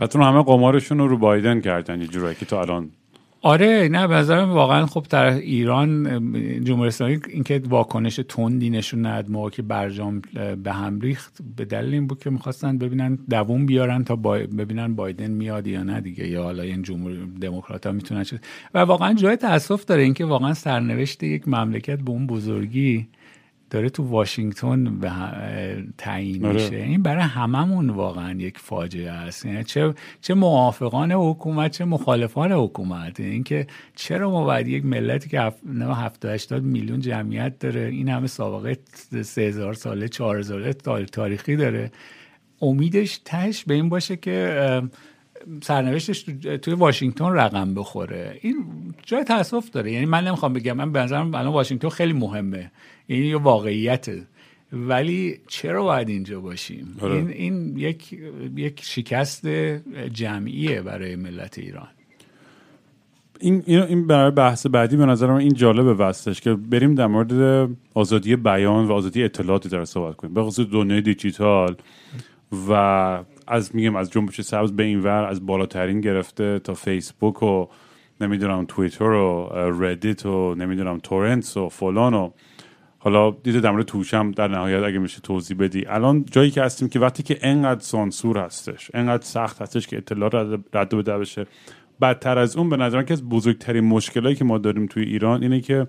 پتون 0.00 0.22
همه 0.22 0.42
قمارشون 0.42 0.98
رو 0.98 1.08
رو 1.08 1.18
بایدن 1.18 1.60
کردن 1.60 2.00
یه 2.00 2.06
جورایی 2.06 2.34
که 2.34 2.46
تو 2.46 2.56
الان 2.56 2.90
آره 3.44 3.88
نه 3.92 4.06
به 4.06 4.14
نظرم 4.14 4.50
واقعا 4.50 4.86
خب 4.86 5.06
در 5.10 5.24
ایران 5.24 6.04
جمهوری 6.64 6.88
اسلامی 6.88 7.20
اینکه 7.28 7.62
واکنش 7.68 8.20
تندی 8.28 8.70
نشون 8.70 9.06
ند 9.06 9.30
موقع 9.30 9.50
که 9.50 9.62
برجام 9.62 10.22
به 10.62 10.72
هم 10.72 11.00
ریخت 11.00 11.38
به 11.56 11.64
دلیل 11.64 11.94
این 11.94 12.06
بود 12.06 12.18
که 12.18 12.30
می‌خواستن 12.30 12.78
ببینن 12.78 13.18
دووم 13.30 13.66
بیارن 13.66 14.04
تا 14.04 14.16
ببینن 14.16 14.94
بایدن 14.94 15.30
میاد 15.30 15.66
یا 15.66 15.82
نه 15.82 16.00
دیگه 16.00 16.28
یا 16.28 16.42
حالا 16.42 16.62
این 16.62 16.82
جمهوری 16.82 17.26
دموکرات 17.40 17.86
ها 17.86 17.92
می‌تونن 17.92 18.24
و 18.74 18.78
واقعا 18.78 19.14
جای 19.14 19.36
تاسف 19.36 19.84
داره 19.84 20.02
اینکه 20.02 20.24
واقعا 20.24 20.54
سرنوشت 20.54 21.22
یک 21.22 21.48
مملکت 21.48 21.98
به 21.98 22.10
اون 22.10 22.26
بزرگی 22.26 23.08
داره 23.74 23.90
تو 23.90 24.02
واشنگتن 24.02 24.98
به 24.98 25.10
تعیین 25.98 26.44
آره. 26.44 26.54
میشه. 26.54 26.76
این 26.76 27.02
برای 27.02 27.22
هممون 27.22 27.90
واقعا 27.90 28.32
یک 28.32 28.58
فاجعه 28.58 29.10
است. 29.10 29.46
یعنی 29.46 29.64
چه 29.64 29.94
چه 30.20 30.34
موافقان 30.34 31.12
حکومت 31.12 31.70
چه 31.70 31.84
مخالفان 31.84 32.52
حکومت. 32.52 33.20
اینکه 33.20 33.66
چرا 33.94 34.30
ما 34.30 34.44
باید 34.44 34.68
یک 34.68 34.84
ملتی 34.84 35.28
که 35.28 35.40
70 35.40 36.24
80 36.24 36.62
میلیون 36.62 37.00
جمعیت 37.00 37.58
داره 37.58 37.80
این 37.80 38.08
همه 38.08 38.26
سابقه 38.26 38.78
3000 39.22 39.74
ساله 39.74 40.08
4000 40.08 40.72
سال 40.84 41.04
تاریخی 41.06 41.56
داره. 41.56 41.90
امیدش 42.62 43.20
تهش 43.24 43.64
به 43.64 43.74
این 43.74 43.88
باشه 43.88 44.16
که 44.16 44.82
سرنوشتش 45.62 46.22
توی 46.62 46.74
واشنگتن 46.74 47.24
رقم 47.32 47.74
بخوره. 47.74 48.38
این 48.40 48.56
جای 49.06 49.24
تاسف 49.24 49.70
داره. 49.70 49.92
یعنی 49.92 50.06
من 50.06 50.26
نمی‌خوام 50.26 50.52
بگم 50.52 50.72
من 50.72 50.92
به 50.92 51.00
نظرم 51.00 51.34
الان 51.34 51.52
واشنگتن 51.52 51.88
خیلی 51.88 52.12
مهمه. 52.12 52.70
این 53.06 53.22
یه 53.24 53.36
واقعیت 53.36 54.06
ولی 54.72 55.40
چرا 55.48 55.82
باید 55.82 56.08
اینجا 56.08 56.40
باشیم؟ 56.40 56.96
آره. 57.00 57.14
این, 57.14 57.28
این 57.28 57.78
یک 57.78 58.18
یک 58.56 58.80
شکست 58.82 59.46
جمعیه 60.12 60.82
برای 60.82 61.16
ملت 61.16 61.58
ایران. 61.58 61.88
این 63.40 63.62
این 63.66 64.06
برای 64.06 64.30
بحث 64.30 64.66
بعدی 64.66 64.96
به 64.96 65.06
نظرم 65.06 65.34
این 65.34 65.52
جالبه 65.52 65.94
وستش 65.94 66.40
که 66.40 66.54
بریم 66.54 66.94
در 66.94 67.06
مورد 67.06 67.70
آزادی 67.94 68.36
بیان 68.36 68.86
و 68.86 68.92
آزادی 68.92 69.22
اطلاعاتی 69.22 69.68
در 69.68 69.84
صحبت 69.84 70.16
کنیم. 70.16 70.34
به 70.34 70.42
خصوص 70.42 70.66
دنیای 70.72 71.00
دیجیتال 71.00 71.76
و 72.68 72.72
از 73.46 73.76
میگم 73.76 73.96
از 73.96 74.10
جنبش 74.10 74.40
سبز 74.40 74.72
به 74.72 74.82
این 74.82 75.00
ور 75.00 75.24
از 75.24 75.46
بالاترین 75.46 76.00
گرفته 76.00 76.58
تا 76.58 76.74
فیسبوک 76.74 77.42
و 77.42 77.66
نمی‌دونم 78.20 78.64
توییتر 78.68 79.04
و 79.04 79.48
ردیت 79.80 80.26
و 80.26 80.54
نمی‌دونم 80.54 80.98
تورنتس 80.98 81.56
و 81.56 81.68
فلان 81.68 82.14
و 82.14 82.30
حالا 83.04 83.30
دیده 83.30 83.60
در 83.60 83.70
مورد 83.70 83.84
توشم 83.84 84.30
در 84.30 84.48
نهایت 84.48 84.82
اگه 84.82 84.98
میشه 84.98 85.20
توضیح 85.20 85.56
بدی. 85.56 85.86
الان 85.86 86.24
جایی 86.30 86.50
که 86.50 86.62
هستیم 86.62 86.88
که 86.88 86.98
وقتی 86.98 87.22
که 87.22 87.38
انقدر 87.42 87.80
سانسور 87.80 88.38
هستش 88.38 88.90
انقدر 88.94 89.24
سخت 89.24 89.62
هستش 89.62 89.86
که 89.86 89.96
اطلاع 89.96 90.30
رد 90.72 90.92
و 90.92 90.98
بدل 90.98 91.18
بشه 91.18 91.46
بدتر 92.00 92.38
از 92.38 92.56
اون 92.56 92.70
به 92.70 92.76
نظر 92.76 93.02
که 93.02 93.12
از 93.12 93.28
بزرگترین 93.28 93.84
مشکلایی 93.84 94.36
که 94.36 94.44
ما 94.44 94.58
داریم 94.58 94.86
توی 94.86 95.04
ایران 95.04 95.42
اینه 95.42 95.60
که 95.60 95.86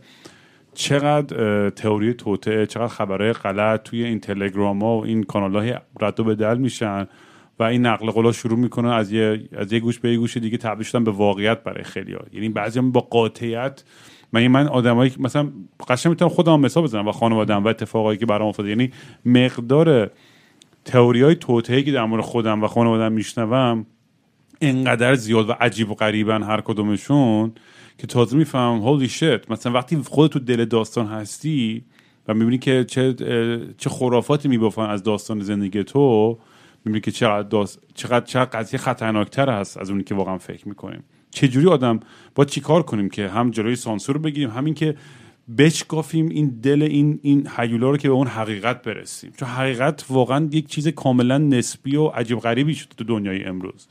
چقدر 0.74 1.70
تئوری 1.70 2.14
توته 2.14 2.66
چقدر 2.66 2.88
خبرهای 2.88 3.34
غلط 3.34 3.84
توی 3.84 4.04
این 4.04 4.20
تلگرام 4.20 4.82
ها 4.82 4.98
و 4.98 5.06
این 5.06 5.24
کانال 5.24 5.56
های 5.56 5.76
رد 6.02 6.20
و 6.20 6.24
بدل 6.24 6.58
میشن 6.58 7.08
و 7.60 7.64
این 7.64 7.86
نقل 7.86 8.12
قولا 8.12 8.32
شروع 8.32 8.60
می‌کنن 8.60 8.90
از 8.90 9.12
یه 9.12 9.50
از 9.58 9.74
یه 9.74 9.80
گوش 9.80 10.00
به 10.00 10.12
یه 10.12 10.18
گوش 10.18 10.38
دیگه 10.38 10.58
تبدیل 10.58 10.84
شدن 10.86 11.04
به 11.04 11.12
واقعیت 11.12 11.64
برای 11.64 11.84
خیلی 11.84 12.14
ها 12.14 12.22
یعنی 12.34 12.50
بعضی 12.50 12.82
با 12.82 13.02
قاطعیت 13.02 13.84
من 14.36 14.48
من 14.48 14.68
آدمایی 14.68 15.12
مثلا 15.20 15.52
قشنگ 15.88 16.10
می‌تونم 16.10 16.30
خودم 16.30 16.60
مثال 16.60 16.84
بزنم 16.84 17.08
و 17.08 17.12
خانواده‌ام 17.12 17.64
و 17.64 17.68
اتفاقایی 17.68 18.18
که 18.18 18.26
برام 18.26 18.48
افتاده. 18.48 18.70
یعنی 18.70 18.92
مقدار 19.26 20.12
تئوری 20.86 21.22
های 21.22 21.36
توطئه‌ای 21.36 21.84
که 21.84 21.92
در 21.92 22.06
مورد 22.06 22.24
خودم 22.24 22.64
و 22.64 22.68
خانواده‌ام 22.68 23.12
میشنوم 23.12 23.86
انقدر 24.62 25.16
زیاد 25.16 25.50
و 25.50 25.54
عجیب 25.54 25.92
و 25.92 25.94
غریبن 25.94 26.44
هر 26.44 26.62
کدومشون 26.62 27.52
که 27.98 28.08
تازه 28.08 28.38
می‌فهمم 28.38 28.82
هولی 28.82 29.08
شت 29.08 29.52
مثلا 29.52 29.72
وقتی 29.72 29.98
خودت 29.98 30.34
تو 30.34 30.40
دل 30.40 30.66
داستان 30.66 31.08
هستی 31.08 31.84
و 32.28 32.34
می‌بینی 32.34 32.58
که 32.58 32.84
چه 32.84 33.14
چه 33.78 33.90
خرافاتی 33.90 34.48
میبافن 34.48 34.82
از 34.82 35.04
داستان 35.04 35.40
زندگی 35.40 35.84
تو 35.84 36.38
می‌بینی 36.86 37.02
که 37.02 37.12
چقدر 37.12 37.48
داست... 37.48 37.80
چقدر 37.94 38.26
چقدر 38.26 38.60
قضیه 38.60 38.80
خطرناکتر 38.80 39.50
هست 39.50 39.78
از 39.78 39.90
اونی 39.90 40.04
که 40.04 40.16
واقعا 40.16 40.38
فکر 40.38 40.68
می‌کنیم. 40.68 41.04
چجوری 41.36 41.68
آدم 41.68 42.00
با 42.36 42.46
چیکار 42.46 42.84
کنیم 42.84 43.10
که 43.10 43.28
هم 43.30 43.52
جلوی 43.52 43.76
سانسور 43.76 44.18
بگیریم؟ 44.18 44.50
همین 44.50 44.74
که 44.74 44.96
بشکافیم 45.58 46.30
این 46.30 46.60
دل 46.64 46.82
این 46.82 47.20
این 47.24 47.48
حیولا 47.48 47.90
رو 47.90 47.98
که 47.98 48.08
به 48.08 48.14
اون 48.14 48.28
حقیقت 48.28 48.82
برسیم. 48.82 49.32
چون 49.38 49.50
حقیقت 49.50 50.06
واقعا 50.10 50.50
یک 50.52 50.68
چیز 50.68 50.88
کاملا 50.88 51.38
نسبی 51.38 51.96
و 51.96 52.08
عجیب 52.08 52.40
غریبی 52.40 52.76
شده 52.76 52.96
تو 52.98 53.04
دنیای 53.04 53.44
امروز. 53.44 53.88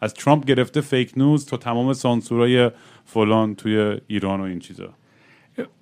از 0.00 0.14
ترامپ 0.14 0.44
گرفته 0.44 0.80
فیک 0.80 1.12
نیوز 1.16 1.46
تا 1.46 1.56
تمام 1.56 1.92
سانسورای 1.92 2.70
فلان 3.04 3.54
توی 3.54 4.00
ایران 4.06 4.40
و 4.40 4.42
این 4.42 4.58
چیزا. 4.58 4.88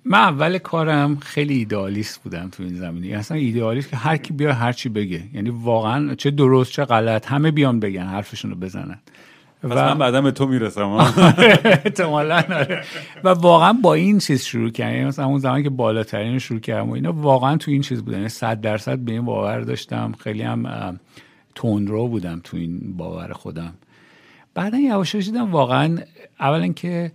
من 0.05 0.19
اول 0.19 0.57
کارم 0.57 1.17
خیلی 1.17 1.53
ایدئالیست 1.53 2.23
بودم 2.23 2.49
تو 2.49 2.63
این 2.63 2.75
زمینه. 2.75 3.17
اصلا 3.17 3.37
ایدئالیست 3.37 3.89
که 3.89 3.97
هر 3.97 4.17
کی 4.17 4.33
بیا 4.33 4.53
هر 4.53 4.71
چی 4.71 4.89
بگه. 4.89 5.23
یعنی 5.33 5.49
واقعا 5.49 6.15
چه 6.15 6.31
درست 6.31 6.71
چه 6.71 6.85
غلط 6.85 7.27
همه 7.27 7.51
بیان 7.51 7.79
بگن 7.79 8.05
حرفشون 8.05 8.51
رو 8.51 8.57
بزنن. 8.57 8.99
و 9.63 9.75
من 9.75 9.97
بعدا 9.97 10.21
به 10.21 10.31
تو 10.31 10.47
می‌رسم. 10.47 10.89
احتمالا 11.65 12.35
آره. 12.35 12.83
و 13.23 13.29
واقعا 13.29 13.73
با 13.73 13.93
این 13.93 14.19
چیز 14.19 14.43
شروع 14.43 14.69
کردم. 14.69 14.93
یعنی 14.93 15.05
مثلا 15.05 15.25
اون 15.25 15.39
زمان 15.39 15.63
که 15.63 15.69
بالاترین 15.69 16.39
شروع 16.39 16.59
کردم 16.59 16.89
و 16.89 16.93
اینا 16.93 17.13
واقعا 17.13 17.57
تو 17.57 17.71
این 17.71 17.81
چیز 17.81 18.03
بودن 18.03 18.17
یعنی 18.17 18.29
صد 18.29 18.61
درصد 18.61 18.97
به 18.97 19.11
این 19.11 19.25
باور 19.25 19.61
داشتم. 19.61 20.11
خیلی 20.19 20.41
هم 20.41 20.99
تندرو 21.55 22.07
بودم 22.07 22.41
تو 22.43 22.57
این 22.57 22.97
باور 22.97 23.33
خودم. 23.33 23.73
بعدا 24.53 24.77
یواش 24.77 25.15
دیدم 25.15 25.51
واقعا 25.51 25.97
اولا 26.39 26.67
که 26.67 27.11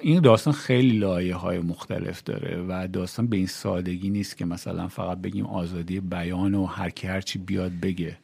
این 0.00 0.20
داستان 0.20 0.54
خیلی 0.54 0.98
لایه 0.98 1.34
های 1.34 1.58
مختلف 1.58 2.22
داره 2.22 2.64
و 2.68 2.88
داستان 2.92 3.26
به 3.26 3.36
این 3.36 3.46
سادگی 3.46 4.10
نیست 4.10 4.36
که 4.36 4.44
مثلا 4.44 4.88
فقط 4.88 5.18
بگیم 5.18 5.46
آزادی 5.46 6.00
بیان 6.00 6.54
و 6.54 6.66
هر 6.66 6.90
کی 6.90 7.06
هرچی 7.06 7.38
بیاد 7.38 7.72
بگه. 7.82 8.16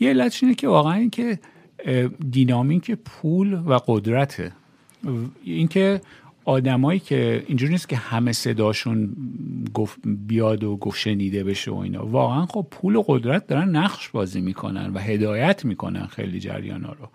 یه 0.00 0.10
علتش 0.10 0.42
اینه 0.42 0.54
که 0.54 0.68
واقعا 0.68 0.92
این 0.92 1.10
که 1.10 1.38
دینامیک 2.30 2.90
پول 2.90 3.54
و 3.54 3.78
قدرته. 3.86 4.52
اینکه 5.44 6.00
آدمایی 6.44 7.00
که 7.00 7.44
اینجوری 7.46 7.72
نیست 7.72 7.88
که 7.88 7.96
همه 7.96 8.32
صداشون 8.32 9.16
گفت 9.74 9.98
بیاد 10.04 10.64
و 10.64 10.76
گفت 10.76 10.98
شنیده 10.98 11.44
بشه 11.44 11.70
و 11.70 11.76
اینا. 11.76 12.06
واقعا 12.06 12.46
خب 12.46 12.66
پول 12.70 12.96
و 12.96 13.04
قدرت 13.06 13.46
دارن 13.46 13.68
نقش 13.68 14.08
بازی 14.08 14.40
می‌کنن 14.40 14.90
و 14.94 14.98
هدایت 14.98 15.64
می‌کنن 15.64 16.06
خیلی 16.06 16.40
جریان 16.40 16.84
ها 16.84 16.92
رو. 16.92 17.08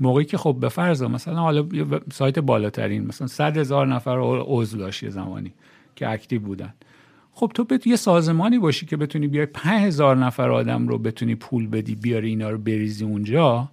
موقعی 0.00 0.24
که 0.24 0.38
خب 0.38 0.56
به 0.60 0.68
فرض 0.68 1.02
مثلا 1.02 1.34
حالا 1.34 1.68
سایت 2.12 2.38
بالاترین 2.38 3.06
مثلا 3.06 3.26
صد 3.26 3.56
هزار 3.56 3.86
نفر 3.86 4.18
عضو 4.46 4.78
داشت 4.78 5.02
یه 5.02 5.10
زمانی 5.10 5.52
که 5.96 6.10
اکتیو 6.10 6.40
بودن. 6.40 6.74
خب 7.32 7.50
تو 7.54 7.64
بتونی 7.64 7.90
یه 7.90 7.96
سازمانی 7.96 8.58
باشی 8.58 8.86
که 8.86 8.96
بتونی 8.96 9.26
بیای 9.26 9.46
پنج 9.46 9.86
هزار 9.86 10.16
نفر 10.16 10.50
آدم 10.50 10.88
رو 10.88 10.98
بتونی 10.98 11.34
پول 11.34 11.66
بدی 11.66 11.94
بیاری 11.94 12.28
اینا 12.28 12.50
رو 12.50 12.58
بریزی 12.58 13.04
اونجا 13.04 13.68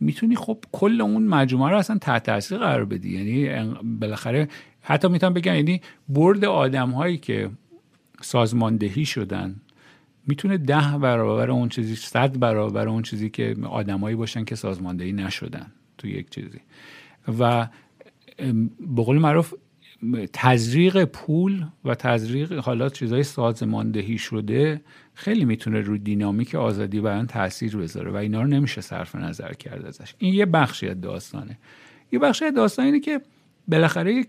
می‌تونی 0.00 0.36
خب 0.36 0.58
کل 0.72 1.00
اون 1.00 1.24
مجموعه 1.24 1.70
رو 1.70 1.78
اصلا 1.78 1.98
تحت 1.98 2.22
تاثیر 2.22 2.58
قرار 2.58 2.84
بدی. 2.84 3.10
یعنی 3.10 3.74
بالاخره 4.00 4.48
حتی 4.80 5.08
می‌تونم 5.08 5.34
بگم 5.34 5.54
یعنی 5.54 5.80
برد 6.08 6.44
آدم 6.44 6.90
هایی 6.90 7.18
که 7.18 7.50
سازماندهی 8.20 9.04
شدن 9.04 9.56
می‌تونه 10.26 10.58
ده 10.58 10.98
برابر 10.98 11.50
اون 11.50 11.68
چیزی 11.68 11.96
صد 11.96 12.38
برابر 12.38 12.88
اون 12.88 13.02
چیزی 13.02 13.30
که 13.30 13.56
آدمایی 13.64 14.16
باشن 14.16 14.44
که 14.44 14.54
سازماندهی 14.54 15.12
نشدن 15.12 15.66
تو 15.98 16.08
یک 16.08 16.30
چیزی. 16.30 16.60
و 17.38 17.68
به 18.96 19.02
قول 19.02 19.18
معروف 19.18 19.54
تزریق 20.32 21.04
پول 21.04 21.64
و 21.84 21.94
تزریق 21.94 22.52
حالا 22.52 22.88
چیزای 22.88 23.22
سازماندهی 23.22 24.18
شده 24.18 24.80
خیلی 25.18 25.44
می‌تونه 25.44 25.80
رو 25.80 25.98
دینامیک 25.98 26.54
آزادی 26.54 27.00
بیان 27.00 27.26
تاثیر 27.26 27.76
بذاره 27.76 28.10
و 28.10 28.16
اینا 28.16 28.42
رو 28.42 28.48
نمیشه 28.48 28.80
صرف 28.80 29.14
نظر 29.14 29.52
کرد 29.52 29.86
ازش. 29.86 30.14
این 30.18 30.34
یه 30.34 30.46
بخشی 30.46 30.88
از 30.88 31.00
داستانه. 31.00 31.58
یه 32.12 32.18
بخشی 32.18 32.44
از 32.44 32.54
داستان 32.54 32.84
اینه 32.84 33.00
که 33.00 33.20
بالاخره 33.68 34.14
یک 34.14 34.28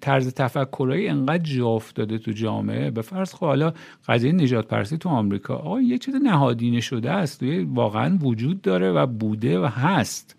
طرز 0.00 0.34
تفکرایی 0.34 1.08
انقدر 1.08 1.42
جا 1.42 1.68
افتاده 1.68 2.18
تو 2.18 2.32
جامعه. 2.32 2.90
به 2.90 3.02
فرض 3.02 3.34
خب 3.34 3.46
حالا 3.46 3.74
قضیه 4.08 4.32
نجات 4.32 4.68
پرسی 4.68 4.98
تو 4.98 5.08
آمریکا 5.08 5.54
آقا 5.54 5.80
یه 5.80 5.98
چیز 5.98 6.14
نهادینه 6.14 6.80
شده 6.80 7.10
است 7.10 7.40
توی 7.40 7.64
واقعا 7.64 8.18
وجود 8.18 8.62
داره 8.62 8.92
و 8.92 9.06
بوده 9.06 9.60
و 9.60 9.66
هست. 9.66 10.36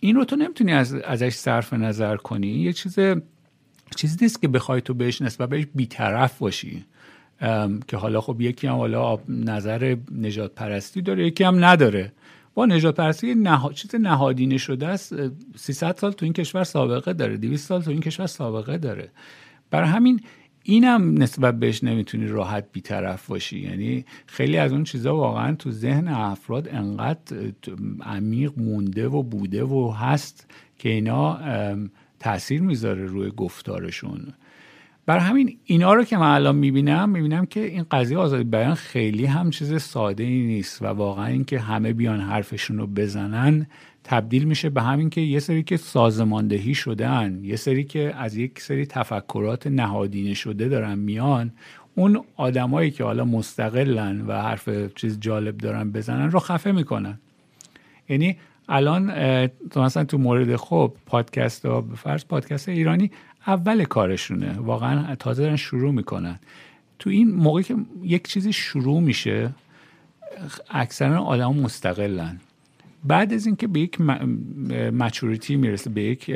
این 0.00 0.16
رو 0.16 0.24
تو 0.24 0.36
نمی‌تونی 0.36 0.72
از 0.72 0.94
ازش 0.94 1.32
صرف 1.32 1.72
نظر 1.72 2.16
کنی. 2.16 2.48
یه 2.48 2.72
چیز 2.72 2.98
چیزی 3.96 4.16
نیست 4.22 4.42
که 4.42 4.48
بخوای 4.48 4.80
تو 4.80 4.94
بهش 4.94 5.22
نسبت 5.22 5.48
بهش 5.48 5.66
بیطرف 5.74 6.38
باشی. 6.38 6.84
که 7.86 7.96
حالا 7.96 8.20
خب 8.20 8.40
یکی 8.40 8.66
هم 8.66 8.76
حالا 8.76 9.18
نظر 9.28 9.96
نجات 10.18 10.54
پرستی 10.54 11.02
داره 11.02 11.26
یکی 11.26 11.44
هم 11.44 11.64
نداره. 11.64 12.12
با 12.54 12.66
نجات 12.66 12.96
پرستی 12.96 13.34
نه... 13.34 13.60
چیز 13.74 13.94
نهادینه 13.94 14.58
شده 14.58 14.86
است 14.86 15.14
300 15.56 15.96
سال 15.96 16.12
تو 16.12 16.24
این 16.26 16.32
کشور 16.32 16.64
سابقه 16.64 17.12
داره 17.12 17.36
200 17.36 17.68
سال 17.68 17.82
تو 17.82 17.90
این 17.90 18.00
کشور 18.00 18.26
سابقه 18.26 18.78
داره. 18.78 19.10
برای 19.70 19.88
همین 19.88 20.20
اینم 20.62 21.22
نسبت 21.22 21.58
بهش 21.58 21.84
نمی‌تونی 21.84 22.26
راحت 22.26 22.64
بیطرف 22.72 23.26
باشی. 23.26 23.58
یعنی 23.60 24.04
خیلی 24.26 24.56
از 24.56 24.72
اون 24.72 24.84
چیزا 24.84 25.16
واقعا 25.16 25.54
تو 25.54 25.70
ذهن 25.70 26.08
افراد 26.08 26.68
انقدر 26.68 27.36
عمیق 28.02 28.52
مونده 28.56 29.08
و 29.08 29.22
بوده 29.22 29.64
و 29.64 29.90
هست 29.90 30.46
که 30.78 30.88
اینا 30.88 31.40
تاثیر 32.20 32.62
می‌ذاره 32.62 33.06
روی 33.06 33.30
گفتارشون. 33.36 34.32
بر 35.06 35.18
همین 35.18 35.58
اینا 35.64 35.94
رو 35.94 36.04
که 36.04 36.16
من 36.16 36.34
الان 36.34 36.56
می‌بینم 36.56 37.08
می‌بینم 37.08 37.46
که 37.46 37.60
این 37.60 37.86
قضیه 37.90 38.18
آزادی 38.18 38.44
بیان 38.44 38.74
خیلی 38.74 39.26
هم 39.26 39.50
چیز 39.50 39.82
ساده 39.82 40.24
ای 40.24 40.42
نیست 40.42 40.82
و 40.82 40.86
واقعا 40.86 41.26
اینکه 41.26 41.58
همه 41.58 41.92
بیان 41.92 42.20
حرفشون 42.20 42.78
رو 42.78 42.86
بزنن 42.86 43.66
تبدیل 44.04 44.44
میشه 44.44 44.70
به 44.70 44.82
همین 44.82 45.10
که 45.10 45.20
یه 45.20 45.38
سری 45.38 45.62
که 45.62 45.76
سازماندهی 45.76 46.74
شدن 46.74 47.40
یه 47.44 47.56
سری 47.56 47.84
که 47.84 48.14
از 48.16 48.36
یک 48.36 48.60
سری 48.60 48.86
تفکرات 48.86 49.66
نهادینه 49.66 50.34
شده 50.34 50.68
دارن 50.68 50.98
میان 50.98 51.52
اون 51.94 52.24
آدمایی 52.36 52.90
که 52.90 53.04
حالا 53.04 53.24
مستقلن 53.24 54.20
و 54.20 54.32
حرف 54.32 54.94
چیز 54.94 55.20
جالب 55.20 55.58
دارن 55.58 55.92
بزنن 55.92 56.30
رو 56.30 56.38
خفه 56.38 56.72
می‌کنن. 56.72 57.18
یعنی 58.08 58.36
الان 58.68 59.12
مثلا 59.76 60.04
تو 60.04 60.18
مورد 60.18 60.56
خب 60.56 60.92
پادکست 61.06 61.66
ها 61.66 61.84
فرض 61.96 62.24
پادکست 62.24 62.68
ایرانی 62.68 63.10
اول 63.46 63.84
کارشونه. 63.84 64.52
واقعا 64.58 65.14
تازه 65.14 65.42
دارن 65.42 65.56
شروع 65.56 65.92
می‌کنن. 65.92 66.38
تو 66.98 67.10
این 67.10 67.34
موقعی 67.34 67.64
که 67.64 67.76
یک 68.02 68.28
چیزی 68.28 68.52
شروع 68.52 69.00
میشه 69.00 69.50
اکثرا 70.70 71.22
آدم 71.22 71.54
مستقلن. 71.54 72.40
بعد 73.04 73.32
از 73.32 73.46
اینکه 73.46 73.66
به 73.66 73.80
یک 73.80 74.00
مچوریتی 74.92 75.56
می‌رسه 75.56 75.90
به 75.90 76.02
یک 76.02 76.30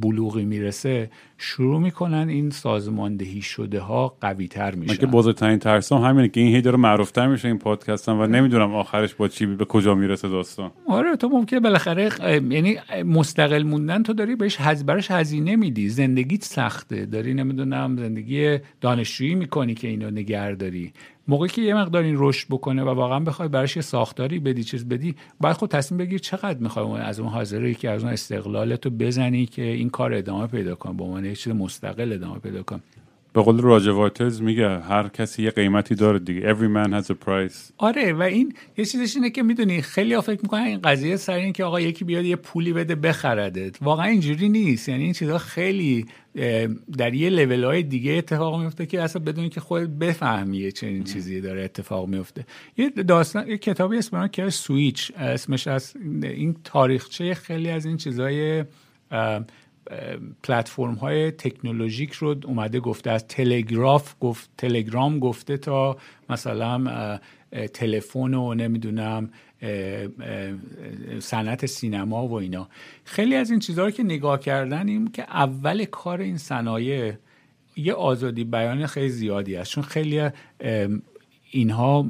بلوغی 0.00 0.44
می‌رسه 0.44 1.10
شروع 1.38 1.80
می‌کنن 1.80 2.28
این 2.28 2.50
سازماندهی 2.50 3.42
شده 3.42 3.80
ها 3.80 4.16
قوی 4.20 4.48
تر 4.48 4.74
میشن. 4.74 4.94
که 4.94 5.06
بزرگترین 5.06 5.58
ترسم 5.58 5.96
همینه 5.96 6.28
که 6.28 6.40
این 6.40 6.54
هی 6.54 6.60
داره 6.60 6.76
معروفتر 6.76 7.26
میشه 7.26 7.48
این 7.48 7.58
پادکستم 7.58 8.20
و 8.20 8.26
نمی‌دونم 8.26 8.74
آخرش 8.74 9.14
با 9.14 9.28
چی 9.28 9.46
به 9.46 9.64
کجا 9.64 9.94
می‌رسه 9.94 10.28
داستان. 10.28 10.70
آره 10.86 11.16
تو 11.16 11.28
ممکنه 11.28 11.60
بالاخره 11.60 12.10
یعنی 12.50 12.76
مستقل 13.04 13.62
موندن 13.62 14.02
تو 14.02 14.12
داری 14.12 14.36
بهش 14.36 14.56
برش 14.86 15.10
هزینه 15.10 15.56
میدی. 15.56 15.88
زندگیت 15.88 16.44
سخته. 16.44 17.06
داری 17.06 17.34
نمی‌دونم 17.34 17.96
زندگی 17.96 18.58
دانشجویی 18.80 19.34
می‌کنی 19.34 19.74
که 19.74 19.88
اینو 19.88 20.10
نگهداری. 20.10 20.92
موقعی 21.28 21.48
که 21.48 21.62
یه 21.62 21.74
مقدار 21.74 22.02
این 22.02 22.14
رشد 22.18 22.46
بکنه 22.50 22.82
و 22.82 22.88
واقعا 22.88 23.20
بخوای 23.20 23.48
براش 23.48 23.76
یه 23.76 23.82
ساختاری 23.82 24.38
بدی 24.38 24.64
چیز 24.64 24.88
بدی 24.88 25.16
باید 25.40 25.56
خود 25.56 25.70
تصمیم 25.70 25.98
بگیر 25.98 26.18
چقدر 26.18 26.58
می‌خوای 26.58 27.00
از 27.00 27.20
اون 27.20 27.28
حاضره 27.28 27.74
که 27.74 27.90
از 27.90 28.04
اون 28.04 28.12
استقلالتو 28.12 28.90
بزنی 28.90 29.46
که 29.46 29.62
این 29.62 29.90
کار 29.90 30.14
ادامه 30.14 30.46
پیدا 30.46 30.74
کنه 30.74 30.92
به 30.92 31.04
عنوان 31.04 31.24
یه 31.24 31.34
چیز 31.34 31.52
مستقل 31.52 32.12
ادامه 32.12 32.38
پیدا 32.38 32.62
کنه. 32.62 32.80
به 33.32 33.42
قول 33.42 33.60
راجر 33.60 33.90
واترز 33.90 34.42
میگه 34.42 34.68
هر 34.68 35.08
کسی 35.08 35.42
یه 35.42 35.50
قیمتی 35.50 35.94
داره 35.94 36.18
دیگه. 36.18 36.54
Every 36.54 36.68
man 36.76 36.90
has 36.90 37.10
a 37.10 37.14
price. 37.26 37.72
آره 37.78 38.12
و 38.12 38.22
این 38.22 38.54
یه 38.76 38.84
چیزش 38.84 39.16
اینه 39.16 39.30
که 39.30 39.42
می‌دونی 39.42 39.82
خیلی 39.82 40.14
ها 40.14 40.20
فکر 40.20 40.40
می‌کنن 40.42 40.62
این 40.62 40.80
قضیه 40.80 41.16
سر 41.16 41.34
این 41.34 41.52
که 41.52 41.64
آقا 41.64 41.80
یکی 41.80 42.04
بیاد 42.04 42.24
یه 42.24 42.36
پولی 42.36 42.72
بده 42.72 42.94
بخردت 42.94 43.82
واقعا 43.82 44.06
اینجوری 44.06 44.48
نیست. 44.48 44.88
یعنی 44.88 45.04
این 45.04 45.12
چیزها 45.12 45.38
خیلی 45.38 46.06
در 46.96 47.14
یه 47.14 47.30
لول 47.30 47.64
های 47.64 47.82
دیگه 47.82 48.12
اتفاق 48.12 48.60
میفته 48.60 48.86
که 48.86 49.02
اصلا 49.02 49.22
بدونی 49.22 49.48
که 49.48 49.60
خود 49.60 49.98
بفهمی 49.98 50.72
چنین 50.72 51.04
چیزی 51.04 51.40
داره 51.40 51.64
اتفاق 51.64 52.08
میفته 52.08 52.46
یه 52.76 52.90
داستان 52.90 53.48
یه 53.48 53.58
کتابی 53.58 53.98
اسمش 53.98 54.30
که 54.30 54.50
سویچ 54.50 55.12
اسمش 55.16 55.66
از 55.66 55.94
این 56.22 56.56
تاریخچه 56.64 57.34
خیلی 57.34 57.70
از 57.70 57.86
این 57.86 57.96
چیزهای 57.96 58.64
پلتفرم 60.42 60.94
های 60.94 61.30
تکنولوژیک 61.30 62.12
رو 62.12 62.36
اومده 62.44 62.80
گفته 62.80 63.10
از 63.10 63.26
تلگراف 63.26 64.14
گفت 64.20 64.50
تلگرام 64.58 65.18
گفته 65.18 65.56
تا 65.56 65.96
مثلا 66.30 67.18
تلفن 67.74 68.34
و 68.34 68.54
نمی‌دونم 68.54 69.30
صنعت 71.18 71.66
سینما 71.66 72.28
و 72.28 72.32
اینا. 72.34 72.68
خیلی 73.04 73.34
از 73.34 73.50
این 73.50 73.60
چیزها 73.60 73.84
رو 73.84 73.90
که 73.90 74.02
نگاه 74.02 74.40
کردن 74.40 74.88
این 74.88 75.10
که 75.10 75.22
اول 75.22 75.84
کار 75.84 76.20
این 76.20 76.38
صنایع 76.38 77.12
یه 77.76 77.92
آزادی 77.92 78.44
بیان 78.44 78.86
خیلی 78.86 79.08
زیادی 79.08 79.56
است. 79.56 79.70
چون 79.70 79.84
خیلی 79.84 80.28
اینها 81.50 82.06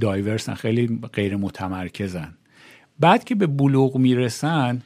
دایورسن 0.00 0.54
خیلی 0.54 1.00
غیر 1.12 1.36
متمرکزن. 1.36 2.34
بعد 3.00 3.24
که 3.24 3.34
به 3.34 3.46
بلوغ 3.46 3.96
می‌رسن 3.96 4.82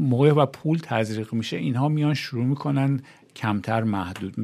موقع 0.00 0.32
و 0.32 0.46
پول 0.46 0.78
تزریق 0.82 1.34
میشه 1.34 1.56
اینها 1.56 1.88
میان 1.88 2.14
شروع 2.14 2.44
می‌کنن 2.44 3.00
کمتر 3.36 3.82
محدود 3.82 4.34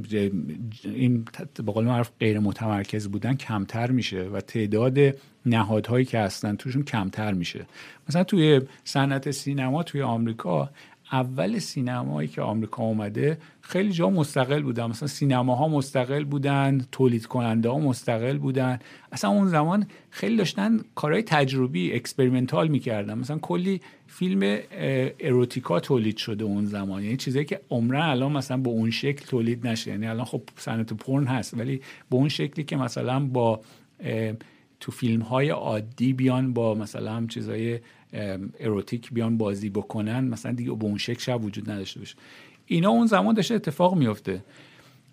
این 0.84 1.24
به 1.64 1.72
قول 1.72 1.84
معروف 1.84 2.11
غیر 2.20 2.38
متمرکز 2.38 3.09
بودن 3.09 3.34
کمتر 3.34 3.90
میشه 3.90 4.22
و 4.22 4.40
تعداد 4.40 4.98
نهادهایی 5.46 6.04
که 6.04 6.18
هستن 6.18 6.57
توشون 6.57 6.82
کمتر 6.82 7.32
میشه. 7.32 7.66
مثلا 8.09 8.24
توی 8.24 8.61
صنعت 8.84 9.30
سینما 9.30 9.82
توی 9.82 10.02
آمریکا 10.02 10.70
اول 11.12 11.59
سینمایی 11.59 12.28
که 12.28 12.42
آمریکا 12.42 12.82
اومده 12.82 13.38
خیلی 13.68 13.92
جا 13.92 14.10
مستقل 14.10 14.62
بودن 14.62 14.86
مثلا 14.86 15.08
سینماها 15.08 15.68
مستقل 15.68 16.24
بودن 16.24 16.86
تولید 16.92 17.26
کننده 17.26 17.68
ها 17.68 17.78
مستقل 17.78 18.38
بودن. 18.38 18.78
اصلا 19.12 19.30
اون 19.30 19.48
زمان 19.48 19.86
خیلی 20.10 20.36
داشتن 20.36 20.80
کارهای 20.94 21.22
تجربی 21.22 21.92
experimental 21.92 22.68
می‌کردن. 22.68 23.18
مثلا 23.18 23.38
کلی 23.38 23.80
فیلم 24.06 24.58
اروتیکا 25.20 25.80
تولید 25.80 26.16
شده 26.16 26.44
اون 26.44 26.66
زمان. 26.66 27.02
یعنی 27.02 27.16
چیزایی 27.16 27.44
که 27.44 27.60
عمرن 27.70 28.02
الان 28.02 28.32
مثلا 28.32 28.56
به 28.56 28.70
اون 28.70 28.90
شکل 28.90 29.24
تولید 29.26 29.66
نشه. 29.66 29.90
یعنی 29.90 30.06
الان 30.06 30.24
خب 30.24 30.42
صنعت 30.56 30.92
پرن 30.92 31.26
هست 31.26 31.54
ولی 31.54 31.76
به 32.10 32.16
اون 32.16 32.28
شکلی 32.28 32.64
که 32.64 32.76
مثلا 32.76 33.20
با 33.20 33.60
تو 34.80 34.92
فیلم 34.92 35.20
های 35.22 35.48
عادی 35.48 36.12
بیان 36.12 36.52
با 36.52 36.74
مثلا 36.74 37.26
چیزای 37.26 37.80
اروتیک 38.60 39.12
بیان 39.12 39.38
بازی 39.38 39.70
بکنن 39.70 40.24
مثلا 40.24 40.52
دیگه 40.52 40.72
به 40.74 40.84
اون 40.84 40.98
شکل 40.98 41.20
شب 41.20 41.44
وجود 41.44 41.70
نداشته 41.70 42.00
باشه. 42.00 42.16
اینا 42.66 42.90
اون 42.90 43.06
زمان 43.06 43.34
داشته 43.34 43.54
اتفاق 43.54 43.94
میفته 43.94 44.42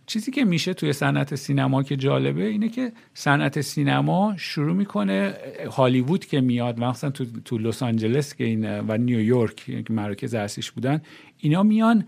چیزی 0.06 0.32
که 0.32 0.46
میشه 0.46 0.74
توی 0.74 0.94
صنعت 0.94 1.36
سینما 1.36 1.84
که 1.84 1.96
جالبه 1.96 2.46
اینه 2.46 2.70
که 2.70 2.92
صنعت 3.14 3.62
سینما 3.62 4.34
شروع 4.38 4.76
می‌کنه 4.76 5.36
هالیوود 5.72 6.26
که 6.26 6.42
میاد 6.42 6.80
مثلا 6.80 7.10
تو, 7.10 7.26
تو 7.46 7.58
لس 7.58 7.84
آنجلس 7.84 8.36
که 8.36 8.44
این 8.44 8.80
و 8.80 8.98
نیویورک 8.98 9.56
که 9.56 9.84
مراکز 9.90 10.34
اصلیش 10.34 10.72
بودن 10.72 11.02
اینا 11.38 11.64
میان 11.64 12.06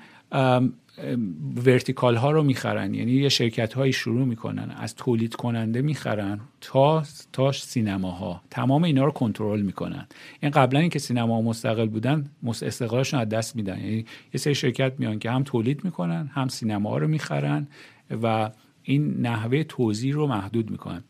ورتیکال 1.66 2.16
ها 2.16 2.32
رو 2.32 2.44
می‌خرن. 2.44 2.94
یعنی 2.94 3.12
یه 3.12 3.30
شرکت 3.30 3.74
هایی 3.74 3.94
شروع 3.94 4.26
می‌کنن 4.26 4.72
از 4.78 4.96
تولید 4.96 5.36
کننده 5.36 5.82
می‌خرن 5.82 6.40
تا 6.62 7.04
تا 7.34 7.52
سینماها. 7.52 8.42
تمام 8.50 8.84
اینا 8.84 9.06
رو 9.06 9.12
کنترل 9.12 9.62
می‌کنن. 9.62 10.08
این 10.40 10.52
قبلا 10.52 10.80
اینکه 10.80 11.00
سینما 11.00 11.42
مستقل 11.42 11.88
بودن 11.88 12.30
استقلالشون 12.62 13.20
از 13.20 13.30
دست 13.30 13.56
میدن. 13.56 13.80
یعنی 13.80 14.06
یه 14.34 14.38
سری 14.38 14.56
شرکت 14.56 14.94
میان 14.98 15.20
که 15.20 15.32
هم 15.32 15.44
تولید 15.44 15.86
می‌کنن 15.86 16.30
هم 16.34 16.48
سینما 16.48 16.98
رو 16.98 17.08
می‌خرن 17.08 17.68
و 18.24 18.52
این 18.84 19.22
نحوه 19.22 19.64
توزیع 19.64 20.14
رو 20.14 20.28
محدود 20.28 20.72
می‌کنن. 20.72 21.04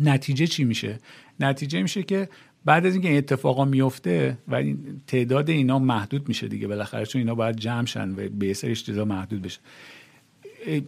نتیجه 0.00 0.46
چی 0.46 0.64
میشه؟ 0.64 0.98
نتیجه 1.40 1.82
میشه 1.82 2.02
که 2.02 2.28
بعد 2.64 2.86
از 2.86 2.92
اینکه 2.92 3.08
این 3.08 3.18
اتفاقا 3.18 3.64
میفته 3.64 4.38
و 4.48 4.64
تعداد 5.06 5.50
اینا 5.50 5.78
محدود 5.78 6.28
میشه 6.28 6.48
دیگه. 6.48 6.68
بالاخره 6.68 7.06
چون 7.06 7.18
اینا 7.20 7.34
باید 7.34 7.56
جمع 7.56 7.86
شن 7.86 8.10
و 8.10 8.28
به 8.28 8.52
سرش 8.52 8.84
چیزا 8.84 9.04
محدود 9.04 9.42
بشه. 9.42 9.60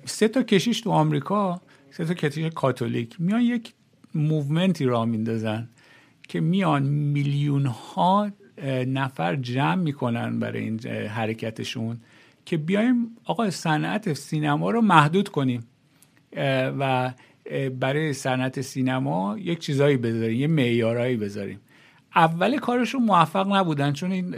سه 0.05 0.29
تا 0.29 0.43
کشیش 0.43 0.81
تو 0.81 0.91
آمریکا 0.91 1.61
سه 1.91 2.05
تا 2.05 2.15
کشیش 2.15 2.53
کاتولیک 2.55 3.17
میان 3.19 3.41
یک 3.41 3.73
موومنتی 4.15 4.85
را 4.85 5.05
میندازن 5.05 5.69
که 6.29 6.41
میان 6.41 6.83
میلیون 6.83 7.67
ها 7.67 8.31
نفر 8.87 9.37
جمع 9.37 9.75
می‌کنن 9.75 10.39
برای 10.39 10.63
این 10.63 10.87
حرکتشون 10.89 12.01
که 12.45 12.57
بیایم 12.57 13.17
آقا 13.25 13.51
صنعت 13.51 14.13
سینما 14.13 14.71
رو 14.71 14.81
محدود 14.81 15.29
کنیم. 15.29 15.67
و 16.79 17.13
برای 17.81 18.13
صنعت 18.13 18.61
سینما 18.61 19.39
یک 19.39 19.59
چیزایی 19.59 19.97
بذاریم 19.97 20.41
یه 20.41 20.47
معیارایی 20.47 21.17
بذاریم. 21.17 21.61
اول 22.15 22.59
کارشون 22.59 23.03
موفق 23.03 23.57
نبودن 23.57 23.93
چون 23.93 24.13
این 24.13 24.37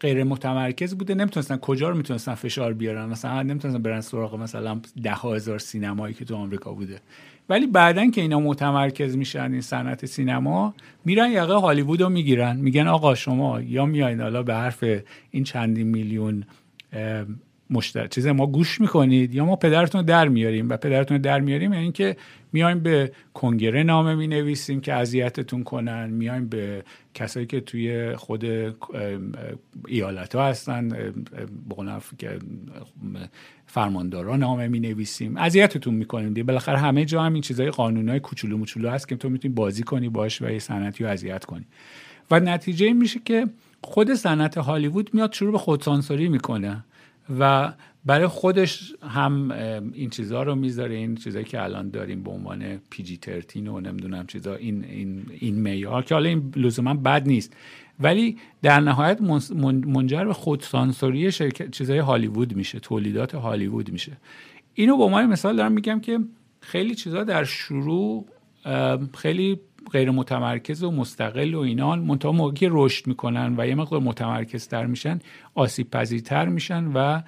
غیر 0.00 0.24
متمرکز 0.24 0.94
بوده 0.94 1.14
نمی‌تونستن 1.14 1.56
کجا 1.56 1.88
رو 1.88 1.96
می‌تونستن 1.96 2.34
فشار 2.34 2.72
بیارن. 2.72 3.06
مثلا 3.06 3.42
نمی‌تونستن 3.42 3.82
برن 3.82 4.00
سراغ 4.00 4.34
مثلا 4.34 4.80
ده 5.02 5.14
هزار 5.14 5.58
سینمایی 5.58 6.14
که 6.14 6.24
تو 6.24 6.36
آمریکا 6.36 6.72
بوده. 6.72 7.00
ولی 7.48 7.66
بعدا 7.66 8.10
که 8.10 8.20
اینا 8.20 8.40
متمرکز 8.40 9.16
میشن 9.16 9.52
این 9.52 9.60
صنعت 9.60 10.06
سینما 10.06 10.74
میرن 11.04 11.30
یقه 11.30 11.54
هالیوود 11.54 12.00
رو 12.00 12.08
می‌گیرن. 12.08 12.56
میگن 12.56 12.86
آقا 12.86 13.14
شما 13.14 13.60
یا 13.60 13.86
میایین 13.86 14.20
حالا 14.20 14.42
به 14.42 14.54
حرف 14.54 14.84
این 15.30 15.44
چندین 15.44 15.86
میلیون 15.86 16.44
مشتر. 17.70 18.06
چیز 18.06 18.26
ما 18.26 18.46
گوش 18.46 18.80
می‌کنید 18.80 19.34
یا 19.34 19.44
ما 19.44 19.56
پدرتون 19.56 20.02
در 20.02 20.28
میاریم 20.28 20.68
و 20.68 20.76
پدرتون 20.76 21.18
در 21.18 21.40
میاریم 21.40 21.72
یعنی 21.72 21.82
اینکه 21.82 22.16
میایم 22.52 22.80
به 22.80 23.12
کنگره 23.34 23.82
نامه 23.82 24.14
می 24.14 24.26
نویسیم 24.26 24.80
که 24.80 24.94
اذیتتون 24.94 25.64
کنن 25.64 26.10
میایم 26.10 26.48
به 26.48 26.84
کسایی 27.14 27.46
که 27.46 27.60
توی 27.60 28.16
خود 28.16 28.44
ایالت 29.88 30.34
ها 30.34 30.46
هستن 30.46 31.12
که 32.18 32.38
فرماندارا 33.66 34.36
نامه 34.36 34.68
می 34.68 34.80
نویسیم 34.80 35.36
اذیتتون 35.36 35.94
می‌کنیم 35.94 36.28
دیگه. 36.28 36.42
بالاخره 36.42 36.78
همه 36.78 37.04
جا 37.04 37.22
هم 37.22 37.32
این 37.32 37.42
چیزای 37.42 37.70
قانونای 37.70 38.20
کوچولو 38.20 38.56
موچولو 38.56 38.90
هست 38.90 39.08
که 39.08 39.16
تو 39.16 39.28
می‌تونی 39.28 39.54
بازی 39.54 39.82
کنی 39.82 40.08
باش 40.08 40.42
و 40.42 40.50
یه 40.50 40.58
صنعتی 40.58 41.04
رو 41.04 41.10
اذیت 41.10 41.44
کنی. 41.44 41.64
و 42.30 42.40
نتیجه 42.40 42.92
میشه 42.92 43.20
که 43.24 43.46
خود 43.82 44.14
صنعت 44.14 44.58
هالیوود 44.58 45.10
میاد 45.14 45.32
شروع 45.32 45.52
به 45.52 45.58
خودسانسوری 45.58 46.28
می‌کنه. 46.28 46.84
و 47.38 47.72
برای 48.04 48.26
خودش 48.26 48.92
هم 49.02 49.50
این 49.92 50.10
چیزها 50.10 50.42
رو 50.42 50.54
می‌ذاره 50.54 50.94
این 50.94 51.14
چیزایی 51.14 51.44
که 51.44 51.62
الان 51.62 51.90
داریم 51.90 52.22
به 52.22 52.30
عنوان 52.30 52.80
پی 52.90 53.02
جی 53.02 53.16
ترتین 53.16 53.68
و 53.68 53.80
نمی‌دونم 53.80 54.26
چیزا 54.26 54.54
این 54.54 54.84
این 54.84 55.26
این 55.40 55.62
معیار 55.62 56.04
که 56.04 56.14
حالا 56.14 56.28
این 56.28 56.52
لزوما 56.56 56.94
بد 56.94 57.28
نیست. 57.28 57.56
ولی 58.00 58.36
در 58.62 58.80
نهایت 58.80 59.20
منجر 59.86 60.24
به 60.24 60.32
خودسانسوری 60.32 61.32
شرکت 61.32 61.70
چیزای 61.70 61.98
هالیوود 61.98 62.56
میشه 62.56 62.80
تولیدات 62.80 63.34
هالیوود 63.34 63.92
میشه. 63.92 64.16
اینو 64.74 64.96
به 64.96 65.02
عنوان 65.02 65.26
مثال 65.26 65.56
دارم 65.56 65.72
میگم 65.72 66.00
که 66.00 66.18
خیلی 66.60 66.94
چیزا 66.94 67.24
در 67.24 67.44
شروع 67.44 68.26
خیلی 69.18 69.60
غیر 69.92 70.10
متمرکز 70.10 70.82
و 70.82 70.90
مستقل 70.90 71.54
و 71.54 71.58
اینان 71.58 71.98
منتها 71.98 72.32
موقعی 72.32 72.68
رشد 72.72 73.06
می‌کنن 73.06 73.54
و 73.58 73.66
یه 73.66 73.74
مقدار 73.74 74.00
متمرکزتر 74.00 74.86
میشن 74.86 75.18
آسیب 75.54 75.90
پذیرتر 75.90 76.48
میشن 76.48 76.84
و 76.94 77.22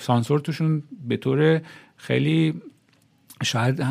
سانسور 0.00 0.40
توشون 0.40 0.82
به 1.08 1.16
طور 1.16 1.60
خیلی 1.96 2.54
شاید 3.42 3.82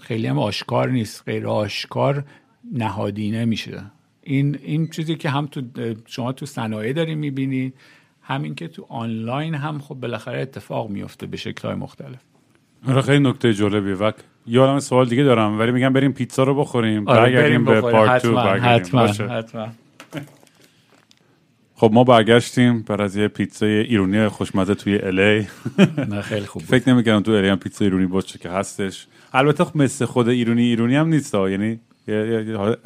خیلی 0.00 0.26
هم 0.26 0.38
آشکار 0.38 0.90
نیست 0.90 1.22
غیر 1.26 1.46
آشکار 1.46 2.24
نهادینه 2.72 3.44
میشه. 3.44 3.82
این 4.22 4.58
این 4.62 4.90
چیزی 4.90 5.16
که 5.16 5.30
هم 5.30 5.46
تو 5.46 5.62
شما 6.06 6.32
تو 6.32 6.46
صنایع 6.46 6.92
داریم 6.92 7.18
می‌بینی 7.18 7.72
همین 8.22 8.54
که 8.54 8.68
تو 8.68 8.86
آنلاین 8.88 9.54
هم 9.54 9.78
خب 9.78 9.94
بالاخره 9.94 10.40
اتفاق 10.40 10.90
میفته 10.90 11.26
به 11.26 11.36
شکلهای 11.36 11.74
مختلف. 11.74 12.20
آره 12.88 13.02
خیلی 13.02 13.28
نکته 13.28 13.54
جالبی 13.54 13.92
وقت 13.92 14.24
یادم 14.46 14.78
سوال 14.78 15.08
دیگه 15.08 15.22
دارم 15.22 15.58
ولی 15.58 15.72
میگم 15.72 15.92
بریم 15.92 16.12
پیتزا 16.12 16.42
رو 16.42 16.54
بخوریم 16.54 17.08
آره 17.08 17.20
برگردیم 17.20 17.64
به 17.64 17.80
پارت 17.80 18.26
2 18.26 18.38
حتما 18.38 19.06
حتما 19.06 19.68
خب 21.74 21.90
ما 21.92 22.04
برگشتیم 22.04 22.82
بر 22.82 23.02
از 23.02 23.16
یه 23.16 23.28
پیتزای 23.28 23.70
ایرونی 23.70 24.28
خوشمزه 24.28 24.74
توی 24.74 24.98
الی 24.98 25.46
نه 26.08 26.20
خیلی 26.20 26.46
خوب 26.46 26.62
فکر 26.62 26.88
نمی‌کردم 26.88 27.20
تو 27.20 27.32
الی 27.32 27.48
هم 27.48 27.56
پیتزا 27.56 27.84
ایرونی 27.84 28.06
باشه 28.06 28.38
که 28.38 28.48
هستش. 28.48 29.06
البته 29.32 29.64
خب 29.64 29.76
مثل 29.76 30.04
خود 30.04 30.28
ایرونی 30.28 30.62
ایرونی 30.62 30.96
هم 30.96 31.08
نیست 31.08 31.34
یعنی 31.34 31.80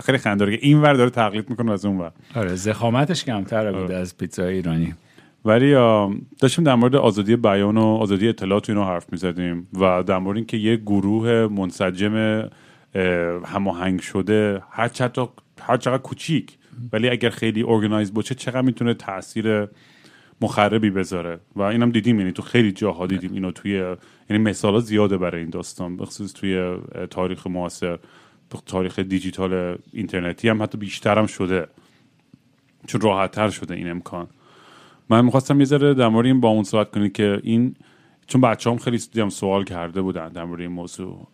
خیلی 0.05 0.19
خنده 0.19 0.57
که 0.57 0.67
این 0.67 0.83
ور 0.83 0.95
داره 0.95 1.11
تقلید 1.11 1.51
می‌کنه 1.51 1.73
از 1.73 1.85
اون 1.85 1.99
ور. 1.99 2.13
آره 2.35 2.55
زخامتش 2.55 3.25
کمتر 3.25 3.73
بوده 3.73 3.85
آره. 3.85 3.97
از 3.97 4.17
پیتزا 4.17 4.45
ایرانی 4.45 4.95
ولی 5.47 5.72
داشتیم 6.38 6.64
در 6.64 6.74
مورد 6.74 6.97
آزادی 6.97 7.36
بیان 7.36 7.76
و 7.76 7.84
آزادی 7.84 8.28
اطلاعات 8.28 8.70
اینو 8.70 8.84
حرف 8.84 9.12
می‌زدیم 9.12 9.68
و 9.80 10.03
در 10.03 10.18
مورد 10.18 10.36
اینکه 10.36 10.57
یه 10.57 10.76
گروه 10.76 11.47
منسجم 11.51 12.49
هماهنگ 13.44 14.01
شده 14.01 14.62
هر 14.70 14.88
چقدر 14.88 15.28
هر 15.61 15.76
چقدر 15.76 16.03
کوچیک 16.03 16.59
ولی 16.92 17.09
اگر 17.09 17.30
خیلی 17.30 17.62
ارگنایز 17.62 18.14
باشه 18.14 18.34
چقدر 18.34 18.61
می‌تونه 18.61 18.94
تاثیر 18.94 19.68
مخربی 20.40 20.90
بذاره؟ 20.90 21.40
و 21.57 21.62
اینم 21.62 21.90
دیدیم 21.90 22.18
یعنی 22.18 22.32
تو 22.32 22.42
خیلی 22.42 22.72
جاها 22.72 23.07
دیدیم 23.07 23.32
اینو 23.32 23.51
توی 23.51 23.97
یعنی 24.30 24.42
مثالا 24.42 24.80
زیاده 24.80 25.18
برای 25.18 25.40
این 25.40 25.51
داستان 25.51 25.97
بخصوص 25.97 26.32
توی 26.32 26.76
تاریخ 27.11 27.47
معاصر 27.47 27.99
تاریخ 28.66 28.99
دیجیتال 28.99 29.78
اینترنتی 29.92 30.49
هم 30.49 30.62
حتی 30.62 30.78
بیشتر 30.78 31.18
هم 31.18 31.26
شده 31.26 31.66
چون 32.86 33.01
راحتتر 33.01 33.51
شده 33.51 33.74
این 33.74 33.90
امکان. 33.90 34.28
من 35.11 35.25
می‌خواستم 35.25 35.59
یه 35.59 35.65
ذره 35.67 35.95
در 35.95 36.09
مورد 36.09 36.27
این 36.27 36.41
با 36.41 36.49
اون 36.49 36.65
صحبت 36.65 36.91
کنید 36.91 37.13
که 37.13 37.41
این 37.43 37.77
چون 38.27 38.41
بچه 38.41 38.71
هم 38.71 38.77
خیلی 38.77 38.99
دیدم 38.99 39.29
سوال 39.29 39.65
کرده 39.65 40.03
بودن 40.03 40.29
در 40.29 40.45
مورد 40.45 40.61
این 40.61 40.71
موضوع 40.71 41.29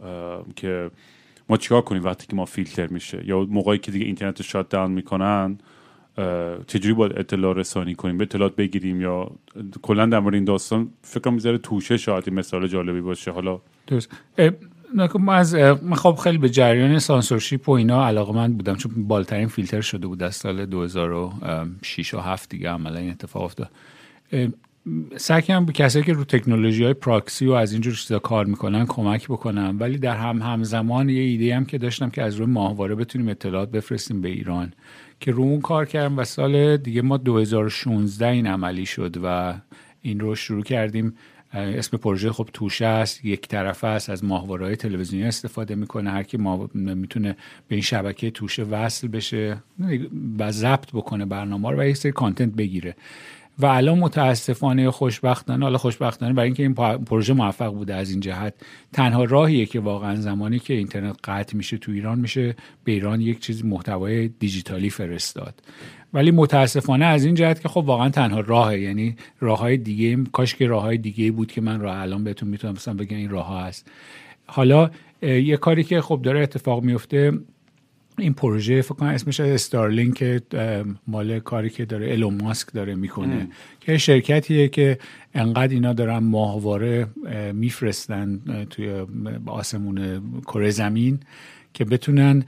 که 0.56 0.90
ما 1.48 1.56
چیکار 1.56 1.82
کنیم 1.82 2.04
وقتی 2.04 2.26
که 2.26 2.36
ما 2.36 2.44
فیلتر 2.44 2.86
میشه؟ 2.86 3.22
یا 3.26 3.40
موقعی 3.40 3.78
که 3.78 3.90
دیگه 3.90 4.06
اینترنت 4.06 4.40
رو 4.40 4.44
شات 4.44 4.68
داون 4.68 4.90
می‌کنن 4.90 5.58
چجوری 6.66 6.94
باید 6.94 7.18
اطلاع 7.18 7.54
رسانی 7.54 7.94
کنیم؟ 7.94 8.18
به 8.18 8.22
اطلاعات 8.24 8.56
بگیریم 8.56 9.00
یا 9.00 9.30
کلا 9.82 10.06
در 10.06 10.20
مورد 10.20 10.34
این 10.34 10.44
داستان 10.44 10.88
فکر 11.02 11.30
می‌ذاره 11.30 11.58
توشه 11.58 11.96
شاید 11.96 12.30
مثال 12.30 12.66
جالبی 12.68 13.00
باشه. 13.00 13.30
حالا 13.30 13.60
درست. 13.86 14.10
من 14.94 15.34
از 15.34 15.54
من 15.54 15.94
خب 15.94 16.18
خیلی 16.22 16.38
به 16.38 16.48
جریان 16.48 16.98
سانسورشیپ 16.98 17.68
و 17.68 17.72
اینا 17.72 18.06
علاقه 18.06 18.32
من 18.32 18.52
بودم 18.52 18.74
چون 18.74 18.92
بالترین 18.96 19.48
فیلتر 19.48 19.80
شده 19.80 20.06
بود 20.06 20.22
از 20.22 20.36
سال 20.36 20.66
2006 20.66 22.14
و 22.14 22.20
7 22.20 22.48
دیگه 22.48 22.70
عملا 22.70 22.98
این 22.98 23.10
اتفاق 23.10 23.42
افتاد. 23.42 23.70
سعی 25.16 25.42
کنم 25.42 25.64
به 25.64 25.72
کسایی 25.72 26.04
که 26.04 26.12
رو 26.12 26.24
تکنولوژی 26.24 26.84
های 26.84 26.94
پراکسی 26.94 27.46
و 27.46 27.52
از 27.52 27.72
اینجور 27.72 27.94
چیزا 27.94 28.18
کار 28.18 28.46
می‌کنن 28.46 28.86
کمک 28.86 29.28
بکنم 29.28 29.76
ولی 29.80 29.98
در 29.98 30.16
هم 30.16 30.42
همزمان 30.42 31.08
یه 31.08 31.22
ایده 31.22 31.56
هم 31.56 31.64
که 31.64 31.78
داشتم 31.78 32.10
که 32.10 32.22
از 32.22 32.34
روی 32.34 32.46
ماهواره 32.46 32.94
بتونیم 32.94 33.28
اطلاعات 33.28 33.70
بفرستیم 33.70 34.20
به 34.20 34.28
ایران 34.28 34.72
که 35.20 35.32
رو 35.32 35.42
اون 35.42 35.60
کار 35.60 35.86
کردم 35.86 36.18
و 36.18 36.24
سال 36.24 36.76
دیگه 36.76 37.02
ما 37.02 37.16
2016 37.16 38.26
این 38.26 38.46
عملی 38.46 38.86
شد 38.86 39.16
و 39.24 39.54
این 40.02 40.20
رو 40.20 40.34
شروع 40.34 40.62
کردیم. 40.62 41.14
اسم 41.52 41.96
پروژه 41.96 42.32
خب 42.32 42.48
توشه 42.52 42.86
است 42.86 43.24
یک 43.24 43.48
طرفه 43.48 43.86
است 43.86 44.10
از 44.10 44.24
ماهواره 44.24 44.66
های 44.66 44.76
تلویزیونی 44.76 45.26
استفاده 45.26 45.74
می‌کنه. 45.74 46.10
هر 46.10 46.22
کی 46.22 46.36
می‌تونه 46.74 47.36
به 47.68 47.74
این 47.74 47.82
شبکه 47.82 48.30
توشه 48.30 48.62
وصل 48.62 49.08
بشه 49.08 49.62
و 50.38 50.52
ضبط 50.52 50.90
بکنه 50.92 51.24
برنامه 51.24 51.70
رو 51.70 51.80
و 51.80 51.86
یک 51.86 51.96
سری 51.96 52.12
کانتنت 52.12 52.54
بگیره. 52.54 52.96
و 53.58 53.66
الان 53.66 53.98
متاسفانه 53.98 54.90
خوشبختانه 54.90 55.64
حالا 55.64 55.78
خوشبختانه 55.78 56.32
برای 56.32 56.46
اینکه 56.46 56.62
این 56.62 56.74
پروژه 57.04 57.32
موفق 57.32 57.74
بوده 57.74 57.94
از 57.94 58.10
این 58.10 58.20
جهت 58.20 58.54
تنها 58.92 59.24
راهیه 59.24 59.66
که 59.66 59.80
واقعا 59.80 60.16
زمانی 60.16 60.58
که 60.58 60.74
اینترنت 60.74 61.16
قطع 61.24 61.56
میشه 61.56 61.78
تو 61.78 61.92
ایران 61.92 62.18
میشه 62.18 62.56
به 62.84 62.92
ایران 62.92 63.20
یک 63.20 63.40
چیز 63.40 63.64
محتوای 63.64 64.28
دیجیتالی 64.28 64.90
فرستاد. 64.90 65.54
ولی 66.14 66.30
متاسفانه 66.30 67.04
از 67.04 67.24
این 67.24 67.34
جهت 67.34 67.60
که 67.60 67.68
خب 67.68 67.84
واقعا 67.86 68.08
تنها 68.08 68.40
راهه 68.40 68.78
یعنی 68.78 69.16
راه 69.40 69.58
های 69.58 69.76
دیگه 69.76 70.24
کاش 70.32 70.54
که 70.54 70.66
راه 70.66 70.82
های 70.82 70.98
دیگه 70.98 71.30
بود 71.30 71.52
که 71.52 71.60
من 71.60 71.80
راه 71.80 71.96
الان 71.96 72.24
بهتون 72.24 72.48
می‌تونم 72.48 72.74
مثلا 72.74 72.94
بگم 72.94 73.16
این 73.16 73.30
راه 73.30 73.46
ها 73.46 73.64
هست. 73.64 73.88
حالا 74.46 74.90
یه 75.22 75.56
کاری 75.56 75.84
که 75.84 76.00
خب 76.00 76.22
داره 76.22 76.40
اتفاق 76.40 76.82
میفته 76.82 77.32
این 78.18 78.34
پروژه 78.34 78.82
فکر 78.82 78.94
کنم 78.94 79.08
اسمش 79.08 79.40
استارلینک 79.40 80.42
مال 81.06 81.38
کاری 81.38 81.70
که 81.70 81.84
داره 81.84 82.06
ایلون 82.06 82.42
ماسک 82.42 82.72
داره 82.72 82.94
می‌کنه. 82.94 83.48
که 83.80 83.98
شرکتیه 83.98 84.68
که 84.68 84.98
انقدر 85.34 85.72
اینا 85.72 85.92
دارن 85.92 86.18
ماهواره 86.18 87.06
میفرستن 87.52 88.40
توی 88.70 89.06
آسمون 89.46 90.22
کره 90.42 90.70
زمین 90.70 91.20
که 91.74 91.84
بتونن 91.84 92.44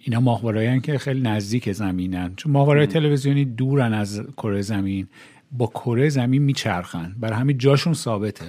اینا 0.00 0.20
ماهواره 0.20 0.80
که 0.80 0.98
خیلی 0.98 1.20
نزدیک 1.20 1.72
زمینن. 1.72 2.32
چون 2.36 2.52
ماهواره 2.52 2.86
تلویزیونی 2.86 3.44
دورن 3.44 3.94
از 3.94 4.22
کره 4.36 4.62
زمین 4.62 5.06
با 5.52 5.66
کره 5.66 6.08
زمین 6.08 6.42
میچرخن. 6.42 7.14
برای 7.20 7.38
همین 7.38 7.58
جاشون 7.58 7.94
ثابته. 7.94 8.44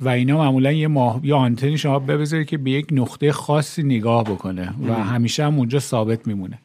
و 0.00 0.08
اینا 0.08 0.38
معمولا 0.38 0.72
یه 0.72 0.88
ماه 0.88 1.20
یا 1.22 1.36
آنتنی 1.36 1.78
شما 1.78 1.98
بذارید 1.98 2.46
که 2.46 2.58
به 2.58 2.70
یک 2.70 2.86
نقطه 2.92 3.32
خاصی 3.32 3.82
نگاه 3.82 4.24
بکنه 4.24 4.74
و 4.88 4.94
همیشه 4.94 5.44
هم 5.44 5.58
اونجا 5.58 5.78
ثابت 5.78 6.26
میمونه. 6.26 6.58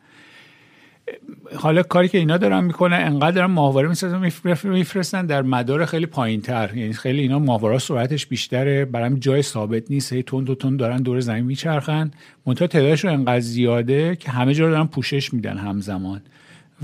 حالا 1.56 1.84
کاری 1.84 2.08
که 2.08 2.18
اینا 2.18 2.38
دارن 2.38 2.64
می‌کنن 2.64 2.98
انقدر 2.98 3.32
دارن 3.32 3.52
ماهواره 3.52 3.88
می‌سازن 3.88 4.32
میفرستن 4.64 5.26
در 5.26 5.42
مدار 5.42 5.86
خیلی 5.86 6.06
پایین 6.06 6.42
تر 6.42 6.72
یعنی 6.76 6.94
خیلی 6.94 7.22
اینا 7.22 7.40
ماهواره 7.40 7.78
سرعتش 7.78 8.26
بیشتره 8.26 8.86
برام 8.86 9.16
جای 9.16 9.42
ثابت 9.42 9.92
نیست. 9.92 10.14
هی 10.14 10.24
تون 10.24 10.48
و 10.48 10.56
تون 10.56 10.78
دارن 10.78 10.98
دور 10.98 11.20
زمین 11.20 11.46
میچرخن. 11.46 12.12
منتها 12.46 12.68
تعدادشون 12.68 13.12
انقدر 13.12 13.40
زیاده 13.40 14.16
که 14.16 14.32
همه 14.32 14.54
جا 14.54 14.70
دارن 14.70 14.86
پوشش 14.86 15.34
میدن 15.34 15.58
همزمان. 15.58 16.22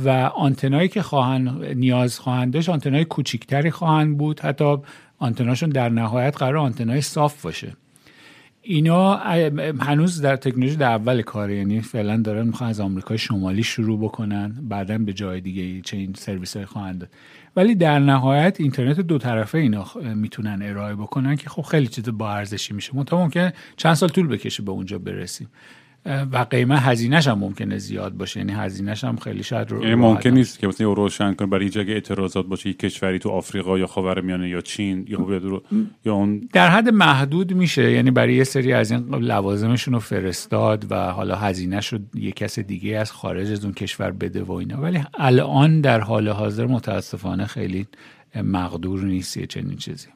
و 0.06 0.10
آنتنایی 0.36 0.88
که 0.88 1.02
خواهند 1.02 1.66
نیاز 1.66 2.20
خواهند 2.20 2.54
داشت 2.54 2.70
آنتنای 2.70 3.06
کوچیکتری 3.06 3.72
خواهند 3.72 4.18
بود. 4.18 4.40
حتی 4.40 4.78
آنتناشون 5.22 5.70
در 5.70 5.90
نهایت 5.90 6.38
قرار 6.38 6.58
آنتنای 6.58 7.02
صاف 7.02 7.42
باشه. 7.42 7.74
اینا 8.62 9.16
هنوز 9.80 10.22
در 10.22 10.36
تکنولوژی 10.36 10.76
در 10.76 10.92
اول 10.92 11.22
کاره 11.22 11.56
یعنی 11.56 11.82
فعلا 11.82 12.18
دارن 12.18 12.48
می‌خوان 12.48 12.70
از 12.70 12.80
آمریکای 12.80 13.18
شمالی 13.18 13.64
شروع 13.64 14.00
بکنن 14.00 14.56
بعدا 14.62 14.98
به 14.98 15.14
جای 15.14 15.42
دیگه 15.42 15.82
چه 15.82 15.98
این 15.98 16.14
سرویس 16.14 16.56
های 16.56 16.66
خواهند 16.66 17.10
ولی 17.56 17.76
در 17.76 18.00
نهایت 18.00 18.56
اینترنت 18.60 19.00
دو 19.00 19.18
طرفه 19.18 19.58
اینا 19.58 19.86
می‌تونن 20.16 20.62
ارائه 20.62 20.96
بکنن 20.96 21.36
که 21.36 21.50
خب 21.50 21.62
خیلی 21.62 21.88
چیز 21.88 22.10
با 22.10 22.32
ارزشی 22.32 22.74
میشه. 22.74 22.96
منتها 22.96 23.24
ممکن 23.24 23.52
چند 23.78 23.94
سال 23.94 24.10
طول 24.10 24.28
بکشه 24.28 24.64
به 24.64 24.72
اونجا 24.72 25.00
برسیم. 25.00 25.48
و 26.06 26.46
قیمت 26.50 26.80
هزینهش 26.82 27.28
هم 27.28 27.40
ممکنه 27.40 27.78
زیاد 27.78 28.14
باشه. 28.14 28.40
یعنی 28.40 28.52
هزینهش 28.52 29.04
هم 29.04 29.16
خیلی 29.16 29.44
شاید 29.44 29.72
رو 29.72 29.84
یعنی 29.84 29.96
ممکن 29.96 30.30
نیست 30.30 30.60
که 30.60 30.68
مثلا 30.68 30.94
روشن 30.94 31.34
کن 31.34 31.50
برای 31.50 31.70
جگه 31.70 31.94
اعتراضات 31.94 32.46
باشه 32.46 32.70
یک 32.70 32.80
کشوری 32.80 33.20
تو 33.20 33.30
آفریقا 33.30 33.80
یا 33.80 33.88
خاورمیانه 33.88 34.50
یا 34.50 34.62
چین 34.62 35.06
یا 35.10 35.18
رو 35.20 35.64
یا 36.06 36.14
اون 36.14 36.50
در 36.54 36.70
حد 36.70 36.90
محدود 36.90 37.54
میشه. 37.54 37.92
یعنی 37.92 38.12
برای 38.12 38.34
یه 38.34 38.44
سری 38.44 38.74
از 38.74 38.92
این 38.92 39.16
لوازمشون 39.16 39.94
رو 39.94 40.00
فرستاد 40.00 40.92
و 40.92 40.96
حالا 40.96 41.36
هزینهش 41.36 41.94
رو 41.94 42.00
یه 42.14 42.32
کس 42.32 42.60
دیگه 42.60 42.98
از 42.98 43.12
خارج 43.12 43.52
از 43.52 43.66
اون 43.66 43.74
کشور 43.74 44.12
بده 44.12 44.44
و 44.44 44.52
اینا. 44.52 44.82
ولی 44.82 45.04
الان 45.14 45.82
در 45.82 46.00
حال 46.00 46.30
حاضر 46.30 46.66
متاسفانه 46.66 47.46
خیلی 47.46 47.88
مقدور 48.44 49.04
نیست 49.04 49.38
یه 49.38 49.46
چنین 49.46 49.78
چیزی. 49.78 50.08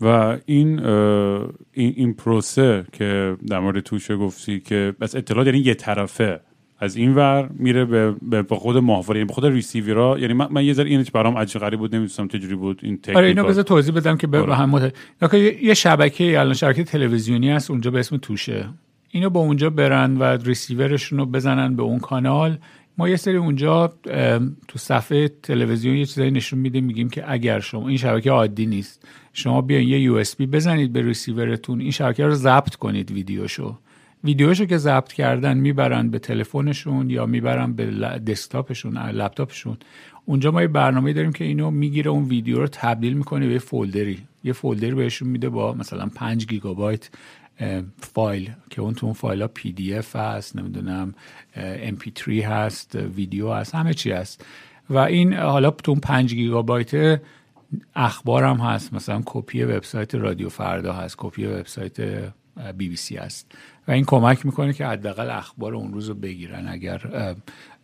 و 0.00 0.38
این 0.46 0.84
این, 0.84 1.92
این 1.96 2.14
پروسه 2.14 2.84
که 2.92 3.36
در 3.48 3.60
مورد 3.60 3.80
توشه 3.80 4.16
گفتی 4.16 4.60
که 4.60 4.94
بس 5.00 5.16
اطلاعات 5.16 5.46
یعنی 5.46 5.58
یه 5.58 5.74
طرفه. 5.74 6.40
از 6.80 6.96
این 6.96 7.14
ور 7.14 7.50
میره 7.54 7.84
به, 7.84 8.12
به 8.42 8.56
خود 8.56 8.76
ماهواره 8.76 9.18
یعنی 9.18 9.28
به 9.28 9.34
خود 9.34 9.46
ریسیورا 9.46 10.18
یعنی 10.18 10.32
من, 10.32 10.48
من 10.50 10.64
یه 10.64 10.72
ذره 10.72 10.90
اینش 10.90 11.10
برام 11.10 11.38
عجیب 11.38 11.62
غریب 11.62 11.78
بود 11.78 11.94
نمی‌دونم 11.94 12.28
چجوری 12.28 12.54
بود 12.54 12.80
این 12.82 12.96
تکنیک 12.96 13.16
آره 13.16 13.28
اینو 13.28 13.44
بذار 13.44 13.64
توضیح 13.64 13.94
بدم 13.94 14.16
که 14.16 14.26
به 14.26 14.40
آره. 14.40 14.54
هم 14.54 14.70
مت... 14.70 14.94
یه 15.62 15.74
شبکه 15.74 16.40
الان 16.40 16.54
شبکه 16.54 16.84
تلویزیونی 16.84 17.50
هست 17.50 17.70
اونجا 17.70 17.90
به 17.90 17.98
اسم 17.98 18.16
توشه. 18.16 18.68
اینو 19.10 19.30
با 19.30 19.40
اونجا 19.40 19.70
برن 19.70 20.16
و 20.16 20.22
ریسیورشون 20.22 21.18
رو 21.18 21.26
بزنن 21.26 21.76
به 21.76 21.82
اون 21.82 21.98
کانال. 21.98 22.58
ما 22.98 23.08
یه 23.08 23.16
سری 23.16 23.36
اونجا 23.36 23.92
تو 24.68 24.78
صفحه 24.78 25.28
تلویزیون 25.28 25.96
یه 25.96 26.04
چیزایی 26.04 26.30
نشون 26.30 26.58
میدیم 26.58 26.84
میگیم 26.84 27.10
که 27.10 27.32
اگر 27.32 27.60
شما 27.60 27.88
این 27.88 27.98
شبکه 27.98 28.30
عادی 28.30 28.66
نیست. 28.66 29.08
شما 29.38 29.60
بیاین 29.60 29.88
یه 29.88 30.00
USB 30.00 30.46
بزنید 30.46 30.92
به 30.92 31.02
ریسیورتون 31.02 31.80
این 31.80 31.90
شبکه 31.90 32.26
رو 32.26 32.34
ضبط 32.34 32.74
کنید 32.74 33.10
ویدیوشو. 33.10 33.78
ویدیوشو 34.24 34.64
که 34.64 34.78
ضبط 34.78 35.12
کردن 35.12 35.58
می‌برن 35.58 36.10
به 36.10 36.18
تلفنشون 36.18 37.10
یا 37.10 37.26
می‌برن 37.26 37.72
به 37.72 37.84
دسکتاپشون 38.26 38.98
لپتاپشون. 38.98 39.76
اونجا 40.24 40.50
ما 40.50 40.62
یه 40.62 40.68
برنامه 40.68 41.12
داریم 41.12 41.32
که 41.32 41.44
اینو 41.44 41.70
می‌گیره 41.70 42.10
اون 42.10 42.24
ویدیو 42.24 42.58
رو 42.58 42.66
تبدیل 42.72 43.12
می‌کنه 43.12 43.48
به 43.48 43.58
folder 43.58 44.03
ی. 44.03 44.18
یه 44.44 44.52
folder 44.52 44.88
ی 44.88 44.94
بهشون 44.94 45.28
میده 45.28 45.48
با 45.48 45.74
مثلا 45.74 46.06
5 46.14 46.46
گیگابایت 46.46 47.10
فایل 48.00 48.50
که 48.70 48.82
اون 48.82 48.94
تو 48.94 49.06
اون 49.06 49.14
فایل 49.14 49.42
ها 49.42 49.48
PDF 49.48 50.16
هست 50.16 50.56
نمی‌دونم 50.56 51.14
MP3 51.96 52.28
هست 52.28 52.94
ویدیو 52.94 53.52
هست 53.52 53.74
همه 53.74 53.94
چی 53.94 54.10
هست. 54.10 54.44
و 54.90 54.98
این 54.98 55.32
حالا 55.34 55.70
تو 55.70 55.90
اون 55.90 56.00
5 56.00 56.34
گیگابایت 56.34 57.20
اخبار 57.94 58.44
هم 58.44 58.56
هست. 58.56 58.94
مثلا 58.94 59.22
کپی 59.24 59.62
وبسایت 59.62 60.14
رادیو 60.14 60.48
فردا 60.48 60.92
هست 60.92 61.14
کپی 61.18 61.46
وبسایت 61.46 62.00
بی 62.76 62.88
بی 62.88 62.96
سی 62.96 63.16
هست. 63.16 63.52
و 63.88 63.92
این 63.92 64.04
کمک 64.04 64.46
می‌کنه 64.46 64.72
که 64.72 64.86
حداقل 64.86 65.30
اخبار 65.30 65.74
اون 65.74 65.92
روز 65.92 66.08
رو 66.08 66.14
بگیرن. 66.14 66.68
اگر 66.68 67.02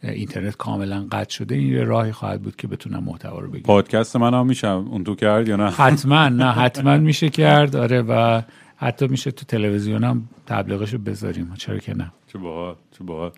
اینترنت 0.03 0.57
کاملا 0.57 1.07
قطع 1.13 1.31
شده 1.31 1.55
این 1.55 1.87
راهی 1.87 2.13
خواهد 2.13 2.43
بود 2.43 2.57
که 2.57 2.67
بتونن 2.67 2.99
محتوا 2.99 3.39
رو 3.39 3.49
بگیرن. 3.49 3.63
پادکست 3.63 4.17
من 4.17 4.35
هم 4.35 4.47
میشم. 4.47 4.89
اون 4.91 5.05
تو 5.05 5.15
کرد 5.15 5.49
یا 5.49 5.57
نه؟ 5.57 5.71
حتما. 5.71 6.29
نه 6.29 6.53
حتما 6.53 6.97
میشه 6.97 7.29
کرد. 7.29 7.77
آره 7.77 8.03
و 8.03 8.43
حتی 8.77 9.07
میشه 9.09 9.31
تو 9.31 9.45
تلویزیون 9.45 10.05
هم 10.05 10.29
تبلیغش 10.47 10.93
رو 10.93 10.99
بذاریم. 10.99 11.55
چرا 11.59 11.79
که 11.79 11.95
نه؟ 11.95 12.13
چه 12.27 12.39
باحال 12.39 12.77
چه 12.99 13.05
باحال. 13.05 13.31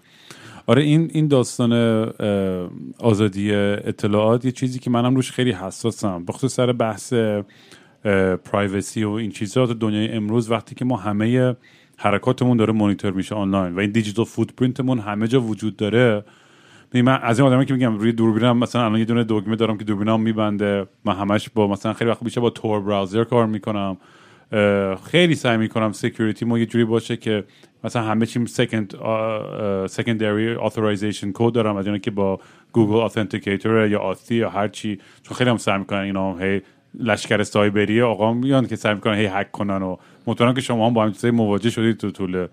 آره 0.66 0.82
این 0.82 1.10
این 1.12 1.28
داستان 1.28 1.72
آزادی 2.98 3.54
اطلاعات 3.54 4.44
یه 4.44 4.52
چیزی 4.52 4.78
که 4.78 4.90
منم 4.90 5.14
روش 5.14 5.32
خیلی 5.32 5.52
حساسم. 5.52 6.24
بخصوص 6.24 6.54
سر 6.54 6.72
بحث 6.72 7.14
پرایوسی 8.44 9.04
و 9.04 9.10
این 9.10 9.30
چیزا 9.30 9.66
تو 9.66 9.74
دنیای 9.74 10.12
امروز 10.12 10.50
وقتی 10.50 10.74
که 10.74 10.84
ما 10.84 10.96
همه 10.96 11.56
حرکاتمون 11.96 12.56
داره 12.56 12.72
مانیتور 12.72 13.12
میشه 13.12 13.34
آنلاین 13.34 13.74
و 13.74 13.78
این 13.78 13.90
digital 13.90 14.24
footprint 14.24 14.80
مون 14.80 14.98
همه 14.98 15.28
جا 15.28 15.40
وجود 15.40 15.76
داره 15.76 16.24
من 16.94 17.18
از 17.22 17.38
این 17.38 17.48
آدمی 17.48 17.66
که 17.66 17.74
میگم 17.74 17.98
روی 17.98 18.12
دوربینم 18.12 18.58
مثلا 18.58 18.84
الان 18.84 18.98
یه 18.98 19.04
دونه 19.04 19.24
دگمه 19.24 19.56
دارم 19.56 19.78
که 19.78 19.84
دوربینم 19.84 20.20
میبنده 20.20 20.86
من 21.04 21.14
همش 21.14 21.50
با 21.50 21.66
مثلا 21.66 21.92
خیلی 21.92 22.10
وقت 22.10 22.24
بیشتر 22.24 22.40
با 22.40 22.50
Tor 22.50 22.80
browser 22.80 23.24
کار 23.24 23.46
می‌کنم 23.46 23.96
خیلی 25.04 25.34
سعی 25.34 25.56
می‌کنم 25.56 25.92
security 25.92 26.44
ما 26.44 26.58
یه 26.58 26.66
جوری 26.66 26.84
باشه 26.84 27.16
که 27.16 27.44
مثلا 27.86 28.02
همه 28.02 28.26
چیم 28.26 28.46
second 28.46 28.94
secondary 29.86 30.54
authorization 30.54 31.30
code 31.34 31.52
دارم 31.52 31.76
از 31.76 31.88
که 32.02 32.10
با 32.10 32.40
Google 32.72 32.96
Authenticator 32.96 33.88
یا 33.88 33.98
Authy 33.98 34.34
یا 34.34 34.50
هر 34.50 34.68
چی. 34.68 34.98
چون 35.22 35.36
خیلی 35.36 35.50
هم 35.50 35.56
سعی 35.56 35.78
می‌کنن 35.78 35.98
اینا 35.98 36.36
هی 36.36 36.62
لشکر 37.00 37.42
سایبری 37.42 38.02
آقا 38.02 38.32
میان 38.32 38.66
که 38.66 38.76
سعی 38.76 38.94
می‌کنن 38.94 39.14
هی 39.14 39.26
هک 39.26 39.50
کنن 39.50 39.82
و 39.82 39.96
مطمئنم 40.26 40.54
که 40.54 40.60
شما 40.60 40.86
هم 40.86 40.94
با 40.94 41.02
همین 41.02 41.34
مواجه 41.34 41.70
شدید 41.70 41.96
تو 41.96 42.10
طول 42.10 42.46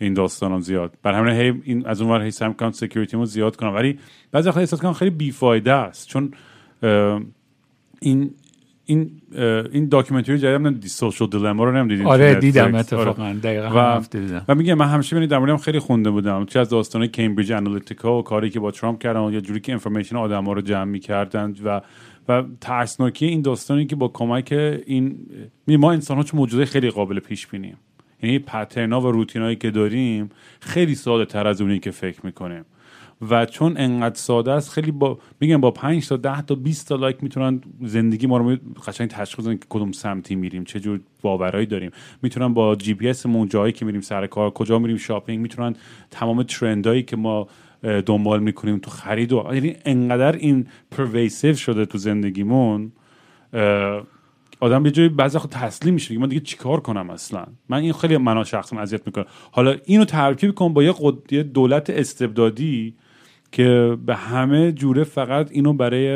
این 0.00 0.14
داستان 0.14 0.52
هم 0.52 0.60
زیاد. 0.60 0.94
بر 1.02 1.14
همین 1.14 1.34
هی 1.34 1.62
این 1.64 1.86
از 1.86 2.00
اون 2.00 2.10
ور 2.10 2.22
هی 2.22 2.30
سعی 2.30 2.48
می‌کنم 2.48 2.72
security 2.72 3.16
رو 3.16 3.24
زیاد 3.24 3.56
کنم 3.56 3.74
ولی 3.74 3.98
بعضی 4.32 4.48
وقتا 4.48 4.60
احساس 4.60 4.80
کنم 4.80 4.92
خیلی 4.92 5.10
بیفایده 5.10 5.72
است. 5.72 6.08
چون 6.08 6.30
این 8.00 8.30
این 8.90 9.10
این 9.72 9.88
documentary 9.88 10.38
جدید 10.38 10.66
هم 10.66 10.80
Social 10.80 11.28
Dilemma 11.28 11.64
رو 11.64 11.72
نمی‌دیدین 11.72 12.06
آره 12.06 12.34
دیدم 12.34 12.74
اتفاقا 12.74 13.24
آره. 13.24 13.34
دقیقاً 13.34 13.98
و, 13.98 14.02
دیدم. 14.10 14.44
و 14.48 14.54
میگم 14.54 14.74
من 14.74 14.86
همیشه 14.86 15.16
ببینید 15.16 15.30
در 15.30 15.38
موردم 15.38 15.56
خیلی 15.56 15.78
خونده 15.78 16.10
بودم. 16.10 16.46
چه 16.46 16.60
از 16.60 16.68
داستان 16.68 17.06
Cambridge 17.06 17.52
Analytica 17.52 18.18
و 18.18 18.22
کاری 18.22 18.50
که 18.50 18.60
با 18.60 18.70
ترامپ 18.70 18.98
کردن 18.98 19.32
یا 19.32 19.40
جوری 19.40 19.60
که 19.60 19.72
information 19.72 20.16
آدما 20.16 20.52
رو 20.52 20.60
جمع 20.60 20.84
می‌کردن 20.84 21.54
و 21.64 21.80
و 22.28 22.42
ترسناکی 22.60 23.26
این 23.26 23.42
داستانی 23.42 23.86
که 23.86 23.96
با 23.96 24.08
کمک 24.08 24.52
این 24.86 25.18
ما 25.68 25.92
انسان 25.92 26.16
ها 26.16 26.22
چون 26.22 26.40
موجوده 26.40 26.64
خیلی 26.64 26.90
قابل 26.90 27.20
پیش 27.20 27.46
بینیم. 27.46 27.76
یعنی 28.22 28.38
pattern 28.38 28.92
ا 28.92 29.00
و 29.00 29.12
روتینایی 29.12 29.56
که 29.56 29.70
داریم 29.70 30.30
خیلی 30.60 30.94
ساده 30.94 31.24
تر 31.24 31.46
از 31.46 31.60
اونی 31.60 31.78
که 31.78 31.90
فکر 31.90 32.26
می‌کنیم. 32.26 32.64
و 33.30 33.46
چون 33.46 33.74
انقدر 33.76 34.14
ساده 34.14 34.52
است 34.52 34.70
خیلی 34.70 34.90
با 34.90 35.18
میگم 35.40 35.60
با 35.60 35.70
5 35.70 36.08
تا 36.08 36.16
10 36.16 36.42
تا 36.42 36.54
20 36.54 36.88
تا 36.88 36.96
like 36.96 37.22
می‌تونن 37.22 37.60
زندگی 37.82 38.26
ما 38.26 38.38
رو 38.38 38.56
قشنگ 38.86 39.08
تشخیص 39.08 39.44
بدن 39.44 39.56
که 39.56 39.64
کدوم 39.68 39.92
سمتی 39.92 40.34
میریم 40.34 40.64
چه 40.64 40.80
جور 40.80 41.00
باورایی 41.22 41.66
داریم. 41.66 41.90
می‌تونن 42.22 42.54
با 42.54 42.76
جی 42.76 42.94
پی 42.94 43.08
اس 43.08 43.26
مون 43.26 43.48
جایی 43.48 43.72
که 43.72 43.84
میریم 43.84 44.00
سر 44.00 44.26
کار 44.26 44.50
کجا 44.50 44.78
میریم 44.78 44.96
shopping 44.96 45.40
می‌تونن 45.40 45.74
تمام 46.10 46.42
trend 46.42 46.85
ایی 46.85 47.02
که 47.02 47.16
ما 47.16 47.48
دنبال 48.06 48.40
می‌کنیم 48.40 48.78
تو 48.78 48.90
خرید 48.90 49.32
و 49.32 49.44
یعنی 49.52 49.76
انقدر 49.84 50.32
این 50.32 50.66
پرویسیو 50.90 51.54
شده 51.54 51.86
تو 51.86 51.98
زندگیمون 51.98 52.92
آدم 54.60 54.82
به 54.82 54.90
جای 54.90 55.08
بعضی 55.08 55.38
خود 55.38 55.50
تسلیم 55.50 55.94
میشه 55.94 56.18
من 56.18 56.28
دیگه 56.28 56.40
چیکار 56.40 56.80
کنم 56.80 57.10
اصلا؟ 57.10 57.46
من 57.68 57.78
این 57.78 57.92
خیلی 57.92 58.16
منو 58.16 58.44
شخصا 58.44 58.78
اذیت 58.80 59.06
می‌کنه. 59.06 59.24
حالا 59.52 59.76
اینو 59.84 60.04
ترکیب 60.04 60.54
کن 60.54 60.72
با 60.72 60.82
یه 61.30 61.42
دولت 61.42 61.90
استبدادی 61.90 62.94
که 63.52 63.96
به 64.06 64.14
همه 64.14 64.72
جوره 64.72 65.04
فقط 65.04 65.48
اینو 65.52 65.72
برای 65.72 66.08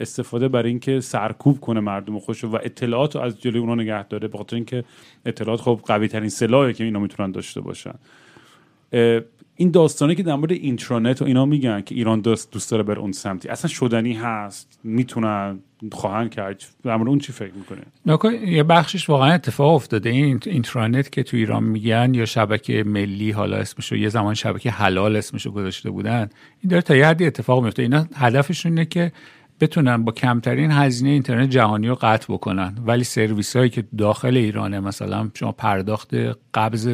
استفاده 0.00 0.48
برای 0.48 0.68
اینکه 0.68 1.00
سرکوب 1.00 1.60
کنه 1.60 1.80
مردم 1.80 2.18
خوش 2.18 2.44
و 2.44 2.58
اطلاعات 2.62 3.16
رو 3.16 3.22
از 3.22 3.40
جلوی 3.40 3.58
اونا 3.58 3.74
نگه 3.74 4.08
داره 4.08 4.28
به 4.28 4.38
خاطر 4.38 4.56
اینکه 4.56 4.84
اطلاعات 5.26 5.60
خب 5.60 5.80
قوی 5.86 6.08
ترین 6.08 6.28
سلاحه 6.28 6.72
که 6.72 6.84
اینا 6.84 6.98
می‌تونن 6.98 7.30
داشته 7.30 7.60
باشن. 7.60 7.94
این 9.56 9.70
داستانی 9.70 10.14
که 10.14 10.22
در 10.22 10.34
مورد 10.34 10.52
اینترنت 10.52 11.22
و 11.22 11.24
اینا 11.24 11.44
میگن 11.44 11.80
که 11.80 11.94
ایران 11.94 12.20
دوست 12.20 12.52
دوست 12.52 12.70
داره 12.70 12.82
بر 12.82 12.98
اون 12.98 13.12
سمتی 13.12 13.48
اصلا 13.48 13.68
شدنی 13.68 14.12
هست 14.12 14.80
می‌تونن 14.84 15.58
خواهند 15.92 16.30
کرد 16.30 16.64
در 16.84 16.96
مورد 16.96 17.08
اون 17.08 17.18
چی 17.18 17.32
فکر 17.32 17.52
می‌کنه 17.54 18.32
یه 18.46 18.62
بخشش 18.62 19.10
واقعا 19.10 19.32
اتفاق 19.32 19.74
افتاده. 19.74 20.10
این 20.10 20.40
اینترنت 20.46 21.12
که 21.12 21.22
تو 21.22 21.36
ایران 21.36 21.64
میگن 21.64 22.14
یا 22.14 22.24
شبکه 22.24 22.84
ملی 22.86 23.30
حالا 23.30 23.56
اسمشو 23.56 23.96
یه 23.96 24.08
زمان 24.08 24.34
شبکه 24.34 24.70
حلال 24.70 25.16
اسمشو 25.16 25.50
گذاشته 25.50 25.90
بودن 25.90 26.28
این 26.60 26.70
داره 26.70 26.82
تا 26.82 26.96
یه 26.96 27.06
حدی 27.06 27.26
اتفاق 27.26 27.64
میفته 27.64 27.82
اینا 27.82 28.06
هدفشون 28.14 28.72
اینه 28.72 28.84
که 28.84 29.12
بتونن 29.60 30.04
با 30.04 30.12
کمترین 30.12 30.70
هزینه 30.70 31.10
اینترنت 31.10 31.50
جهانی 31.50 31.88
رو 31.88 31.94
قطع 31.94 32.32
بکنن. 32.32 32.78
ولی 32.86 33.04
سرویس 33.04 33.56
هایی 33.56 33.70
که 33.70 33.84
داخل 33.98 34.36
ایرانه 34.36 34.80
مثلا 34.80 35.30
شما 35.34 35.52
پرداخت 35.52 36.14
قبض 36.54 36.88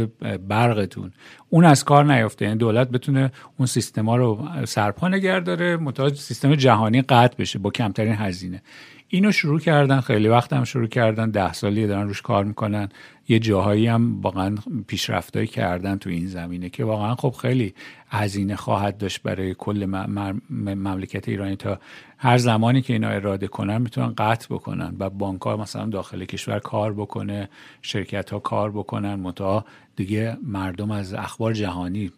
برقتون 0.49 1.13
اون 1.55 1.64
از 1.64 1.84
کار 1.84 2.14
نیفته 2.14 2.44
یعنی 2.44 2.57
دولت 2.59 2.88
بتونه 2.88 3.32
اون 3.59 3.66
سیستما 3.66 4.16
رو 4.16 4.48
سرپا 4.64 5.09
نگه 5.09 5.40
داره 5.40 5.76
متوجه 5.76 6.16
سیستم 6.16 6.55
جهانی 6.55 7.03
قطع 7.03 7.36
بشه 7.36 7.59
با 7.59 7.70
کمترین 7.70 8.14
هزینه. 8.14 8.62
اینو 9.09 9.32
شروع 9.32 9.61
کردن 9.61 10.00
خیلی 10.00 10.28
وقت 10.28 10.53
هم 10.53 10.64
شروع 10.64 10.86
کردن 10.86 11.30
ده 11.30 11.53
سالی 11.53 11.86
دارن 11.86 12.09
روش 12.09 12.22
کار 12.22 12.44
می‌کنن. 12.44 12.88
یه 13.29 13.39
جاهایی 13.39 13.87
هم 13.87 14.20
واقعا 14.20 14.55
پیشرفتایی 14.87 15.47
کردن 15.47 15.97
تو 15.99 16.11
این 16.11 16.27
زمینه 16.27 16.68
که 16.68 16.85
واقعا 16.85 17.14
خب 17.14 17.31
خیلی 17.31 17.75
هزینه 18.09 18.57
خواهد 18.57 18.99
داشت 18.99 19.23
برای 19.23 19.55
کل 19.59 20.07
مملکت 20.51 21.29
ایرانی 21.29 21.57
تا 21.57 21.79
هر 22.18 22.39
زمانی 22.39 22.83
که 22.83 22.93
اینا 22.93 23.09
اراده 23.09 23.47
کنن 23.47 23.83
می‌تونن 23.83 24.14
قطع 24.18 24.55
بکنن 24.55 24.97
و 24.99 25.11
بانک 25.11 25.41
ها 25.41 25.57
مثلا 25.57 25.87
داخل 25.87 26.25
کشور 26.25 26.59
کار 26.59 26.93
بکنه 26.93 27.49
شرکت 27.83 28.31
ها 28.31 28.39
کار 28.39 28.70
بکنن 28.70 29.14
متا 29.14 29.64
دیگه 29.97 30.37
مردم 30.47 30.91
از 30.91 31.14
اخبار 31.14 31.53
جهانی 31.53 32.11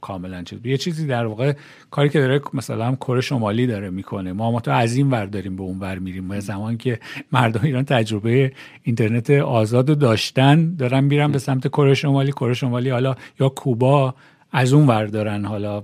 کاملا 0.00 0.42
چیز. 0.42 0.58
یه 0.64 0.76
چیزی 0.76 1.06
در 1.06 1.26
واقع 1.26 1.52
کاری 1.90 2.08
که 2.08 2.20
داره 2.20 2.40
مثلا 2.54 2.94
کره 2.96 3.20
شمالی 3.20 3.66
داره 3.66 3.90
می‌کنه. 3.90 4.32
ما 4.32 4.52
متا 4.52 4.72
از 4.72 4.96
این 4.96 5.10
ور 5.10 5.26
داریم 5.26 5.56
به 5.56 5.62
اون 5.62 5.78
ور 5.78 5.98
میریم. 5.98 6.24
ما 6.24 6.40
زمان 6.40 6.76
که 6.76 7.00
مردم 7.32 7.60
ایران 7.62 7.84
تجربه 7.84 8.52
اینترنت 8.82 9.30
آزاد 9.30 9.88
رو 9.88 9.94
داشتن 10.30 10.74
دارن 10.74 11.04
میرن 11.04 11.32
به 11.32 11.38
سمت 11.38 11.68
کره 11.68 11.94
شمالی 11.94 12.32
کره 12.32 12.54
شمالی 12.54 12.90
حالا 12.90 13.14
یا 13.40 13.48
کوبا 13.48 14.14
از 14.52 14.72
اون 14.72 14.86
ور 14.86 15.06
دارن. 15.06 15.44
حالا 15.44 15.82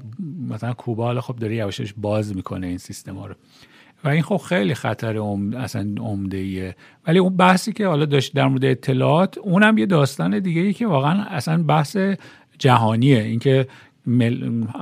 مثلا 0.49 0.73
کوبا 0.73 1.05
حالا 1.05 1.21
خب 1.21 1.37
داره 1.37 1.57
یواشش 1.57 1.95
باز 1.97 2.37
می‌کنه 2.37 2.67
این 2.67 2.79
سیستم 2.79 3.17
ها 3.17 3.27
رو. 3.27 3.35
و 4.05 4.09
این 4.09 4.23
خب 4.23 4.37
خیلی 4.37 4.75
خطر 4.75 5.19
اصلا 5.57 5.95
عمده 6.01 6.37
ایه 6.37 6.77
ولی 7.07 7.19
اون 7.19 7.37
بحثی 7.37 7.73
که 7.73 7.87
حالا 7.87 8.05
داشت 8.05 8.35
در 8.35 8.49
مورد 8.49 8.65
اطلاعات 8.65 9.39
اونم 9.39 9.79
یه 9.79 9.87
داستان 9.87 10.39
دیگه 10.39 10.61
ای 10.61 10.73
که 10.73 10.87
واقعا 10.87 11.25
اصلا 11.25 11.63
بحث 11.63 11.97
جهانیه. 12.59 13.19
اینکه 13.19 13.67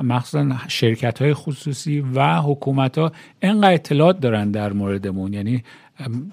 مخصوصا 0.02 0.56
شرکت 0.68 1.22
های 1.22 1.34
خصوصی 1.34 2.00
و 2.00 2.40
حکومت 2.40 2.98
ها 2.98 3.12
انقدر 3.42 3.74
اطلاعات 3.74 4.20
دارن 4.20 4.50
در 4.50 4.72
موردمون. 4.72 5.32
یعنی 5.32 5.62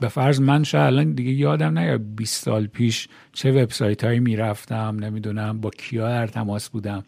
به 0.02 0.08
فرض 0.08 0.42
من 0.42 0.64
شاید 0.64 0.94
الان 0.94 1.14
دیگه 1.14 1.32
یادم 1.32 1.80
نه 1.80 1.98
20 1.98 2.44
سال 2.44 2.68
پیش 2.68 3.08
چه 3.34 3.52
وبسایت 3.52 4.04
هایی 4.04 4.20
می‌رفتم 4.20 4.98
نمی‌دونم 5.00 5.62
با 5.62 5.70
کیا 5.70 6.10
در 6.10 6.28
تماس 6.28 6.70
بودم. 6.70 7.04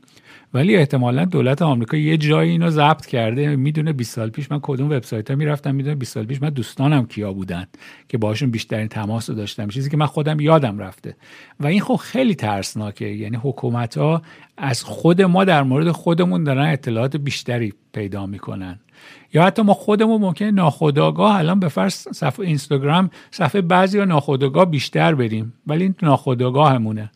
ولی 0.53 0.75
احتمالا 0.75 1.25
دولت 1.25 1.61
آمریکا 1.61 1.97
یه 1.97 2.17
جایی 2.17 2.51
اینو 2.51 2.69
ضبط 2.69 3.05
کرده 3.05 3.55
می‌دونه 3.55 3.93
20 3.93 4.15
سال 4.15 4.29
پیش 4.29 4.51
من 4.51 4.59
کدوم 4.61 4.87
وبسایت 4.87 5.29
ها 5.31 5.37
می‌رفتم 5.37 5.75
می‌دونه 5.75 5.95
20 5.95 6.13
سال 6.13 6.25
پیش 6.25 6.41
من 6.41 6.49
دوستانم 6.49 7.05
کیا 7.05 7.33
بودن 7.33 7.65
که 8.09 8.17
باشون 8.17 8.51
بیشترین 8.51 8.87
تماس 8.87 9.29
رو 9.29 9.35
داشتم. 9.35 9.67
چیزی 9.67 9.89
که 9.89 9.97
من 9.97 10.05
خودم 10.05 10.39
یادم 10.39 10.79
رفته. 10.79 11.15
و 11.59 11.67
این 11.67 11.81
خب 11.81 11.95
خیلی 11.95 12.35
ترسناکه. 12.35 13.07
یعنی 13.07 13.37
حکومت 13.37 13.97
ها 13.97 14.21
از 14.57 14.83
خود 14.83 15.21
ما 15.21 15.43
در 15.45 15.63
مورد 15.63 15.91
خودمون 15.91 16.43
دارن 16.43 16.65
اطلاعات 16.65 17.17
بیشتری 17.17 17.73
پیدا 17.93 18.25
می‌کنن. 18.25 18.79
یا 19.33 19.43
حتی 19.43 19.61
ما 19.61 19.73
خودمون 19.73 20.21
ممکنه 20.21 20.51
ناخودآگاه 20.51 21.35
الان 21.35 21.59
به 21.59 21.67
فرض 21.67 21.93
صفحه 21.93 22.45
اینستاگرام 22.45 23.09
صفحه 23.31 23.61
بعضی 23.61 23.97
یا 23.97 24.05
ناخودآگاه 24.05 24.65
بیشتر 24.65 25.15
بریم 25.15 25.53
ولی 25.67 25.83
این 25.83 25.95
ناخودآگاهمونه. 26.01 27.11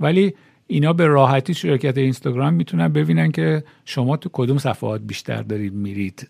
ولی 0.00 0.34
اینا 0.66 0.92
به 0.92 1.06
راحتی 1.06 1.54
شرکت 1.54 1.98
اینستاگرام 1.98 2.54
می‌تونن 2.54 2.88
ببینن 2.88 3.30
که 3.30 3.64
شما 3.84 4.16
تو 4.16 4.30
کدوم 4.32 4.58
صفحات 4.58 5.00
بیشتر 5.00 5.42
دارید 5.42 5.74
میرید. 5.74 6.28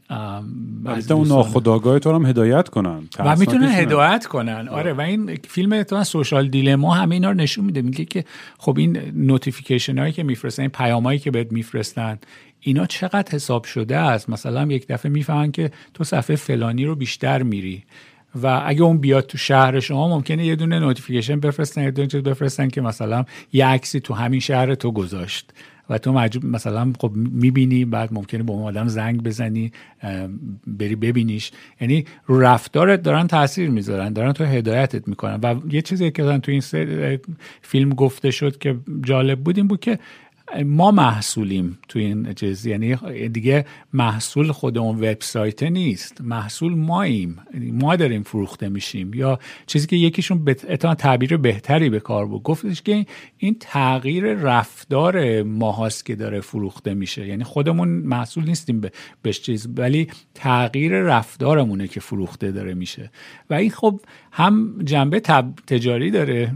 از 0.86 1.11
اون 1.11 1.28
ناخودآگاه 1.28 1.99
تو 1.99 2.14
هم 2.14 2.26
هدایت 2.26 2.68
کنن 2.68 3.03
و 3.18 3.36
می‌تونن 3.36 3.68
هدایت 3.68 4.26
کنن. 4.26 4.68
آره 4.68 4.93
و 4.93 5.01
این 5.01 5.38
فیلم 5.49 5.82
تو 5.82 6.05
Social 6.05 6.49
Dilemma 6.49 6.95
همه 6.95 7.14
اینا 7.14 7.30
رو 7.30 7.36
نشون 7.36 7.64
میده. 7.64 7.82
میگه 7.82 8.05
که 8.05 8.24
خب 8.59 8.78
این 8.78 8.99
notification 9.14 9.99
هایی 9.99 10.12
که 10.12 10.22
میفرستن 10.22 10.62
این 10.62 10.70
پیامایی 10.70 11.18
که 11.18 11.30
بهت 11.30 11.53
میفرستن 11.53 12.18
اینا 12.61 12.87
چقدر 12.87 13.33
حساب 13.33 13.65
شده 13.65 13.97
است؟ 13.97 14.31
مثلا 14.31 14.67
یک 14.67 14.87
دفعه 14.87 15.13
می‌فهمن 15.13 15.53
که 15.53 15.71
تو 15.95 16.05
صفحه 16.05 16.37
فلانی 16.37 16.85
رو 16.85 16.95
بیشتر 16.95 17.43
میری 17.43 17.85
و 18.43 18.63
اگه 18.67 18.83
اون 18.83 18.99
بیاد 18.99 19.27
تو 19.27 19.39
شهر 19.39 19.81
شما 19.81 20.09
ممکنه 20.09 20.47
یه 20.47 20.57
دونه 20.57 20.79
notification 20.78 21.41
بفرستن 21.41 21.83
یه 21.83 21.91
دونه 21.91 22.09
بفرستن 22.09 22.69
که 22.69 22.81
مثلا 22.81 23.25
یه 23.53 23.67
عکسی 23.67 24.01
تو 24.01 24.15
همین 24.15 24.41
شهر 24.41 24.75
تو 24.75 24.93
گذاشت 24.93 25.53
و 25.91 25.99
تو 25.99 26.13
مجب... 26.13 26.45
مثلا 26.45 26.93
خب 27.01 27.11
می‌بینی 27.15 27.85
بعد 27.85 28.13
ممکنه 28.13 28.43
با 28.43 28.55
اون 28.55 28.63
آدم 28.63 28.89
زنگ 28.89 29.23
بزنی 29.23 29.73
بری 30.67 30.97
ببینیش. 30.97 31.53
یعنی 31.81 32.05
رو 32.27 32.41
رفتارت 32.41 33.03
دارن 33.03 33.27
تاثیر 33.27 33.71
می‌ذارن 33.71 34.13
دارن 34.13 34.33
تو 34.33 34.45
هدایتت 34.45 35.09
می‌کنن. 35.09 35.41
و 35.43 35.55
یه 35.71 35.83
چیزی 35.83 36.11
که 36.11 36.39
تو 36.39 36.53
این 36.53 36.63
فیلم 37.63 37.91
گفته 37.91 38.31
شد 38.31 38.59
که 38.59 38.77
جالب 39.05 39.41
بود 39.41 39.57
این 39.57 39.67
بود 39.67 39.81
که 39.81 39.99
ما 40.66 40.90
محصولیم 40.90 41.78
تو 41.88 41.98
این 41.98 42.34
چیز 42.34 42.66
یعنی 42.66 42.96
دیگه 43.28 43.64
محصول 43.92 44.53
خود 44.53 44.78
اون 44.78 44.96
وبسایت 44.96 45.62
نیست. 45.62 46.20
محصول 46.20 46.74
ماییم. 46.74 47.36
ما 47.72 47.96
داریم 47.96 48.22
فروخته 48.22 48.68
میشیم. 48.68 49.14
یا 49.14 49.38
چیزی 49.66 49.86
که 49.86 49.96
یکیشون 49.96 50.44
اتنا 50.48 50.94
تعبیر 50.94 51.36
بهتری 51.36 51.90
به 51.90 52.01
کار 52.01 52.26
بود. 52.26 52.42
گفتش 52.42 52.82
که 52.82 53.07
این 53.38 53.57
تغییر 53.61 54.24
رفتار 54.24 55.42
ماهاست 55.42 56.07
که 56.07 56.16
داره 56.16 56.40
فروخته 56.40 56.94
میشه. 56.94 57.26
یعنی 57.26 57.44
خودمون 57.44 57.88
محصول 57.88 58.44
نیستیم 58.44 58.80
به 59.22 59.32
چیز 59.32 59.68
ولی 59.76 60.09
تغییر 60.34 60.92
رفتارمونه 60.92 61.88
که 61.88 62.01
فروخته 62.01 62.53
داره 62.53 62.74
میشه. 62.74 63.11
و 63.51 63.55
این 63.55 63.70
خب 63.70 64.01
هم 64.32 64.78
جنبه 64.84 65.20
تجاری 65.66 66.11
داره. 66.11 66.53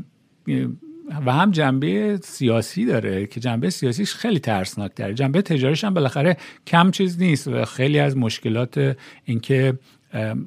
و 1.27 1.33
هم 1.33 1.51
جنبه 1.51 2.19
سیاسی 2.23 2.85
داره 2.85 3.27
که 3.27 3.41
جنبه 3.41 3.71
سیاسیش 3.71 4.15
خیلی 4.15 4.39
ترسناک 4.39 4.97
داره 4.97 5.15
جنبه 5.15 5.43
تجاریش 5.43 5.85
هم 5.85 5.95
بالاخره 5.95 6.37
کم 6.67 6.91
چیز 6.91 7.19
نیست 7.23 7.49
و 7.49 7.65
خیلی 7.65 7.99
از 7.99 8.17
مشکلات 8.17 8.97
اینکه 9.25 9.79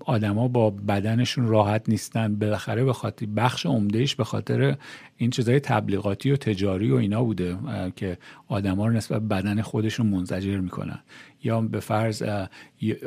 آدما 0.05 0.47
با 0.47 0.70
بدنشون 0.70 1.47
راحت 1.47 1.89
نیستن 1.89 2.36
بالاخره 2.36 2.84
به 2.84 2.93
خاطر 2.93 3.26
بخش 3.26 3.66
عمدهش 3.66 4.16
به 4.16 4.24
خاطر 4.24 4.76
این 5.18 5.30
چیزای 5.30 5.60
تبلیغاتی 5.60 6.32
و 6.32 6.36
تجاری 6.36 6.91
و 6.91 6.95
اینا 6.95 7.24
بوده 7.24 7.58
که 7.95 8.18
آدما 8.47 8.88
رو 8.88 8.93
نسبت 8.93 9.22
بدن 9.22 9.62
خودشون 9.62 10.05
منزجر 10.05 10.58
می‌کنن. 10.58 10.99
یا 11.43 11.62
به 11.62 11.80
فرض 11.80 12.24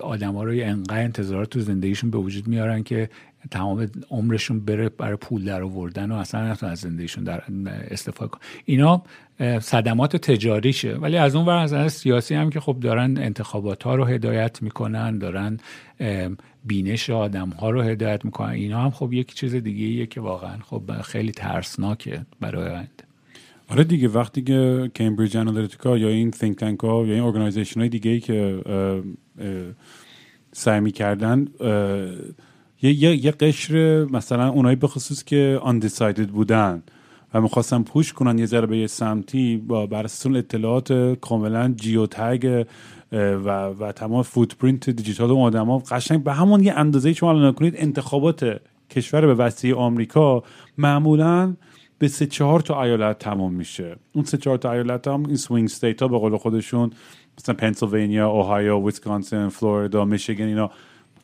آدما 0.03 0.45
رو 0.45 0.53
انقدر 0.55 1.03
انتظارات 1.03 1.51
تو 1.51 1.61
زندگیشون 1.61 2.11
به 2.11 2.19
وجود 2.19 2.49
میارن 2.49 2.83
که 2.83 3.11
تمام 3.51 3.88
عمرشون 4.11 4.61
بره 4.61 4.88
برای 4.88 5.16
پول 5.16 5.45
در 5.45 5.62
آوردن 5.62 6.12
و 6.12 6.14
اصلا 6.14 6.51
نتونن 6.51 6.72
از 6.72 6.78
زندگیشون 6.78 7.24
در 7.24 7.43
استفاده 7.91 8.30
کن 8.30 8.38
اینا 8.64 9.03
صدمات 9.61 10.16
تجاریشه. 10.16 10.95
ولی 10.95 11.16
از 11.16 11.36
اون 11.36 11.47
ور 11.47 11.57
از 11.57 11.93
سیاسی 11.93 12.34
هم 12.34 12.51
که 12.51 12.61
خب 12.61 12.76
دارن 12.80 13.18
انتخابات 13.18 13.82
ها 13.82 13.95
رو 13.95 14.05
هدایت 14.05 14.62
می‌کنن 14.62 15.18
دارن 15.18 15.59
بینش 16.64 17.11
آدم 17.11 17.49
ها 17.49 17.70
رو 17.70 17.82
هدایت 17.82 18.24
می‌کنن. 18.24 18.51
اینا 18.51 18.80
هم 18.80 18.91
خب 18.91 19.12
یک 19.12 19.34
چیز 19.34 19.55
دیگه 19.55 19.86
ایه 19.86 20.07
که 20.07 20.20
واقعا 20.20 20.59
خب 20.64 21.03
خیلی 21.03 21.32
ترسناکه 21.32 22.26
برای 22.41 22.68
آینده. 22.68 23.05
آره 23.68 23.84
دیگه 23.84 24.09
وقتی 24.09 24.43
که 24.43 24.91
Cambridge 24.97 25.37
Analytica 25.37 25.99
یا 25.99 26.09
این 26.09 26.32
think 26.32 26.55
tank 26.55 26.80
ها 26.82 27.07
یا 27.07 27.14
این 27.14 27.22
organization 27.23 27.81
های 27.80 27.88
دیگه 27.88 28.11
ای 28.11 28.20
که 28.20 28.62
سعی 30.53 30.80
می‌کردن 30.80 31.49
یه, 32.83 33.03
یه،, 33.03 33.24
یه 33.24 33.31
قشر 33.31 34.05
مثلا 34.05 34.49
اونایی 34.49 34.76
بخصوص 34.76 35.24
که 35.24 35.61
undecided 35.64 36.26
بودن 36.33 36.83
و 37.35 37.41
می‌خواستن 37.41 37.83
push 37.83 38.12
کنن 38.12 38.39
یه 38.39 38.47
ذره 38.47 38.66
به 38.66 38.78
یه 38.78 38.87
سمتی 38.87 39.57
با 39.57 39.87
بر 39.87 40.07
اطلاعات 40.37 40.93
کاملا 41.20 41.74
geotag 41.77 42.64
و 43.12 43.66
و 43.66 43.93
تمام 43.93 44.22
footprint 44.23 44.91
digital 44.91 45.31
اون 45.31 45.43
آدما 45.43 45.78
قشنگ 45.78 46.24
به 46.24 46.33
همون 46.33 46.64
یه 46.64 46.72
اندازه 46.72 47.12
شما 47.12 47.31
الان 47.31 47.53
کنید 47.53 47.74
انتخابات 47.76 48.61
کشور 48.91 49.26
به 49.26 49.35
وسیع 49.35 49.76
آمریکا 49.76 50.43
معمولا 50.78 51.57
به 51.99 52.09
سه 52.09 52.26
چهار 52.26 52.61
تا 52.61 52.83
ایالت 52.83 53.18
تمام 53.18 53.53
میشه. 53.55 53.97
اون 54.12 54.24
سه 54.24 54.37
چهار 54.37 54.59
تا 54.59 54.72
ایالت 54.72 55.09
هم 55.09 55.26
این 55.26 55.37
swing 55.37 55.64
state 55.64 56.03
ها 56.03 56.09
به 56.09 56.18
قول 56.18 56.37
خودشون 56.37 56.91
مثلا 57.39 57.55
پنسیلوانیا 57.55 58.28
اوهایو 58.28 58.85
ویسکانسین 58.85 59.49
فلوریدا 59.49 60.05
میشیگن 60.05 60.45
اینا 60.45 60.70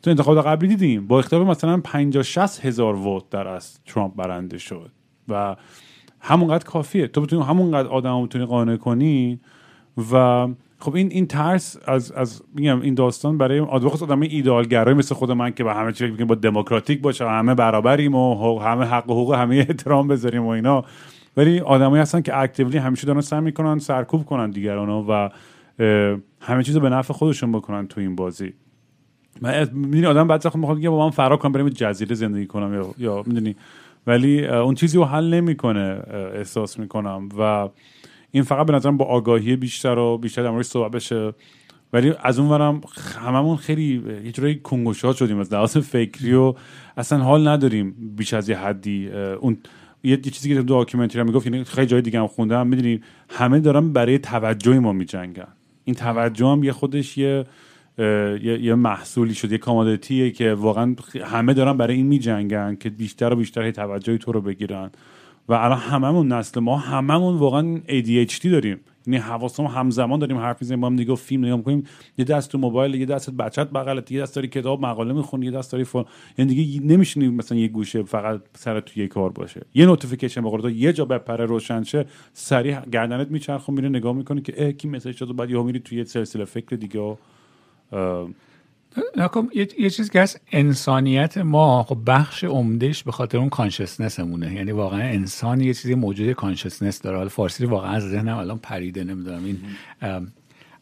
تو 0.06 0.10
انتخابات 0.10 0.46
قبلی 0.46 0.68
دیدیم. 0.68 1.06
با 1.06 1.18
اختلاف 1.18 1.48
مثلا 1.48 1.80
50 1.80 2.22
60 2.22 2.64
هزار 2.64 2.94
vote 2.94 3.30
در 3.30 3.48
از 3.48 3.78
ترامپ 3.86 4.16
برنده 4.16 4.58
شد. 4.58 4.90
و 5.28 5.56
همونقدر 6.20 6.64
کافیه. 6.64 7.06
تو 7.06 7.20
بتونی 7.20 7.42
همونقدر 7.42 7.88
آدم 7.88 8.24
بتونی 8.24 8.44
قانع 8.44 8.76
کنی 8.76 9.40
و 10.12 10.46
خب 10.78 10.94
این 10.94 11.10
این 11.10 11.26
ترس 11.26 11.76
از 11.86 12.12
از 12.12 12.42
میگم 12.54 12.80
این 12.80 12.94
داستان 12.94 13.38
برای 13.38 13.60
آدم 13.60 13.88
آدم 13.88 14.20
ایدئالگرای 14.20 14.94
مثل 14.94 15.14
خود 15.14 15.30
من 15.30 15.50
که 15.50 15.64
به 15.64 15.74
همه 15.74 15.92
چی 15.92 16.06
فکر 16.06 16.24
با 16.24 16.34
دموکراتیک 16.34 17.00
باشه 17.00 17.28
همه 17.28 17.54
برابریم 17.54 18.14
و 18.14 18.58
همه 18.58 18.84
حق 18.84 19.10
و 19.10 19.12
حقوق 19.12 19.34
همه 19.34 19.56
احترام 19.68 20.08
بذاریم 20.08 20.42
و 20.42 20.48
اینا. 20.48 20.84
ولی 21.36 21.60
آدمایی 21.60 22.02
هستن 22.02 22.20
که 22.20 22.38
اکتیولی 22.38 22.78
همیشه 22.78 23.06
دارن 23.06 23.20
سعی 23.20 23.40
می‌کنن 23.40 23.78
سرکوب 23.78 24.24
کنن 24.24 24.50
دیگرانو 24.50 25.04
و 25.08 25.28
همه 26.40 26.62
چیز 26.62 26.76
به 26.76 26.88
نفع 26.88 27.12
خودشون 27.12 27.52
بکنن 27.52 27.86
تو 27.86 28.00
این 28.00 28.16
بازی. 28.16 28.54
من 29.40 29.68
می‌دونی 29.72 30.06
آدم 30.06 30.28
بعد 30.28 30.46
وقت 30.46 30.56
می‌خواد 30.56 30.80
با 30.86 31.04
من 31.04 31.10
فرار 31.10 31.36
کنم 31.36 31.52
بریم 31.52 31.68
جزیره 31.68 32.14
زندگی 32.14 32.46
کنم. 32.46 32.74
یا 32.74 32.94
یا 32.98 33.22
می‌دونی. 33.26 33.56
ولی 34.06 34.46
اون 34.46 34.74
چیزی 34.74 34.96
رو 34.96 35.04
حل 35.04 35.34
نمی‌کنه 35.34 36.02
احساس 36.34 36.78
می‌کنم. 36.78 37.28
و 37.38 37.68
این 38.30 38.42
فقط 38.42 38.66
به 38.66 38.72
نظرم 38.72 38.96
با 38.96 39.04
آگاهی 39.04 39.56
بیشتر 39.56 39.98
و 39.98 40.18
بیشتر 40.18 40.42
در 40.42 40.50
موردش 40.50 40.66
صحبت 40.66 40.90
بشه. 40.90 41.32
ولی 41.92 42.12
از 42.22 42.38
اون 42.38 42.48
ورم 42.48 42.80
هممون 43.20 43.56
خیلی 43.56 44.02
یه 44.24 44.32
جورایی 44.32 44.54
کنگوشات 44.54 45.16
شدیم 45.16 45.38
از 45.38 45.52
لحاظ 45.52 45.76
فکری 45.76 46.34
و 46.34 46.54
اصلا 46.96 47.18
حال 47.18 47.48
نداریم 47.48 47.94
بیش 48.16 48.34
از 48.34 48.48
یه 48.48 48.58
حدی. 48.58 49.10
اون 49.40 49.56
یه 50.04 50.16
چیزی 50.16 50.54
که 50.54 50.62
داکیومنتری 50.62 51.20
هم 51.20 51.26
می‌گفت 51.26 51.46
یعنی 51.46 51.64
خیلی 51.64 51.86
جای 51.86 52.02
دیگه 52.02 52.20
هم 52.20 52.26
خوندم. 52.26 52.66
می‌دونی 52.66 53.00
همه 53.30 53.60
دارن 53.60 53.92
برای 53.92 54.18
توجه 54.18 54.78
ما 54.78 54.92
میجنگن. 54.92 55.48
این 55.84 55.96
توجه 55.96 56.46
هم 56.46 56.64
یه 56.64 56.72
خودش 56.72 57.18
یه 57.18 57.44
یه،, 57.98 58.58
یه 58.62 58.74
محصولی 58.74 59.34
شد 59.34 59.52
یه 59.52 59.58
کامادتیه 59.58 60.30
که 60.30 60.54
واقعا 60.54 60.96
همه 61.24 61.54
دارن 61.54 61.76
برای 61.76 61.96
این 61.96 62.06
میجنگن 62.06 62.76
که 62.80 62.90
بیشتر 62.90 63.32
و 63.32 63.36
بیشتر 63.36 63.70
توجه 63.70 64.18
تو 64.18 64.32
رو 64.32 64.40
بگیرن. 64.40 64.90
و 65.48 65.52
الان 65.52 65.78
هممون 65.78 66.32
نسل 66.32 66.60
ما 66.60 66.76
هممون 66.76 67.36
واقعا 67.36 67.80
ADHD 67.88 68.46
داریم. 68.46 68.80
یعنی 69.06 69.18
حواسمون 69.18 69.70
همزمان 69.70 70.18
داریم 70.18 70.36
حرف 70.36 70.62
می‌زنیم 70.62 70.80
با 70.80 70.86
هم 70.86 70.96
دیگه 70.96 71.14
فیلم 71.14 71.44
نگاه 71.44 71.56
می‌کنیم. 71.56 71.84
یه 72.18 72.24
دست 72.24 72.52
تو 72.52 72.58
موبایل 72.58 72.94
یه 72.94 73.06
دست 73.06 73.30
بچت 73.30 73.70
بغلت 73.70 74.12
یه 74.12 74.22
دست 74.22 74.36
داری 74.36 74.48
کتاب 74.48 74.80
مقاله 74.80 75.12
می‌خونی 75.12 75.46
یه 75.46 75.52
دست 75.52 75.72
داری 75.72 75.84
phone 75.84 76.04
یعنی 76.38 76.54
دیگه 76.54 76.86
نمیشونی 76.86 77.28
مثلا 77.28 77.58
یه 77.58 77.68
گوشه 77.68 78.02
فقط 78.02 78.40
سر 78.54 78.80
تو 78.80 79.00
یه 79.00 79.08
کار 79.08 79.30
باشه. 79.30 79.62
یه 79.74 79.86
notification 79.86 80.42
بخوره 80.42 80.72
یه 80.72 80.92
جا 80.92 81.04
بپره 81.04 81.46
روشن 81.46 81.82
شه 81.82 82.06
سریع 82.32 82.80
گردنت 82.80 83.30
میچرخه 83.30 83.72
میره 83.72 83.88
نگاه 83.88 84.12
می‌کنی 84.12 84.40
که 84.40 84.72
کی 84.72 84.88
message 84.88 85.20
داد 85.20 85.36
بعد 85.36 85.50
یهو 85.50 85.62
میری 85.62 85.80
توی 85.80 86.04
سلسله 86.04 86.44
فکر 86.44 86.76
دیگه 86.76 87.16
نکن 89.16 89.48
یه،, 89.54 89.68
یه 89.78 89.90
چیز 89.90 90.10
که 90.10 90.20
هست 90.20 90.40
انسانیت 90.52 91.38
ما 91.38 91.82
خب 91.82 91.98
بخش 92.06 92.44
عمدهش 92.44 93.02
به 93.02 93.12
خاطر 93.12 93.38
اون 93.38 93.48
consciousness 93.48 94.29
مونه 94.29 94.54
یعنی 94.54 94.72
واقعا 94.72 95.00
انسان 95.00 95.60
یه 95.60 95.74
چیزی 95.74 95.94
موجود 95.94 96.32
consciousness 96.32 97.02
داره. 97.02 97.16
حالا 97.16 97.28
فارسی 97.28 97.66
واقعا 97.66 97.90
از 97.90 98.02
ذهنم 98.02 98.36
الان 98.36 98.58
پریده 98.58 99.04
نمی‌دونم. 99.04 99.44
این 99.44 99.58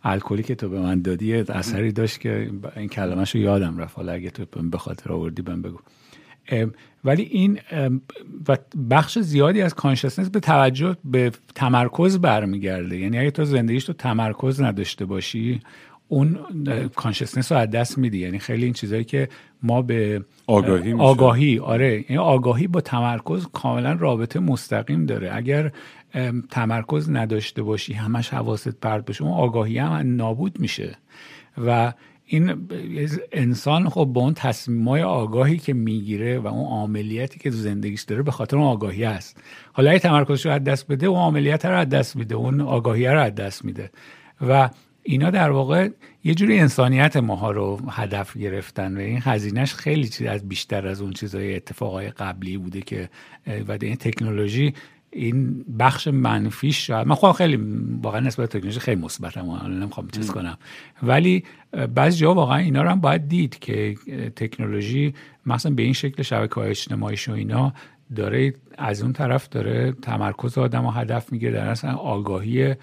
الکلی 0.05 0.43
که 0.43 0.55
تو 0.55 0.69
به 0.69 0.81
من 0.81 1.03
دادی 1.03 1.35
اثری 1.35 1.93
داشت 1.93 2.21
که 2.21 2.51
این 2.77 2.89
کلمهش 2.89 3.35
رو 3.35 3.41
یادم 3.41 3.79
رفت. 3.79 3.97
حالا 3.97 4.13
اگه 4.13 4.31
تو 4.31 4.63
به 4.63 4.79
خاطر 4.79 5.13
آوردی 5.13 5.43
بهم 5.43 5.63
بگو. 5.63 5.79
ولی 7.05 7.23
این 7.23 7.61
و 8.49 8.57
بخش 8.91 9.19
زیادی 9.19 9.63
از 9.63 9.75
کانشسنس 9.75 10.31
به 10.31 10.41
توجه 10.41 10.97
به 11.05 11.33
تمرکز 11.55 12.19
برمیگرده. 12.19 12.99
یعنی 12.99 13.19
اگه 13.19 13.31
تو 13.31 13.45
زندگیش 13.45 13.85
تو 13.85 13.93
تمرکز 13.93 14.61
نداشته 14.61 15.05
باشی 15.05 15.61
اون 16.09 16.39
کانشسنس 16.95 17.53
رو 17.53 17.59
از 17.59 17.71
دست 17.71 17.99
میدی. 17.99 18.19
یعنی 18.19 18.39
خیلی 18.39 18.65
این 18.65 18.73
چیزهایی 18.73 19.05
که 19.05 19.29
ما 19.63 19.83
به 19.83 20.25
آگاهی 20.47 20.93
آگاهی 20.93 21.59
آره. 21.59 22.05
یعنی 22.11 22.19
آگاهی 22.19 22.67
با 22.67 22.81
تمرکز 22.81 23.47
کاملا 23.53 23.93
رابطه 23.93 24.41
مستقیم 24.41 25.07
داره. 25.07 25.37
اگر 25.37 25.73
تمرکز 26.51 27.11
نداشته 27.11 27.63
باشی 27.63 27.93
همش 27.93 28.29
حواست 28.29 28.69
پرت 28.69 29.05
بشه 29.05 29.23
اون 29.25 29.33
آگاهی 29.33 29.79
هم 29.79 30.17
نابود 30.17 30.61
میشه. 30.61 30.97
و 31.67 31.93
این 32.27 32.69
انسان 33.33 33.89
خب 33.89 34.05
با 34.05 34.21
اون 34.21 34.35
تصمیمای 34.35 35.03
آگاهی 35.03 35.59
که 35.59 35.75
می‌گیره 35.75 36.39
و 36.39 36.47
اون 36.47 36.83
عملیاتی 36.83 37.39
که 37.39 37.51
تو 37.51 37.57
زندگیش 37.57 38.03
داره 38.03 38.23
به 38.23 38.31
خاطر 38.31 38.57
اون 38.57 38.67
آگاهی 38.67 39.05
هست. 39.05 39.43
حالا 39.73 39.91
اگه 39.91 39.99
تمرکزش 39.99 40.47
رو 40.47 40.53
از 40.53 40.65
دست 40.65 40.89
بده 40.89 41.07
اون 41.07 41.21
عملیات 41.21 41.65
رو 41.65 41.79
از 41.79 41.89
دست 41.89 42.17
میده 42.17 42.35
اون 42.35 42.61
آگاهی 42.61 43.07
رو 43.07 43.21
از 43.21 43.35
دست 43.35 43.65
میده. 43.65 43.91
و 44.49 44.71
اینا 45.07 45.31
در 45.31 45.51
واقع 45.51 45.89
یه 46.25 46.35
جوری 46.35 46.59
انسانیت 46.59 47.17
ماها 47.17 47.51
رو 47.51 47.81
هدف 47.91 48.37
گرفتن 48.37 48.97
و 48.97 49.01
این 49.01 49.19
هزینهش 49.23 49.75
خیلی 49.75 50.09
چیز 50.09 50.27
از 50.27 50.49
بیشتر 50.49 50.87
از 50.87 51.01
اون 51.01 51.13
چیزهای 51.13 51.57
اتفاقای 51.57 52.11
قبلی 52.11 52.57
بوده 52.57 52.81
که 52.81 53.09
و 53.69 53.79
این 53.81 53.97
تکنولوژی 53.97 54.75
این 55.11 55.65
بخش 55.79 56.09
منفیش 56.09 56.87
شاید 56.87 57.07
من 57.07 57.15
خودم 57.15 57.33
خیلی 57.33 57.59
واقعا 58.03 58.21
نسبت 58.21 58.49
تکنولوژی 58.49 58.81
خیلی 58.81 59.01
مثبتم 59.01 59.49
الان 59.49 59.81
نمی‌خوام 59.81 60.09
چیز 60.09 60.31
کنم. 60.31 60.59
ولی 61.03 61.45
بعضی 61.95 62.19
جا 62.19 62.35
واقعا 62.35 62.57
اینا 62.57 62.83
رو 62.83 62.89
هم 62.89 63.01
باید 63.01 63.29
دید 63.29 63.59
که 63.59 63.95
تکنولوژی 64.37 65.15
مثلا 65.47 65.75
به 65.75 65.83
این 65.83 65.93
شکل 65.93 66.23
شبکه 66.23 66.55
های 66.55 66.71
اجتماعی 66.71 67.17
و 67.29 67.33
اینا 67.33 67.73
داره 68.17 68.55
از 68.79 69.03
اون 69.03 69.13
طرف 69.13 69.49
داره 69.49 69.93
تمرکز 69.93 70.59
آدم 70.59 70.85
و 70.85 70.91
هدف 70.91 71.33
می‌گیره 71.33 71.53
در 71.53 71.69
اصلا 71.69 71.95
آگاهی 71.95 72.75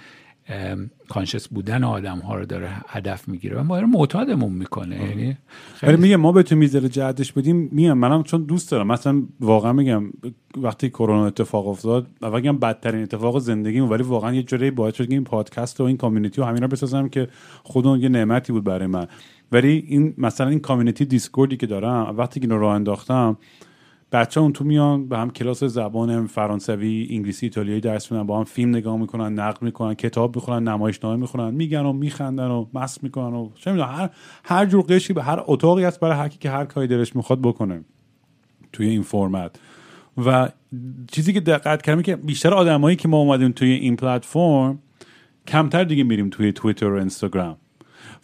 کانشس 1.09 1.47
بودن 1.47 1.83
آدم 1.83 2.19
ها 2.19 2.35
رو 2.35 2.45
داره 2.45 2.69
هدف 2.87 3.27
می‌گیره 3.27 3.59
و 3.59 3.63
ما 3.63 3.79
رو 3.79 3.87
معتادمون 3.87 4.51
می‌کنه. 4.51 4.95
یعنی 5.09 5.37
خیلی 5.75 5.97
میگه 5.97 6.17
ما 6.17 6.31
بهتون 6.31 6.57
می‌ذاره 6.57 6.89
جهتش 6.89 7.31
بدیم 7.31 7.69
میگم 7.71 7.97
منم 7.97 8.23
چون 8.23 8.43
دوست 8.43 8.71
دارم. 8.71 8.87
مثلا 8.87 9.23
واقعا 9.39 9.73
میگم 9.73 10.03
وقتی 10.57 10.89
کرونا 10.89 11.25
اتفاق 11.25 11.67
افتاد 11.67 12.07
و 12.21 12.53
بدترین 12.53 13.03
اتفاق 13.03 13.39
زندگیم 13.39 13.89
ولی 13.89 14.03
واقعا 14.03 14.33
یه 14.33 14.43
جوری 14.43 14.71
باعث 14.71 14.95
شد 14.95 15.11
این 15.11 15.23
پادکست 15.23 15.81
و 15.81 15.83
این 15.83 15.97
community 15.97 16.41
و 16.41 16.45
همینا 16.45 16.67
بسازم 16.67 17.09
که 17.09 17.27
خودش 17.63 17.99
یه 17.99 18.09
نعمتی 18.09 18.53
بود 18.53 18.63
برای 18.63 18.87
من. 18.87 19.07
ولی 19.51 19.85
این 19.87 20.13
مثلا 20.17 20.47
این 20.47 20.59
community 20.59 21.05
دیسکوردی 21.05 21.57
که 21.57 21.67
دارم 21.67 22.15
وقتی 22.17 22.39
که 22.39 22.43
اینو 22.43 22.59
راه 22.59 22.75
انداختم 22.75 23.37
بچه 24.11 24.41
اون 24.41 24.53
تو 24.53 24.63
میان 24.63 25.07
به 25.07 25.17
هم 25.17 25.29
کلاس 25.29 25.63
زبان 25.63 26.27
فرانسوی 26.27 27.07
انگلیسی 27.11 27.45
ایتالیایی 27.45 27.81
درس 27.81 28.11
میدن 28.11 28.27
با 28.27 28.37
هم 28.37 28.43
فیلم 28.43 28.69
نگاه 28.69 28.97
می‌کنن 28.97 29.33
نقد 29.33 29.61
می‌کنن 29.61 29.93
کتاب 29.93 30.35
می‌خونن 30.35 30.67
نمایشنامه 30.67 31.15
می‌خونن 31.15 31.53
میگن 31.53 31.85
و 31.85 31.93
میخندن 31.93 32.47
و 32.47 32.65
مست 32.73 33.03
می‌کنن 33.03 33.33
و 33.35 33.49
چه 33.55 33.71
می‌دونم 33.71 33.89
هر 33.89 34.09
هر 34.45 34.65
جور 34.65 34.85
قشری 34.89 35.13
یه 35.13 35.23
هر 35.23 35.43
اتاقی 35.45 35.83
هست 35.83 35.99
برای 35.99 36.17
هر 36.17 36.27
که 36.27 36.49
هر 36.49 36.65
کاری 36.65 36.87
دلش 36.87 37.15
می‌خواد 37.15 37.41
بکنه 37.41 37.83
توی 38.73 38.87
این 38.87 39.01
فرمت. 39.01 39.59
و 40.25 40.49
چیزی 41.11 41.33
که 41.33 41.39
دقت 41.39 41.81
کردم 41.81 42.01
که 42.01 42.15
بیشتر 42.15 42.53
آدمایی 42.53 42.95
که 42.95 43.07
ما 43.07 43.17
اومدیم 43.17 43.51
توی 43.51 43.71
این 43.71 43.95
پلتفرم 43.95 44.79
کمتر 45.47 45.83
دیگه 45.83 46.03
میریم 46.03 46.29
توی 46.29 46.51
توییتر 46.51 46.87
و 46.87 46.97
اینستاگرام. 46.97 47.57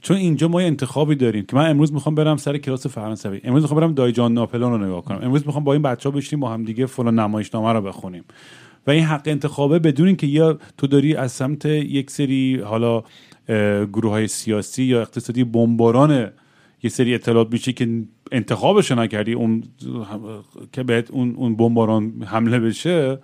چون 0.01 0.17
اینجا 0.17 0.47
ما 0.47 0.61
یه 0.61 0.67
انتخابی 0.67 1.15
داریم 1.15 1.45
که 1.45 1.55
من 1.55 1.69
امروز 1.69 1.93
می‌خوام 1.93 2.15
برم 2.15 2.37
سر 2.37 2.57
کلاس 2.57 2.87
فرانسوی. 2.87 3.41
امروز 3.43 3.61
می‌خوام 3.63 3.79
برم 3.79 3.93
دایجان 3.93 4.33
ناپلون 4.33 4.71
رو 4.71 4.85
نگاه 4.87 5.05
کنم. 5.05 5.19
امروز 5.23 5.45
می‌خوام 5.45 5.63
با 5.63 5.73
این 5.73 5.81
بچه 5.81 6.09
ها 6.09 6.15
بشینیم 6.15 6.41
با 6.41 6.49
هم 6.49 6.63
دیگه 6.63 6.85
فلان 6.85 7.19
نمایشنامه 7.19 7.73
رو 7.73 7.81
بخونیم. 7.81 8.23
و 8.87 8.91
این 8.91 9.03
حق 9.03 9.21
انتخابه 9.25 9.79
بدون 9.79 10.07
اینکه 10.07 10.27
یا 10.27 10.59
تو 10.77 10.87
داری 10.87 11.15
از 11.15 11.31
سمت 11.31 11.65
یک 11.65 12.11
سری 12.11 12.59
حالا 12.65 13.03
گروه 13.93 14.11
های 14.11 14.27
سیاسی 14.27 14.83
یا 14.83 15.01
اقتصادی 15.01 15.43
بمباران 15.43 16.31
یه 16.83 16.89
سری 16.89 17.15
اطلاعات 17.15 17.51
میشه 17.51 17.73
که 17.73 18.03
انتخابش 18.31 18.91
نکردی 18.91 19.33
اون 19.33 19.63
که 20.71 20.83
بهت 20.83 21.11
اون 21.11 21.35
اون 21.35 21.55
بمباران 21.55 22.23
حمله 22.25 22.59
بشه 22.59 23.19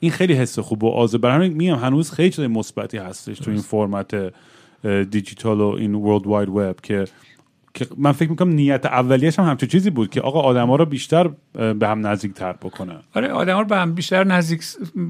این 0.00 0.10
خیلی 0.10 0.34
حس 0.34 0.58
خوب 0.58 0.84
و 0.84 0.88
آزه 0.88 1.18
برای 1.18 1.36
همین 1.36 1.52
میگم 1.52 1.76
هنوز 1.76 2.10
خیلی 2.10 2.30
چیز 2.30 2.44
مثبتی 2.44 2.98
هستش 2.98 3.38
تو 3.38 3.50
این 3.50 3.60
فرمت 3.60 4.32
دیجیتال 5.10 5.60
و 5.60 5.66
این 5.66 5.94
ورلد 5.94 6.26
واید 6.26 6.48
وب 6.48 6.76
که 6.80 7.04
من 7.98 8.12
فکر 8.12 8.30
می‌کنم 8.30 8.52
نیت 8.52 8.86
اولیش 8.86 9.38
هم 9.38 9.44
همچون 9.44 9.68
چیزی 9.68 9.90
بود 9.90 10.10
که 10.10 10.20
آقا 10.20 10.40
آدما 10.40 10.76
رو 10.76 10.84
بیشتر 10.84 11.30
به 11.52 11.88
هم 11.88 12.06
نزدیک 12.06 12.32
تر 12.32 12.52
بکنه. 12.52 12.98
آره 13.14 13.28
آدما 13.28 13.60
رو 13.60 13.66
به 13.66 13.76
هم 13.76 13.94
بیشتر 13.94 14.24
نزدیک 14.24 14.62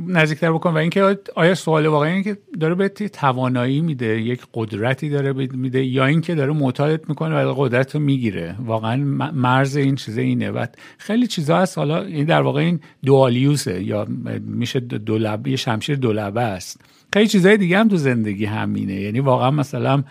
نزدیکتر 0.09 0.53
بکنه 0.53 0.73
و 0.73 0.77
اینکه 0.77 1.19
آیا 1.35 1.55
سوال 1.55 1.87
واقعی 1.87 2.11
اینه 2.11 2.25
که 2.25 2.39
داره 2.61 2.75
به 2.75 2.89
توانایی 2.89 3.81
میده 3.81 4.21
یک 4.21 4.41
قدرتی 4.55 5.09
داره 5.09 5.33
میده 5.33 5.85
یا 5.85 6.07
اینکه 6.07 6.35
داره 6.35 6.53
معتادت 6.53 7.09
می‌کنه 7.09 7.45
و 7.45 7.55
قدرت 7.57 7.95
رو 7.95 8.01
می‌گیره. 8.01 8.57
واقعا 8.65 8.97
مرز 9.33 9.77
این 9.77 9.95
چیزه 9.95 10.21
اینه. 10.21 10.51
و 10.51 10.67
خیلی 10.99 11.27
چیزا 11.27 11.59
هست. 11.59 11.79
حالا 11.79 12.03
این 12.03 12.25
در 12.25 12.43
واقع 12.43 12.61
این 12.61 12.81
دوالیوسه 13.05 13.83
یا 13.83 14.07
میشه 14.41 14.81
دولبه 14.81 15.51
یه 15.51 15.57
شمشیر 15.57 15.97
دولبه 15.97 16.41
است. 16.41 16.81
خیلی 17.13 17.29
چیزای 17.29 17.57
دیگه 17.57 17.79
هم 17.79 17.89
تو 17.89 17.97
زندگی 17.97 18.45
همینه. 18.45 18.95
یعنی 18.95 19.21
واقعا 19.21 19.51
مثلا 19.51 20.05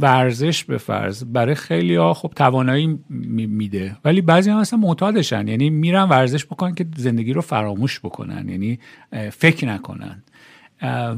ورزش 0.00 0.64
به 0.64 0.78
فرض 0.78 1.24
برای 1.24 1.54
خیلی 1.54 1.94
ها 1.94 2.14
خب 2.14 2.32
توانایی 2.36 2.98
میده. 3.08 3.96
ولی 4.04 4.20
بعضی 4.20 4.50
هم 4.50 4.56
اصلا 4.56 4.78
معتادشن. 4.78 5.48
یعنی 5.48 5.70
میرن 5.70 6.02
ورزش 6.02 6.44
بکنن 6.44 6.74
که 6.74 6.86
زندگی 6.96 7.32
رو 7.32 7.40
فراموش 7.40 8.00
بکنن. 8.00 8.48
یعنی 8.48 8.78
فکر 9.30 9.66
نکنن. 9.66 10.22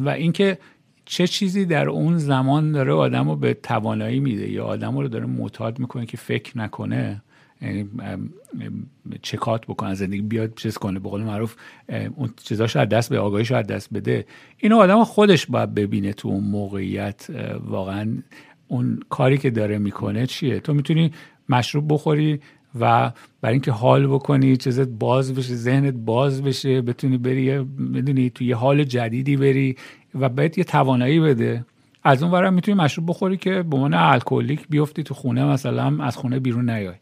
و 0.05 0.09
اینکه 0.09 0.59
چه 1.05 1.27
چیزی 1.27 1.65
در 1.65 1.89
اون 1.89 2.19
زمان 2.19 2.73
داره 2.73 2.93
آدم 2.93 3.29
رو 3.29 3.37
به 3.37 3.55
توانایی 3.55 4.21
میده 4.21 4.51
یا 4.51 4.65
آدم 4.65 4.99
رو 4.99 5.09
داره 5.09 5.27
معتاد 5.27 5.79
می‌کنه 5.79 6.07
که 6.07 6.17
فکر 6.17 6.59
نکنه 6.59 7.23
چکات 9.23 9.67
بکنه 9.67 9.95
زندگی 9.95 10.23
بیاد 10.23 10.55
چیز 10.57 10.79
کنه. 10.79 10.99
به 10.99 11.09
قول 11.09 11.23
معروف 11.23 11.57
اون 12.17 12.31
چیزاشو 12.45 12.79
از 12.79 12.89
دست 12.89 13.11
به 13.11 13.19
آگاهیش 13.19 13.53
از 13.53 13.67
دست 13.67 13.95
بده. 13.95 14.27
اینو 14.59 14.77
آدم 14.77 15.05
خودش 15.05 15.47
باید 15.47 15.75
ببینه 15.75 16.13
تو 16.13 16.29
اون 16.29 16.45
موقعیت 16.45 17.27
واقعا 17.67 18.19
اون 18.69 19.01
کاری 19.09 19.39
که 19.39 19.51
داره 19.51 19.79
می‌کنه 19.79 20.27
چیه. 20.27 20.61
تو 20.61 20.75
می‌تونی 20.75 21.13
مشروب 21.49 21.93
بخوری 21.93 22.41
و 22.81 23.13
برای 23.41 23.53
اینکه 23.53 23.73
حال 23.73 24.07
بکنی 24.07 24.57
چیزت 24.57 24.89
باز 24.89 25.35
بشه 25.35 25.55
ذهنت 25.55 25.95
باز 25.95 26.43
بشه 26.43 26.83
بتونی 26.83 27.19
بری 27.19 27.59
بدونی 27.95 28.31
تو 28.31 28.45
یه 28.45 28.57
حال 28.57 28.85
جدیدی 28.85 29.37
بری 29.37 29.77
و 30.15 30.29
بهت 30.29 30.59
یه 30.59 30.65
توانایی 30.65 31.21
بده. 31.21 31.65
از 32.03 32.23
اون 32.23 32.33
ورم 32.33 32.55
می‌تونی 32.55 32.79
مشروب 32.83 33.11
بخوری 33.11 33.37
که 33.37 33.63
به 33.63 33.77
عنوان 33.77 33.95
الکلیک 33.95 34.69
بیفتی 34.71 35.03
تو 35.03 35.15
خونه 35.15 35.45
مثلا 35.45 36.05
از 36.05 36.17
خونه 36.17 36.39
بیرون 36.39 36.71
نیای. 36.71 36.95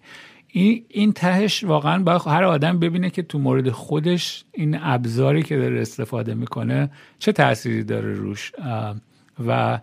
این 0.55 0.85
این 0.89 1.13
تهش 1.13 1.65
واقعا 1.65 2.03
باید 2.03 2.23
هر 2.27 2.45
آدم 2.45 2.79
ببینه 2.79 3.11
که 3.11 3.23
تو 3.23 3.39
مورد 3.39 3.71
خودش 3.71 4.45
این 4.53 4.79
ابزاری 4.81 5.43
که 5.43 5.57
داره 5.57 5.81
استفاده 5.81 6.35
می‌کنه 6.35 6.91
چه 7.19 7.33
تأثیری 7.33 7.85
داره 7.85 8.13
روش. 8.13 8.53
و 9.47 9.81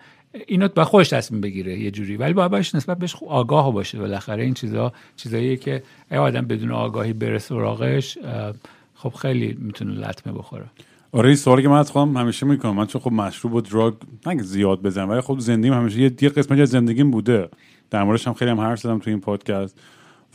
اینو 0.47 0.67
با 0.67 0.83
خودش 0.83 1.09
تصمیم 1.09 1.41
بگیره 1.41 1.79
یه 1.79 1.91
جوری. 1.91 2.17
ولی 2.17 2.33
باید 2.33 2.51
باش 2.51 2.75
نسبت 2.75 2.97
بهش 2.99 3.15
آگاه 3.27 3.73
باشه 3.73 3.99
بالاخره. 3.99 4.43
این 4.43 4.53
چیزا 4.53 4.93
چیزاییه 5.15 5.57
که 5.57 5.83
ای 6.11 6.17
آدم 6.17 6.41
بدون 6.41 6.71
آگاهی 6.71 7.13
بره 7.13 7.37
سراغش 7.37 8.17
خب 8.95 9.09
خیلی 9.09 9.57
می‌تونه 9.59 9.93
لطمه 9.93 10.33
بخوره. 10.33 10.65
آره 11.11 11.27
این 11.27 11.35
سوالی 11.35 11.61
که 11.61 11.69
من 11.69 11.77
از 11.77 11.91
خودم 11.91 12.17
همیشه 12.17 12.45
می‌کنم. 12.45 12.75
من 12.75 12.85
چون 12.85 13.01
خب 13.01 13.11
مشروب 13.11 13.53
و 13.53 13.61
دراگ 13.61 13.93
نه 14.25 14.41
زیاد 14.41 14.81
بزنم 14.81 15.09
ولی 15.09 15.21
خب 15.21 15.39
زندگیم 15.39 15.73
همیشه 15.73 15.99
یه 15.99 16.09
قسمتی 16.09 16.61
از 16.61 16.69
زندگیم 16.69 17.11
بوده. 17.11 17.49
در 17.89 18.03
موردش 18.03 18.27
هم 18.27 18.33
خیلی 18.33 18.51
هم 18.51 18.59
حرف 18.59 18.79
زدم 18.79 18.99
تو 18.99 19.09
این 19.09 19.19
پادکست. 19.19 19.79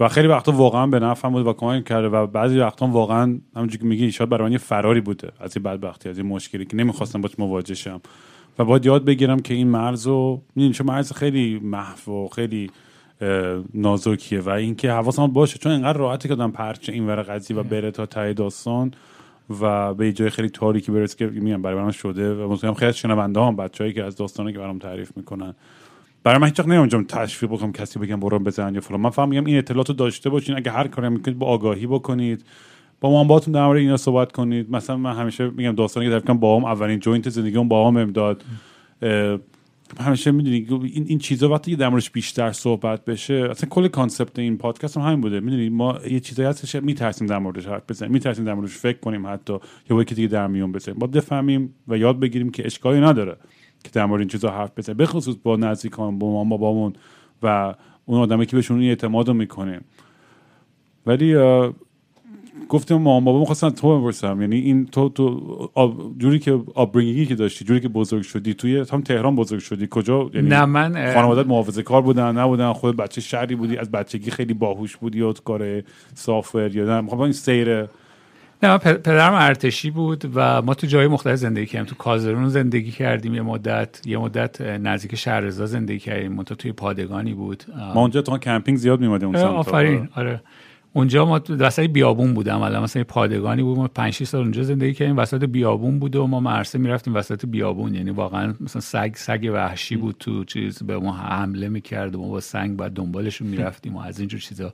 و 0.00 0.08
خیلی 0.08 0.28
وقتا 0.28 0.52
واقعا 0.52 0.86
به 0.86 0.98
نفعم 1.00 1.32
بود 1.32 1.46
و 1.46 1.52
کمک 1.52 1.84
کرده 1.84 2.08
و 2.08 2.26
بعضی 2.26 2.58
وقتا 2.58 2.86
واقعا 2.86 3.38
همونجوری 3.56 3.78
که 3.78 3.84
میگی 3.84 4.12
شاید 4.12 4.30
برای 4.30 4.44
من 4.44 4.52
یه 4.52 4.58
فراری 4.58 5.00
بوده 5.00 5.32
از 5.40 5.56
این 5.56 5.62
بدبختی 5.62 6.08
از 6.08 6.18
این 6.18 6.26
مشکلی 6.26 6.64
که 6.64 6.76
نمی‌خواستم 6.76 7.20
باش 7.20 7.38
مواجه 7.38 7.74
شم. 7.74 8.00
و 8.58 8.64
باید 8.64 8.86
یاد 8.86 9.04
بگیرم 9.04 9.40
که 9.40 9.54
این 9.54 9.68
مرز 9.68 10.06
رو 10.06 10.42
چون 10.56 10.86
مرز 10.86 11.12
خیلی 11.12 11.60
محو 11.62 12.12
و 12.12 12.28
خیلی 12.28 12.70
نازکیه 13.74 14.40
و 14.40 14.48
اینکه 14.50 14.92
حواسم 14.92 15.26
باشه. 15.26 15.58
چون 15.58 15.72
اینقدر 15.72 15.98
راحته 15.98 16.28
که 16.28 16.34
دادم 16.34 16.50
پرچه 16.50 16.92
این 16.92 17.06
ور 17.06 17.22
قضیه 17.22 17.56
و 17.56 17.62
بره 17.62 17.90
تا 17.90 18.06
ته 18.06 18.32
داستان 18.32 18.94
و 19.60 19.94
به 19.94 20.12
جای 20.12 20.30
خیلی 20.30 20.48
تاریکی 20.48 20.92
برسه 20.92 21.16
که 21.16 21.26
میگم 21.26 21.62
برای 21.62 21.84
من 21.84 21.90
شده 21.90 22.34
و 22.34 22.52
مطمئنم 22.52 22.74
خیلی 22.74 22.92
شنونده 22.92 23.40
هم 23.40 23.56
بچه‌ای 23.56 23.92
که 23.92 24.04
از 24.04 24.16
داستانی 24.16 24.52
که 24.52 24.58
برام 24.58 24.78
تعریف 24.78 25.16
می‌کنن 25.16 25.54
برای 26.24 26.38
من 26.38 26.46
هیچ 26.46 26.60
وقت 26.60 26.68
نمیام 26.68 27.04
تشویق 27.04 27.50
بکنم 27.52 27.72
کسی 27.72 27.98
بگم 27.98 28.20
برو 28.20 28.38
بزن 28.38 28.74
یا 28.74 28.80
فلان. 28.80 29.00
من 29.00 29.10
فهم 29.10 29.28
میگم 29.28 29.44
این 29.44 29.58
اطلاعات 29.58 29.88
رو 29.88 29.94
داشته 29.94 30.30
باشین. 30.30 30.56
اگه 30.56 30.70
هر 30.70 30.88
کاری 30.88 31.08
می‌کنید 31.08 31.38
با 31.38 31.46
آگاهی 31.46 31.86
بکنید. 31.86 32.44
با 33.00 33.22
منبعاتون 33.22 33.54
در 33.54 33.66
مورد 33.66 33.78
اینا 33.78 33.96
صحبت 33.96 34.32
کنید. 34.32 34.70
مثلا 34.70 34.96
من 34.96 35.16
همیشه 35.16 35.50
میگم 35.50 35.72
داستانی 35.72 36.06
که 36.06 36.10
تعریف 36.10 36.40
بابام 36.40 36.64
اولین 36.64 36.98
جوینت 36.98 37.28
زندگیم 37.28 37.68
بابام 37.68 37.96
امداد. 37.96 38.44
همیشه 40.00 40.30
می‌دونی 40.30 40.66
این 40.94 41.04
این 41.08 41.18
چیزا 41.18 41.48
وقتی 41.48 41.76
در 41.76 41.88
موردش 41.88 42.10
بیشتر 42.10 42.52
صحبت 42.52 43.04
بشه 43.04 43.34
اصلا 43.50 43.68
کل 43.68 43.88
کانسپت 43.88 44.38
این 44.38 44.58
پادکست 44.58 44.96
هم 44.96 45.02
همین 45.02 45.20
بوده. 45.20 45.40
می‌دونی 45.40 45.68
ما 45.68 45.98
یه 46.10 46.20
چیزایی 46.20 46.48
هستش 46.48 46.74
میترسیم 46.74 47.26
در 47.26 47.38
موردش 47.38 47.66
حرف 47.66 47.82
بزنیم. 47.88 48.12
میترسیم 48.12 48.44
در 48.44 48.54
موردش 48.54 48.76
فکر 48.76 48.98
کنیم 48.98 49.26
حتی 49.26 49.58
یا 49.90 50.02
یکی 50.02 50.14
دیگه 50.14 50.28
در 50.28 50.46
میون 50.46 50.72
بزنیم 50.72 50.98
با 50.98 51.06
بفهمیم 51.06 51.74
و 51.88 51.98
یاد 51.98 52.20
بگیریم 52.20 52.50
که 52.50 52.66
اشکالی 52.66 53.00
نداره. 53.00 53.36
که 53.84 53.90
در 53.92 54.06
مورد 54.06 54.20
این 54.20 54.28
چیزا 54.28 54.50
حرف 54.50 54.70
بزنیم 54.76 54.96
به 54.96 55.06
خصوص 55.06 55.36
با 55.42 55.56
نزدیکان 55.56 56.18
با 56.18 56.30
مامان 56.30 56.48
بابامون 56.48 56.92
و 57.42 57.74
اون 58.06 58.20
آدمی 58.20 58.46
که 58.46 58.56
بهشون 58.56 58.82
اعتماد 58.82 59.28
رو 59.28 59.34
می‌کنیم 59.34 59.80
ولی 61.06 61.34
گفتم 62.68 62.94
مامان 62.94 63.24
بابا 63.24 63.44
خواستن 63.44 63.70
تو 63.70 64.00
بپرسم. 64.00 64.40
یعنی 64.40 64.56
این 64.56 64.86
تو 64.86 65.08
تو 65.08 65.60
جوری 66.18 66.38
که 66.38 66.60
آبرینگی 66.74 67.26
که 67.26 67.34
داشتی 67.34 67.64
جوری 67.64 67.80
که 67.80 67.88
بزرگ 67.88 68.22
شدی 68.22 68.54
توی 68.54 68.84
هم 68.92 69.00
تهران 69.00 69.36
بزرگ 69.36 69.60
شدی. 69.60 69.88
کجا؟ 69.90 70.30
یعنی 70.34 70.48
نه 70.48 70.64
من 70.64 71.14
خانوادت 71.14 71.46
محافظه 71.46 71.82
کار 71.82 72.02
بودن 72.02 72.38
نبودن 72.38 72.72
خود 72.72 72.96
بچه 72.96 73.20
شهری 73.20 73.54
بودی 73.54 73.76
از 73.76 73.90
بچگی 73.90 74.30
خیلی 74.30 74.54
باهوش 74.54 74.96
بودی 74.96 75.18
یا 75.18 75.32
کار 75.32 75.82
سافر 76.14 76.76
یا 76.76 77.00
نه. 77.00 77.12
این 77.14 77.32
سیر 77.32 77.86
نه 78.64 78.78
پدرم 78.78 79.34
ارتشی 79.34 79.90
بود 79.90 80.30
و 80.34 80.62
ما 80.62 80.74
تو 80.74 80.86
جای 80.86 81.06
مختلف 81.06 81.36
زندگی 81.36 81.66
کردیم. 81.66 81.86
تو 81.86 81.94
کازرون 81.94 82.48
زندگی 82.48 82.90
کردیم 82.90 83.34
یه 83.34 83.42
مدت. 83.42 84.06
یه 84.06 84.18
مدت 84.18 84.60
نزدیک 84.60 85.14
شهرزا 85.14 85.66
زندگی 85.66 85.98
کردیم. 85.98 86.32
ما 86.32 86.42
توی 86.42 86.72
پادگانی 86.72 87.34
بود. 87.34 87.64
ما 87.94 88.00
اونجا 88.00 88.22
تو 88.22 88.38
کمپینگ 88.38 88.78
زیاد 88.78 89.00
میمادیم 89.00 89.28
اون 89.28 89.36
آفرین. 89.36 90.08
آره. 90.14 90.40
اونجا 90.92 91.24
ما 91.24 91.40
وسط 91.48 91.82
بیابون 91.82 92.34
بودم. 92.34 92.60
الان 92.60 92.82
مثلا 92.82 93.04
پادگانی 93.04 93.62
بود. 93.62 93.78
ما 93.78 93.88
5 93.88 94.12
6 94.12 94.24
سال 94.24 94.40
اونجا 94.40 94.62
زندگی 94.62 94.94
کردیم. 94.94 95.16
وسط 95.16 95.44
بیابون 95.44 95.98
بود 95.98 96.16
و 96.16 96.26
ما 96.26 96.40
مرسه 96.40 96.78
می‌رفتیم 96.78 97.14
وسط 97.14 97.46
بیابون. 97.46 97.94
یعنی 97.94 98.10
واقعا 98.10 98.54
مثلا 98.60 98.80
سگ 98.80 99.12
سگ 99.14 99.50
وحشی 99.52 99.96
بود 99.96 100.16
تو 100.20 100.44
چیز. 100.44 100.82
به 100.82 100.98
ما 100.98 101.12
حمله 101.12 101.68
می‌کرد 101.68 102.14
و 102.14 102.20
ما 102.20 102.28
با 102.28 102.40
سنگ 102.40 102.76
بعد 102.76 102.92
دنبالشون 102.92 103.48
می‌رفتیم 103.48 103.96
و 103.96 104.00
از 104.00 104.18
اینجور 104.18 104.40
چیزا. 104.40 104.72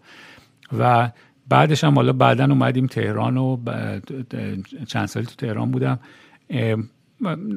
و 0.78 1.10
بعدش 1.50 1.84
هم 1.84 1.94
حالا 1.94 2.12
بعدا 2.12 2.44
اومدیم 2.44 2.86
تهران 2.86 3.36
و 3.36 3.56
چند 4.88 5.06
سالی 5.06 5.26
تو 5.26 5.34
تهران 5.34 5.70
بودم. 5.70 5.98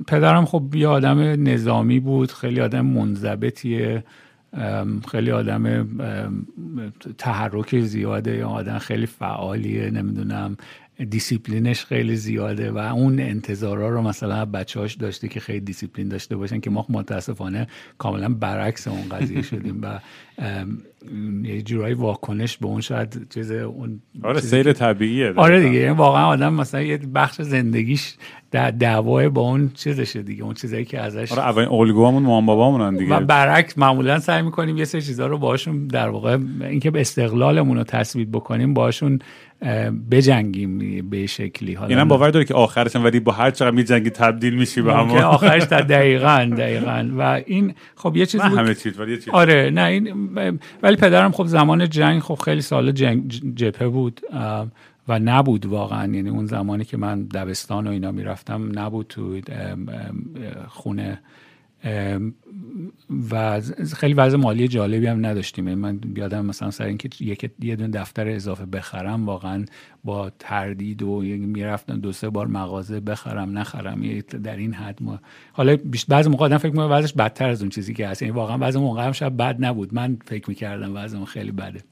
پدرم 0.07 0.45
خب 0.45 0.76
یه 0.76 0.88
آدم 0.88 1.20
نظامی 1.49 1.99
بود 1.99 2.32
خیلی 2.32 2.61
آدم 2.61 2.86
منضبطیه. 2.86 4.03
خیلی 5.11 5.32
آدم 5.32 5.88
تحرک 7.18 7.80
زیاده 7.80 8.36
یا 8.36 8.49
آدم 8.49 8.78
خیلی 8.78 9.06
فعالیه 9.06 9.91
نمی‌دونم. 9.91 10.57
دیسیپلینش 11.10 11.86
خیلی 11.86 12.15
زیاده 12.15 12.72
و 12.72 12.78
اون 12.78 13.20
انتظارا 13.20 13.90
رو 13.90 14.02
از 14.02 14.48
بچه‌هاش 14.76 14.94
داشته 14.94 15.28
که 15.28 15.40
خیلی 15.40 15.60
دیسیپلین 15.60 16.07
داشته 16.07 16.36
باشن 16.36 16.60
که 16.60 16.70
ما 16.70 16.86
متاسفانه 16.90 17.68
کاملا 17.98 18.30
برعکس 18.30 18.88
اون 18.88 19.10
قضیه 19.10 19.41
شدیم 19.52 19.80
و 19.82 19.99
یه 21.44 21.61
جورایی 21.61 21.94
واکنش 21.94 22.57
به 22.57 22.65
اون 22.65 22.82
شاید 22.82 23.28
چیز 23.34 23.52
اون 23.52 24.02
آره 24.24 24.41
سیر 24.41 24.74
طبیعیه 24.74 25.34
آره 25.36 25.61
دیگه 25.61 25.80
یعنی 25.80 25.95
واقعا 25.95 26.26
آدم 26.26 26.53
مثلا 26.53 26.82
یه 26.82 26.98
بخش 26.98 27.41
زندگیش 27.41 28.15
در 28.52 28.72
دعوای 28.72 29.30
با 29.30 29.41
اون 29.41 29.72
چیزشه 29.74 30.22
دیگه 30.22 30.44
اون 30.44 30.53
چیزایی 30.53 30.86
که 30.86 30.99
ازش 30.99 31.32
آره 31.32 31.41
اولین 31.41 31.70
الگوامون 31.70 32.24
مام 32.24 32.45
بابامونن 32.45 32.98
دیگه. 32.98 33.15
و 33.15 33.20
برعکس 33.20 33.78
معمولا 33.78 34.20
سعی 34.20 34.41
می‌کنیم 34.41 34.78
یه 34.78 34.86
سری 34.86 35.02
چیزا 35.02 35.28
رو 35.28 35.38
باشون 35.38 35.88
در 35.88 36.10
واقع 36.10 36.38
اینکه 36.61 36.91
به 36.91 37.02
استقلالمون 37.02 37.78
رو 37.78 37.84
تثبیت 37.84 38.28
بکنیم 38.28 38.74
باشون 38.74 39.20
بجنگیم 40.11 41.10
به 41.10 41.27
شکلی. 41.27 41.73
حالا 41.73 41.90
اینم 41.90 42.07
باور 42.07 42.30
داره 42.30 42.45
که 42.45 42.53
آخرش 42.53 42.95
ولی 42.95 43.19
با 43.19 43.31
هر 43.31 43.52
چقدر 43.52 43.72
میجنگی 43.72 44.10
تبدیل 44.10 44.53
میشی 44.53 44.81
به 44.81 44.94
هم 44.94 45.11
آخرش 45.11 45.65
تا 45.65 45.81
دقیقاً 45.95 46.53
دقیقاً. 46.57 47.10
و 47.18 47.41
این 47.45 47.73
خب 47.95 48.18
یه 48.18 48.26
چیز 48.26 48.41
بود 48.41 48.57
همه 48.57 48.76
چیز 48.76 48.99
ولی 48.99 49.18
چیز. 49.18 49.30
آره 49.34 49.69
نه 49.73 49.84
این 49.84 50.30
ولی 50.84 50.95
پدرم 50.95 51.31
خب 51.31 51.45
زمان 51.45 51.90
جنگ 51.90 52.22
خب 52.22 52.35
خیلی 52.35 52.61
سال 52.61 52.91
جنگ 52.91 53.41
جبهه 53.56 53.88
بود 53.88 54.22
و 55.07 55.19
نبود 55.19 55.65
واقعا. 55.65 56.14
یعنی 56.14 56.30
اون 56.30 56.45
زمانی 56.45 56.85
که 56.85 56.98
من 56.98 57.23
دبستان 57.23 57.88
و 57.88 57.90
اینا 57.90 58.11
می‌رفتم 58.11 58.80
نبود 58.80 59.06
تو 59.10 59.41
خونه 60.68 61.19
و 63.32 63.62
خیلی 63.96 64.14
وضع 64.14 64.38
مالی 64.38 64.68
جالبی 64.68 65.08
هم 65.08 65.26
نداشتیم. 65.26 65.74
من 65.74 65.98
بیادم 65.98 66.46
مثلا 66.46 66.72
سر 66.72 66.86
اینکه 66.86 67.10
یه 67.60 67.76
دونه 67.76 67.90
دفتر 67.90 68.28
اضافه 68.28 68.66
بخرم 68.66 69.26
واقعا 69.26 69.66
با 70.04 70.32
تردید 70.40 71.04
و 71.04 71.22
می‌رفتم 71.22 72.00
دو 72.00 72.12
سه 72.12 72.30
بار 72.30 72.48
مغازه 72.48 73.00
بخرم 73.00 73.58
نخرم 73.58 74.20
در 74.20 74.56
این 74.56 74.74
حد 74.74 75.04
ما 75.04 75.20
حالا 75.52 75.78
بعضی 76.08 76.30
موقع 76.30 76.46
آدم 76.46 76.58
فکر 76.58 76.70
می‌کنه 76.70 76.86
وضعش 76.86 77.14
بدتر 77.14 77.50
از 77.50 77.62
اون 77.62 77.70
چیزی 77.70 77.94
که 77.94 78.08
هست. 78.08 78.22
یعنی 78.22 78.34
واقعا 78.34 78.58
بعضی 78.58 78.80
موقع 78.80 79.06
هم 79.06 79.12
شاید 79.12 79.38
بد 79.38 79.66
نبود. 79.66 79.94
من 79.94 80.18
فکر 80.26 80.50
می‌کردم 80.50 80.96
وضعم 80.96 81.26
خیلی 81.26 81.52
بده. 81.52 81.84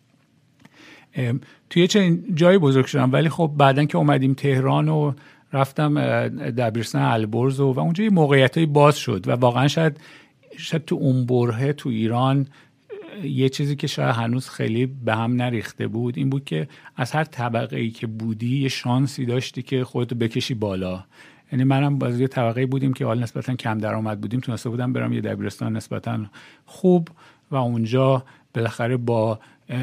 توی 1.70 1.88
چه 1.88 2.20
جایی 2.34 2.58
بزرگ 2.58 2.86
شدم. 2.86 3.12
ولی 3.12 3.30
خب 3.30 3.52
بعدا 3.58 3.86
که 3.86 3.98
اومدیم 3.98 4.34
تهران 4.34 4.90
و 4.90 5.14
رفتم 5.53 6.28
دبیرستان 6.49 7.02
البرز 7.02 7.60
و, 7.60 7.73
و 7.73 7.80
اونجا 7.80 8.03
یه 8.03 8.10
موقعیت 8.10 8.60
باز 8.60 8.98
شد 8.98 9.28
و 9.28 9.32
واقعا 9.32 9.68
شاید 9.68 9.99
شاید 10.57 10.86
تو 10.86 10.95
اون 10.95 11.26
برهه 11.26 11.73
تو 11.73 11.90
ایران 11.90 12.48
یه 13.23 13.49
چیزی 13.49 13.76
که 13.76 13.88
شاید 13.88 14.15
هنوز 14.15 14.49
خیلی 14.49 14.86
به 14.86 15.15
هم 15.15 15.36
نریخته 15.36 15.88
بود 15.88 16.18
این 16.18 16.30
بود 16.30 16.45
که 16.45 16.68
از 16.95 17.11
هر 17.11 17.23
طبقه 17.23 17.78
ای 17.78 17.90
که 17.90 18.07
بودی 18.07 18.61
یه 18.61 18.69
شانسی 18.69 19.26
داشتی 19.26 19.61
که 19.61 19.84
خودتو 19.84 20.15
بکشی 20.15 20.53
بالا. 20.53 21.03
یعنی 21.52 21.64
منم 21.64 21.98
باز 21.98 22.19
یه 22.19 22.28
طبقه 22.28 22.65
بودیم 22.65 22.94
که 22.94 23.06
حال 23.06 23.23
نسبتا 23.23 23.56
کم 23.56 23.78
درآمد 23.78 24.22
بودیم 24.22 24.40
تونسته 24.40 24.69
بودم 24.69 24.94
برم 24.94 25.14
یه 25.14 25.22
دبیرستان 25.22 25.76
نسبتا 25.76 26.19
خوب 26.65 27.10
و 27.52 27.56
اونجا 27.56 28.23
بالاخره 28.53 28.98
با 28.98 29.40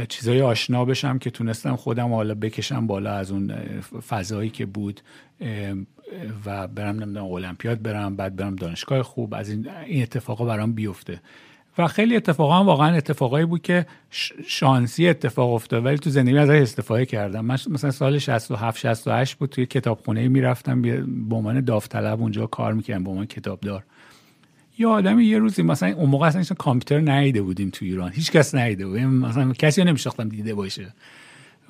چیزای 0.09 0.43
آشنا 0.43 0.85
بشم 0.85 1.19
که 1.19 1.31
تونستم 1.31 1.77
خودم 1.77 2.12
حالا 2.12 2.35
بکشم 2.35 2.86
بالا 2.86 3.12
از 3.12 3.31
اون 3.31 3.53
فضایی 4.09 4.51
که 4.51 4.66
بود. 4.66 5.01
و 6.47 6.69
برم 6.69 7.02
نمی‌دونم 7.02 7.27
المپیاد 7.27 7.82
برم 7.82 8.16
بعد 8.16 8.36
برم 8.36 8.56
دانشگاه 8.56 9.02
خوب 9.02 9.35
از 9.35 9.51
این, 9.51 9.69
این 9.86 10.02
اتفاقا 10.02 10.44
برام 10.44 10.73
بیفته. 10.73 11.20
و 11.78 11.86
خیلی 11.86 12.16
اتفاقا 12.16 12.65
واقعا 12.65 12.94
اتفاقایی 12.97 13.47
بود 13.47 13.62
که 13.62 13.86
شانسی 14.47 15.09
اتفاق 15.09 15.52
افتاد 15.52 15.85
ولی 15.85 15.98
تو 15.98 16.10
زندگی 16.10 16.39
ازش 16.39 16.60
استفاده 16.60 17.06
کردم. 17.06 17.44
من 17.44 17.59
مثلا 17.70 17.90
سال 17.90 18.19
67 18.19 18.78
68 18.78 19.35
بود 19.35 19.51
توی 19.51 19.66
کتابخونه 19.66 20.28
می‌رفتم 20.28 20.82
به 21.28 21.36
عنوان 21.36 21.60
داوطلب 21.60 22.20
اونجا 22.20 22.47
کار 22.47 22.73
می‌کردم 22.73 23.05
به 23.05 23.10
عنوان 23.10 23.27
کتابدار. 23.27 23.82
یه 24.78 24.86
آدمی 24.86 25.24
یه 25.24 25.39
روزی 25.39 25.62
مثلا 25.62 25.94
اون 25.94 26.10
موقع 26.10 26.27
اصلا 26.27 26.56
کامپیوتر 26.59 27.01
نیده 27.01 27.43
بودیم 27.43 27.70
تو 27.70 27.85
ایران 27.85 28.12
هیچ 28.12 28.32
کس 28.32 28.55
نیده 28.55 28.86
بود. 28.86 28.98
مثلا 28.98 29.52
کسی 29.52 29.85
نمیشناختم 29.85 30.28
دیده 30.28 30.55
باشه. 30.55 30.94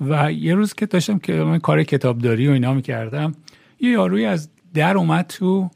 و 0.01 0.31
یه 0.31 0.55
روز 0.55 0.73
که 0.73 0.85
داشتم 0.85 1.19
که 1.19 1.33
من 1.33 1.59
کار 1.59 1.83
کتابداری 1.83 2.47
و 2.47 2.51
اینا 2.51 2.73
می‌کردم 2.73 3.35
یه 3.79 3.89
یاروی 3.89 4.25
از 4.25 4.49
در 4.73 4.97
اومد 4.97 5.25
تو 5.27 5.69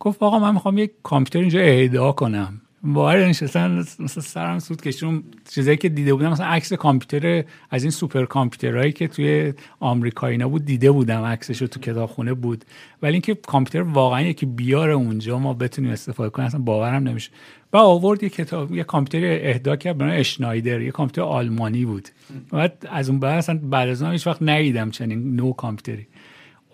گفت 0.00 0.22
آقا 0.22 0.38
من 0.38 0.54
می‌خوام 0.54 0.78
یک 0.78 0.90
کامپیوتر 1.02 1.38
اینجا 1.38 1.60
اهدا 1.60 2.12
کنم. 2.12 2.60
وارد 2.84 3.22
نشستن 3.22 3.78
مثلا 3.78 4.22
سرم 4.22 4.58
سود 4.58 4.82
کشون 4.82 5.22
چیزایی 5.50 5.76
که 5.76 5.88
دیده 5.88 6.14
بودم 6.14 6.30
مثلا 6.30 6.46
عکس 6.46 6.72
کامپیوتر 6.72 7.44
از 7.70 7.82
این 7.82 7.90
سوپر 7.90 8.24
کامپیوترهایی 8.24 8.92
که 8.92 9.08
توی 9.08 9.52
آمریکا 9.80 10.26
اینا 10.26 10.48
بود 10.48 10.64
دیده 10.64 10.90
بودم 10.90 11.22
عکسش 11.22 11.60
رو 11.62 11.66
تو 11.66 11.80
کتابخونه 11.80 12.34
بود. 12.34 12.64
ولی 13.02 13.12
اینکه 13.12 13.34
کامپیوتر 13.34 13.90
واقعا 13.90 14.20
یکی 14.20 14.46
بیاره 14.46 14.92
اونجا 14.92 15.38
ما 15.38 15.54
بتونیم 15.54 15.90
استفاده 15.90 16.30
کنیم 16.30 16.46
اصلا 16.46 16.60
باورم 16.60 17.08
نمیشه. 17.08 17.30
و 17.72 17.76
آورد 17.76 18.22
یه 18.22 18.28
کتاب 18.28 18.74
یه 18.74 18.84
کامپیوتر 18.84 19.48
اهدا 19.48 19.76
کرد 19.76 19.98
به 19.98 20.04
اشنایدر. 20.04 20.80
یه 20.80 20.90
کامپیوتر 20.90 21.22
آلمانی 21.22 21.84
بود. 21.84 22.08
بعد 22.52 22.88
از 22.90 23.08
اون 23.08 23.20
بعد 23.20 23.38
اصلا 23.38 23.60
بعد 23.62 23.88
از 23.88 24.02
اون 24.02 24.12
هیچ 24.12 24.26
وقت 24.26 24.42
ندیدم 24.42 24.90
چنین 24.90 25.36
نو 25.36 25.52
کامپیوتری. 25.52 26.06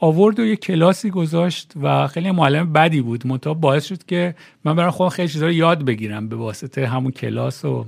آورد 0.04 0.40
و 0.40 0.44
یه 0.44 0.56
کلاسی 0.56 1.10
گذاشت 1.10 1.72
و 1.82 2.06
خیلی 2.06 2.30
معلم 2.30 2.72
بدی 2.72 3.00
بود. 3.00 3.26
منتها 3.26 3.54
باعث 3.54 3.84
شد 3.84 4.04
که 4.04 4.34
من 4.64 4.76
برای 4.76 4.90
خودم 4.90 5.08
خیلی 5.08 5.28
چیزا 5.28 5.46
رو 5.46 5.52
یاد 5.52 5.84
بگیرم 5.84 6.28
به 6.28 6.36
واسطه 6.36 6.86
همون 6.86 7.12
کلاس 7.12 7.64
و 7.64 7.86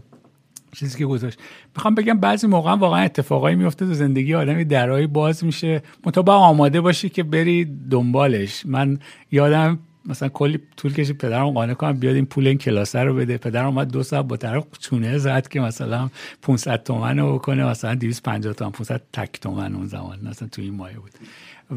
چیزی 0.72 0.98
که 0.98 1.06
گذاشت. 1.06 1.38
می‌خوام 1.76 1.94
بگم 1.94 2.20
بعضی 2.20 2.46
موقع 2.46 2.74
واقعا 2.74 3.02
اتفاقایی 3.02 3.56
میفته 3.56 3.86
تو 3.86 3.94
زندگی 3.94 4.34
آدمی 4.34 4.64
درایی 4.64 5.06
باز 5.06 5.44
میشه. 5.44 5.82
منتها 6.06 6.22
با 6.22 6.34
آماده 6.34 6.80
باشی 6.80 7.08
که 7.08 7.22
بری 7.22 7.64
دنبالش. 7.90 8.66
من 8.66 8.98
یادم 9.32 9.78
مثلا 10.06 10.28
کلی 10.28 10.60
طول 10.76 10.92
کشید 10.92 11.18
پدرم 11.18 11.50
قانع 11.50 11.74
کنم 11.74 11.92
بیاد 11.92 12.14
این 12.14 12.26
پول 12.26 12.46
این 12.46 12.58
کلاسه 12.58 13.00
رو 13.00 13.14
بده. 13.14 13.38
پدرم 13.38 13.66
اومد 13.66 13.90
دو 13.90 14.02
ساعت 14.02 14.24
با 14.24 14.36
طرف 14.36 14.64
چونه 14.80 15.18
زد 15.18 15.48
که 15.48 15.60
مثلا 15.60 16.10
500 16.42 16.82
تومن 16.82 17.18
رو 17.18 17.34
بکنه. 17.34 17.64
مثلا 17.64 17.94
250 17.94 18.54
تومن 18.54 18.70
500 18.70 19.02
تک 19.12 19.40
تومن 19.40 19.74
اون 19.74 19.86
زمان. 19.86 20.18
مثلا 20.22 20.48
تو 20.48 20.62
این 20.62 20.74
مایه 20.74 20.96
بود. 20.96 21.10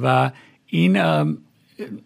و 0.03 0.31
این 0.65 1.01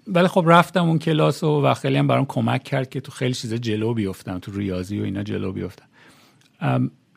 ولی 0.07 0.27
خب 0.27 0.43
رفتم 0.47 0.85
اون 0.85 0.99
کلاس 0.99 1.43
و, 1.43 1.61
و 1.65 1.73
خیلی 1.73 1.97
هم 1.97 2.07
برام 2.07 2.26
کمک 2.26 2.64
کرد 2.64 2.89
که 2.89 3.01
تو 3.01 3.11
خیلی 3.11 3.34
چیزا 3.34 3.57
جلو 3.57 3.93
بیفتم 3.93 4.39
تو 4.39 4.51
ریاضی 4.51 4.99
و 4.99 5.03
اینا 5.03 5.23
جلو 5.23 5.51
بیفتم. 5.51 5.85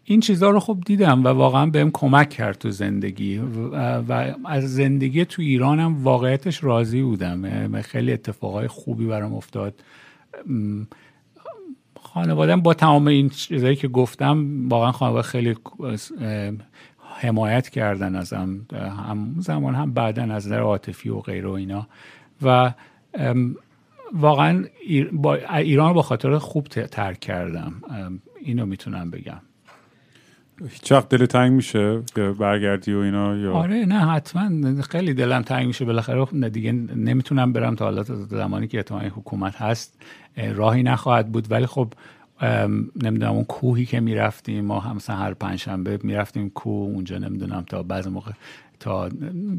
این 0.05 0.21
چیزها 0.21 0.51
رو 0.51 0.61
خب 0.61 0.79
دیدم 0.87 1.25
و 1.25 1.29
واقعا 1.29 1.67
بهم 1.67 1.91
کمک 1.91 2.31
کرد 2.31 2.59
تو 2.59 2.71
زندگی 2.71 3.39
و 4.09 4.35
از 4.45 4.75
زندگی 4.75 5.25
تو 5.25 5.43
ایرانم 5.43 6.05
واقعیتش 6.05 6.65
راضی 6.65 7.03
بودم. 7.03 7.83
خیلی 7.83 8.13
اتفاقای 8.13 8.69
خوبی 8.69 9.07
برام 9.07 9.35
افتاد. 9.35 9.75
خانوادم 12.03 12.61
با 12.61 12.75
تمام 12.75 13.07
این 13.07 13.29
چیزایی 13.29 13.77
که 13.77 13.89
گفتم 13.89 14.69
واقعا 14.69 14.93
خانواده 14.93 15.29
خیلی 15.29 15.57
حمایت 17.21 17.69
کردن 17.69 18.15
ازم 18.15 18.67
هم 18.73 19.35
زمان 19.39 19.75
هم 19.75 19.93
بعدا 19.93 20.23
از 20.23 20.47
نظر 20.47 20.61
عاطفی 20.61 21.09
و 21.09 21.21
غیره 21.21 21.49
و 21.49 21.53
اینا. 21.53 21.87
و 22.43 22.73
واقعا 24.13 24.65
ایران 25.59 25.93
با 25.93 26.03
خاطر 26.03 26.39
خوب 26.39 26.67
ترک 26.67 27.21
کردم. 27.21 27.73
اینو 28.41 28.67
می‌تونم 28.67 29.11
بگم. 29.11 29.41
هیچ 30.69 30.93
وقت 30.93 31.09
دل 31.09 31.27
تنگ 31.27 31.53
میشه 31.53 32.03
که 32.15 32.35
برگردی 32.39 32.93
و 32.93 32.99
اینا 32.99 33.37
یا؟ 33.37 33.53
آره 33.53 33.85
نه 33.85 34.07
حتما. 34.07 34.83
خیلی 34.83 35.15
دلم 35.15 35.43
تنگ 35.43 35.67
میشه. 35.67 35.85
بالاخره 35.85 36.25
خب 36.25 36.49
دیگه 36.49 36.73
نمی‌تونم 36.73 37.53
برم 37.53 37.75
تا 37.75 37.85
حالا 37.85 38.03
زمانی 38.03 38.69
که 38.69 38.77
اعتماعی 38.77 39.09
حکومت 39.09 39.57
هست 39.57 40.03
راهی 40.55 40.83
نخواهد 40.83 41.33
بود. 41.33 41.53
ولی 41.53 41.67
خب 41.67 41.93
نمی‌دونم 43.03 43.33
اون 43.33 43.45
کوهی 43.45 43.87
که 43.87 44.01
می‌رفتیم 44.01 44.65
ما 44.65 44.81
هم 44.81 44.99
هر 45.09 45.35
پنجشنبه 45.35 45.99
می‌رفتیم 46.03 46.51
کوه 46.51 46.95
اونجا 46.95 47.19
نمی‌دونم 47.19 47.65
تا 47.69 47.83
بعض 47.83 48.09
موقع 48.09 48.33
تا 48.81 49.09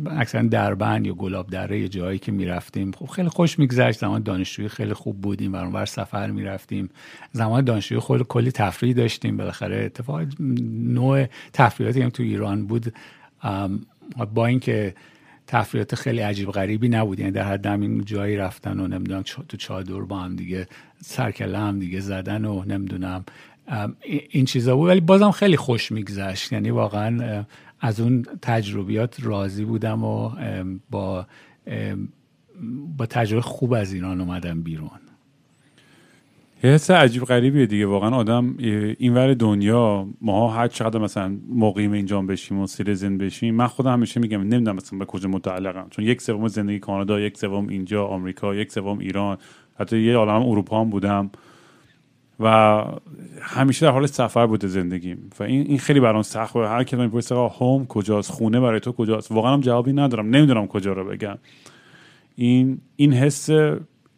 اکثرا 0.09 0.41
دربند 0.41 1.07
یا 1.07 1.13
گلاب 1.13 1.47
دره 1.49 1.79
یه 1.79 1.87
جایی 1.87 2.19
که 2.19 2.31
می‌رفتیم. 2.31 2.91
خب 2.91 3.05
خیلی 3.05 3.29
خوش 3.29 3.59
میگذشت. 3.59 3.99
زمان 3.99 4.23
دانشجویی 4.23 4.69
خیلی 4.69 4.93
خوب 4.93 5.21
بودیم 5.21 5.53
ور 5.53 5.85
سفر 5.85 6.31
می‌رفتیم. 6.31 6.89
زمان 7.31 7.63
دانشجویی 7.63 8.01
خیلی 8.07 8.25
کلی 8.29 8.51
تفریح 8.51 8.93
داشتیم. 8.93 9.37
بالاخره 9.37 9.85
اتفاق 9.85 10.21
نوع 10.39 11.25
تفریحاتی 11.53 12.01
هم 12.01 12.09
تو 12.09 12.23
ایران 12.23 12.67
بود 12.67 12.93
با 14.33 14.45
اینکه 14.45 14.95
تفریحات 15.47 15.95
خیلی 15.95 16.19
عجیب 16.19 16.51
غریبی 16.51 16.89
نبود. 16.89 17.19
یعنی 17.19 17.31
در 17.31 17.43
حد 17.43 17.65
همین 17.65 18.05
جایی 18.05 18.37
رفتن 18.37 18.79
و 18.79 18.87
نمی‌دونم 18.87 19.21
تو 19.21 19.57
چادر 19.57 20.01
با 20.01 20.19
هم 20.19 20.35
دیگه 20.35 20.67
سرکله 21.01 21.57
هم 21.57 21.79
دیگه 21.79 21.99
زدن 21.99 22.45
و 22.45 22.63
نمی‌دونم 22.65 23.25
این 24.29 24.45
چیزا 24.45 24.75
بود. 24.75 24.89
ولی 24.89 24.99
بازم 24.99 25.31
خیلی 25.31 25.57
خوش 25.57 25.91
میگذشت. 25.91 26.51
یعنی 26.53 26.69
واقعا 26.69 27.45
از 27.79 27.99
اون 27.99 28.25
تجربیات 28.41 29.17
راضی 29.23 29.65
بودم 29.65 30.03
و 30.03 30.31
با 30.89 31.27
با 32.97 33.05
تجربه 33.05 33.41
خوب 33.41 33.73
از 33.73 33.93
ایران 33.93 34.21
اومدم 34.21 34.61
بیرون. 34.61 34.99
حس 36.61 36.91
عجیب 36.91 37.23
غریبیه 37.23 37.65
دیگه. 37.65 37.85
واقعا 37.85 38.09
آدم 38.09 38.55
اینور 38.97 39.33
دنیا 39.33 40.07
ماها 40.21 40.47
هر 40.47 40.67
چقدر 40.67 40.99
مثلا 40.99 41.37
مقیم 41.55 41.91
اینجا 41.91 42.21
بشیم 42.21 42.59
و 42.59 42.67
سیرزن 42.67 43.17
بشیم 43.17 43.55
من 43.55 43.67
خودم 43.67 43.93
همیشه 43.93 44.19
میگم 44.19 44.41
نمی‌دونم 44.41 44.75
مثلا 44.75 44.99
به 44.99 45.05
کجا 45.05 45.29
متعلقم. 45.29 45.87
چون 45.89 46.05
یک 46.05 46.21
سوم 46.21 46.47
زندگی 46.47 46.79
کانادا 46.79 47.19
یک 47.19 47.37
سوم 47.37 47.67
اینجا 47.67 48.05
آمریکا 48.05 48.55
یک 48.55 48.71
سوم 48.71 48.99
ایران. 48.99 49.37
حتی 49.79 49.99
یه 49.99 50.15
عالم 50.15 50.49
اروپا 50.49 50.81
هم 50.81 50.89
بودم. 50.89 51.29
و 52.39 52.83
همیشه 53.41 53.85
در 53.85 53.91
حال 53.91 54.05
سفر 54.05 54.47
بوده 54.47 54.67
زندگیم. 54.67 55.29
و 55.39 55.43
این 55.43 55.67
این 55.67 55.77
خیلی 55.77 55.99
برام 55.99 56.21
سخت. 56.21 56.53
بود 56.53 56.65
هر 56.65 56.83
کسی 56.83 56.95
می‌پرسه 56.95 57.35
هوم 57.35 57.85
کجاست؟ 57.85 58.31
خونه 58.31 58.59
برای 58.59 58.79
تو 58.79 58.91
کجاست؟ 58.91 59.31
واقعا 59.31 59.61
جوابی 59.61 59.93
ندارم. 59.93 60.29
نمی‌دونم 60.29 60.67
کجا 60.67 60.93
رو 60.93 61.05
بگم. 61.05 61.37
این 62.35 62.79
این 62.95 63.13
حس 63.13 63.49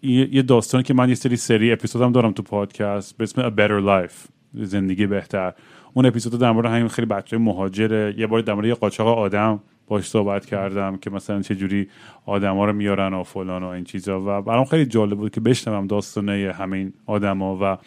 یه 0.02 0.42
داستانی 0.42 0.84
که 0.84 0.94
من 0.94 1.10
یه 1.10 1.16
سری 1.16 1.36
سری 1.36 1.72
اپیزودم 1.72 2.12
دارم 2.12 2.32
تو 2.32 2.44
پادکست 2.44 3.18
به 3.18 3.24
اسم 3.24 3.50
A 3.50 3.54
Better 3.54 3.86
Life 3.86 4.30
زندگی 4.54 5.08
بهتر. 5.08 5.54
اون 5.94 6.06
اپیزود 6.06 6.40
در 6.40 6.52
مورد 6.52 6.66
همین 6.66 6.88
خیلی 6.88 7.06
بچه 7.06 7.38
مهاجره. 7.38 8.16
یه 8.18 8.28
بار 8.28 8.42
در 8.42 8.54
مورد 8.54 8.68
یه 8.68 8.74
قاچاق 8.74 9.18
آدم 9.18 9.60
باش 9.88 10.10
صحبت 10.10 10.46
کردم 10.46 10.98
که 10.98 11.10
مثلا 11.10 11.42
چه 11.42 11.56
جوری 11.56 11.88
آدما 12.26 12.66
رو 12.66 12.74
میارن 12.74 13.14
و 13.14 13.24
فلان 13.24 13.64
و 13.64 13.68
این 13.68 13.84
چیزا. 13.84 14.22
و 14.22 14.42
برام 14.42 14.66
خیلی 14.66 14.86
جالب 14.86 15.18
بود 15.18 15.32
که 15.32 15.42
بشنوم 15.42 15.88
داستانه 15.88 16.54
همین 16.58 16.94
آدما. 17.06 17.58
و 17.62 17.78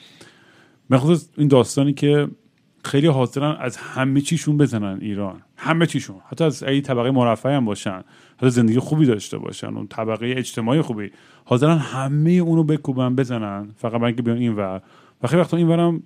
مخصوص 0.91 1.29
این 1.37 1.49
داستانی 1.49 1.93
که 1.93 2.29
خیلی 2.85 3.07
حاضرن 3.07 3.57
از 3.61 3.77
همه 3.77 4.21
چیشون 4.21 4.57
بزنن 4.57 4.99
ایران. 5.01 5.43
همه 5.57 5.87
چیشون. 5.87 6.17
حتی 6.29 6.45
از 6.45 6.63
ای 6.63 6.81
طبقه 6.81 7.11
مرفعی 7.11 7.55
هم 7.55 7.65
باشن. 7.65 8.05
زندگی 8.49 8.79
خوبی 8.79 9.07
داشته 9.07 9.39
باشن 9.39 9.67
اون 9.67 9.87
طبقه 9.87 10.35
اجتماعی 10.37 10.81
خوبی. 10.81 11.11
حاضرن 11.45 11.79
همه 11.79 12.31
اونو 12.31 12.65
بکوبن 12.65 13.17
بزنن 13.17 13.69
فقط 13.77 13.93
برای 13.93 14.07
اینکه 14.07 14.23
بیان 14.23 14.37
این 14.37 14.55
ور. 14.55 14.83
و 15.23 15.27
خیلی 15.27 15.41
وقتا 15.41 15.57
این 15.57 15.69
ورم 15.69 16.03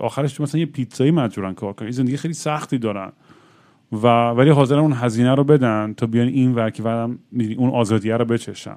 آخرش 0.00 0.40
مثلا 0.40 0.60
یه 0.60 0.66
پیتزایی 0.66 1.10
مجبورن 1.10 1.54
کار 1.54 1.72
کنن. 1.72 1.90
زندگی 1.90 2.16
خیلی 2.16 2.34
سختی 2.34 2.78
دارن. 2.78 3.12
و 3.92 4.06
ولی 4.30 4.50
حاضرن 4.50 4.78
اون 4.78 4.92
هزینه 4.92 5.34
رو 5.34 5.44
بدن 5.44 5.94
تا 5.96 6.06
بیان 6.06 6.28
این 6.28 6.54
ور 6.54 6.70
که 6.70 6.86
اون 6.86 7.70
آزادیه 7.70 8.16
رو 8.16 8.24
بچشن. 8.24 8.76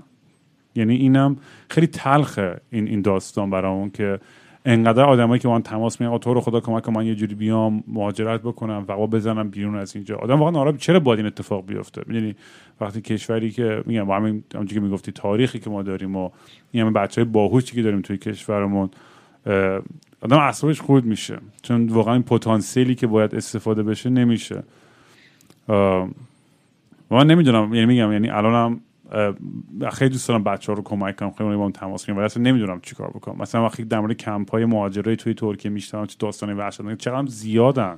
یعنی 0.76 0.96
اینم 0.96 1.38
خیلی 1.70 1.88
تلخه 1.88 2.62
این 2.70 2.88
این 2.88 3.02
داستان 3.02 3.50
برامون 3.50 3.90
که 3.90 4.20
انقدر 4.66 5.04
آدمایی 5.04 5.40
که 5.40 5.48
من 5.48 5.62
تماس 5.62 6.02
میگن 6.02 6.18
تو 6.18 6.34
رو 6.34 6.42
خدا 6.42 6.60
کمک 6.60 6.90
من 6.90 7.06
یه 7.06 7.16
جوری 7.16 7.36
بیام 7.36 7.84
مهاجرت 7.88 8.42
بکنم 8.42 8.86
و 8.88 9.08
بزنم 9.08 9.50
بیرون 9.50 9.76
از 9.76 9.96
اینجا. 9.96 10.16
آدم 10.16 10.40
واقعا 10.40 10.52
ناراحت 10.52 10.78
چرا 10.78 11.00
باید 11.00 11.20
این 11.20 11.28
اتفاق 11.28 11.66
بیفته؟ 11.66 12.02
می‌دونی؟ 12.08 12.36
وقتی 12.82 13.02
کشوری 13.02 13.52
که 13.52 13.84
میگم 13.86 14.06
با 14.06 14.16
همین 14.16 14.44
که 14.70 14.80
می‌گفتی 14.80 15.12
تاریخی 15.12 15.60
که 15.60 15.70
ما 15.70 15.84
داریم 15.84 16.16
و 16.16 16.30
این 16.72 16.84
همه 16.84 16.92
بچهای 16.92 17.26
باهوشی 17.26 17.76
که 17.76 17.82
داریم 17.82 18.02
توی 18.02 18.18
کشورمون 18.18 18.90
آدم 20.22 20.38
اعصابش 20.38 20.82
خورد 20.82 21.06
میشه. 21.06 21.38
چون 21.62 21.88
واقعا 21.88 22.14
این 22.14 22.24
پتانسیلی 22.24 22.96
که 22.96 23.08
باید 23.08 23.36
استفاده 23.36 23.84
بشه 23.84 24.10
نمیشه. 24.10 24.64
من 27.10 27.28
نمی‌دونم. 27.28 27.74
یعنی 27.74 27.86
میگم 27.86 28.12
یعنی 28.12 28.30
الانم 28.30 28.80
خیلی 29.91 30.10
دوست 30.10 30.27
دارم 30.27 30.44
بچه 30.44 30.72
ها 30.72 30.77
رو 30.77 30.84
کمک 30.84 31.15
کنم. 31.15 31.32
خیلی 31.32 31.56
با 31.56 31.72
تماس 31.72 32.06
کنم 32.06 32.15
ولی 32.15 32.26
اصلا 32.26 32.44
نمی‌دونم 32.44 32.80
چیکار 32.82 33.07
بکنم. 33.10 33.36
مثلا 33.40 33.65
وقتی 33.65 33.84
در 33.84 33.99
مورد 33.99 34.18
کمپ 34.18 34.52
های 34.52 34.65
مهاجره 34.65 35.15
توی 35.15 35.34
ترکیه 35.34 35.72
میشتم 35.72 36.06
چه 36.06 36.15
داستانی 36.19 36.53
وحشتناک 36.53 36.98
چقدر 36.98 37.27
زیادن. 37.27 37.98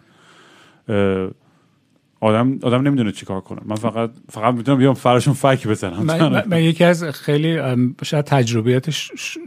آدم 2.20 2.60
آدم 2.64 2.82
نمی‌دونه 2.82 3.12
چیکار 3.12 3.42
کنه. 3.42 3.60
من 3.66 3.76
فقط 3.76 4.12
فقط 4.30 4.54
می‌تونم 4.54 4.78
بیام 4.78 4.94
فقط 4.94 5.34
فک 5.34 5.68
بزنم. 5.68 6.04
من, 6.04 6.44
من 6.48 6.64
یکی 6.64 6.84
از 6.84 7.04
خیلی 7.04 7.60
شاید 8.04 8.26
تجربیات 8.26 8.90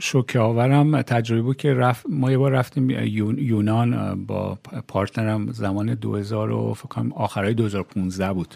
شوکه 0.01 0.39
آورم 0.39 1.03
تجربه 1.03 1.43
بود 1.43 1.57
که 1.57 1.75
رفت 1.75 2.07
ما 2.09 2.31
یه 2.31 2.39
بار 2.39 2.53
رفتیم 2.53 2.91
یونان 3.39 4.25
با 4.27 4.59
partner 4.89 5.45
م 5.45 5.53
زمان 5.53 5.95
2000 5.95 6.51
و 6.51 6.75
فکر 6.75 6.89
کنم 6.89 7.13
آخرای 7.13 7.55
2015 7.55 8.33
بود. 8.33 8.55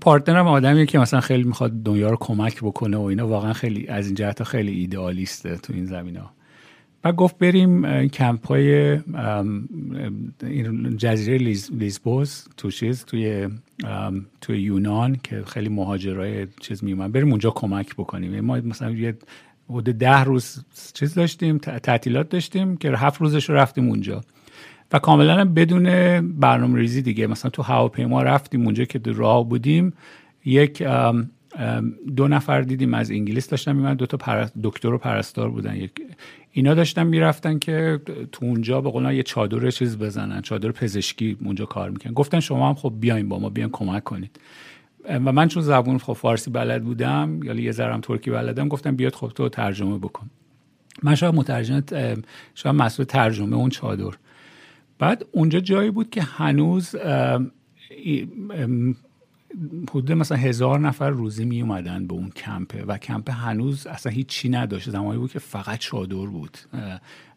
partner 0.00 0.40
م 0.40 0.46
آدمیه 0.46 0.86
که 0.86 0.98
مثلا 0.98 1.20
خیلی 1.20 1.42
می‌خواد 1.42 1.82
دنیا 1.82 2.10
رو 2.10 2.16
کمک 2.20 2.60
بکنه 2.62 2.96
و 2.96 3.02
اینا. 3.02 3.28
واقعا 3.28 3.52
خیلی 3.52 3.88
از 3.88 4.06
این 4.06 4.14
جهت 4.14 4.42
خیلی 4.42 4.72
ایدئالیسته 4.72 5.56
تو 5.56 5.72
این 5.72 5.86
زمینه 5.86 6.16
ها 6.16 6.30
و 7.04 7.12
گفت 7.12 7.38
بریم 7.38 8.08
کمپ 8.08 8.46
های 8.46 8.98
جزیره 10.96 11.38
لیزبوس 11.72 12.44
تو 12.56 12.70
چیز 12.70 13.04
توی 13.04 13.48
توی 14.40 14.62
یونان 14.62 15.16
که 15.22 15.42
خیلی 15.46 15.68
مهاجرای 15.68 16.46
چیز 16.60 16.84
میومن 16.84 17.12
بریم 17.12 17.30
اونجا 17.30 17.50
کمک 17.50 17.94
بکنیم. 17.94 18.40
ما 18.40 18.56
مثلا 18.56 18.90
یه 18.90 19.18
حدود 19.70 19.98
ده 19.98 20.24
روز 20.24 20.64
چیز 20.94 21.14
داشتیم 21.14 21.58
تعطیلات 21.58 22.28
داشتیم 22.28 22.76
که 22.76 22.90
هفت 22.90 23.20
روزش 23.20 23.48
رو 23.48 23.54
رفتیم 23.54 23.88
اونجا. 23.88 24.20
و 24.92 24.98
کاملا 24.98 25.44
بدون 25.44 25.84
برنامه 26.40 26.78
ریزی 26.78 27.02
دیگه. 27.02 27.26
مثلا 27.26 27.50
تو 27.50 27.62
هواپیما 27.62 28.22
رفتیم 28.22 28.64
اونجا 28.64 28.84
که 28.84 29.00
راه 29.04 29.48
بودیم 29.48 29.92
یک 30.44 30.82
دو 32.16 32.28
نفر 32.28 32.60
دیدیم 32.60 32.94
از 32.94 33.10
انگلیس 33.10 33.48
داشتن 33.48 33.76
میمن 33.76 33.94
دو 33.94 34.06
تا 34.06 34.46
دکتر 34.62 34.88
و 34.88 34.98
پرستار 34.98 35.50
بودن. 35.50 35.88
اینا 36.52 36.74
داشتن 36.74 37.06
می‌رفتن 37.06 37.58
که 37.58 38.00
تو 38.32 38.46
اونجا 38.46 38.80
به 38.80 38.90
قولن 38.90 39.14
یه 39.14 39.22
چادر 39.22 39.70
چیز 39.70 39.98
بزنن 39.98 40.42
چادر 40.42 40.70
پزشکی 40.70 41.36
اونجا 41.44 41.64
کار 41.64 41.90
می‌کنن 41.90 42.12
گفتن 42.12 42.40
شما 42.40 42.68
هم 42.68 42.74
خب 42.74 42.92
بیاین 43.00 43.28
با 43.28 43.38
ما 43.38 43.48
بیاین 43.48 43.70
کمک 43.72 44.04
کنید. 44.04 44.40
و 45.08 45.32
من 45.32 45.48
چون 45.48 45.62
زبون 45.62 45.98
خب 45.98 46.12
فارسی 46.12 46.50
بلد 46.50 46.84
بودم 46.84 47.40
یا 47.42 47.54
یه 47.54 47.72
ذرم 47.72 48.00
ترکی 48.00 48.30
بلدم 48.30 48.68
گفتم 48.68 48.96
بیاد 48.96 49.14
خب 49.14 49.28
تو 49.28 49.48
ترجمه 49.48 49.98
بکن. 49.98 50.30
من 51.02 51.14
شاید 51.14 51.34
مترجم 51.34 51.82
شاید 52.54 52.76
مسئول 52.76 53.06
ترجمه 53.06 53.56
اون 53.56 53.70
چادر. 53.70 54.12
بعد 55.02 55.26
اونجا 55.32 55.60
جایی 55.60 55.90
بود 55.90 56.10
که 56.10 56.22
هنوز 56.22 56.96
حدود 59.90 60.12
مثلا 60.12 60.38
هزار 60.38 60.80
نفر 60.80 61.10
روزی 61.10 61.44
می 61.44 61.62
اومدن 61.62 62.06
به 62.06 62.14
اون 62.14 62.30
کمپه 62.30 62.84
و 62.84 62.98
کمپ 62.98 63.30
هنوز 63.30 63.86
اصلا 63.86 64.12
هیچی 64.12 64.48
نداشت. 64.48 64.90
زمانی 64.90 65.18
بود 65.18 65.32
که 65.32 65.38
فقط 65.38 65.78
چادر 65.78 66.26
بود 66.26 66.58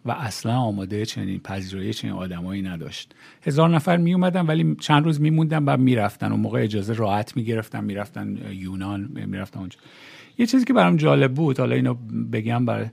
و 0.06 0.12
اصلا 0.12 0.54
آماده 0.58 1.06
چنین 1.06 1.40
پذیرایی 1.40 1.94
چنین 1.94 2.14
آدمایی 2.14 2.62
نداشت. 2.62 3.16
هزار 3.42 3.70
نفر 3.70 3.98
می 3.98 4.14
اومدن 4.14 4.46
ولی 4.46 4.76
چند 4.80 5.06
روز 5.06 5.22
میموندن 5.22 5.64
و 5.64 5.78
می‌رفتن 5.78 6.32
و 6.32 6.38
موقع 6.38 6.64
اجازه 6.64 6.94
راحت 6.94 7.38
می‌گرفتن 7.38 7.84
می‌رفتن 7.84 8.38
یونان 8.52 9.10
می‌رفتن 9.26 9.60
اونجا. 9.60 9.80
یه 10.38 10.46
چیزی 10.46 10.66
که 10.66 10.74
برام 10.74 10.98
جالب 10.98 11.34
بود 11.34 11.60
حالا 11.60 11.76
اینو 11.76 11.94
بگم 12.32 12.66
برای 12.66 12.88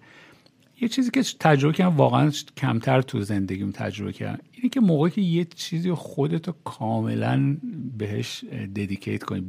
یه 0.83 0.89
چیزی 0.89 1.11
که 1.11 1.23
تجربه 1.41 1.75
کردم 1.75 1.97
واقعا 1.97 2.33
کمتر 2.57 3.03
تو 3.03 3.23
زندگیم 3.23 3.71
تجربه 3.71 4.13
کردم 4.13 4.39
اینه 4.53 4.69
که 4.69 4.81
موقعی 4.81 5.11
که 5.11 5.21
یه 5.21 5.45
چیزی 5.45 5.93
خودتو 5.93 6.53
کاملا 6.65 7.57
بهش 7.99 8.45
ددیکیت 8.77 9.23
کنی 9.23 9.43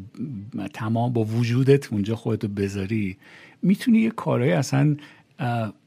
تمام 0.74 1.14
با 1.14 1.24
وجودت 1.24 1.94
اونجا 1.94 2.16
خودتو 2.16 2.48
بذاری 2.48 3.18
می‌تونی 3.62 4.00
یه 4.00 4.10
کارهای 4.10 4.52
اصلا 4.52 4.96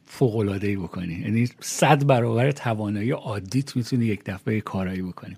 فوق 0.04 0.58
بکنی. 0.76 1.14
یعنی 1.14 1.48
صد 1.60 2.06
برابر 2.06 2.50
توانایی 2.50 3.10
عادیت 3.10 3.76
می‌تونی 3.76 4.04
یک 4.04 4.24
دفعه 4.24 4.60
کارایی 4.60 5.02
بکنی. 5.02 5.36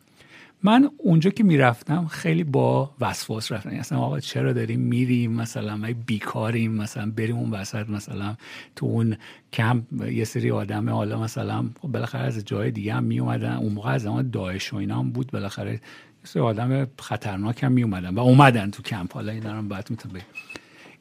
من 0.62 0.90
اونجا 0.98 1.30
که 1.30 1.44
می‌رفتم 1.44 2.06
خیلی 2.06 2.44
با 2.44 2.90
وسواس 3.01 3.52
رفتم. 3.52 3.68
یعنی 3.68 3.80
اصلا 3.80 3.98
آقا 3.98 4.20
چرا 4.20 4.52
داریم 4.52 4.80
میریم؟ 4.80 5.32
مثلا 5.32 5.76
ما 5.76 5.86
بیکاریم 6.06 6.72
مثلا 6.72 7.10
بریم 7.10 7.36
اون 7.36 7.51
وسط 7.51 7.89
مثلا 7.90 8.36
تو 8.76 8.86
اون 8.86 9.16
کمپ 9.52 9.85
یه 10.02 10.24
سری 10.24 10.51
آدم 10.51 10.90
حالا 10.90 11.20
مثلا 11.20 11.64
خب 11.82 11.89
بالاخره 11.89 12.22
از 12.22 12.44
جای 12.44 12.70
دیگه 12.70 12.94
هم 12.94 13.05
می 13.05 13.20
اومدن 13.20 13.52
اون 13.52 13.72
موقع 13.72 13.90
از 13.90 14.02
زمان 14.02 14.30
داعش 14.30 14.72
و 14.72 14.76
اینا 14.76 14.98
هم 14.98 15.10
بود. 15.10 15.30
بالاخره 15.30 15.72
یه 15.72 15.80
سری 16.24 16.43
آدم 16.43 16.86
خطرناک 16.98 17.64
هم 17.64 17.72
می 17.72 17.82
اومدن 17.82 18.14
و 18.14 18.20
اومدن 18.20 18.70
تو 18.70 18.82
کمپ. 18.82 19.14
حالا 19.14 19.32
اینا 19.32 19.56
رو 19.56 19.62
بعد 19.62 19.90
می‌تونم 19.90 20.14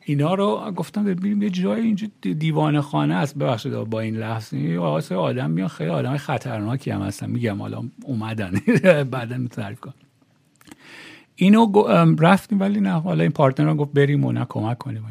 اینا 0.09 0.33
رو 0.33 0.71
گفتم 0.75 1.03
ببینیم 1.03 1.41
یه 1.41 1.49
جای 1.49 1.81
اینجا 1.81 2.07
دیوانه 2.21 2.81
خانه 2.81 3.15
است. 3.15 3.37
ببخشید 3.37 3.73
با 3.73 3.99
این 3.99 4.15
لحظه 4.17 4.77
آقای 4.81 5.17
آدم 5.17 5.51
میان 5.51 5.67
خیلی 5.67 5.89
آدم 5.89 6.17
خطرناکی 6.17 6.91
هم 6.91 7.01
هستن. 7.01 7.29
میگم 7.29 7.61
حالا 7.61 7.83
اومدن. 8.03 8.51
بعدا 9.11 9.47
تعریف 9.47 9.79
کن. 9.79 9.93
اینو 11.35 11.83
رفتیم 12.19 12.59
ولی 12.59 12.79
نه 12.79 12.91
حالا 12.91 13.23
این 13.23 13.31
پارتنر 13.31 13.73
گفت 13.73 13.93
بریم 13.93 14.25
و 14.25 14.31
نه 14.31 14.45
کمک 14.49 14.77
کنیم. 14.77 15.05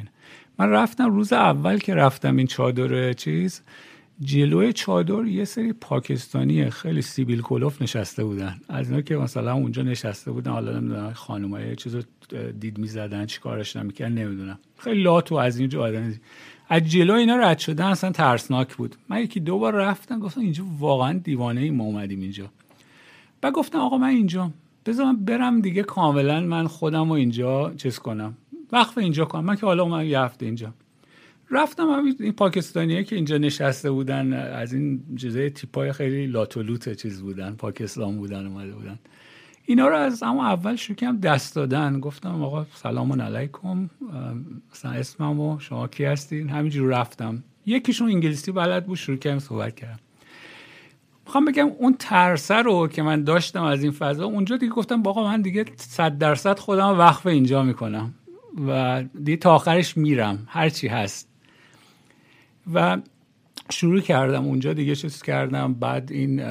من 0.59 0.71
رفتم 0.71 1.11
روز 1.11 1.33
اول 1.33 1.79
که 1.79 1.95
رفتم 1.95 2.37
این 2.37 2.47
چادر 2.47 3.13
چیز. 3.13 3.63
جلوی 4.21 4.73
چادر 4.73 5.25
یه 5.25 5.45
سری 5.45 5.73
پاکستانی 5.73 6.71
خیلی 6.71 7.03
سیبیل 7.03 7.43
کلوف 7.43 7.83
نشسته 7.83 8.25
بودن. 8.25 8.57
از 8.69 8.91
اینا 8.91 9.03
که 9.03 9.17
مثلا 9.17 9.55
اونجا 9.55 9.83
نشسته 9.83 10.31
بودن 10.31 10.51
حالا 10.51 10.81
نمی‌دونم 10.81 11.13
خانمای 11.13 11.77
چیزو 11.77 12.03
دید 12.61 12.79
می‌زدن 12.79 13.27
چی 13.27 13.41
کارش 13.41 13.77
نمی‌کردن 13.77 14.13
نمی‌دونم. 14.13 14.59
خیلی 14.79 15.03
لاتو 15.03 15.35
از 15.35 15.59
اینجا 15.59 15.83
آدم 15.83 16.15
از 16.69 16.83
جلو 16.83 17.15
اینا 17.15 17.37
رد 17.37 17.59
شدن 17.59 17.85
اصلا 17.85 18.13
ترسناک 18.13 18.77
بود. 18.77 18.97
من 19.09 19.21
یکی 19.21 19.41
دو 19.41 19.59
بار 19.59 19.75
رفتم 19.75 20.21
گفتم 20.21 20.41
اینجا 20.41 20.65
واقعا 20.79 21.13
دیوانه 21.13 21.61
ای 21.61 21.71
ما 21.71 21.85
اومدیم 21.85 22.21
اینجا. 22.21 22.51
بعد 23.41 23.53
گفتم 23.53 23.79
آقا 23.79 23.99
من 23.99 24.09
اینجا 24.09 24.51
بذار 24.87 25.07
من 25.07 25.17
برم 25.17 25.61
دیگه 25.61 25.83
کاملا 25.83 26.41
من 26.41 26.67
خودم 26.67 27.09
رو 27.09 27.13
اینجا 27.13 27.75
چیز 27.77 27.99
کنم. 27.99 28.37
وقف 28.73 28.99
اینجا 28.99 29.25
کنم. 29.25 29.45
من 29.45 29.57
که 29.57 29.67
حالا 29.67 29.83
اومدم 29.83 30.07
یه 30.07 30.21
هفته 30.21 30.47
اینجا. 30.47 30.73
رفتم 31.51 32.05
این 32.21 32.33
پاکستانیه 32.33 33.05
که 33.05 33.17
اینجا 33.17 33.39
نشسته 33.39 33.91
بودن 33.91 34.33
از 34.33 34.73
این 34.73 35.03
چیزای 35.17 35.51
تیپای 35.51 35.93
خیلی 35.93 36.27
لاتولوت 36.27 36.93
چیز 36.93 37.23
بودن 37.23 37.55
پاکستان 37.55 38.17
بودن 38.17 38.47
اومده 38.47 38.73
بودن. 38.73 38.99
اینا 39.65 39.89
رو 39.89 39.97
از 39.97 40.23
اما 40.23 40.47
اول 40.47 40.77
کردم 40.77 41.19
دست 41.21 41.55
دادن. 41.55 42.01
گفتم 42.01 42.43
آقا 42.43 42.67
سلام 42.75 43.23
علیکم. 43.23 43.91
مثلا 44.73 44.91
اسمم 44.91 45.41
و 45.41 45.59
شما 45.59 45.89
کی 45.89 46.05
هستین؟ 46.05 46.49
همینجور 46.49 46.89
رفتم. 46.89 47.43
یکیشون 47.67 48.09
انگلیسی 48.09 48.53
بلد 48.53 48.87
بود 48.87 48.97
شروع 48.97 49.17
کردم 49.17 49.39
صحبت 49.39 49.75
کردم 49.75 49.99
می‌خوام 51.27 51.45
بگم 51.45 51.67
اون 51.67 51.97
ترسه 51.99 52.55
رو 52.55 52.89
که 52.89 53.03
من 53.03 53.25
داشتم 53.25 53.63
از 53.63 53.83
این 53.83 53.93
فضا 53.93 54.25
اونجا 54.25 54.57
دیگه 54.57 54.73
گفتم 54.73 55.03
باقا 55.03 55.25
من 55.25 55.43
دیگه 55.43 55.65
صد 55.77 56.19
درصد 56.19 56.59
خودم 56.59 56.99
وقف 56.99 57.27
اینجا 57.27 57.63
می‌کنم 57.63 58.15
و 58.69 59.05
دیگه 59.25 59.37
تا 59.37 59.55
آخرش 59.55 59.97
میرم. 59.97 60.47
هرچی 60.47 60.89
هست. 60.89 61.29
و 62.75 62.99
شروع 63.71 64.01
کردم 64.01 64.45
اونجا 64.45 64.73
دیگه 64.73 64.95
چیز 64.95 65.23
کردم. 65.23 65.75
بعد 65.75 66.13
این 66.13 66.43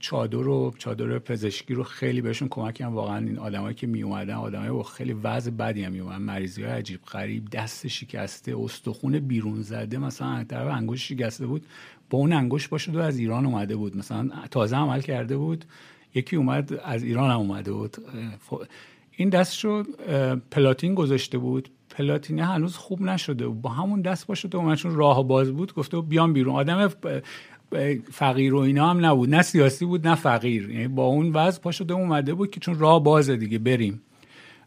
چادر 0.00 0.38
رو 0.38 0.74
چادر 0.78 1.18
پزشکی 1.18 1.74
رو 1.74 1.82
خیلی 1.82 2.20
بهشون 2.20 2.48
کمک 2.48 2.74
کردم 2.74 2.94
واقعا 2.94 3.18
این 3.18 3.38
آدمایی 3.38 3.74
که 3.74 3.86
می 3.86 4.02
اومدن 4.02 4.34
آدمای 4.34 4.70
با 4.70 4.82
خیلی 4.82 5.12
وضع 5.12 5.50
بدی 5.50 5.84
هم 5.84 5.92
می 5.92 6.00
اومدن 6.00 6.22
مریضی 6.22 6.62
های 6.62 6.72
عجیب 6.72 7.02
غریب 7.02 7.50
دست 7.50 7.86
شکسته 7.86 8.58
استخون 8.58 9.18
بیرون 9.18 9.62
زده. 9.62 9.98
مثلا 9.98 10.44
طرف 10.44 10.72
انگشت 10.72 11.06
شکسته 11.06 11.46
بود. 11.46 11.66
با 12.10 12.18
اون 12.18 12.32
انگشت 12.32 12.68
باشد 12.68 12.96
و 12.96 12.98
از 12.98 13.18
ایران 13.18 13.46
اومده 13.46 13.76
بود. 13.76 13.96
مثلا 13.96 14.30
تازه 14.50 14.76
عمل 14.76 15.00
کرده 15.00 15.36
بود. 15.36 15.64
یکی 16.14 16.36
اومد 16.36 16.80
از 16.84 17.02
ایران 17.02 17.30
هم 17.30 17.38
اومده 17.38 17.72
بود. 17.72 17.96
این 19.16 19.28
دست 19.28 19.64
رو 19.64 19.84
پلاتین 20.50 20.94
گذاشته 20.94 21.38
بود. 21.38 21.68
پلاتینه 21.98 22.44
هنوز 22.44 22.76
خوب 22.76 23.02
نشده 23.02 23.46
و 23.46 23.52
با 23.52 23.70
همون 23.70 24.00
دست 24.00 24.26
باشه 24.26 24.48
و 24.48 24.74
چون 24.74 24.94
راه 24.94 25.28
باز 25.28 25.52
بود 25.52 25.74
گفته 25.74 26.00
بیام 26.00 26.32
بیرون. 26.32 26.54
آدم 26.54 26.90
فقیر 28.12 28.54
و 28.54 28.58
اینا 28.58 28.90
هم 28.90 29.06
نبود. 29.06 29.34
نه 29.34 29.42
سیاسی 29.42 29.84
بود 29.84 30.08
نه 30.08 30.14
فقیر. 30.14 30.70
یعنی 30.70 30.88
با 30.88 31.04
اون 31.04 31.32
وضع 31.32 31.60
پا 31.60 31.72
شده 31.72 31.94
اومده 31.94 32.34
بود 32.34 32.50
که 32.50 32.60
چون 32.60 32.78
راه 32.78 33.04
بازه 33.04 33.36
دیگه 33.36 33.58
بریم. 33.58 34.02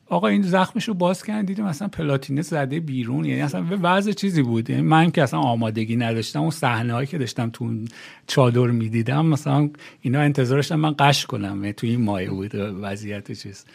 آقا 0.10 0.28
این 0.28 0.42
زخمش 0.42 0.88
رو 0.88 0.94
باز 0.94 1.24
کردن 1.24 1.46
دیدیم 1.46 1.66
مثلا 1.66 1.88
پلاتینه 1.88 2.42
زده 2.42 2.80
بیرون. 2.80 3.26
یعنی 3.26 3.42
اصلا 3.42 3.62
به 3.62 3.76
وضع 3.76 4.12
چیزی 4.12 4.42
بود. 4.42 4.70
یعنی 4.70 4.82
من 4.82 5.12
که 5.12 5.24
اصلا 5.24 5.40
آمادگی 5.40 5.96
نداشتم 5.96 6.42
اون 6.42 6.52
صحنه 6.52 6.94
هایی 6.94 7.08
که 7.08 7.18
داشتم 7.18 7.50
تو 7.50 7.72
چادر 8.28 8.68
می‌دیدم 8.68 9.26
مثلا 9.26 9.70
اینا 10.02 10.20
انتظارشم 10.20 10.76
من 10.76 10.96
قش 11.00 11.26
کنم. 11.26 11.56
یعنی 11.56 11.74
تو 11.74 11.88
این 11.88 12.02
مایه 12.02 12.30
بود 12.30 12.52
وضعیت 12.56 13.32
چیز. 13.32 13.66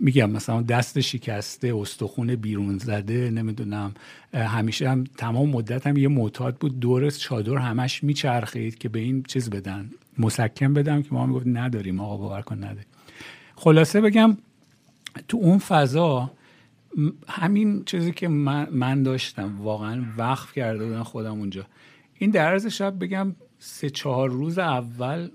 میگم 0.00 0.30
مثلا 0.30 0.62
دست 0.62 1.00
شکسته 1.00 1.76
استخون 1.76 2.34
بیرون 2.34 2.78
زده 2.78 3.30
نمی‌دونم. 3.30 3.94
همیشه 4.34 4.90
هم 4.90 5.04
تمام 5.04 5.48
مدت 5.48 5.86
هم 5.86 5.96
یه 5.96 6.08
معتاد 6.08 6.56
بود. 6.56 6.80
دور 6.80 7.10
چادر 7.10 7.56
همش 7.56 8.04
میچرخید 8.04 8.78
که 8.78 8.88
به 8.88 8.98
این 8.98 9.22
چیز 9.22 9.50
بدن. 9.50 9.90
مسکن 10.18 10.74
بدم 10.74 11.02
که 11.02 11.08
ما 11.12 11.26
می‌گفت 11.26 11.46
نداریم 11.46 12.00
آقا 12.00 12.16
باور 12.16 12.42
کن 12.42 12.58
نداریم. 12.58 12.86
خلاصه 13.56 14.00
بگم 14.00 14.36
تو 15.28 15.36
اون 15.36 15.58
فضا 15.58 16.30
همین 17.28 17.84
چیزی 17.84 18.12
که 18.12 18.28
من, 18.28 19.02
داشتم 19.02 19.60
واقعا 19.60 20.04
وقف 20.18 20.52
کرده 20.52 20.84
بودم 20.84 21.02
خودم 21.02 21.32
اونجا. 21.32 21.66
این 22.18 22.30
در 22.30 22.46
عرض 22.46 22.66
شب 22.66 22.98
بگم 22.98 23.34
سه 23.58 23.90
چهار 23.90 24.30
روز 24.30 24.58
اول 24.58 25.28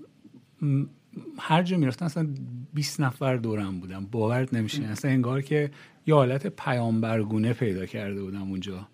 هر 1.38 1.62
جا 1.62 1.76
می‌رفتن 1.76 2.06
اصلا 2.06 2.28
20 2.74 3.00
نفر 3.00 3.36
دورم 3.36 3.80
بودم 3.80 4.06
باورت 4.10 4.54
نمیشه. 4.54 4.84
اصلا 4.84 5.10
انگار 5.10 5.42
که 5.42 5.70
یه 6.06 6.14
حالت 6.14 6.46
پیامبرگونه 6.46 7.52
پیدا 7.52 7.86
کرده 7.86 8.22
بودم 8.22 8.42
اونجا. 8.42 8.88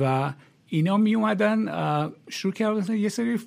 و 0.00 0.32
اینا 0.68 0.96
می 0.96 1.14
اومدن 1.14 1.66
شروع 2.28 2.54
کردن 2.54 2.96
یه 2.96 3.08
سری 3.08 3.38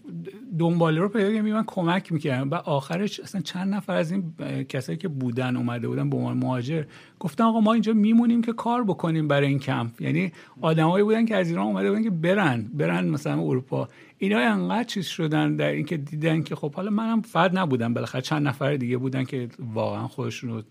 دنباله 0.60 1.02
رو 1.02 1.10
پیدا 1.10 1.41
می 1.41 1.64
کمک 1.68 2.11
می‌کردن. 2.11 2.49
و 2.49 2.56
آخرش 2.56 3.19
اصلا 3.19 3.41
چند 3.41 3.74
نفر 3.74 3.95
از 3.95 4.11
این 4.11 4.34
کسایی 4.69 4.98
که 4.98 5.07
بودن 5.07 5.56
اومده 5.56 5.88
بودن 5.88 6.10
به 6.10 6.18
عنوان 6.18 6.38
مهاجر 6.38 6.84
گفتن 7.19 7.44
آقا 7.44 7.60
ما 7.60 7.74
اینجا 7.74 7.94
میمونیم 7.94 8.41
که 8.41 8.53
کار 8.53 8.84
بکنیم 8.84 9.28
برای 9.28 9.48
این 9.48 9.60
کمپ. 9.60 10.02
یعنی 10.02 10.32
آدمایی 10.61 11.03
بودن 11.03 11.26
که 11.26 11.36
از 11.36 11.49
ایران 11.49 11.65
اومده 11.65 11.90
بودن 11.90 12.03
که 12.03 12.10
برن. 12.10 12.61
برن 12.74 13.10
مثلا 13.10 13.41
اروپا. 13.41 13.90
اینا 14.18 14.39
انقدر 14.39 14.84
چیز 14.84 15.06
شدن 15.06 15.56
در 15.56 15.72
اینکه 15.72 15.98
دیدن 15.98 16.44
که 16.44 16.56
خب 16.56 16.73
حالا 16.73 16.91
منم 16.91 17.22
فرد 17.22 17.57
نبودم 17.57 17.94
بالاخره 17.94 18.22
چند 18.22 18.48
نفر 18.48 18.76
دیگه 18.76 18.98
بودن 18.98 19.23
که 19.23 19.49
واقعا 19.73 20.07
خودشون 20.07 20.49
رو 20.49 20.61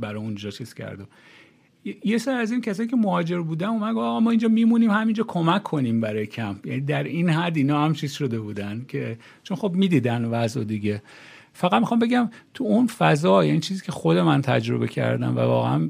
برای 0.00 0.22
اونجا 0.22 0.50
چیز 0.50 0.74
کرده 0.74 1.04
یه 2.04 2.18
سر 2.18 2.36
از 2.36 2.52
این 2.52 2.60
کسایی 2.60 2.88
که 2.88 2.96
مهاجر 2.96 3.40
بودن 3.40 3.66
اومد 3.66 3.96
آقا 3.96 4.20
ما 4.20 4.30
اینجا 4.30 4.48
میمونیم 4.48 4.90
همینجا 4.90 5.24
کمک 5.28 5.62
کنیم 5.62 6.00
برای 6.00 6.26
کمپ. 6.26 6.66
یعنی 6.66 6.80
در 6.80 7.02
این 7.02 7.30
حد 7.30 7.56
اینا 7.56 7.84
هم 7.84 7.92
چیز 7.92 8.12
شده 8.12 8.40
بودن 8.40 8.84
که 8.88 9.18
چون 9.42 9.56
خب 9.56 9.72
می‌دیدن 9.72 10.24
وضع 10.24 10.64
دیگه. 10.64 11.02
فقط 11.52 11.80
می‌خوام 11.80 12.00
بگم 12.00 12.30
تو 12.54 12.64
اون 12.64 12.86
فضا 12.86 13.44
یعنی 13.44 13.60
چیزی 13.60 13.84
که 13.84 13.92
خود 13.92 14.16
من 14.16 14.42
تجربه 14.42 14.88
کردم 14.88 15.36
و 15.36 15.40
واقعا 15.40 15.88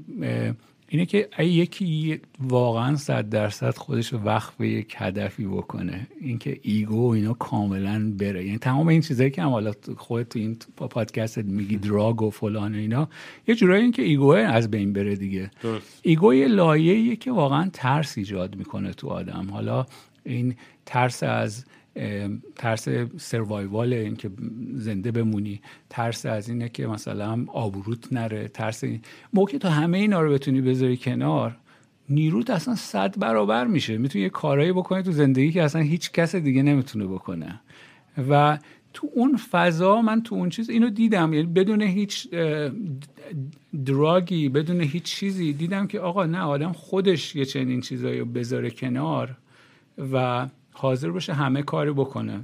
اینه 0.92 1.06
که 1.06 1.28
یکی 1.38 2.20
واقعا 2.40 2.96
صد 2.96 3.28
درصد 3.28 3.76
خودش 3.76 4.12
وقت 4.12 4.56
به 4.56 4.68
یک 4.68 4.94
هدفی 4.98 5.44
بکنه. 5.44 6.06
اینکه 6.20 6.60
ایگو 6.62 7.10
اینا 7.10 7.32
کاملا 7.32 8.12
بره. 8.18 8.44
یعنی 8.44 8.58
تمام 8.58 8.88
این 8.88 9.00
چیزایی 9.00 9.30
که 9.30 9.42
هم 9.42 9.48
حالا 9.48 9.72
خودت 9.96 10.28
تو 10.28 10.38
این 10.38 10.56
پادکست 10.76 11.38
میگی 11.38 11.76
دراگ 11.76 12.22
و 12.22 12.30
فلان 12.30 12.74
و 12.74 12.78
اینا 12.78 13.08
یه 13.48 13.54
جورایی 13.54 13.82
این 13.82 13.92
که 13.92 14.02
ego 14.02 14.28
از 14.28 14.70
بین 14.70 14.92
بره 14.92 15.16
دیگه. 15.16 15.50
درست. 15.62 16.00
ego 16.02 16.34
یه 16.34 16.48
لایه‌ایه 16.48 17.16
که 17.16 17.32
واقعا 17.32 17.70
ترس 17.72 18.18
ایجاد 18.18 18.56
می‌کنه 18.56 18.92
تو 18.92 19.08
آدم. 19.08 19.48
حالا 19.50 19.86
این 20.24 20.54
ترس 20.86 21.22
از 21.22 21.64
ترس 22.56 22.88
survival 23.16 23.92
این 23.92 24.16
که 24.16 24.30
زنده 24.74 25.10
بمونی 25.10 25.60
ترس 25.90 26.26
از 26.26 26.48
اینه 26.48 26.68
که 26.68 26.86
مثلا 26.86 27.44
آبروت 27.52 28.12
نره 28.12 28.48
ترس 28.48 28.84
این 28.84 29.00
موقع 29.32 29.58
تو 29.58 29.68
همه 29.68 29.98
اینا 29.98 30.20
رو 30.20 30.32
بتونی 30.32 30.60
بذاری 30.60 30.96
کنار 30.96 31.56
نیروت 32.08 32.50
اصلا 32.50 32.74
صد 32.74 33.18
برابر 33.18 33.66
میشه. 33.66 33.98
می‌تونی 33.98 34.24
یه 34.24 34.30
کارایی 34.30 34.72
بکنی 34.72 35.02
تو 35.02 35.12
زندگی 35.12 35.52
که 35.52 35.62
اصلا 35.62 35.82
هیچ 35.82 36.12
کس 36.12 36.36
دیگه 36.36 36.62
نمی‌تونه 36.62 37.06
بکنه. 37.06 37.60
و 38.30 38.58
تو 38.92 39.08
اون 39.14 39.36
فضا 39.36 40.02
من 40.02 40.22
تو 40.22 40.34
اون 40.34 40.48
چیز 40.48 40.70
اینو 40.70 40.90
دیدم. 40.90 41.32
یعنی 41.32 41.46
بدون 41.46 41.82
هیچ 41.82 42.28
دراگی 43.86 44.48
بدون 44.48 44.80
هیچ 44.80 45.02
چیزی 45.02 45.52
دیدم 45.52 45.86
که 45.86 46.00
آقا 46.00 46.26
نه 46.26 46.40
آدم 46.40 46.72
خودش 46.72 47.36
یه 47.36 47.44
چنین 47.44 47.80
چیزایی 47.80 48.24
بذاره 48.24 48.70
کنار 48.70 49.36
و 50.12 50.46
حاضر 50.72 51.10
باشه 51.10 51.32
همه 51.32 51.62
کاری 51.62 51.90
بکنه. 51.90 52.40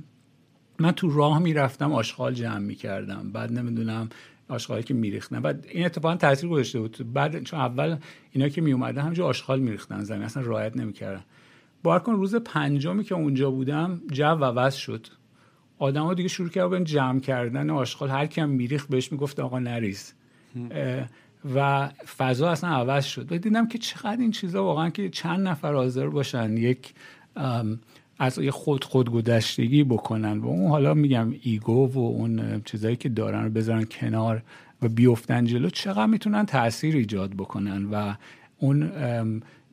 من 0.78 0.92
تو 0.92 1.10
راه 1.10 1.38
می‌رفتم 1.38 1.92
آشغال 1.92 2.34
جمع 2.34 2.58
می‌کردم. 2.58 3.30
بعد 3.32 3.52
نمی‌دونم 3.52 4.08
آشغالی 4.48 4.82
که 4.82 4.94
میریختن. 4.94 5.40
بعد 5.40 5.66
این 5.70 5.86
اتفاقا 5.86 6.16
تاثیر 6.16 6.50
گذاشته 6.50 6.80
بود. 6.80 7.12
بعد 7.12 7.42
چون 7.42 7.60
اول 7.60 7.96
اینا 8.32 8.48
که 8.48 8.60
میومدن 8.60 9.02
همینجا 9.02 9.26
آشغال 9.26 9.60
میریختن 9.60 10.04
زمین. 10.04 10.22
اصلا 10.22 10.42
رعایت 10.42 10.76
نمی‌کردن. 10.76 11.24
بار 11.82 11.98
کن 11.98 12.12
روز 12.12 12.34
پنجمی 12.34 13.04
که 13.04 13.14
اونجا 13.14 13.50
بودم 13.50 14.00
جو 14.12 14.24
عوض 14.24 14.74
شد. 14.74 15.06
آدما 15.78 16.14
دیگه 16.14 16.28
شروع 16.28 16.48
کردن 16.48 16.84
جمع 16.84 17.20
کردن 17.20 17.70
آشغال. 17.70 18.08
هر 18.08 18.26
کیم 18.26 18.48
میریخت 18.48 18.88
بهش 18.88 19.12
می‌گفت 19.12 19.40
آقا 19.40 19.58
نریز. 19.58 20.14
و 21.54 21.88
فضا 22.16 22.50
اصلا 22.50 22.70
عوض 22.70 23.04
شد. 23.04 23.32
و 23.32 23.38
دیدم 23.38 23.68
که 23.68 23.78
چقدر 23.78 24.20
این 24.20 24.30
چیزا 24.30 24.64
واقعا 24.64 24.90
که 24.90 25.08
چند 25.08 25.48
نفر 25.48 25.74
حاضر 25.74 26.08
باشن. 26.08 26.56
یک 26.56 26.94
از 28.18 28.38
یه 28.38 28.50
خود 28.50 28.84
خودگذشتگی 28.84 29.84
بکنن. 29.84 30.38
و 30.38 30.46
اون 30.46 30.70
حالا 30.70 30.94
میگم 30.94 31.34
ایگو 31.42 31.92
و 31.92 31.98
اون 31.98 32.62
چیزایی 32.64 32.96
که 32.96 33.08
دارن 33.08 33.44
رو 33.44 33.50
بذارن 33.50 33.84
کنار 33.84 34.42
و 34.82 34.88
بیفتن 34.88 35.44
جلو 35.44 35.70
چقدر 35.70 36.06
می‌تونن 36.06 36.46
تاثیر 36.46 36.96
ایجاد 36.96 37.30
بکنن 37.30 37.84
و 37.84 38.14
اون 38.58 38.90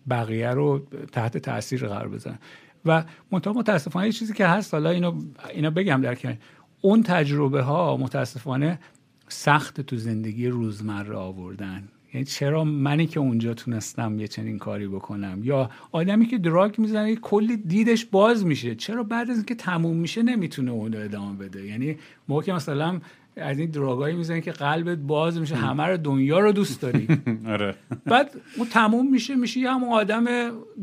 بقیه 0.09 0.49
رو 0.49 0.87
تحت 1.11 1.37
تاثیر 1.37 1.87
قرار 1.87 2.07
بزنن 2.07 2.39
و 2.85 3.03
منتها 3.31 3.53
متاسفانه 3.53 4.11
چیزی 4.11 4.33
که 4.33 4.47
هست 4.47 4.73
حالا 4.73 4.89
اینو 4.89 5.21
اینا 5.53 5.69
بگم 5.69 6.01
در 6.01 6.15
کنار. 6.15 6.37
اون 6.81 7.03
تجربه 7.03 7.61
ها 7.61 7.97
متاسفانه 7.97 8.79
سخت 9.27 9.81
تو 9.81 9.97
زندگی 9.97 10.47
روزمره 10.47 11.15
آوردن. 11.15 11.87
یعنی 12.13 12.25
چرا 12.25 12.63
منی 12.63 13.07
که 13.07 13.19
اونجا 13.19 13.53
تونستم 13.53 14.19
یه 14.19 14.27
چنین 14.27 14.57
کاری 14.57 14.87
بکنم؟ 14.87 15.39
یا 15.43 15.69
آدمی 15.91 16.25
که 16.25 16.37
دراگ 16.37 16.79
می‌زنه 16.79 17.15
کلی 17.15 17.57
دیدش 17.57 18.05
باز 18.05 18.45
میشه. 18.45 18.75
چرا 18.75 19.03
بعد 19.03 19.29
از 19.29 19.37
اینکه 19.37 19.55
تموم 19.55 19.97
میشه 19.97 20.23
نمی‌تونه 20.23 20.71
اون 20.71 20.95
ادامه 20.95 21.37
بده؟ 21.37 21.65
یعنی 21.65 21.97
موقع 22.27 22.41
که 22.41 22.53
مثلا 22.53 22.99
از 23.37 23.59
این 23.59 23.69
دراگایی 23.69 24.15
می‌زنی 24.15 24.41
که 24.41 24.51
قلبت 24.51 24.97
باز 24.97 25.39
میشه 25.39 25.55
همه 25.55 25.83
رو 25.83 25.97
دنیا 25.97 26.39
رو 26.39 26.51
دوست 26.51 26.81
داری. 26.81 27.07
آره. 27.47 27.75
بعد 28.05 28.31
اون 28.57 28.67
تموم 28.67 29.11
میشه 29.11 29.35
میشه 29.35 29.59
یه 29.59 29.71
همون 29.71 29.89
آدم 29.89 30.25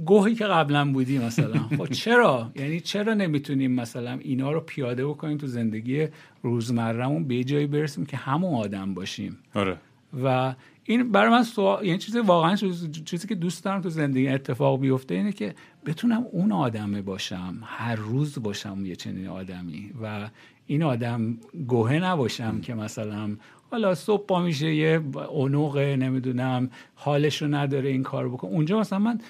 گوهی 0.04 0.34
که 0.34 0.44
قبلا 0.44 0.92
بودی 0.92 1.18
مثلا. 1.18 1.58
خب 1.78 1.86
چرا؟ 1.86 2.52
یعنی 2.56 2.80
چرا 2.80 3.14
نمی‌تونیم 3.14 3.72
مثلا 3.72 4.18
اینا 4.22 4.52
رو 4.52 4.60
پیاده 4.60 5.06
بکنیم 5.06 5.38
تو 5.38 5.46
زندگی 5.46 6.06
روزمرهمون 6.42 7.24
به 7.24 7.44
جایی 7.44 7.66
برسیم 7.66 8.06
که 8.06 8.16
همون 8.16 8.54
آدم 8.54 8.94
باشیم؟ 8.94 9.38
آره. 9.54 9.76
و 10.24 10.54
این 10.90 11.12
برای 11.12 11.30
من 11.30 11.42
سوال 11.42 11.86
یعنی 11.86 11.98
چیزی 11.98 12.18
واقعا 12.18 12.56
چیزی 13.04 13.28
که 13.28 13.34
دوست 13.34 13.64
دارم 13.64 13.80
تو 13.80 13.90
زندگی 13.90 14.28
اتفاق 14.28 14.80
بیفته 14.80 15.14
اینه 15.14 15.32
که 15.32 15.54
بتونم 15.86 16.26
اون 16.32 16.52
آدمه 16.52 17.02
باشم 17.02 17.58
هر 17.62 17.96
روز 17.96 18.38
باشم 18.42 18.86
یه 18.86 18.96
چنین 18.96 19.28
آدمی 19.28 19.92
و 20.02 20.30
این 20.66 20.82
آدم 20.82 21.38
گوه 21.68 21.92
نباشم 21.92 22.60
که 22.60 22.74
مثلا 22.74 23.36
حالا 23.70 23.94
صبح 23.94 24.26
پا 24.26 24.42
میشه 24.42 24.74
یه 24.74 25.02
اونوق 25.28 25.78
نمی‌دونم 25.78 26.70
حالش 26.94 27.42
رو 27.42 27.48
نداره 27.48 27.88
این 27.88 28.02
کار 28.02 28.28
بکن. 28.28 28.48
اونجا 28.48 28.80
مثلا 28.80 28.98
من 28.98 29.20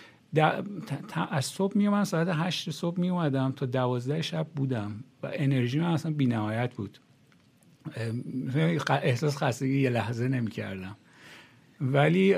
از 1.31 1.45
صبح 1.45 1.78
می 1.78 2.05
ساعت 2.05 2.28
هشت 2.28 2.70
صبح 2.70 3.01
می 3.01 3.11
اومدم 3.11 3.53
تا 3.57 3.66
دوازده 3.66 4.23
شب 4.23 4.47
بودم 4.57 5.05
و 5.23 5.31
انرژی 5.32 5.81
من 5.81 5.87
اصلا 5.87 6.12
بی 6.12 6.27
نهایت 6.27 6.74
بود 6.74 6.99
احساس 8.89 9.37
خستگی 9.37 9.81
یه 9.81 9.91
لحظه 9.91 10.28
نمی 10.28 10.51
کردم 10.51 10.97
ولی 11.81 12.35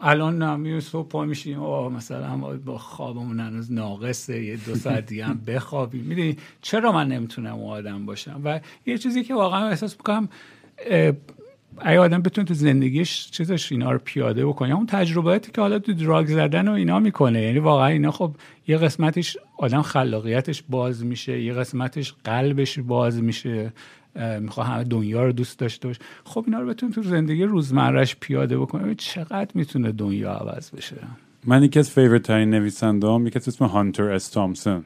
الان 0.00 0.42
نمی 0.42 0.80
صبح 0.80 1.08
پا 1.08 1.24
میشیم. 1.24 1.62
آه 1.62 1.92
مثلا 1.92 2.36
با 2.64 2.78
خوابمون 2.78 3.40
هنوز 3.40 3.72
ناقصه 3.72 4.44
یه 4.44 4.56
دو 4.56 4.74
ساعت 4.74 5.06
دیگه 5.06 5.24
هم 5.24 5.40
بخوابیم. 5.46 6.04
می‌دونی 6.04 6.36
چرا 6.62 6.92
من 6.92 7.08
نمی‌تونم 7.08 7.54
اون 7.54 7.70
آدم 7.70 8.06
باشم؟ 8.06 8.40
و 8.44 8.60
یه 8.86 8.98
چیزی 8.98 9.24
که 9.24 9.34
واقعا 9.34 9.68
احساس 9.68 9.96
می‌کنم 9.96 10.28
اگه 11.80 12.00
آدم 12.00 12.22
بتونه 12.22 12.44
تو 12.44 12.54
زندگیش 12.54 13.30
چیزش 13.30 13.72
اینا 13.72 13.92
رو 13.92 13.98
پیاده 14.04 14.46
بکنه. 14.46 14.74
اون 14.74 14.86
تجربیاتی 14.86 15.52
که 15.52 15.60
حالا 15.60 15.78
تو 15.78 15.92
drug 15.92 16.26
زدن 16.26 16.68
و 16.68 16.72
اینا 16.72 16.98
می‌کنه. 16.98 17.42
یعنی 17.42 17.58
واقعا 17.58 17.86
اینا 17.86 18.10
خب 18.10 18.34
یه 18.68 18.76
قسمتش 18.76 19.36
آدم 19.58 19.82
خلاقیتش 19.82 20.62
باز 20.68 21.04
میشه 21.04 21.42
یه 21.42 21.52
قسمتش 21.52 22.14
قلبش 22.24 22.78
باز 22.78 23.22
میشه. 23.22 23.72
می‌خواد 24.40 24.66
همه 24.66 24.84
دنیا 24.84 25.24
رو 25.24 25.32
دوست 25.32 25.58
داشته 25.58 25.88
باشه. 25.88 25.96
خب 26.24 26.44
اینا 26.46 26.60
رو 26.60 26.66
بتونه 26.66 26.90
تو 26.90 27.02
زندگی 27.02 27.42
روزمرهش 27.42 28.16
پیاده 28.20 28.58
بکنه 28.58 28.94
چقدر 28.94 29.50
می‌تونه 29.54 29.92
دنیا 29.92 30.32
عوض 30.32 30.70
بشه. 30.70 30.96
من 31.44 31.62
یکی 31.62 31.78
از 31.78 31.90
favorite 31.90 32.22
ترین 32.22 32.50
نویسنده 32.50 33.06
هام 33.06 33.26
یکی 33.26 33.38
اسمش 33.38 33.64
هانتر 33.64 34.10
اس 34.10 34.28
تامسون 34.28 34.84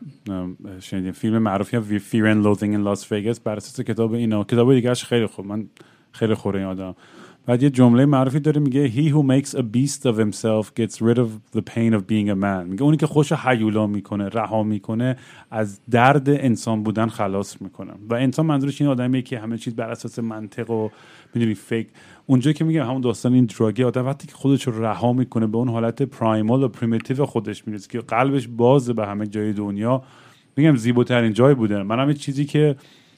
شنیدیم 0.80 1.12
فیلم 1.12 1.38
معروفی 1.38 1.76
هم 1.76 1.82
Fear 1.82 2.26
and 2.26 2.44
Loathing 2.44 2.74
in 2.74 2.84
Las 2.84 3.12
Vegas 3.12 3.40
بر 3.40 3.56
اساس 3.56 3.80
کتاب 3.80 4.12
اینا. 4.12 4.44
کتاب 4.44 4.74
دیگهش 4.74 5.04
خیلی 5.04 5.26
خوب. 5.26 5.46
من 5.46 5.66
خیلی 6.12 6.34
خوره 6.34 6.58
این 6.58 6.68
آدم 6.68 6.94
بعد 7.46 7.62
یه 7.62 7.70
جمله 7.70 8.06
معروفی 8.06 8.40
داره 8.40 8.60
میگه 8.60 8.90
he 8.90 9.12
who 9.14 9.26
makes 9.26 9.50
a 9.50 9.62
beast 9.62 10.00
of 10.00 10.16
himself 10.16 10.66
gets 10.80 10.96
rid 10.96 11.18
of 11.18 11.56
the 11.56 11.60
pain 11.60 11.92
of 11.94 12.00
being 12.00 12.28
a 12.28 12.36
man. 12.42 12.64
میگه 12.66 12.82
اونی 12.82 12.96
که 12.96 13.06
خودش 13.06 13.32
هیولا 13.32 13.86
می‌کنه 13.86 14.28
رها 14.28 14.62
می‌کنه 14.62 15.16
از 15.50 15.80
درد 15.90 16.30
انسان 16.30 16.82
بودن 16.82 17.06
خلاص 17.06 17.62
می‌کنه. 17.62 17.92
و 18.10 18.14
انسان 18.14 18.46
منظورش 18.46 18.80
این 18.80 18.90
آدمیه 18.90 19.22
که 19.22 19.38
همه 19.38 19.58
چیز 19.58 19.76
بر 19.76 19.90
اساس 19.90 20.18
منطق 20.18 20.70
و 20.70 20.88
می‌دونی 21.34 21.54
فکر. 21.54 21.88
اونجا 22.26 22.52
که 22.52 22.64
میگه 22.64 22.84
همون 22.84 23.00
داستان 23.00 23.34
این 23.34 23.44
drug 23.58 23.79
ی 23.79 23.84
آدم 23.84 24.06
وقتی 24.06 24.26
که 24.26 24.34
خودش 24.34 24.66
رو 24.66 24.84
رها 24.84 25.12
می‌کنه 25.12 25.46
به 25.46 25.58
اون 25.58 25.68
حالت 25.68 26.02
primal 26.02 26.62
و 26.62 26.68
primitive 26.68 27.26
خودش 27.26 27.66
می‌رسه 27.66 27.88
که 27.88 27.98
قلبش 27.98 28.48
بازه 28.48 28.92
به 28.92 29.06
همه 29.06 29.26
جای 29.26 29.52
دنیا. 29.52 30.02
میگم 30.56 30.76
زیباترین 30.76 31.32
جای 31.32 31.54
بوده. 31.54 31.82
من 31.82 31.98
هم 31.98 32.12
چیزی 32.12 32.44
که 32.44 32.76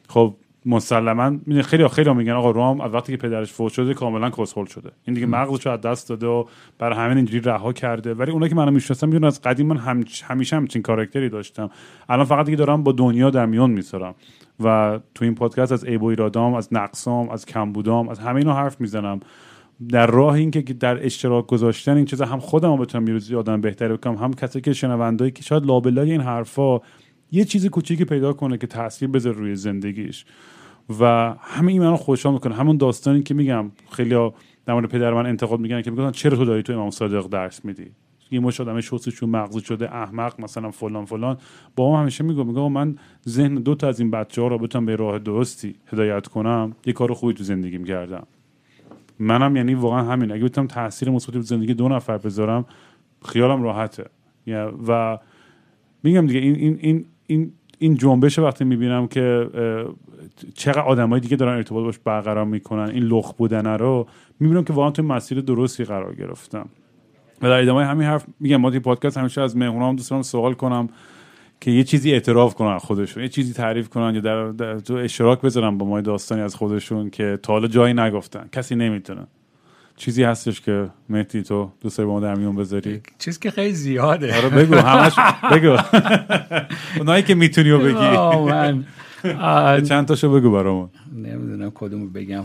خب 0.08 0.34
مسلما 0.66 1.38
خیلی 1.62 1.88
خیلی 1.88 2.12
میگن 2.12 2.32
آقا 2.32 2.50
رام 2.50 2.80
از 2.80 2.94
وقتی 2.94 3.12
که 3.12 3.18
پدرش 3.18 3.52
فوت 3.52 3.72
شده 3.72 3.94
کاملا 3.94 4.30
کسخل 4.30 4.64
شده. 4.64 4.90
این 5.04 5.14
دیگه 5.14 5.26
مغزش 5.26 5.66
از 5.66 5.80
دست 5.80 6.08
داده 6.08 6.26
و 6.26 6.44
برای 6.78 6.98
همین 6.98 7.16
اینجوری 7.16 7.40
رها 7.40 7.72
کرده. 7.72 8.14
ولی 8.14 8.30
اونایی 8.30 8.50
که 8.50 8.56
منو 8.56 8.70
می‌شناسن 8.70 9.06
می‌دونن 9.06 9.24
از 9.24 9.42
قدیم 9.42 9.66
من 9.66 9.76
هم 9.76 10.04
همیشه 10.24 10.56
همچین 10.56 10.82
کاراکتری 10.82 11.28
داشتم. 11.28 11.70
الان 12.08 12.24
فقط 12.24 12.46
دیگه 12.46 12.56
دارم 12.56 12.82
با 12.82 12.92
دنیا 12.92 13.30
در 13.30 13.46
میون 13.46 13.70
می‌ذارم 13.70 14.14
و 14.64 14.98
تو 15.14 15.24
این 15.24 15.34
پادکست 15.34 15.72
از 15.72 15.84
ایبو 15.84 16.06
ایرادام 16.06 16.54
از 16.54 16.68
نقصام 16.72 17.28
از 17.28 17.46
کمبودام 17.46 18.08
از 18.08 18.18
همه 18.18 18.36
اینا 18.36 18.54
حرف 18.54 18.80
می‌زنم. 18.80 19.20
در 19.88 20.06
راه 20.06 20.34
اینکه 20.34 20.60
در 20.60 21.06
اشتراک 21.06 21.46
گذاشتن 21.46 21.96
این 21.96 22.04
چیزا 22.04 22.24
هم 22.24 22.38
خودم 22.38 22.76
بتونم 22.76 23.20
یه 23.30 23.36
آدم 23.36 23.60
بهتری 23.60 23.92
بکنم 23.92 24.14
هم 24.14 24.34
کسی 24.34 24.60
که 24.60 24.72
شنوندایی 24.72 25.30
که 25.30 25.42
شاید 25.42 25.66
لابلای 25.66 26.10
این 26.10 26.20
حرفا 26.20 26.80
یه 27.34 27.44
چیز 27.44 27.66
کوچیکی 27.66 28.04
پیدا 28.04 28.32
کنه 28.32 28.58
که 28.58 28.66
تاثیر 28.66 29.08
بذاره 29.08 29.36
روی 29.36 29.56
زندگیش. 29.56 30.24
و 31.00 31.34
همه 31.40 31.72
این 31.72 31.82
منو 31.82 31.96
خوشحال 31.96 32.34
می‌کنه. 32.34 32.54
همون 32.54 32.76
داستانی 32.76 33.22
که 33.22 33.34
میگم 33.34 33.70
خیلی 33.90 34.10
در 34.66 34.74
مورد 34.74 34.88
پدر 34.88 35.14
من 35.14 35.26
انتقاد 35.26 35.60
میگن 35.60 35.82
که 35.82 35.90
میگن 35.90 36.10
چرا 36.10 36.36
تو 36.36 36.44
داری 36.44 36.62
تو 36.62 36.72
امام 36.72 36.90
صادق 36.90 37.28
درس 37.28 37.64
میدی؟ 37.64 37.90
یه 38.30 38.40
مش 38.40 38.60
آدم 38.60 38.80
شوسشون 38.80 39.30
مغز 39.30 39.62
شده 39.62 39.94
احمق 39.94 40.40
مثلا 40.40 40.70
فلان 40.70 41.04
فلان. 41.04 41.38
با 41.76 41.90
ما 41.90 42.00
همیشه 42.00 42.24
میگم 42.24 42.46
میگم 42.46 42.72
من 42.72 42.96
ذهن 43.28 43.54
دو 43.54 43.74
تا 43.74 43.88
از 43.88 44.00
این 44.00 44.10
بچه 44.10 44.42
ها 44.42 44.48
رو 44.48 44.58
بتونم 44.58 44.86
به 44.86 44.96
راه 44.96 45.18
درستی 45.18 45.74
هدایت 45.86 46.26
کنم. 46.26 46.76
یه 46.86 46.92
کار 46.92 47.14
خوبی 47.14 47.34
تو 47.34 47.44
زندگیم 47.44 47.84
کردم. 47.84 48.26
منم 49.18 49.56
یعنی 49.56 49.74
واقعا 49.74 50.02
همین. 50.02 50.32
اگه 50.32 50.44
بتونم 50.44 50.66
تاثیر 50.66 51.10
مثبتی 51.10 51.38
تو 51.38 51.42
زندگی 51.42 51.74
دو 51.74 51.88
نفر 51.88 52.18
بذارم 52.18 52.64
خیالم 53.24 53.62
راحته. 53.62 54.04
و 54.88 55.18
میگم 56.02 56.26
دیگه 56.26 56.40
این 56.40 56.54
این 56.54 56.78
این 56.80 57.04
این 57.26 57.52
این 57.78 57.96
جنبش 57.96 58.38
وقتی 58.38 58.64
می‌بینم 58.64 59.06
که 59.06 59.48
چقدر 60.54 60.80
آدمای 60.80 61.20
دیگه 61.20 61.36
دارن 61.36 61.56
ارتباط 61.56 61.84
باش 61.84 61.98
برقرار 61.98 62.44
می‌کنن 62.44 62.90
این 62.90 63.02
لخ 63.02 63.32
بودن 63.32 63.66
رو 63.66 64.06
می‌بینم 64.40 64.64
که 64.64 64.72
واقعا 64.72 64.90
تو 64.90 65.02
مسیر 65.02 65.40
درستی 65.40 65.84
قرار 65.84 66.14
گرفتم. 66.14 66.68
و 67.42 67.48
در 67.48 67.62
ادامه 67.62 67.84
همین 67.84 68.06
حرف 68.06 68.24
میگم 68.40 68.56
ما 68.56 68.70
توی 68.70 68.80
پادکست 68.80 69.18
همیشه 69.18 69.40
از 69.40 69.56
مهمونام 69.56 69.96
دوست 69.96 70.10
دارم 70.10 70.22
سوال 70.22 70.54
کنم 70.54 70.88
که 71.60 71.70
یه 71.70 71.84
چیزی 71.84 72.12
اعتراف 72.12 72.54
کنن 72.54 72.78
خودشون 72.78 73.22
یه 73.22 73.28
چیزی 73.28 73.52
تعریف 73.52 73.88
کنن 73.88 74.14
یا 74.14 74.20
در, 74.20 74.48
در 74.48 74.92
اشتراک 74.92 75.40
بذارن 75.40 75.78
با 75.78 75.86
ما 75.86 76.00
داستانی 76.00 76.40
از 76.40 76.54
خودشون 76.54 77.10
که 77.10 77.38
تا 77.42 77.52
حالا 77.52 77.68
جایی 77.68 77.94
نگفتن 77.94 78.48
کسی 78.52 78.76
نمی‌تونه. 78.76 79.26
چیزی 79.96 80.22
هستش 80.22 80.60
که 80.60 80.90
مهدی 81.08 81.42
تو 81.42 81.70
دوست 81.80 81.98
داری 81.98 82.06
با 82.06 82.12
ما 82.12 82.20
در 82.20 82.34
میون 82.34 82.56
بذاری؟ 82.56 83.00
چیز 83.18 83.38
که 83.38 83.50
خیلی 83.50 83.74
زیاده. 83.74 84.36
آره 84.36 84.48
بگو 84.48 84.74
همش 84.74 85.12
بگو. 85.52 85.76
اونایی 86.98 87.22
که 87.22 87.34
می‌تونی 87.34 87.70
رو 87.70 87.78
بگی. 87.78 88.52
من 88.52 88.84
چند 89.88 90.06
تاشو 90.06 90.32
بگو 90.32 90.50
برامون. 90.50 90.88
نمی‌دونم 91.14 91.70
کدومو 91.74 92.06
بگم. 92.06 92.44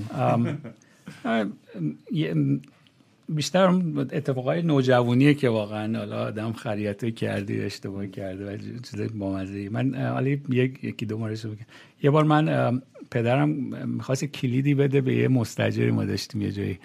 بیشتر 3.29 3.81
اتفاقای 4.11 4.61
نوجوانیه 4.61 5.33
که 5.33 5.49
واقعا 5.49 5.97
حالا 5.99 6.25
آدم 6.25 6.53
خریت 6.53 7.15
کردی 7.15 7.61
اشتباه 7.61 8.07
کرده 8.07 8.53
و 8.53 8.57
چیز 8.57 9.17
بامزه 9.17 9.69
من 9.69 9.95
حالا 9.95 10.27
یک 10.49 10.83
یکی 10.83 11.05
دو 11.05 11.17
مورد 11.17 11.41
بگم. 11.41 11.65
یه 12.03 12.11
بار 12.11 12.23
من 12.23 12.81
پدرم 13.11 13.49
می‌خواست 13.87 14.23
کلیدی 14.25 14.73
بده 14.73 15.01
به 15.01 15.15
یه 15.15 15.27
مستجری 15.27 15.91
ما 15.91 16.05
داشتیم 16.05 16.41
یه 16.41 16.51
جایی. 16.51 16.79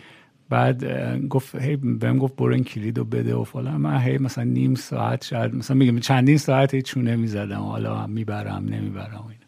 بعد 0.48 0.84
گفت 1.28 1.54
هی 1.54 1.76
بهم 1.76 2.18
گفت 2.18 2.36
برو 2.36 2.54
این 2.54 2.64
کلید 2.64 2.98
رو 2.98 3.04
بده 3.04 3.34
و 3.34 3.44
فلان. 3.44 3.76
من 3.76 3.98
هی 3.98 4.18
مثلا 4.18 4.44
نیم 4.44 4.74
ساعت 4.74 5.24
شاید 5.24 5.54
مثلا 5.54 5.76
میگم 5.76 5.98
چندین 5.98 6.38
ساعت 6.38 6.74
هی 6.74 6.82
چونه 6.82 7.16
می‌زدم 7.16 7.60
حالا 7.60 8.06
می‌برم 8.06 8.64
نمی‌برم 8.64 9.24
اینا. 9.28 9.44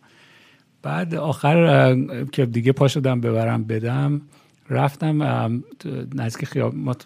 بعد 0.82 1.14
آخر 1.14 1.96
که 2.32 2.46
دیگه 2.46 2.72
پا 2.72 2.88
شدم 2.88 3.20
ببرم 3.20 3.64
بدم. 3.64 4.20
رفتم 4.70 5.22
نزدیک 6.14 6.44
خیاب 6.44 6.74
ما 6.74 6.96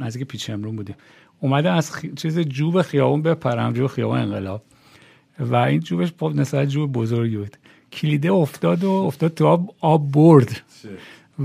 نزدیک 0.00 0.28
پیچ 0.28 0.50
امرون 0.50 0.76
بودیم. 0.76 0.96
اومدم 1.40 1.74
از 1.74 1.92
چیز 2.16 2.38
جوب 2.38 2.82
خیابون 2.82 3.22
بپرم 3.22 3.72
جوب 3.72 3.86
خیابون 3.86 4.18
انقلاب. 4.18 4.62
و 5.40 5.56
این 5.56 5.80
جوبش 5.80 6.12
نسبت 6.34 6.68
جوب 6.68 6.92
بزرگی 6.92 7.36
بود. 7.36 7.56
کلیده 7.92 8.32
افتاد 8.32 8.84
و 8.84 8.90
افتاد 8.90 9.34
تو 9.34 9.46
آب, 9.46 9.74
آب 9.80 10.12
برد. 10.12 10.60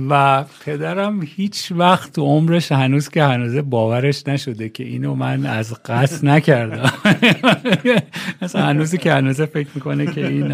و 0.09 0.43
پدرم 0.65 1.21
هیچ 1.23 1.71
وقت 1.71 2.13
تو 2.13 2.21
عمرش 2.21 2.71
هنوز 2.71 3.09
که 3.09 3.23
هنوز 3.23 3.55
باورش 3.55 4.27
نشده 4.27 4.69
که 4.69 4.83
اینو 4.83 5.15
من 5.15 5.45
از 5.45 5.73
قصد 5.85 6.25
نکردم. 6.25 6.91
مثلا 8.41 8.65
هنوزی 8.65 8.97
که 8.97 9.13
هنوز 9.13 9.41
فکر 9.41 9.69
می‌کنه 9.75 10.05
که 10.05 10.27
این 10.27 10.47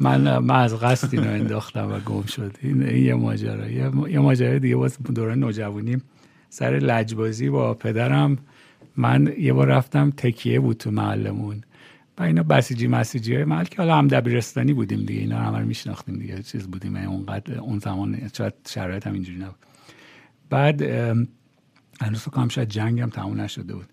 من 0.00 0.38
من 0.38 0.56
از 0.56 0.80
قصد 0.80 1.08
اینو 1.12 1.30
انداختم 1.30 1.92
و 1.92 1.98
گم 1.98 2.22
شد. 2.22 2.56
این, 2.62 2.96
یه 2.96 3.14
ماجرا. 3.14 3.68
یه 4.08 4.18
ماجرا 4.18 4.58
دیگه 4.58 4.76
باز 4.76 4.98
دوران 5.14 5.38
نوجوانی. 5.38 5.96
سر 6.50 6.70
لجبازی 6.70 7.50
با 7.50 7.74
پدرم 7.74 8.38
من 8.96 9.32
یه 9.38 9.52
بار 9.52 9.66
رفتم 9.66 10.12
تکیه 10.16 10.60
بود 10.60 10.76
تو 10.76 10.90
محلمون. 10.90 11.62
و 12.18 12.22
اینا 12.22 12.42
بسیجی 12.42 12.86
مسیجی 12.86 13.34
های 13.34 13.44
محل 13.44 13.64
که 13.64 13.76
حالا 13.76 13.98
هم 13.98 14.08
دبیرستانی 14.08 14.72
بودیم 14.72 15.04
دیگه. 15.04 15.20
اینا 15.20 15.38
هم 15.38 15.66
میشناختیم 15.66 16.18
دیگه. 16.18 16.42
چیز 16.42 16.66
بودیم 16.66 16.96
اونقدر 16.96 17.58
اون 17.58 17.78
زمان 17.78 18.30
شاید 18.36 18.54
شرایط 18.68 19.06
هم 19.06 19.12
اینجوری 19.12 19.38
نبود. 19.38 19.56
بعد 20.50 20.82
هنوز 22.00 22.20
فکر 22.20 22.48
شاید 22.48 22.68
جنگ 22.68 23.00
هم 23.00 23.10
تموم 23.10 23.40
نشده 23.40 23.74
بود. 23.74 23.86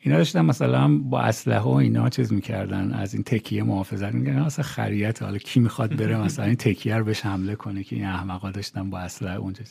اینا 0.00 0.16
داشتن 0.16 0.40
مثلا 0.40 0.98
با 0.98 1.20
اسلحه 1.20 1.60
و 1.60 1.68
اینا 1.68 2.08
چیز 2.08 2.32
می‌کردن. 2.32 2.92
از 2.92 3.14
این 3.14 3.22
تکیه 3.22 3.62
محافظت 3.62 4.14
می‌کردن. 4.14 4.38
اصلا 4.38 4.64
خریت 4.64 5.22
حالا 5.22 5.38
کی 5.38 5.60
می‌خواد 5.60 5.96
بره 5.96 6.16
مثلا 6.16 6.44
این 6.44 6.56
تکیه 6.56 6.96
رو 6.96 7.04
بهش 7.04 7.20
حمله 7.20 7.54
کنه 7.54 7.84
که 7.84 7.96
این 7.96 8.04
احمقا 8.04 8.50
داشتن 8.50 8.90
با 8.90 8.98
اسلحه 8.98 9.36
اونجا. 9.36 9.62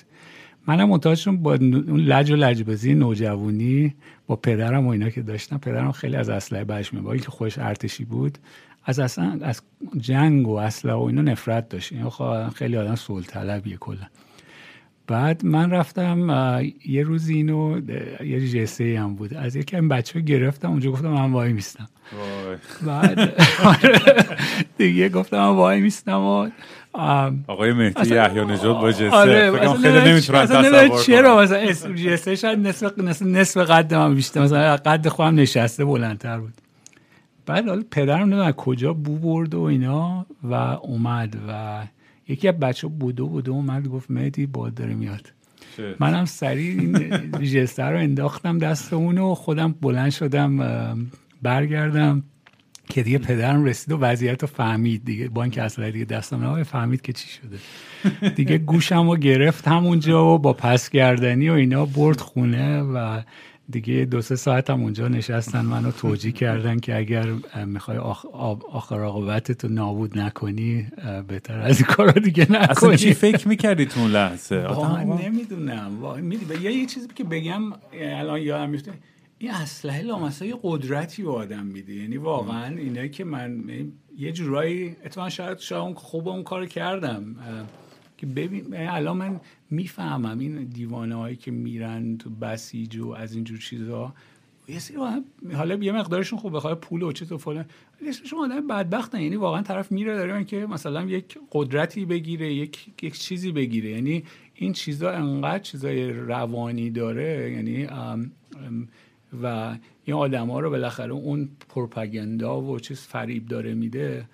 منم 0.68 0.89
منتهاشون 0.89 1.38
با 1.38 1.53
اون 1.53 1.99
لج 1.99 2.31
و 2.31 2.35
لجبازی 2.35 2.94
نوجوانی 2.94 3.95
با 4.27 4.35
پدرم 4.35 4.88
و 4.88 4.89
اینا 4.89 5.10
که 5.10 5.22
داشتم 5.22 5.57
پدرم 5.57 5.91
خیلی 5.91 6.15
از 6.15 6.30
اسلحه 6.30 6.64
بهش 6.64 6.89
با 6.89 7.11
اینکه 7.11 7.31
خوش 7.31 7.57
ارتشی 7.57 8.06
بود 8.06 8.38
از 8.85 8.99
اصلا 8.99 9.39
از 9.41 9.61
جنگ 9.98 10.48
و 10.48 10.56
اسلحه 10.56 10.95
و 10.95 11.02
اینا 11.02 11.22
نفرت 11.22 11.69
داشت. 11.69 11.94
این 11.94 12.10
خب 12.10 12.49
خیلی 12.49 12.77
آدم 12.77 12.95
سول 12.95 13.23
طلبیه 13.23 13.77
کلا. 13.77 14.07
بعد 15.07 15.45
من 15.45 15.72
رفتم 15.72 16.61
یه 16.85 17.03
روز 17.03 17.30
اینو 17.30 17.81
یه 18.26 18.48
جسه 18.48 18.99
هم 18.99 19.15
بود. 19.15 19.34
از 19.34 19.56
یکی 19.56 19.76
این 19.76 19.88
بچه 19.88 20.22
گرفتم 20.22 20.69
اونجا 20.69 20.91
گفتم 20.91 21.10
من 21.10 21.31
وای 21.31 21.53
میستم. 21.53 21.89
بعد 22.85 23.19
آره، 23.64 24.02
دیگه 24.77 25.10
گفتم 25.10 25.38
من 25.38 25.56
وای 25.56 25.81
میستم 25.81 26.19
و 26.19 26.49
آقای 27.48 27.74
مهدی 27.74 28.15
یحیی 28.15 28.45
نژاد 28.45 28.82
با 28.82 28.91
جسه. 28.91 29.10
آره 29.10 29.52
خیلی 29.74 30.11
نمی‌تونم 30.11 30.45
تصور 30.45 31.03
چرا 31.03 31.41
مثلا 31.41 31.94
جسه 31.94 32.36
شاید 32.36 32.68
نصف 32.68 33.22
نصف 33.22 33.57
قد 33.57 33.94
من 33.94 34.15
بیشتر 34.15 34.41
مثلا 34.41 34.78
قد 34.78 35.07
خودم 35.07 35.36
نشسته 35.36 35.86
بلندتر 35.86 36.40
بود. 36.40 36.53
بعد 37.45 37.68
حالا 37.68 37.84
پدرم 37.91 38.19
نمی‌دونم 38.19 38.52
کجا 38.52 38.94
بو 38.94 39.18
برد 39.18 39.56
و 39.56 39.61
اینا 39.61 40.26
و 40.44 40.53
اومد 40.53 41.38
و 41.49 41.84
یکی 42.28 42.48
از 42.48 42.60
بچه 42.60 42.88
بودو 42.88 43.28
بودو 43.28 43.52
اومد 43.52 43.88
گفت 43.88 44.11
مهدی 44.11 44.45
باد 44.45 44.74
داره 44.74 44.94
میاد. 44.94 45.34
منم 45.99 46.26
سریع 46.26 46.80
این 46.80 47.32
جسته 47.45 47.84
رو 47.84 47.98
انداختم 47.98 48.57
دست 48.57 48.94
اونو 48.94 49.36
خودم 49.36 49.76
بلند 49.82 50.10
شدم 50.10 50.57
برگردم. 51.41 52.24
که 52.90 53.04
دیگه 53.04 53.18
پدرم 53.18 53.64
رسید 53.64 53.92
و 53.92 53.98
وضعیت 53.98 54.42
رو 54.42 54.48
فهمید 54.48 55.06
دیگه. 55.06 55.30
با 55.30 55.44
اینکه 55.44 55.62
اصلا 55.62 55.90
دیگه 55.90 56.06
دستم 56.06 56.44
نه 56.44 56.64
فهمید 56.64 57.02
که 57.02 57.14
چی 57.14 57.28
شده. 57.30 57.58
دیگه 58.30 58.58
گوشم 58.58 59.10
رو 59.10 59.18
گرفت 59.18 59.68
همونجا 59.68 60.26
و 60.26 60.40
با 60.40 60.54
پس 60.54 60.90
گردنی 60.90 61.50
و 61.50 61.54
اینا 61.54 61.86
برد 61.86 62.20
خونه 62.20 62.82
و 62.82 63.22
دیگه 63.70 64.06
دو 64.06 64.22
سه 64.22 64.36
ساعت 64.36 64.70
هم 64.70 64.82
اونجا 64.82 65.08
نشستن. 65.08 65.62
منو 65.62 65.92
توجیه 65.92 66.32
کردن 66.32 66.80
که 66.80 66.98
اگر 66.98 67.28
می‌خوای 67.66 67.98
آخر 68.72 69.00
عاقبتت 69.04 69.64
رو 69.64 69.72
نابود 69.72 70.20
نکنی 70.20 70.88
بهتر 71.28 71.60
از 71.60 71.78
این 71.78 71.88
کارا 71.88 72.12
دیگه 72.12 72.44
نکنی 72.44 72.58
اصلا 72.70 72.96
چی 72.96 73.14
فکر 73.14 73.48
می‌کردی 73.48 73.86
تو 73.86 74.00
اون 74.00 74.12
لحظه؟ 74.12 74.68
من 75.08 75.18
نمی‌دونم. 75.26 75.92
یه 76.64 76.86
چیزی 76.86 77.08
که 77.16 77.24
بگم 77.24 77.62
الان 78.02 78.42
یادم 78.42 78.70
میفته 78.70 78.92
این 79.40 79.52
اسلحه 79.52 80.02
لامصب 80.02 80.46
یه 80.46 80.56
قدرتی 80.64 81.24
به 81.24 81.32
آدم 81.32 81.66
میده. 81.66 81.94
یعنی 81.94 82.18
واقعا 82.18 82.78
اینایی 82.78 83.10
که 83.10 83.24
من 83.24 83.64
یه 84.18 84.32
جورایی 84.32 84.96
اتفاقا 85.06 85.30
شاید 85.30 85.60
شاید 85.60 85.96
خوب 85.96 86.28
اون 86.28 86.44
کار 86.44 86.66
کردم. 86.66 87.36
که 88.18 88.26
ببین 88.26 88.76
الان 88.76 89.18
من 89.18 89.40
می‌فهمم 89.70 90.40
این 90.40 90.64
دیوانه 90.64 91.16
هایی 91.16 91.36
که 91.36 91.52
میرن 91.52 92.18
تو 92.18 92.30
بسیج 92.30 92.98
و 92.98 93.10
از 93.10 93.34
اینجور 93.34 93.58
چیزا. 93.58 94.14
یه 94.68 94.80
سری 94.80 94.98
حالا 95.54 95.76
یه 95.76 95.92
مقدارشون 95.92 96.40
خوب 96.40 96.56
بخواد 96.56 96.80
پول 96.80 97.02
و 97.02 97.12
چه 97.12 97.26
تو 97.26 97.38
فلان. 97.38 97.66
اسمشون 98.08 98.40
آدم 98.40 98.68
بدبختن. 98.68 99.22
یعنی 99.22 99.36
واقعا 99.36 99.62
طرف 99.62 99.92
میره 99.92 100.16
داره 100.16 100.44
که 100.44 100.66
مثلا 100.66 101.06
یک 101.06 101.38
قدرتی 101.52 102.06
بگیره 102.06 102.54
یک 102.54 102.88
یک 103.02 103.20
چیزی 103.20 103.52
بگیره. 103.52 103.90
یعنی 103.90 104.24
این 104.56 104.74
چیزا 104.74 105.12
انقدر 105.12 105.60
چیزای 105.60 106.12
روانی 106.12 106.90
داره. 106.90 107.52
یعنی 107.52 107.88
و 109.44 109.76
این 110.06 110.18
آدما 110.18 110.60
رو 110.60 110.70
بالاخره 110.70 111.12
اون 111.12 111.49
پروپاگاندا 111.70 112.62
و 112.62 112.80
چیز 112.80 113.02
فریب 113.02 113.48
داره 113.48 113.74
میده 113.74 114.26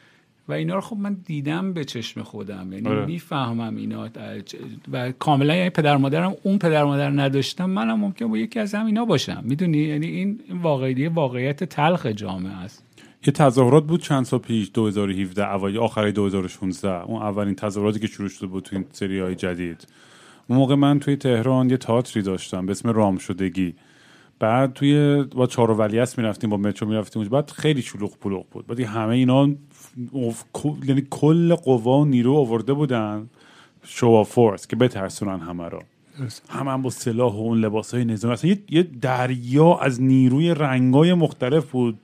و 0.48 0.53
اینا 0.53 0.76
رو 0.76 0.82
خب 0.82 0.98
من 0.98 1.14
دیدم 1.14 1.74
به 1.74 1.86
چشم 1.86 2.24
خودم. 2.24 2.74
یعنی 2.74 2.88
آره. 2.88 3.06
می‌فهمم 3.06 3.76
اینا 3.76 4.10
و 4.91 5.11
کاملا 5.11 5.56
یعنی 5.56 5.70
پدر 5.70 5.98
مادرم 5.98 6.36
اون 6.44 6.57
پدر 6.57 6.84
مادر 6.84 7.10
نداشتم 7.10 7.65
منم 7.65 7.99
ممکن 7.99 8.28
با 8.28 8.38
یکی 8.38 8.60
از 8.60 8.76
هم 8.76 8.86
اینا 8.86 9.06
باشم. 9.06 9.44
می‌دونی؟ 9.44 9.78
یعنی 9.78 10.07
این 10.07 10.40
واقعیت 10.61 11.11
واقعیت 11.15 11.64
تلخ 11.64 12.06
جامعه 12.06 12.53
است. 12.53 12.84
یه 13.28 13.34
تظاهرات 13.34 13.84
بود 13.84 14.02
چند 14.02 14.26
سال 14.26 14.40
پیش 14.40 14.72
2017 14.74 15.53
اوایل 15.53 15.78
آخر 15.78 16.11
2016 16.11 17.03
اون 17.03 17.22
اولین 17.22 17.56
تظاهراتی 17.56 17.99
که 17.99 18.07
شروع 18.07 18.30
شده 18.30 18.48
بود 18.48 18.64
تو 18.64 18.76
این 18.76 18.86
سری 18.91 19.20
های 19.20 19.36
جدید. 19.36 19.88
اون 20.48 20.60
موقع 20.60 20.76
من 20.76 20.99
توی 20.99 21.15
تهران 21.15 21.70
یه 21.70 21.78
تئاتری 21.78 22.24
داشتم 22.24 22.65
به 22.65 22.72
اسم 22.72 22.90
رام 22.90 23.18
شدگی 23.18 23.76
بعد 24.44 24.74
توی 24.74 25.24
با 25.24 25.48
چهار 25.48 25.72
ولیعصر 25.72 26.22
می‌رفتیم 26.22 26.49
با 26.49 26.57
مترو 26.57 26.88
می‌رفتیم. 26.88 27.24
بعد 27.24 27.49
خیلی 27.49 27.82
شلوغ 27.82 28.18
پلوغ 28.18 28.45
بود. 28.52 28.68
بعد 28.68 28.80
همه 28.80 29.15
اینا 29.15 29.49
یعنی 30.88 31.07
کل 31.10 31.56
قوا 31.56 31.99
و 31.99 32.06
نیرو 32.06 32.34
آورده 32.34 32.74
بودن. 32.74 33.30
شو 33.84 34.24
فورس 34.24 34.68
که 34.68 34.76
بترسونن 34.76 35.40
همه 35.40 35.70
رو. 35.70 35.80
همه 36.49 36.72
هم 36.72 36.82
با 36.82 36.90
سلاح 36.90 37.34
و 37.34 37.38
اون 37.38 37.57
لباس 37.60 37.94
های 37.94 38.06
نظامی. 38.06 38.34
اصلا 38.34 38.56
یه 38.70 38.84
دریا 38.84 39.76
از 39.76 40.02
نیروی 40.02 40.53
رنگای 40.53 41.14
مختلف 41.14 41.72
بود. 41.72 41.99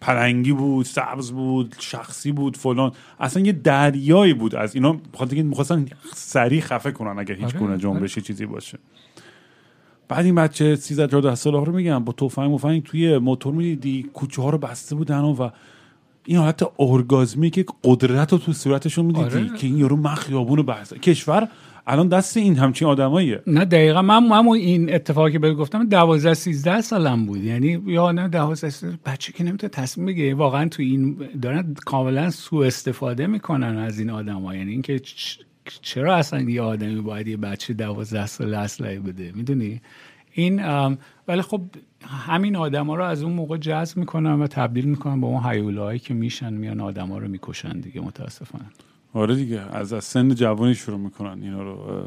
پلنگی 0.00 0.52
بود 0.52 0.86
سبز 0.86 1.30
بود 1.32 1.74
شخصی 1.78 2.32
بود 2.32 2.56
فلان. 2.56 2.92
اصلا 3.20 3.42
یه 3.42 3.52
دریایی 3.52 4.34
بود 4.34 4.54
از 4.54 4.74
اینا. 4.74 4.96
بخاطر 5.14 5.34
اینکه 5.34 5.48
می‌خواستن 5.48 5.86
سریع 6.14 6.60
خفه 6.60 6.90
کنن 6.90 7.18
اگر 7.18 7.34
هیچ 7.34 7.44
آره، 7.44 7.58
گونه 7.58 7.78
جنبشی 7.78 8.20
آره. 8.20 8.26
چیزی 8.26 8.46
باشه. 8.46 8.78
بعد 10.08 10.24
این 10.24 10.34
بچه 10.34 10.76
13 10.76 11.06
14 11.06 11.34
ساله 11.34 11.64
رو 11.64 11.72
میگم 11.72 12.04
با 12.04 12.12
تفنگ 12.12 12.50
مفنگ 12.50 12.82
توی 12.82 13.18
موتور 13.18 13.54
می‌دیدی 13.54 14.10
کوچه 14.14 14.42
ها 14.42 14.50
رو 14.50 14.58
بسته 14.58 14.94
بودن 14.94 15.20
و 15.20 15.50
این 16.24 16.38
حالت 16.38 16.62
ارگازمی 16.78 17.50
که 17.50 17.64
قدرت 17.84 18.32
رو 18.32 18.38
تو 18.38 18.52
صورتشون 18.52 19.04
می‌دیدی 19.04 19.24
آره. 19.24 19.56
که 19.58 19.66
این 19.66 19.78
یارو 19.78 19.96
مخیابون 19.96 20.62
بحث 20.62 20.92
کشور 20.92 21.48
الان 21.86 22.08
دست 22.08 22.36
این 22.36 22.56
همچین 22.56 22.88
آدماییه. 22.88 23.42
نه 23.46 23.64
دقیقا 23.64 24.02
من 24.02 24.26
من 24.26 24.48
این 24.48 24.94
اتفاقی 24.94 25.38
به 25.38 25.54
گفتم 25.54 25.88
12 25.88 26.34
13 26.34 26.80
سالم 26.80 27.26
بود. 27.26 27.44
یعنی 27.44 27.82
یا 27.86 28.12
نه 28.12 28.28
12 28.28 28.98
بچه 29.06 29.32
که 29.32 29.44
نمی‌تونه 29.44 29.70
تصمیم 29.70 30.06
بگیره. 30.06 30.34
واقعا 30.34 30.68
تو 30.68 30.82
این 30.82 31.16
دارن 31.42 31.74
کاملا 31.84 32.30
سوء 32.30 32.66
استفاده 32.66 33.26
می‌کنن 33.26 33.76
از 33.76 33.98
این 33.98 34.10
آدما 34.10 34.54
یعنی 34.54 34.70
اینکه 34.72 35.00
چرا 35.82 36.16
اصلا 36.16 36.40
یه 36.40 36.62
آدمی 36.62 37.00
باید 37.00 37.28
یه 37.28 37.36
بچه 37.36 37.74
12 37.74 38.26
سال 38.26 38.54
اسلحه 38.54 38.98
بده؟ 38.98 39.32
می‌دونی؟ 39.34 39.80
این 40.32 40.64
ولی 41.28 41.42
خب 41.42 41.60
همین 42.06 42.56
آدما 42.56 42.96
رو 42.96 43.04
از 43.04 43.22
اون 43.22 43.32
موقع 43.32 43.56
جذب 43.56 43.96
می‌کنن 43.96 44.40
و 44.40 44.46
تبدیل 44.46 44.84
می‌کنن 44.84 45.20
به 45.20 45.26
اون 45.26 45.44
هیولایی 45.44 45.98
که 45.98 46.14
میشن 46.14 46.52
میان 46.52 46.80
آدما 46.80 47.18
رو 47.18 47.28
می‌کشن 47.28 47.80
دیگه 47.80 48.00
متاسفانه. 48.00 48.64
آره 49.12 49.34
دیگه 49.34 49.60
از 49.60 49.92
از 49.92 50.04
سن 50.04 50.34
جوانی 50.34 50.74
شروع 50.74 50.98
می‌کنن 50.98 51.42
اینا 51.42 51.62
رو 51.62 52.04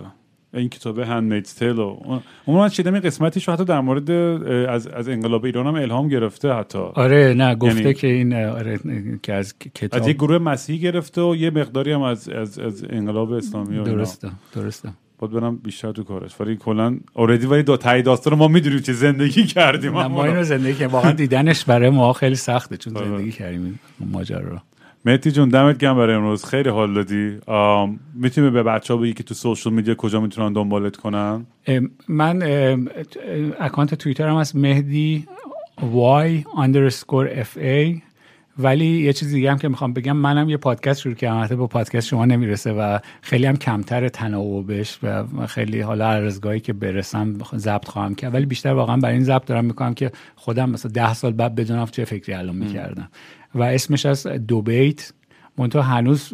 این 0.53 0.69
کتاب 0.69 0.99
هندمیدز 0.99 1.55
تیل 1.55 1.79
و 1.79 1.97
اون 2.45 2.57
من 2.57 2.69
چیدم 2.69 2.93
این 2.93 3.01
قسمتیش 3.01 3.49
حتی 3.49 3.65
در 3.65 3.79
مورد 3.79 4.11
از, 4.11 4.87
از 4.87 5.09
انقلاب 5.09 5.45
ایران 5.45 5.67
هم 5.67 5.75
الهام 5.75 6.07
گرفته 6.07 6.53
حتی. 6.53 6.77
آره 6.77 7.33
نه 7.37 7.55
گفته 7.55 7.81
یعنی 7.81 7.93
که 7.93 8.07
این 8.07 8.33
آره 8.33 8.79
که 9.23 9.33
از 9.33 9.59
کتاب 9.59 10.01
از 10.01 10.07
یک 10.07 10.15
گروه 10.17 10.37
مسیحی 10.37 10.79
گرفته 10.79 11.21
و 11.21 11.35
یه 11.35 11.49
مقداری 11.49 11.91
هم 11.91 12.01
از 12.01 12.29
از, 12.29 12.59
از 12.59 12.85
انقلاب 12.89 13.31
اسلامی 13.31 13.77
و 13.77 13.83
درسته 13.83 14.31
درسته. 14.55 14.89
باید 15.19 15.33
برم 15.33 15.55
بیشتر 15.55 15.91
تو 15.91 16.03
کارش. 16.03 16.41
ولی 16.41 16.55
کلا 16.55 16.97
اوردی 17.13 17.45
ولی 17.45 17.63
دو 17.63 17.77
تایی 17.77 18.03
داستان 18.03 18.35
ما 18.35 18.47
می‌دونیم 18.47 18.79
چه 18.79 18.93
زندگی 18.93 19.43
کردیم. 19.43 19.91
ما 19.91 20.25
اینو 20.25 20.43
زندگی 20.43 20.73
کردیم. 20.73 20.87
واقعا 20.87 21.11
دیدنش 21.11 21.65
برای 21.65 21.89
ما 21.89 22.13
خیلی 22.13 22.35
سخته 22.35 22.77
چون 22.77 22.97
آره. 22.97 23.07
زندگی 23.07 23.31
کردیم 23.31 23.79
ماجرا 23.99 24.39
رو. 24.39 24.59
مهدی 25.07 25.31
جون 25.31 25.49
دمت 25.49 25.77
گرم 25.77 25.97
برای 25.97 26.15
امروز. 26.15 26.45
خیلی 26.45 26.69
حال 26.69 26.93
دادی. 26.93 27.37
می‌تونی 28.13 28.49
به 28.49 28.63
بچه 28.63 28.93
ها 28.93 28.99
بگی 28.99 29.13
که 29.13 29.23
تو 29.23 29.33
سوشال 29.33 29.73
میدیا 29.73 29.95
کجا 29.95 30.21
می‌تونن 30.21 30.53
دنبالت 30.53 30.95
کنن؟ 30.95 31.45
من 32.07 32.41
اکانت 33.59 33.95
توییترم 33.95 34.35
از 34.35 34.55
مهدی 34.55 35.27
y 35.79 36.43
underscore 36.59 37.43
fa 37.43 38.01
ولی 38.59 38.85
یه 38.85 39.13
چیز 39.13 39.33
دیگه 39.33 39.51
هم 39.51 39.57
که 39.57 39.67
می‌خوام 39.67 39.93
بگم 39.93 40.17
منم 40.17 40.49
یه 40.49 40.57
پادکست 40.57 41.01
شروع 41.01 41.15
کردم. 41.15 41.55
با 41.55 41.67
پادکست 41.67 42.07
شما 42.07 42.25
نمی‌رسه 42.25 42.71
و 42.71 42.99
خیلی 43.21 43.45
هم 43.45 43.55
کمتر 43.55 44.07
تناوبش 44.07 44.99
و 45.03 45.23
خیلی 45.47 45.81
حالا 45.81 46.07
ارزگاهی 46.07 46.59
که 46.59 46.73
برسم 46.73 47.37
ضبط 47.55 47.87
خواهم 47.87 48.15
کرد. 48.15 48.33
ولی 48.33 48.45
بیشتر 48.45 48.73
واقعا 48.73 48.97
برای 48.97 49.15
این 49.15 49.23
ضبط 49.23 49.45
دارم 49.45 49.65
می‌کنم 49.65 49.93
که 49.93 50.11
خودم 50.35 50.69
مثلا 50.69 50.91
ده 50.91 51.13
سال 51.13 51.31
بعد 51.33 51.55
بدونم 51.55 51.85
چه 51.85 52.05
فکری 52.05 52.33
الان 52.33 52.55
می‌کردم. 52.55 53.09
و 53.57 53.63
اسمش 53.63 54.05
از 54.05 54.27
دوبیت. 54.27 55.13
منتها 55.57 55.81
هنوز 55.81 56.33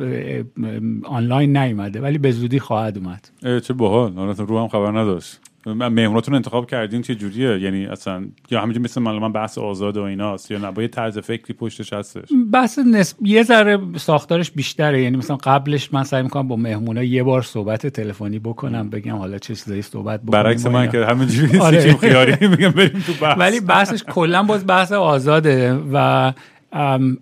آنلاین 1.04 1.58
نیومده 1.58 2.02
ولی 2.02 2.18
به 2.18 2.32
زودی 2.32 2.60
خواهد 2.60 2.98
اومد. 2.98 3.30
چه 3.60 3.74
باحال. 3.74 4.36
من 4.36 4.60
هم 4.60 4.68
خبر 4.68 5.00
نداشت. 5.00 5.40
مهموناتون 5.66 6.36
انتخاب 6.36 6.70
کردین 6.70 7.02
چه 7.02 7.16
جوریه؟ 7.16 7.60
یعنی 7.60 7.86
اصلا 7.86 8.26
یا 8.52 8.62
همینجوری 8.62 8.84
مثل 8.84 9.02
من 9.02 9.32
بحث 9.32 9.58
آزاد 9.58 9.98
و 9.98 10.02
ایناست 10.02 10.52
یا 10.52 10.58
نه؟ 10.58 10.72
با 10.72 10.82
یه 10.82 10.88
طرز 10.88 11.18
فکری 11.18 11.54
پشتش 11.54 11.94
هستش. 11.94 12.30
بحث 12.54 12.80
نسب... 12.80 13.18
یه 13.26 13.44
ذره 13.44 13.80
ساختارش 13.98 14.52
بیشتره. 14.52 15.02
یعنی 15.02 15.18
مثلا 15.18 15.38
قبلش 15.38 15.94
من 15.94 16.04
سعی 16.04 16.24
می‌کنم 16.24 16.48
با 16.48 16.56
مهمونا 16.56 17.04
یه 17.04 17.24
بار 17.24 17.42
صحبت 17.42 17.88
تلفنی 17.88 18.40
بکنم 18.40 18.90
بگم 18.90 19.16
حالا 19.16 19.38
چه 19.38 19.56
چیزایی 19.56 19.82
صحبت 19.82 20.22
بکنم 20.22 20.44
برعکس 20.44 20.66
من 20.66 20.92
که 20.92 21.06
همینجوری 21.06 21.60
آره. 21.60 21.94
خیاری 21.94 22.48
میگم 22.48 22.70
بریم 22.70 23.04
تو 23.08 23.14
بحث. 23.22 23.40
ولی 23.40 23.60
بحثش 23.60 24.04
کلا 24.04 24.44
باز 24.44 24.68
بحث 24.68 24.92
آزاده 24.92 25.74
و 25.94 26.34
Um, 26.74 27.22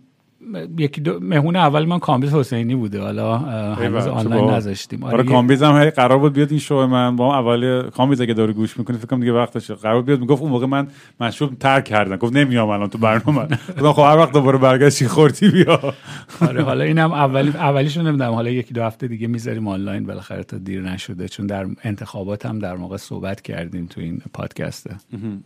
یکی 0.77 1.01
دو 1.01 1.19
مهمون 1.19 1.55
اول 1.55 1.85
من 1.85 1.99
کامبیز 1.99 2.33
حسینی 2.33 2.75
بوده. 2.75 3.01
حالا 3.01 3.37
هنوز 3.37 4.07
آنلاین 4.07 4.49
نذاشتیم. 4.49 5.03
آره, 5.03 5.13
آره 5.13 5.23
کامبیز 5.23 5.63
هم 5.63 5.89
قرار 5.89 6.17
بود 6.17 6.33
بیاد 6.33 6.49
این 6.49 6.59
شو 6.59 6.87
من. 6.87 7.15
با 7.15 7.37
اول 7.37 7.89
کامبیز 7.89 8.21
اگه 8.21 8.33
داره 8.33 8.53
گوش 8.53 8.79
می‌کنه 8.79 8.97
فکر 8.97 9.07
کنم 9.07 9.19
دیگه 9.19 9.31
وقتش 9.31 9.71
قرار 9.71 10.01
بیاد. 10.01 10.19
می‌گفت 10.19 10.41
اون 10.41 10.51
موقع 10.51 10.65
من 10.65 10.87
مشروب 11.19 11.55
ترک 11.59 11.83
کردم. 11.83 12.15
گفت 12.15 12.35
نمیام 12.35 12.69
الان 12.69 12.89
تو 12.89 12.97
برنامه. 12.97 13.47
گفتم 13.81 13.91
خب 13.91 14.01
هر 14.01 14.17
وقت 14.17 14.33
دوباره 14.33 14.57
برگشتی 14.57 15.07
خوردی؟ 15.07 15.49
بیا. 15.49 15.93
آره 16.41 16.63
حالا 16.63 16.83
اینم 16.83 17.11
اولی 17.11 17.49
اولیشو 17.49 18.01
نمی‌دونم. 18.01 18.31
حالا 18.31 18.49
یکی 18.49 18.73
دو 18.73 18.83
هفته 18.83 19.07
دیگه 19.07 19.27
می‌ذاریم 19.27 19.67
آنلاین. 19.67 20.05
بالاخره 20.05 20.43
تا 20.43 20.57
دیر 20.57 20.81
نشده. 20.81 21.27
چون 21.27 21.47
در 21.47 21.65
انتخابات 21.83 22.45
هم 22.45 22.59
در 22.59 22.75
موقع 22.75 22.97
صحبت 22.97 23.41
کردیم 23.41 23.85
تو 23.85 24.01
این 24.01 24.21
پادکسته 24.33 24.95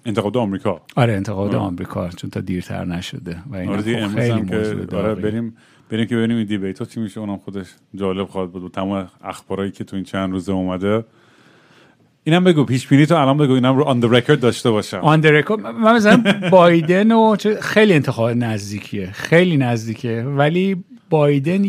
انتخابات 0.06 0.36
آمریکا. 0.36 0.82
آره 0.96 1.14
انتخابات 1.14 1.56
آمریکا. 1.56 2.10
چون 2.10 2.30
تا 2.30 2.40
دیرتر 2.40 2.86
نشده. 2.86 3.38
و 3.52 3.56
این 3.56 3.70
آره 3.70 4.08
خیلی 4.08 4.85
آره 4.94 5.16
بریم 5.16 5.56
بریم 5.90 6.06
که 6.06 6.16
ببینیم 6.16 6.38
این 6.38 6.46
debate 6.46 6.80
ها 6.80 6.86
چی 6.86 7.00
میشه. 7.00 7.20
اونم 7.20 7.38
خودش 7.38 7.68
جالب 7.96 8.28
خواهد 8.28 8.52
بود. 8.52 8.72
تمام 8.72 9.08
اخبارایی 9.24 9.72
که 9.72 9.84
تو 9.84 9.96
این 9.96 10.06
چند 10.06 10.32
روزه 10.32 10.52
اومده. 10.52 11.04
اینم 12.24 12.44
بگو 12.44 12.64
پیش 12.64 12.88
بینی 12.88 13.06
تو 13.06 13.16
الان 13.16 13.38
بگو. 13.38 13.54
اینم 13.54 13.78
رو 13.78 13.84
on 13.84 14.02
record 14.02 14.40
داشته 14.40 14.72
باشم. 14.72 14.98
آن 14.98 15.24
رکورد 15.24 15.62
من 15.62 15.96
مثلا 15.96 16.24
بایدن 16.52 17.12
و 17.12 17.36
خیلی 17.62 17.94
انتخاب 17.94 18.30
نزدیکیه. 18.30 19.12
خیلی 19.12 19.58
نزدیکه 19.58 20.24
ولی 20.24 20.84
بایدن 21.10 21.66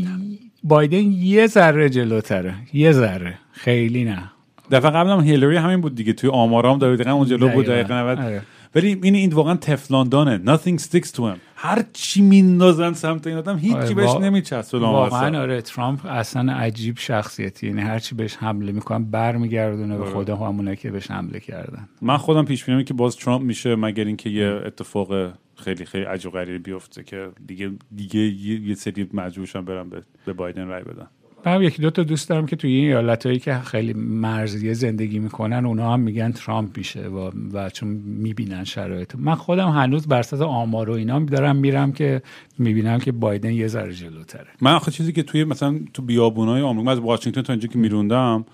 بایدن 0.65 1.13
یه 1.13 1.47
ذره 1.47 1.89
جلوتره. 1.89 2.55
یه 2.73 2.93
ذره. 2.93 3.35
خیلی 3.53 4.05
نه. 4.05 4.31
دفعه 4.71 4.91
قبلم 4.91 5.21
هیلری 5.21 5.57
همین 5.57 5.81
بود 5.81 5.95
دیگه. 5.95 6.13
توی 6.13 6.31
آمارام 6.31 6.79
دقیقا 6.79 7.13
اون 7.13 7.27
جلو 7.27 7.49
بود 7.49 7.67
دقیقاً. 7.67 7.95
دقیقا 7.95 8.13
90 8.13 8.19
آره. 8.19 8.43
ولی 8.75 8.99
این 9.03 9.15
این 9.15 9.33
واقعا 9.33 9.57
Teflon 9.57 10.03
Don 10.03 10.25
ه. 10.25 10.41
Nothing 10.57 10.79
sticks 10.83 11.11
to 11.13 11.19
him. 11.19 11.39
هر 11.59 11.85
چی 11.93 12.23
میندازن 12.23 12.93
سمت 12.93 13.27
این 13.27 13.37
آدم 13.37 13.59
هیچی 13.59 13.75
آره، 13.75 13.95
بهش 13.95 14.11
وا- 14.11 14.19
نمیچسبه 14.19 14.79
واقعا 14.79 15.41
آره 15.41 15.63
ترامپ 15.63 16.07
اصلا 16.07 16.53
عجیب 16.53 16.99
شخصیتی 16.99 17.67
یعنی 17.67 17.81
هرچی 17.81 18.15
بهش 18.15 18.37
حمله 18.37 18.73
می‌کنن 18.73 19.05
برمیگردونه 19.05 19.97
به 19.97 20.03
آره. 20.03 20.13
خود 20.13 20.31
همونه 20.31 20.77
که 20.77 20.91
بهش 20.91 21.11
حمله 21.11 21.41
کردن. 21.41 21.89
من 22.03 22.17
خودم 22.17 22.45
پیش 22.45 22.65
بینم 22.65 22.83
که 22.83 22.95
باز 22.95 23.17
ترامپ 23.17 23.43
میشه 23.43 23.77
مگر 23.77 24.05
اینکه 24.05 24.31
یه 24.31 24.47
اتفاق 24.67 25.33
خیلی 25.55 25.85
خیلی 25.85 26.05
عجیب 26.05 26.33
غریبی 26.33 26.59
بیفته 26.59 27.03
که 27.03 27.29
دیگه 27.47 27.71
دیگه 27.97 28.21
یه, 28.21 28.75
سری 28.75 29.09
مجبورشن 29.13 29.65
برن 29.65 29.91
به 30.27 30.33
بایدن 30.33 30.67
رای 30.67 30.85
بدن. 30.85 31.07
من 31.47 31.63
یکی 31.63 31.83
دو 31.83 31.91
تا 31.91 32.03
دوست 32.03 32.29
دارم 32.29 32.47
که 32.47 32.57
توی 32.57 32.71
این 32.71 32.85
ایالت 32.85 33.27
هایی 33.27 33.39
که 33.39 33.59
خیلی 33.59 33.93
مرزیه 33.95 34.75
زندگی 34.75 35.19
می‌کنن 35.19 35.67
اونا 35.67 35.93
هم 35.93 36.01
میگن 36.01 36.33
ترامپ 36.33 36.79
میشه 36.79 37.09
و, 37.09 37.31
و 37.53 37.71
چون 37.71 37.89
می‌بینن 38.05 38.65
شرایط. 38.65 39.15
من 39.19 39.35
خودم 39.35 39.69
هنوز 39.69 40.07
بر 40.07 40.19
اساس 40.19 40.41
آمار 40.41 40.91
و 40.91 40.93
اینا 40.93 41.19
دارم 41.19 41.57
میرم 41.57 41.93
که 41.93 42.23
می‌بینم 42.59 42.99
که 42.99 43.13
بایدن 43.13 43.53
یه 43.53 43.67
ذره 43.67 43.93
جلوتره. 43.95 44.47
من 44.61 44.73
آخه 44.73 44.91
چیزی 44.91 45.13
که 45.13 45.23
توی 45.23 45.45
مثلا 45.45 45.81
تو 45.95 46.03
بیابونای 46.03 46.63
آمریکا 46.63 46.91
از 46.93 46.99
واشنگتن 46.99 47.43
تا 47.43 47.53
اینجا 47.53 47.69
که 47.69 47.79
میروندم 47.79 48.45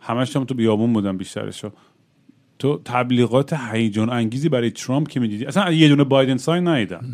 همش 0.00 0.36
هم 0.36 0.44
تو 0.44 0.54
بیابون 0.54 0.92
بودم 0.92 1.16
بیشترشو 1.16 1.70
تو 2.58 2.80
تبلیغات 2.84 3.52
هیجان 3.72 4.10
انگیزی 4.10 4.48
برای 4.48 4.70
ترامپ 4.70 5.08
که 5.08 5.20
می‌دیدی؟ 5.20 5.46
اصلا 5.46 5.72
یه 5.72 5.88
دونه 5.88 6.04
بایدن 6.04 6.36
ساین 6.36 6.68
ندیدم. 6.68 7.04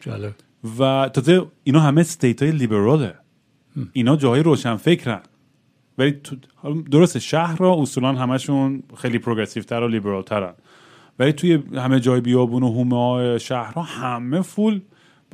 جالب. 0.00 0.34
و 0.78 1.10
تازه 1.14 1.42
اینا 1.64 1.80
همه 1.80 2.00
استیت 2.00 2.42
های 2.42 2.52
لیبراله. 2.52 3.14
اینا 3.92 4.16
جاهای 4.16 4.42
روشن 4.42 4.76
فکرن. 4.76 5.20
ولی 5.98 6.12
تو 6.12 6.36
درسته 6.90 7.18
شهر 7.18 7.56
را 7.56 7.74
اصولا 7.74 8.12
همشون 8.12 8.82
خیلی 8.96 9.18
پروگرسیو 9.18 9.62
تر 9.62 9.82
و 9.82 9.88
لیبرال 9.88 10.22
ترن 10.22 10.52
ولی 11.18 11.32
توی 11.32 11.62
همه 11.74 12.00
جای 12.00 12.20
بیابون 12.20 12.62
و 12.62 12.72
هومه 12.72 12.96
های 12.96 13.40
شهرها 13.40 13.82
همه 13.82 14.40
full 14.40 14.80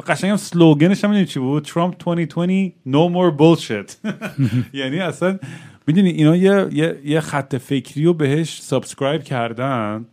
قشنگ 0.07 0.31
هم 0.31 0.37
slogan 0.37 0.88
ش 0.88 1.05
هم 1.05 1.25
چی 1.25 1.39
بود؟ 1.39 1.65
ترامپ 1.65 2.05
2020 2.05 2.75
no 2.89 3.13
more 3.15 3.39
bullshit. 3.39 4.11
یعنی 4.81 4.99
اصلا 4.99 5.39
می‌دونی 5.87 6.11
اینا 6.11 6.37
یه, 6.37 6.69
یه, 6.73 7.01
یه 7.05 7.21
خط 7.21 7.57
فکری 7.57 8.05
رو 8.05 8.15
بهش 8.15 8.61
subscribe 8.63 9.23
کردن. 9.23 10.07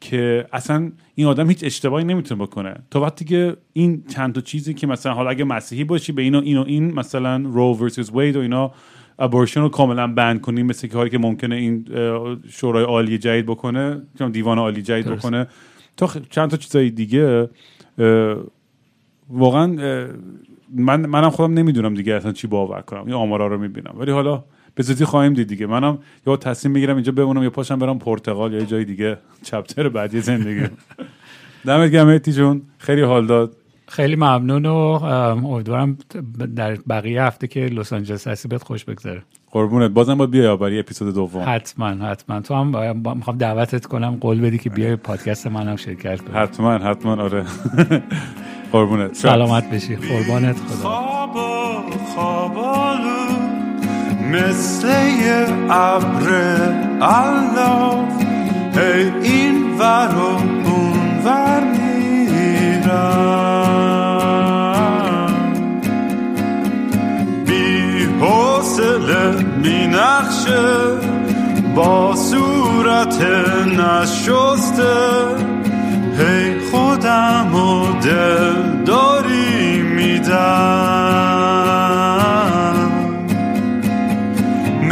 که 0.00 0.46
اصلا 0.52 0.92
این 1.14 1.26
آدم 1.26 1.48
هیچ 1.48 1.64
اشتباهی 1.64 2.04
نمی‌تونه 2.04 2.42
بکنه. 2.42 2.74
تا 2.90 3.00
وقتی 3.00 3.24
که 3.24 3.56
این 3.72 4.04
چند 4.08 4.34
تا 4.34 4.40
چیزی 4.40 4.74
که 4.74 4.86
مثلا 4.86 5.14
حالا 5.14 5.30
اگه 5.30 5.44
مسیحی 5.44 5.84
باشی 5.84 6.12
به 6.12 6.22
اینو 6.22 6.40
اینو 6.44 6.64
این 6.66 6.94
مثلا 6.94 7.36
Roe 7.36 7.74
versus 7.74 8.10
Wade 8.14 8.36
و 8.36 8.40
اینا 8.40 8.72
abortion 9.18 9.60
رو 9.60 9.68
کاملا 9.68 10.06
بند 10.06 10.40
کنیم 10.40 10.66
مثل 10.66 10.88
که 10.88 10.94
کاری 10.94 11.10
که 11.10 11.18
ممکنه 11.18 11.56
این 11.56 11.86
شورای 12.48 12.84
عالی 12.84 13.18
جدید 13.18 13.46
بکنه 13.46 14.02
چون 14.18 14.30
دیوان 14.30 14.58
عالی 14.58 14.82
جدید 14.82 15.04
درست. 15.04 15.18
بکنه. 15.18 15.46
تا 15.96 16.06
خ- 16.06 16.28
چند 16.30 16.50
تا 16.50 16.56
چیزای 16.56 16.90
دیگه 16.90 17.48
واقعا 19.30 19.66
من 20.74 21.06
منم 21.06 21.30
خودم 21.30 21.52
نمی‌دونم 21.54 21.94
دیگه 21.94 22.14
اصلا 22.14 22.32
چی 22.32 22.46
باور 22.46 22.80
کنم. 22.80 23.04
این 23.04 23.14
آمارا 23.14 23.46
رو 23.46 23.58
می‌بینم. 23.58 23.94
ولی 23.98 24.10
حالا 24.10 24.44
به 24.74 24.82
زودی 24.82 25.04
خواهیم 25.04 25.34
دید 25.34 25.48
دیگه. 25.48 25.66
منم 25.66 25.98
یا 26.26 26.36
تصمیم 26.36 26.72
می‌گیرم 26.74 26.94
اینجا 26.96 27.12
بمونم 27.12 27.42
یا 27.42 27.50
پاشم 27.50 27.78
برم 27.78 27.98
پرتغال 27.98 28.52
یا 28.52 28.58
یه 28.60 28.66
جای 28.66 28.84
دیگه. 28.84 29.18
چپتر 29.42 29.88
بعدی 29.88 30.20
زندگی. 30.20 30.66
دمت 31.66 31.90
گرم 31.90 32.06
مهدی 32.06 32.32
جون. 32.32 32.62
خیلی 32.78 33.02
حال 33.02 33.26
داد. 33.26 33.56
خیلی 33.88 34.16
ممنون 34.16 34.66
و 34.66 34.74
ام، 34.76 35.46
امیدوارم 35.46 35.98
در 36.56 36.78
بقیه 36.88 37.22
هفته 37.22 37.46
که 37.46 37.60
لس 37.60 37.92
آنجلس 37.92 38.28
هستی 38.28 38.48
بهت 38.48 38.62
خوش 38.62 38.84
بگذره. 38.84 39.22
قربونت. 39.50 39.90
بازم 39.90 40.14
باید 40.14 40.30
بیای 40.30 40.56
برای 40.56 40.78
اپیزود 40.78 41.14
دوم. 41.14 41.44
حتما 41.46 41.86
حتما. 41.86 42.40
تو 42.40 42.54
هم 42.54 43.02
با- 43.02 43.14
می‌خوام 43.14 43.38
دعوتت 43.38 43.86
کنم 43.86 44.16
قول 44.20 44.40
بدی 44.40 44.58
که 44.58 44.70
بیای 44.70 44.96
پادکست 44.96 45.46
منم 45.46 45.76
شرکت 45.76 46.20
کنی. 46.20 46.38
حتما 46.38 46.78
حتما. 46.78 47.22
آره. 47.22 47.44
قربونت. 48.72 49.14
سلامت 49.14 49.70
بشی. 49.70 49.96
قربانت. 49.96 50.56
خدا. 50.56 51.20
مثل 54.32 54.88
یه 54.88 55.46
ابر 55.70 56.26
الاف 57.00 58.22
هی 58.74 59.12
این 59.22 59.78
ور 59.78 60.14
و 60.14 60.18
اون 60.68 61.18
ور 61.24 61.60
میرم. 61.60 62.90
بی 67.46 68.04
حوصله 68.20 69.32
بی 69.62 69.86
نقشه 69.86 70.68
با 71.74 72.14
صورت 72.16 73.22
نشسته. 73.78 74.96
هی 76.18 76.60
خودم 76.70 77.54
و 77.54 77.92
دل 78.00 78.84
داری 78.84 79.82
میدم. 79.82 81.69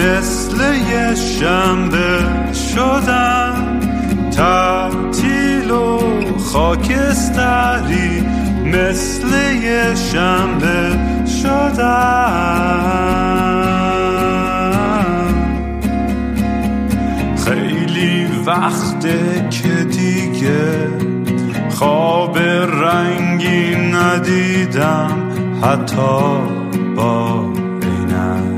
مثل 0.09 0.75
یه 0.91 1.15
شنبه 1.15 2.19
شدم. 2.53 3.81
تعطیل 4.31 5.71
و 5.71 6.01
خاکستری 6.39 8.27
مثل 8.65 9.29
یه 9.63 9.95
شنبه 9.95 10.99
شدم. 11.43 12.49
خیلی 17.45 18.27
وقته 18.47 19.49
که 19.51 19.85
دیگه 19.85 20.89
خواب 21.71 22.39
رنگی 22.39 23.77
ندیدم 23.77 25.11
حتی 25.63 26.39
با 26.97 27.45
عینک. 27.83 28.58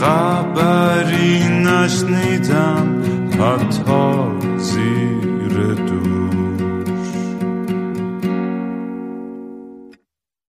خبری 0.00 1.48
نشنیدم 1.48 3.02
حتی 3.38 4.37